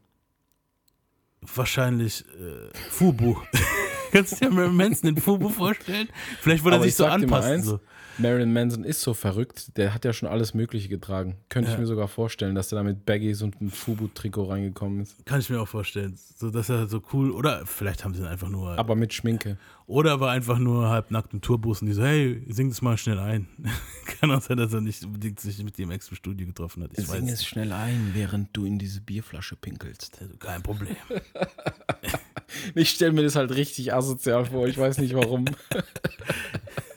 Wahrscheinlich 1.41 2.25
äh, 2.39 2.77
Fubu. 2.91 3.37
Kannst 4.13 4.41
du 4.41 4.49
dir 4.49 4.69
Manson 4.71 5.11
in 5.11 5.17
Fubu 5.19 5.51
vorstellen? 5.51 6.09
Vielleicht 6.41 6.65
wollte 6.65 6.79
er 6.79 6.83
sich 6.83 6.91
ich 6.91 6.97
so 6.97 7.07
anpassen. 7.07 7.53
eins, 7.53 7.67
So. 7.67 7.81
Marilyn 8.19 8.53
Manson 8.53 8.83
ist 8.85 9.01
so 9.01 9.14
verrückt, 9.14 9.77
der 9.77 9.95
hat 9.95 10.05
ja 10.05 10.12
schon 10.12 10.29
alles 10.29 10.53
Mögliche 10.53 10.89
getragen. 10.89 11.37
Könnte 11.49 11.69
ich 11.71 11.75
Ja. 11.75 11.81
mir 11.81 11.87
sogar 11.87 12.09
vorstellen, 12.09 12.55
dass 12.57 12.69
der 12.69 12.79
da 12.79 12.83
mit 12.83 13.07
Baggies 13.07 13.43
und 13.43 13.61
einem 13.61 13.71
Fubu-Trikot 13.71 14.45
reingekommen 14.51 15.01
ist. 15.03 15.25
Kann 15.25 15.39
ich 15.41 15.49
mir 15.51 15.61
auch 15.61 15.69
vorstellen. 15.69 16.19
So, 16.37 16.51
dass 16.51 16.69
er 16.69 16.89
so 16.89 17.01
cool, 17.12 17.31
oder 17.31 17.64
vielleicht 17.66 18.05
haben 18.05 18.14
sie 18.14 18.21
ihn 18.21 18.27
einfach 18.27 18.49
nur, 18.49 18.77
Aber 18.79 18.97
mit 18.97 19.14
Schminke. 19.14 19.57
oder 19.87 20.11
er 20.12 20.21
war 20.21 20.33
einfach 20.33 20.59
nur 20.59 20.89
halb 20.89 21.11
nackt 21.12 21.33
im 21.33 21.41
Tourbus 21.41 21.81
und 21.81 21.87
die 21.89 21.93
so, 21.95 22.03
hey, 22.03 22.45
sing 22.49 22.69
das 22.69 22.83
mal 22.83 22.99
schnell 22.99 23.19
ein. 23.21 23.47
Kann 24.21 24.31
auch 24.33 24.43
sein, 24.43 24.57
dass 24.57 24.73
er 24.73 24.81
nicht 24.81 25.05
unbedingt 25.05 25.39
sich 25.39 25.62
mit 25.62 25.79
dem 25.79 25.91
Ex 25.93 26.09
im 26.09 26.16
Studio 26.16 26.47
getroffen 26.47 26.83
hat. 26.83 26.91
Ich 26.95 27.09
weiß 27.09 27.16
Sing 27.19 27.29
es 27.29 27.39
nicht. 27.41 27.49
schnell 27.49 27.73
ein, 27.73 28.11
während 28.14 28.49
du 28.57 28.64
in 28.64 28.79
diese 28.79 29.01
Bierflasche 29.01 29.55
pinkelst. 29.57 30.19
Also 30.21 30.37
kein 30.39 30.62
Problem. 30.62 30.97
Ich 32.75 32.91
stelle 32.91 33.13
mir 33.13 33.23
das 33.23 33.37
halt 33.37 33.51
richtig 33.55 33.93
asozial 33.93 34.47
vor, 34.47 34.67
ich 34.67 34.79
weiß 34.79 34.99
nicht 34.99 35.15
warum. 35.15 35.45
das 35.45 35.85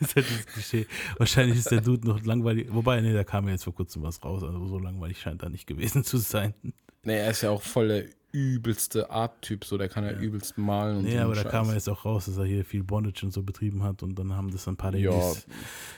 ist 0.00 0.16
halt 0.16 0.26
das 0.30 0.46
Klischee. 0.46 0.86
Wahrscheinlich 1.18 1.58
ist 1.58 1.70
der 1.70 1.80
Dude 1.80 2.06
noch 2.06 2.24
langweilig. 2.24 2.68
Wobei, 2.70 3.00
nee, 3.00 3.12
da 3.12 3.24
kam 3.24 3.46
ja 3.46 3.52
jetzt 3.52 3.64
vor 3.64 3.74
kurzem 3.74 4.02
was 4.02 4.22
raus. 4.24 4.42
Also 4.42 4.66
so 4.66 4.78
langweilig 4.78 5.20
scheint 5.20 5.42
er 5.42 5.50
nicht 5.50 5.66
gewesen 5.66 6.04
zu 6.04 6.18
sein. 6.18 6.54
Nee, 7.04 7.18
er 7.18 7.30
ist 7.30 7.42
ja 7.42 7.50
auch 7.50 7.62
voll 7.62 7.88
der 7.88 8.04
übelste 8.32 9.10
Art-Typ, 9.10 9.64
so 9.64 9.76
der 9.76 9.88
kann 9.90 10.04
ja, 10.04 10.12
übelst 10.12 10.56
malen 10.56 10.96
und 10.98 11.04
Nee, 11.04 11.16
so. 11.16 11.20
aber 11.24 11.34
da 11.34 11.42
Scheiß. 11.42 11.50
kam 11.52 11.66
ja 11.68 11.74
jetzt 11.74 11.88
auch 11.88 12.04
raus, 12.06 12.24
dass 12.24 12.38
er 12.38 12.44
hier 12.46 12.64
viel 12.64 12.82
Bondage 12.82 13.24
und 13.26 13.30
so 13.32 13.42
betrieben 13.42 13.82
hat 13.82 14.02
und 14.02 14.18
dann 14.18 14.32
haben 14.34 14.50
das 14.50 14.66
ein 14.66 14.76
paar 14.76 14.94
Ja, 14.96 15.10
Ladies. 15.10 15.46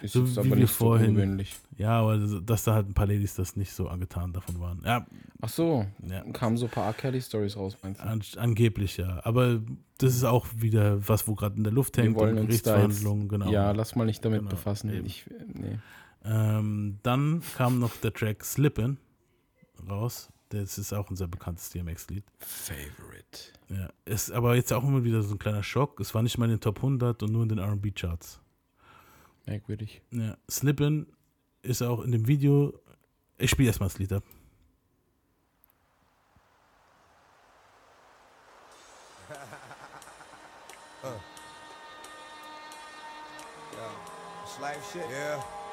ist 0.03 0.13
so 0.13 0.27
wie 0.35 0.39
aber 0.41 0.57
wir 0.59 0.67
vorhin. 0.69 1.39
so. 1.39 1.45
Ja, 1.83 2.01
aber 2.01 2.19
dass 2.19 2.65
da 2.65 2.75
halt 2.75 2.89
ein 2.89 2.95
paar 2.95 3.07
Ladies 3.07 3.35
das 3.37 3.55
nicht 3.57 3.73
so 3.73 3.89
angetan 3.89 4.33
davon 4.33 4.61
waren. 4.61 4.83
Ja, 4.85 5.07
Ach 5.41 5.49
so, 5.49 5.87
Ja. 6.09 6.23
kamen 6.33 6.57
so 6.57 6.65
ein 6.67 6.71
paar 6.71 6.87
R. 6.87 6.93
Kelly-Stories 6.95 7.57
raus, 7.57 7.77
meinst 7.83 8.01
du? 8.01 8.05
An, 8.07 8.21
angeblich 8.39 8.97
ja. 8.97 9.21
Aber 9.25 9.61
das 9.99 10.15
ist 10.17 10.25
auch 10.25 10.47
wieder 10.57 11.07
was, 11.09 11.29
wo 11.29 11.35
gerade 11.37 11.57
in 11.57 11.65
der 11.65 11.73
Luft 11.73 11.97
Wir 11.97 12.05
hängt. 12.05 12.17
wollen 12.17 12.39
und 12.39 12.47
Gerichtsverhandlungen, 12.47 13.29
genau. 13.29 13.51
ja, 13.51 13.71
lass 13.73 13.95
mal 13.95 14.07
nicht 14.07 14.25
damit 14.25 14.41
Genau, 14.41 14.51
befassen. 14.51 14.91
Ich, 15.07 15.25
nee. 15.53 15.79
ähm, 16.25 16.99
dann 17.05 17.43
kam 17.57 17.79
noch 17.79 17.95
der 17.97 18.13
Track 18.13 18.43
Slippin' 18.45 18.97
raus. 19.89 20.31
Das 20.55 20.79
ist 20.79 20.93
auch 20.93 21.11
unser 21.11 21.27
bekanntes 21.27 21.71
DMX-Lied. 21.71 22.25
Favorite. 22.39 23.53
Ja, 23.69 23.89
ist 24.05 24.31
aber 24.31 24.55
jetzt 24.55 24.73
auch 24.73 24.85
immer 24.85 25.05
wieder 25.05 25.23
so 25.23 25.35
ein 25.35 25.39
kleiner 25.39 25.63
Schock. 25.63 26.01
Es 26.01 26.15
war 26.15 26.23
nicht 26.23 26.39
mal 26.39 26.45
in 26.47 26.53
den 26.53 26.61
Top 26.61 26.77
100 26.77 27.23
und 27.23 27.33
nur 27.33 27.43
in 27.43 27.49
den 27.49 27.59
R&B-Charts. 27.59 28.41
Merkwürdig. 29.47 30.03
Ja, 30.11 30.37
Slippin' 30.51 31.07
ist 31.63 31.83
auch 31.83 32.03
in 32.03 32.13
dem 32.13 32.27
Video. 32.27 32.79
Ich 33.37 33.51
spiele 33.51 33.69
erstmal 33.69 33.89
das 33.89 33.99
Lied 33.99 34.13
ab. 34.13 34.23
It's 44.45 44.61
life 44.61 44.93
shit. 44.93 45.03
Yeah. 45.11 45.43
This 45.43 45.43
life 45.43 45.43
shit 45.43 45.51
is 45.51 45.64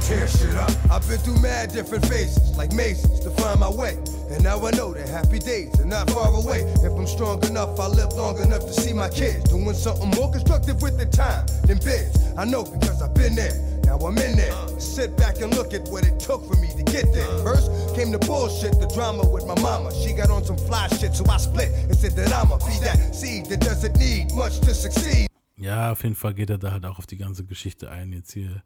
Ja, 0.09 0.21
das 0.21 0.43
ja. 0.43 0.67
I've 0.91 1.07
been 1.09 1.19
through 1.19 1.41
mad 1.41 1.73
different 1.73 2.07
phases, 2.07 2.57
like 2.57 2.73
mazes, 2.73 3.21
to 3.21 3.31
find 3.31 3.59
my 3.59 3.69
way. 3.69 3.99
And 4.31 4.43
now 4.43 4.65
I 4.65 4.71
know 4.73 4.93
that 4.95 5.09
happy 5.09 5.39
days 5.39 5.79
are 5.81 5.85
not 5.85 6.11
far 6.11 6.33
away. 6.33 6.61
If 6.83 6.93
I'm 6.93 7.07
strong 7.07 7.43
enough, 7.47 7.79
I'll 7.81 7.91
live 7.91 8.13
long 8.15 8.39
enough 8.41 8.65
to 8.67 8.73
see 8.73 8.93
my 8.93 9.09
kids 9.09 9.51
doing 9.51 9.75
something 9.75 10.11
more 10.11 10.31
constructive 10.31 10.81
with 10.83 10.99
the 10.99 11.07
time 11.07 11.47
than 11.67 11.79
biz. 11.79 12.17
I 12.39 12.45
know 12.45 12.65
because 12.65 13.03
I've 13.03 13.15
been 13.15 13.35
there. 13.35 13.76
Now 13.87 13.99
I'm 13.99 14.19
in 14.19 14.37
there. 14.37 14.53
Sit 14.79 15.17
back 15.17 15.41
and 15.41 15.55
look 15.55 15.73
at 15.73 15.89
what 15.89 16.05
it 16.05 16.19
took 16.19 16.45
for 16.45 16.57
me 16.61 16.69
to 16.77 16.83
get 16.83 17.13
there. 17.13 17.31
First 17.45 17.71
came 17.95 18.11
the 18.11 18.19
bullshit, 18.19 18.79
the 18.81 18.89
drama 18.89 19.23
with 19.25 19.47
my 19.47 19.55
mama. 19.63 19.93
She 19.95 20.13
got 20.13 20.29
on 20.29 20.45
some 20.45 20.59
fly 20.59 20.89
shit, 20.99 21.15
so 21.15 21.25
I 21.31 21.39
split 21.39 21.71
and 21.89 21.95
said 21.97 22.17
that 22.17 22.33
I'ma 22.33 22.57
be 22.59 22.77
that 22.81 23.15
seed 23.15 23.47
that 23.47 23.61
doesn't 23.61 23.97
need 23.97 24.35
much 24.35 24.59
to 24.61 24.75
succeed. 24.75 25.29
Ja, 25.57 25.93
auf 25.93 26.03
jeden 26.03 26.17
Fall 26.17 26.35
geht 26.35 26.51
er 26.51 26.59
da 26.59 26.73
halt 26.73 26.85
auch 26.85 26.99
auf 26.99 27.07
die 27.07 27.17
ganze 27.17 27.45
Geschichte 27.45 27.89
ein. 27.91 28.13
Jetzt 28.13 28.33
hier 28.33 28.63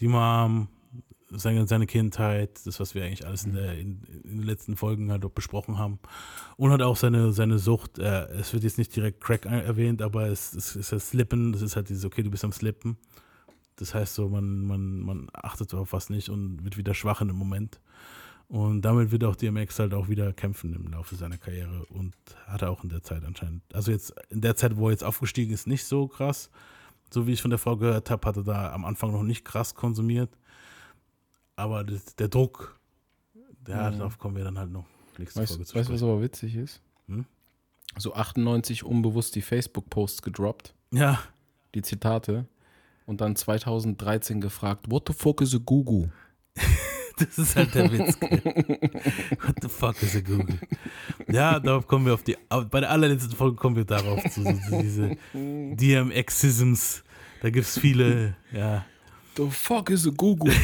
die 0.00 0.08
Mom, 0.08 0.68
seine, 1.30 1.66
seine 1.66 1.86
Kindheit, 1.86 2.60
das, 2.64 2.80
was 2.80 2.94
wir 2.94 3.04
eigentlich 3.04 3.26
alles 3.26 3.44
in, 3.44 3.54
der, 3.54 3.78
in, 3.78 4.02
in 4.24 4.38
den 4.38 4.42
letzten 4.42 4.76
Folgen 4.76 5.12
halt 5.12 5.24
auch 5.24 5.30
besprochen 5.30 5.78
haben. 5.78 5.98
Und 6.56 6.72
hat 6.72 6.82
auch 6.82 6.96
seine, 6.96 7.32
seine 7.32 7.58
Sucht. 7.58 7.98
Äh, 7.98 8.24
es 8.32 8.52
wird 8.52 8.64
jetzt 8.64 8.78
nicht 8.78 8.94
direkt 8.96 9.20
Crack 9.20 9.46
erwähnt, 9.46 10.02
aber 10.02 10.28
es, 10.28 10.54
es 10.54 10.74
ist 10.74 10.90
das 10.90 11.10
Slippen. 11.10 11.52
Das 11.52 11.62
ist 11.62 11.76
halt 11.76 11.88
dieses, 11.88 12.04
okay, 12.04 12.22
du 12.22 12.30
bist 12.30 12.44
am 12.44 12.52
Slippen. 12.52 12.96
Das 13.76 13.94
heißt 13.94 14.14
so, 14.14 14.28
man, 14.28 14.64
man, 14.66 15.00
man 15.00 15.28
achtet 15.32 15.74
auf 15.74 15.92
was 15.92 16.10
nicht 16.10 16.28
und 16.28 16.62
wird 16.64 16.76
wieder 16.76 16.94
schwach 16.94 17.20
in 17.20 17.28
dem 17.28 17.36
Moment. 17.36 17.80
Und 18.46 18.82
damit 18.82 19.10
wird 19.10 19.24
auch 19.24 19.36
DMX 19.36 19.78
halt 19.78 19.94
auch 19.94 20.08
wieder 20.08 20.32
kämpfen 20.32 20.74
im 20.74 20.88
Laufe 20.92 21.16
seiner 21.16 21.38
Karriere 21.38 21.86
und 21.86 22.14
hat 22.46 22.62
er 22.62 22.70
auch 22.70 22.84
in 22.84 22.90
der 22.90 23.02
Zeit 23.02 23.24
anscheinend. 23.24 23.62
Also 23.74 23.90
jetzt 23.90 24.14
in 24.30 24.42
der 24.42 24.54
Zeit, 24.54 24.76
wo 24.76 24.88
er 24.88 24.92
jetzt 24.92 25.02
aufgestiegen 25.02 25.52
ist, 25.52 25.66
nicht 25.66 25.84
so 25.84 26.06
krass. 26.06 26.50
So 27.10 27.26
wie 27.26 27.32
ich 27.32 27.42
von 27.42 27.50
der 27.50 27.58
Frau 27.58 27.76
gehört 27.76 28.10
habe, 28.10 28.26
hat 28.28 28.36
er 28.36 28.42
da 28.44 28.72
am 28.72 28.84
Anfang 28.84 29.12
noch 29.12 29.22
nicht 29.22 29.44
krass 29.44 29.74
konsumiert. 29.74 30.30
Aber 31.56 31.84
das, 31.84 32.16
der 32.16 32.28
Druck, 32.28 32.78
der 33.66 33.90
Mhm. 33.92 33.98
darauf 33.98 34.18
kommen 34.18 34.36
wir 34.36 34.44
dann 34.44 34.58
halt 34.58 34.70
noch 34.70 34.84
nächste 35.18 35.40
Weißt 35.40 35.52
Folge 35.52 35.64
zu 35.64 35.74
du, 35.78 35.92
was 35.92 36.02
aber 36.02 36.20
witzig 36.22 36.54
ist? 36.56 36.80
Hm? 37.06 37.24
So 37.96 38.14
98 38.14 38.84
unbewusst 38.84 39.34
die 39.36 39.42
Facebook-Posts 39.42 40.22
gedroppt, 40.22 40.74
Ja, 40.92 41.20
die 41.74 41.82
Zitate. 41.82 42.46
Und 43.06 43.20
dann 43.20 43.36
2013 43.36 44.40
gefragt, 44.40 44.86
what 44.90 45.04
the 45.06 45.14
fuck 45.14 45.40
is 45.40 45.54
a 45.54 45.58
Gugu? 45.58 46.08
das 47.18 47.38
ist 47.38 47.56
halt 47.56 47.74
der 47.74 47.92
Witz. 47.92 48.16
What 48.20 49.56
the 49.62 49.68
fuck 49.68 50.02
is 50.02 50.16
a 50.16 50.20
Google? 50.20 50.58
Ja, 51.28 51.60
darauf 51.60 51.86
kommen 51.86 52.06
wir 52.06 52.14
auf 52.14 52.22
die. 52.22 52.36
Bei 52.70 52.80
der 52.80 52.90
allerletzten 52.90 53.36
Folge 53.36 53.56
kommen 53.56 53.76
wir 53.76 53.84
darauf 53.84 54.22
zu, 54.30 54.42
so, 54.42 54.52
zu 54.52 54.82
diese 54.82 55.16
DMX-Isms. 55.34 57.04
Da 57.42 57.50
gibt 57.50 57.66
es 57.66 57.78
viele, 57.78 58.36
ja. 58.52 58.84
The 59.36 59.48
fuck 59.50 59.90
is 59.90 60.06
a 60.06 60.10
Gugu? 60.10 60.50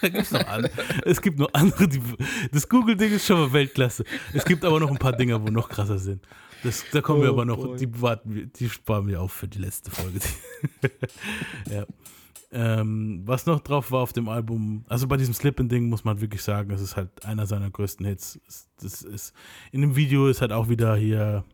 Da 0.00 0.10
gibt's 0.10 0.32
noch 0.32 0.46
andere. 0.46 0.72
Es 1.06 1.22
gibt 1.22 1.38
noch 1.38 1.48
andere, 1.54 1.88
die. 1.88 1.98
Das 2.52 2.68
Google-Ding 2.68 3.12
ist 3.12 3.26
schon 3.26 3.38
mal 3.38 3.50
Weltklasse. 3.54 4.04
Es 4.34 4.44
gibt 4.44 4.62
aber 4.62 4.78
noch 4.78 4.90
ein 4.90 4.98
paar 4.98 5.14
Dinger, 5.14 5.40
wo 5.40 5.46
noch 5.46 5.66
krasser 5.66 5.98
sind. 5.98 6.22
Das, 6.64 6.84
da 6.90 7.00
kommen 7.00 7.22
wir 7.22 7.30
Oh 7.30 7.34
aber 7.34 7.44
noch, 7.44 7.58
boy. 7.58 7.76
die, 7.76 8.00
warten 8.00 8.34
wir, 8.34 8.46
die 8.46 8.68
sparen 8.68 9.06
wir 9.06 9.20
auf 9.20 9.32
für 9.32 9.46
die 9.48 9.58
letzte 9.58 9.90
Folge. 9.90 10.20
ja. 11.70 11.86
Ähm, 12.50 13.22
was 13.24 13.46
noch 13.46 13.60
drauf 13.60 13.90
war 13.90 14.00
auf 14.00 14.12
dem 14.12 14.28
Album, 14.28 14.84
also 14.88 15.08
bei 15.08 15.16
diesem 15.16 15.34
Slippin'-Ding 15.34 15.88
muss 15.88 16.04
man 16.04 16.20
wirklich 16.20 16.42
sagen, 16.42 16.70
es 16.70 16.80
ist 16.80 16.96
halt 16.96 17.24
einer 17.24 17.46
seiner 17.46 17.70
größten 17.70 18.06
Hits. 18.06 18.40
Das 18.80 19.02
ist, 19.02 19.32
in 19.72 19.80
dem 19.80 19.96
Video 19.96 20.28
ist 20.28 20.40
halt 20.40 20.52
auch 20.52 20.68
wieder 20.68 20.96
hier 20.96 21.44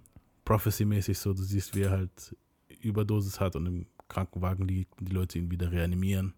Prophecy-mäßig 0.45 1.19
so, 1.19 1.33
du 1.33 1.43
siehst, 1.43 1.75
wie 1.75 1.83
er 1.83 1.91
halt 1.91 2.37
Überdosis 2.81 3.41
hat 3.41 3.57
und 3.57 3.67
im 3.67 3.87
Krankenwagen 4.09 4.67
liegt 4.67 4.99
und 4.99 5.09
die 5.09 5.13
Leute 5.13 5.39
ihn 5.39 5.51
wieder 5.51 5.73
reanimieren. 5.73 6.35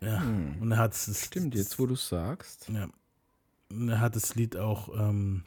Ja, 0.00 0.22
und 0.60 0.70
er 0.70 0.78
hat 0.78 0.94
es. 0.94 1.06
Hm. 1.06 1.14
Stimmt, 1.14 1.54
jetzt 1.54 1.78
wo 1.78 1.86
du 1.86 1.94
es 1.94 2.08
sagst. 2.08 2.68
Ja. 2.72 2.88
Und 3.70 3.88
Er 3.88 4.00
hat 4.00 4.16
das 4.16 4.34
Lied 4.34 4.56
auch, 4.56 4.88
ähm, 4.98 5.42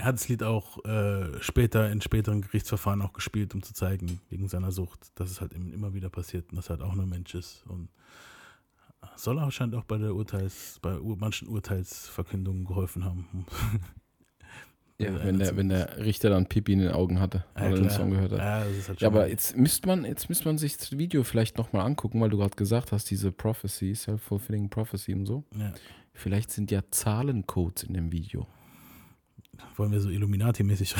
er 0.00 0.06
hat 0.06 0.14
das 0.16 0.28
Lied 0.28 0.42
auch 0.42 0.84
äh, 0.84 1.40
später 1.42 1.90
in 1.90 2.00
späteren 2.00 2.40
Gerichtsverfahren 2.42 3.00
auch 3.02 3.12
gespielt, 3.12 3.54
um 3.54 3.62
zu 3.62 3.72
zeigen, 3.74 4.20
wegen 4.28 4.48
seiner 4.48 4.72
Sucht, 4.72 5.12
dass 5.14 5.30
es 5.30 5.40
halt 5.40 5.52
im- 5.52 5.72
immer 5.72 5.94
wieder 5.94 6.08
passiert 6.10 6.50
und 6.50 6.56
dass 6.56 6.66
er 6.68 6.78
halt 6.78 6.82
auch 6.82 6.94
nur 6.94 7.06
Mensch 7.06 7.34
ist. 7.34 7.64
Und 7.66 7.88
soll 9.16 9.38
auch 9.38 9.42
anscheinend 9.44 9.74
auch 9.74 9.84
bei 9.84 9.98
der 9.98 10.14
Urteils, 10.14 10.78
bei 10.82 10.98
manchen 11.16 11.48
Urteilsverkündungen 11.48 12.64
geholfen 12.64 13.04
haben. 13.04 13.26
Ja, 14.98 15.24
wenn 15.24 15.38
der, 15.38 15.56
wenn 15.56 15.70
der 15.70 15.96
Richter 16.04 16.28
dann 16.28 16.44
Pipi 16.44 16.74
in 16.74 16.80
den 16.80 16.90
Augen 16.90 17.20
hatte, 17.20 17.46
Ja, 17.56 17.62
weil 17.62 17.70
er 17.72 17.80
den. 17.80 17.88
Song 17.88 18.10
gehört 18.10 18.32
hat. 18.32 18.38
Ja, 18.38 18.64
halt 18.86 19.00
Ja, 19.00 19.08
aber 19.08 19.28
jetzt 19.30 19.56
müsste 19.56 19.88
man, 19.88 20.04
jetzt 20.04 20.28
müsste 20.28 20.44
man 20.44 20.58
sich 20.58 20.76
das 20.76 20.92
Video 20.98 21.22
vielleicht 21.24 21.56
nochmal 21.56 21.86
angucken, 21.86 22.20
weil 22.20 22.28
du 22.28 22.36
gerade 22.36 22.54
gesagt 22.54 22.92
hast, 22.92 23.10
diese 23.10 23.32
Prophecy, 23.32 23.94
Self-Fulfilling 23.94 24.68
Prophecy 24.68 25.14
und 25.14 25.24
so. 25.24 25.44
Ja. 25.58 25.72
Vielleicht 26.12 26.50
sind 26.50 26.70
ja 26.70 26.82
Zahlencodes 26.90 27.84
in 27.84 27.94
dem 27.94 28.12
Video. 28.12 28.46
Wollen 29.76 29.92
wir 29.92 30.00
so 30.00 30.08
Illuminati-mäßig 30.08 30.94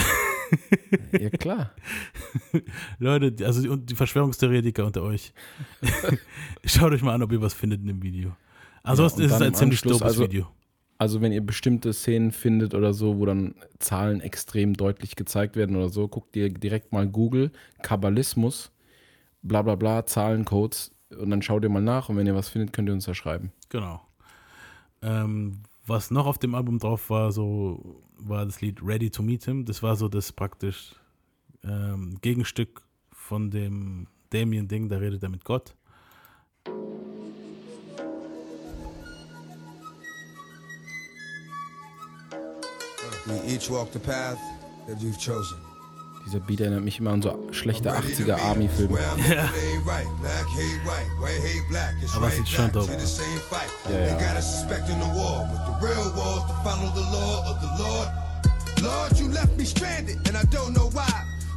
Ja, 1.12 1.30
klar. 1.30 1.72
Leute, 2.98 3.46
also 3.46 3.62
die, 3.62 3.68
und 3.68 3.90
die 3.90 3.94
Verschwörungstheoretiker 3.94 4.84
unter 4.84 5.02
euch, 5.02 5.32
schaut 6.64 6.92
euch 6.92 7.02
mal 7.02 7.14
an, 7.14 7.22
ob 7.22 7.32
ihr 7.32 7.40
was 7.40 7.54
findet 7.54 7.80
in 7.80 7.86
dem 7.86 8.02
Video. 8.02 8.36
Ansonsten 8.82 9.20
und 9.20 9.26
ist 9.26 9.34
es 9.34 9.42
ein 9.42 9.54
ziemlich 9.54 9.82
dopes 9.82 10.02
also- 10.02 10.22
Video. 10.22 10.48
Also 10.98 11.22
wenn 11.22 11.32
ihr 11.32 11.40
bestimmte 11.40 11.94
Szenen 11.94 12.30
findet 12.30 12.74
oder 12.74 12.92
so, 12.92 13.18
wo 13.18 13.24
dann 13.24 13.54
Zahlen 13.78 14.20
extrem 14.20 14.74
deutlich 14.74 15.16
gezeigt 15.16 15.56
werden 15.56 15.74
oder 15.74 15.88
so, 15.88 16.08
guckt 16.08 16.36
ihr 16.36 16.50
direkt 16.50 16.92
mal 16.92 17.08
Google, 17.08 17.52
Kabbalismus, 17.80 18.70
bla 19.40 19.62
bla 19.62 19.76
bla, 19.76 20.04
Zahlencodes 20.04 20.94
und 21.18 21.30
dann 21.30 21.40
schaut 21.40 21.62
ihr 21.62 21.70
mal 21.70 21.80
nach 21.80 22.10
und 22.10 22.18
wenn 22.18 22.26
ihr 22.26 22.34
was 22.34 22.50
findet, 22.50 22.74
könnt 22.74 22.90
ihr 22.90 22.92
uns 22.92 23.06
ja 23.06 23.14
schreiben. 23.14 23.50
Genau. 23.70 24.02
Ähm, 25.00 25.62
was 25.90 26.12
noch 26.12 26.26
auf 26.26 26.38
dem 26.38 26.54
Album 26.54 26.78
drauf 26.78 27.10
war, 27.10 27.32
so 27.32 28.00
war 28.16 28.46
das 28.46 28.60
Lied 28.60 28.80
Ready 28.80 29.10
to 29.10 29.24
Meet 29.24 29.44
Him. 29.44 29.64
Das 29.64 29.82
war 29.82 29.96
so 29.96 30.08
das 30.08 30.30
praktisch 30.30 30.94
ähm, 31.64 32.16
Gegenstück 32.20 32.82
von 33.12 33.50
dem 33.50 34.06
Damien-Ding, 34.30 34.88
da 34.88 34.98
redet 34.98 35.24
er 35.24 35.30
mit 35.30 35.44
Gott. 35.44 35.74
We 43.26 43.52
each 43.52 43.68
walk 43.68 43.92
the 43.92 43.98
path 43.98 44.38
that 44.86 45.02
you've 45.02 45.18
chosen. 45.18 45.69
Dieser 46.26 46.40
Beat 46.40 46.60
erinnert 46.60 46.84
mich 46.84 46.98
immer 46.98 47.10
an 47.12 47.22
so 47.22 47.38
schlechte 47.51 47.90
80er 47.92 48.38
Army-Filme. 48.40 48.98
Ja. 49.01 49.16
Aber 52.14 52.28
es 52.28 52.38
ist 52.38 52.48
schon 52.48 52.70
dope. 52.72 52.86
fight. 52.88 53.68
Ja, 53.84 53.90
They 53.90 54.09
ja. 54.09 54.14
got 54.18 54.36
us 54.36 54.60
suspecting 54.60 54.98
the 55.01 55.06
war 55.14 55.48
with 55.51 55.60
the 55.66 55.72
real 55.86 56.12
wars 56.14 56.44
to 56.47 56.55
follow 56.62 56.90
the 56.94 57.01
law 57.10 57.51
of 57.51 57.60
the 57.60 57.68
Lord. 57.82 58.09
Lord, 58.82 59.18
you 59.18 59.28
left 59.28 59.56
me 59.59 59.64
stranded 59.64 60.16
and 60.28 60.36
I 60.36 60.44
don't 60.51 60.72
know 60.74 60.88
why. 60.92 61.09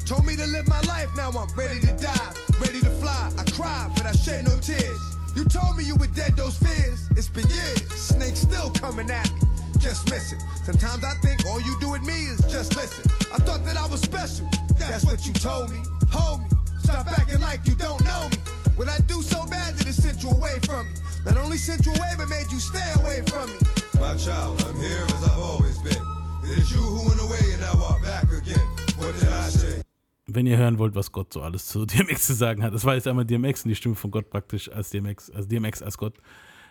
Told 0.05 0.25
me 0.25 0.35
to 0.35 0.45
live 0.47 0.67
my 0.67 0.81
life, 0.81 1.09
now 1.15 1.29
I'm 1.31 1.47
ready 1.55 1.79
to 1.81 1.93
die, 1.95 2.33
ready 2.59 2.81
to 2.81 2.89
fly. 3.01 3.31
I 3.37 3.43
cried, 3.51 3.91
but 3.95 4.05
I 4.05 4.11
shed 4.13 4.43
no 4.45 4.57
tears. 4.59 4.99
You 5.35 5.45
told 5.45 5.77
me 5.77 5.83
you 5.83 5.95
were 5.95 6.07
dead, 6.13 6.35
those 6.35 6.57
fears. 6.57 7.07
It's 7.15 7.29
been 7.29 7.47
years, 7.47 7.81
snakes 7.93 8.39
still 8.41 8.69
coming 8.71 9.09
at 9.09 9.29
me. 9.33 9.39
Just 9.83 10.09
missing. 10.09 10.39
Sometimes 10.63 11.03
I 11.03 11.13
think 11.15 11.45
all 11.45 11.59
you 11.59 11.77
do 11.81 11.91
with 11.91 12.03
me 12.03 12.13
is 12.31 12.39
just 12.47 12.73
listen. 12.77 13.03
I 13.33 13.37
thought 13.43 13.65
that 13.65 13.75
I 13.75 13.85
was 13.85 13.99
special. 13.99 14.47
That's 14.79 15.03
what 15.03 15.27
you 15.27 15.33
told 15.33 15.71
me. 15.71 15.83
Hold 16.09 16.39
me. 16.39 16.47
Stop 16.79 17.05
acting 17.11 17.41
like 17.41 17.67
you 17.67 17.75
don't 17.75 18.01
know 18.05 18.29
me. 18.31 18.37
What 18.77 18.87
I 18.87 18.99
do 19.11 19.21
so 19.21 19.45
bad 19.45 19.75
that 19.75 19.85
it 19.85 19.91
sent 19.91 20.23
you 20.23 20.29
away 20.29 20.55
from 20.63 20.87
me. 20.87 20.95
Not 21.25 21.35
only 21.35 21.57
sent 21.57 21.85
you 21.85 21.91
away, 21.91 22.13
but 22.17 22.29
made 22.29 22.49
you 22.49 22.59
stay 22.59 22.89
away 22.95 23.23
from 23.27 23.51
me. 23.51 23.59
My 23.99 24.15
child, 24.15 24.63
I'm 24.63 24.79
here 24.79 25.03
as 25.03 25.21
I've 25.27 25.37
always 25.37 25.77
been. 25.79 26.03
It 26.47 26.59
is 26.59 26.71
you 26.71 26.79
who 26.79 27.09
went 27.09 27.19
away 27.19 27.43
and 27.51 27.59
now 27.59 27.75
I'm 27.75 28.01
back 28.01 28.31
again. 28.31 28.65
What 28.95 29.13
did 29.19 29.27
I 29.27 29.49
say? 29.49 29.81
Wenn 30.27 30.47
ihr 30.47 30.57
hören 30.57 30.77
wollt, 30.79 30.95
was 30.95 31.11
Gott 31.11 31.33
so 31.33 31.41
alles 31.41 31.67
zu 31.67 31.85
DMX 31.91 32.25
zu 32.25 32.35
sagen 32.35 32.63
hat, 32.63 32.73
das 32.73 32.85
war 32.85 32.95
jetzt 32.95 33.07
einmal 33.09 33.25
DMX 33.25 33.65
und 33.65 33.69
die 33.69 33.75
Stimme 33.75 33.95
von 33.95 34.11
Gott 34.11 34.29
praktisch 34.29 34.71
als 34.71 34.91
DMX, 34.91 35.29
also 35.29 35.49
DMX 35.49 35.81
als 35.81 35.97
Gott. 35.97 36.13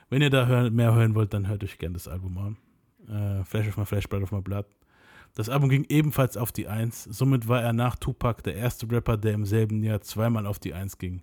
Wenn 0.09 0.23
ihr 0.23 0.31
da 0.31 0.47
hören, 0.47 0.75
mehr 0.75 0.95
hören 0.95 1.15
wollt, 1.15 1.35
dann 1.35 1.47
hört 1.47 1.63
euch 1.63 1.77
gerne 1.77 1.93
das 1.93 2.09
Album 2.09 2.39
an. 2.39 2.57
Äh, 3.09 3.45
Flash 3.45 3.69
of 3.69 3.77
my 3.77 3.85
Flash, 3.85 4.09
Blood 4.09 4.23
of 4.23 4.33
my 4.33 4.41
Blood. 4.41 4.67
Das 5.35 5.49
Album 5.49 5.71
ging 5.71 5.87
ebenfalls 5.89 6.37
auf 6.37 6.53
die 6.53 6.69
1. 6.69 7.05
Somit 7.05 7.49
war 7.49 7.63
er 7.63 7.73
nach 7.73 7.97
Tupac 7.97 8.43
der 8.43 8.55
erste 8.55 8.91
Rapper, 8.91 9.17
der 9.17 9.33
im 9.33 9.47
selben 9.47 9.83
Jahr 9.83 10.03
zweimal 10.03 10.47
auf 10.47 10.59
die 10.59 10.75
1 10.75 10.99
ging. 10.99 11.23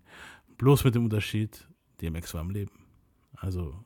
Bloß 0.57 0.83
mit 0.83 0.95
dem 0.95 1.03
Unterschied, 1.05 1.67
DMX 2.01 2.33
war 2.33 2.41
am 2.41 2.49
Leben. 2.49 2.71
Also 3.35 3.85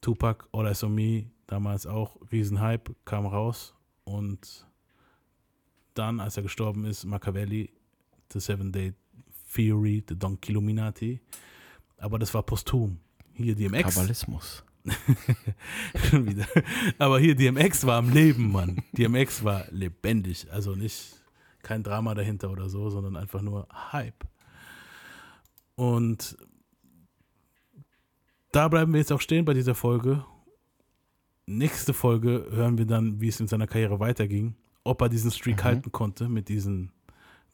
Tupac, 0.00 0.46
All 0.52 0.66
Eyes 0.66 0.82
on 0.82 0.94
Me, 0.94 1.30
damals 1.46 1.86
auch 1.86 2.16
Riesenhype, 2.32 2.94
kam 3.04 3.26
raus 3.26 3.74
und 4.04 4.66
dann, 5.94 6.20
als 6.20 6.36
er 6.36 6.44
gestorben 6.44 6.84
ist, 6.84 7.04
Machiavelli, 7.04 7.70
The 8.32 8.40
Seven 8.40 8.72
Day 8.72 8.94
Theory, 9.52 10.04
The 10.08 10.18
Don 10.18 10.38
Illuminati. 10.46 11.20
Aber 11.98 12.18
das 12.18 12.32
war 12.32 12.42
posthum. 12.42 12.98
Hier 13.34 13.54
DMX. 13.54 13.94
Kabbalismus. 13.94 14.64
Schon 16.10 16.26
wieder. 16.26 16.46
Aber 16.98 17.18
hier 17.18 17.34
DMX 17.34 17.86
war 17.86 17.98
am 17.98 18.10
Leben, 18.12 18.52
Mann. 18.52 18.82
DMX 18.92 19.44
war 19.44 19.64
lebendig. 19.70 20.46
Also 20.50 20.74
nicht 20.74 21.16
kein 21.62 21.82
Drama 21.82 22.14
dahinter 22.14 22.50
oder 22.50 22.68
so, 22.68 22.90
sondern 22.90 23.16
einfach 23.16 23.42
nur 23.42 23.68
Hype. 23.92 24.24
Und 25.74 26.36
da 28.52 28.68
bleiben 28.68 28.92
wir 28.92 29.00
jetzt 29.00 29.12
auch 29.12 29.20
stehen 29.20 29.44
bei 29.44 29.54
dieser 29.54 29.74
Folge. 29.74 30.24
Nächste 31.46 31.94
Folge 31.94 32.46
hören 32.50 32.78
wir 32.78 32.86
dann, 32.86 33.20
wie 33.20 33.28
es 33.28 33.40
in 33.40 33.48
seiner 33.48 33.66
Karriere 33.66 34.00
weiterging. 34.00 34.56
Ob 34.84 35.00
er 35.02 35.08
diesen 35.08 35.30
Streak 35.30 35.64
halten 35.64 35.92
konnte 35.92 36.28
mit 36.28 36.48
diesen 36.48 36.92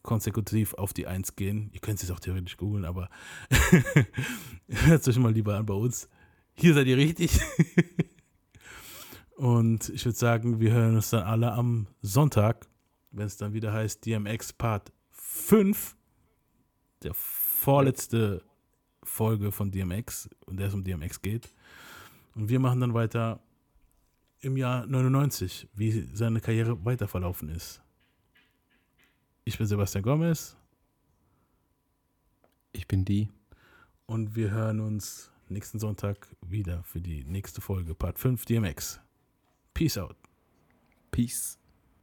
konsekutiv 0.02 0.74
auf 0.74 0.92
die 0.92 1.06
Eins 1.06 1.34
gehen. 1.34 1.70
Ihr 1.72 1.80
könnt 1.80 2.02
es 2.02 2.10
auch 2.10 2.20
theoretisch 2.20 2.56
googeln, 2.56 2.84
aber 2.84 3.08
hört 4.68 5.00
es 5.00 5.08
euch 5.08 5.18
mal 5.18 5.32
lieber 5.32 5.56
an 5.56 5.66
bei 5.66 5.74
uns. 5.74 6.08
Hier 6.54 6.74
seid 6.74 6.86
ihr 6.86 6.96
richtig. 6.96 7.40
Und 9.36 9.88
ich 9.88 10.04
würde 10.04 10.16
sagen, 10.16 10.60
wir 10.60 10.72
hören 10.72 10.94
uns 10.94 11.10
dann 11.10 11.24
alle 11.24 11.52
am 11.52 11.88
Sonntag, 12.00 12.68
wenn 13.10 13.26
es 13.26 13.36
dann 13.36 13.52
wieder 13.52 13.72
heißt 13.72 14.06
DMX 14.06 14.52
Part 14.52 14.92
5, 15.10 15.96
der 17.02 17.12
vorletzte 17.14 18.44
Folge 19.02 19.50
von 19.50 19.70
DMX, 19.70 20.30
und 20.46 20.58
der 20.58 20.68
es 20.68 20.74
um 20.74 20.84
DMX 20.84 21.20
geht. 21.20 21.52
Und 22.34 22.48
wir 22.48 22.60
machen 22.60 22.80
dann 22.80 22.94
weiter 22.94 23.40
im 24.40 24.56
Jahr 24.56 24.86
99, 24.86 25.68
wie 25.74 26.08
seine 26.14 26.40
Karriere 26.40 26.84
weiter 26.84 27.08
verlaufen 27.08 27.48
ist. 27.48 27.82
Ich 29.44 29.58
bin 29.58 29.66
Sebastian 29.66 30.02
Gomez 30.02 30.56
Ich 32.72 32.86
bin 32.86 33.04
die. 33.04 33.28
und 34.06 34.36
wir 34.36 34.50
hören 34.50 34.80
uns 34.80 35.33
nächsten 35.48 35.78
Sonntag 35.78 36.28
wieder 36.46 36.82
für 36.82 37.00
die 37.00 37.24
nächste 37.24 37.60
Folge, 37.60 37.94
Part 37.94 38.18
5 38.18 38.44
DMX. 38.44 39.00
Peace 39.72 39.98
out. 39.98 40.16
Peace. 41.10 41.58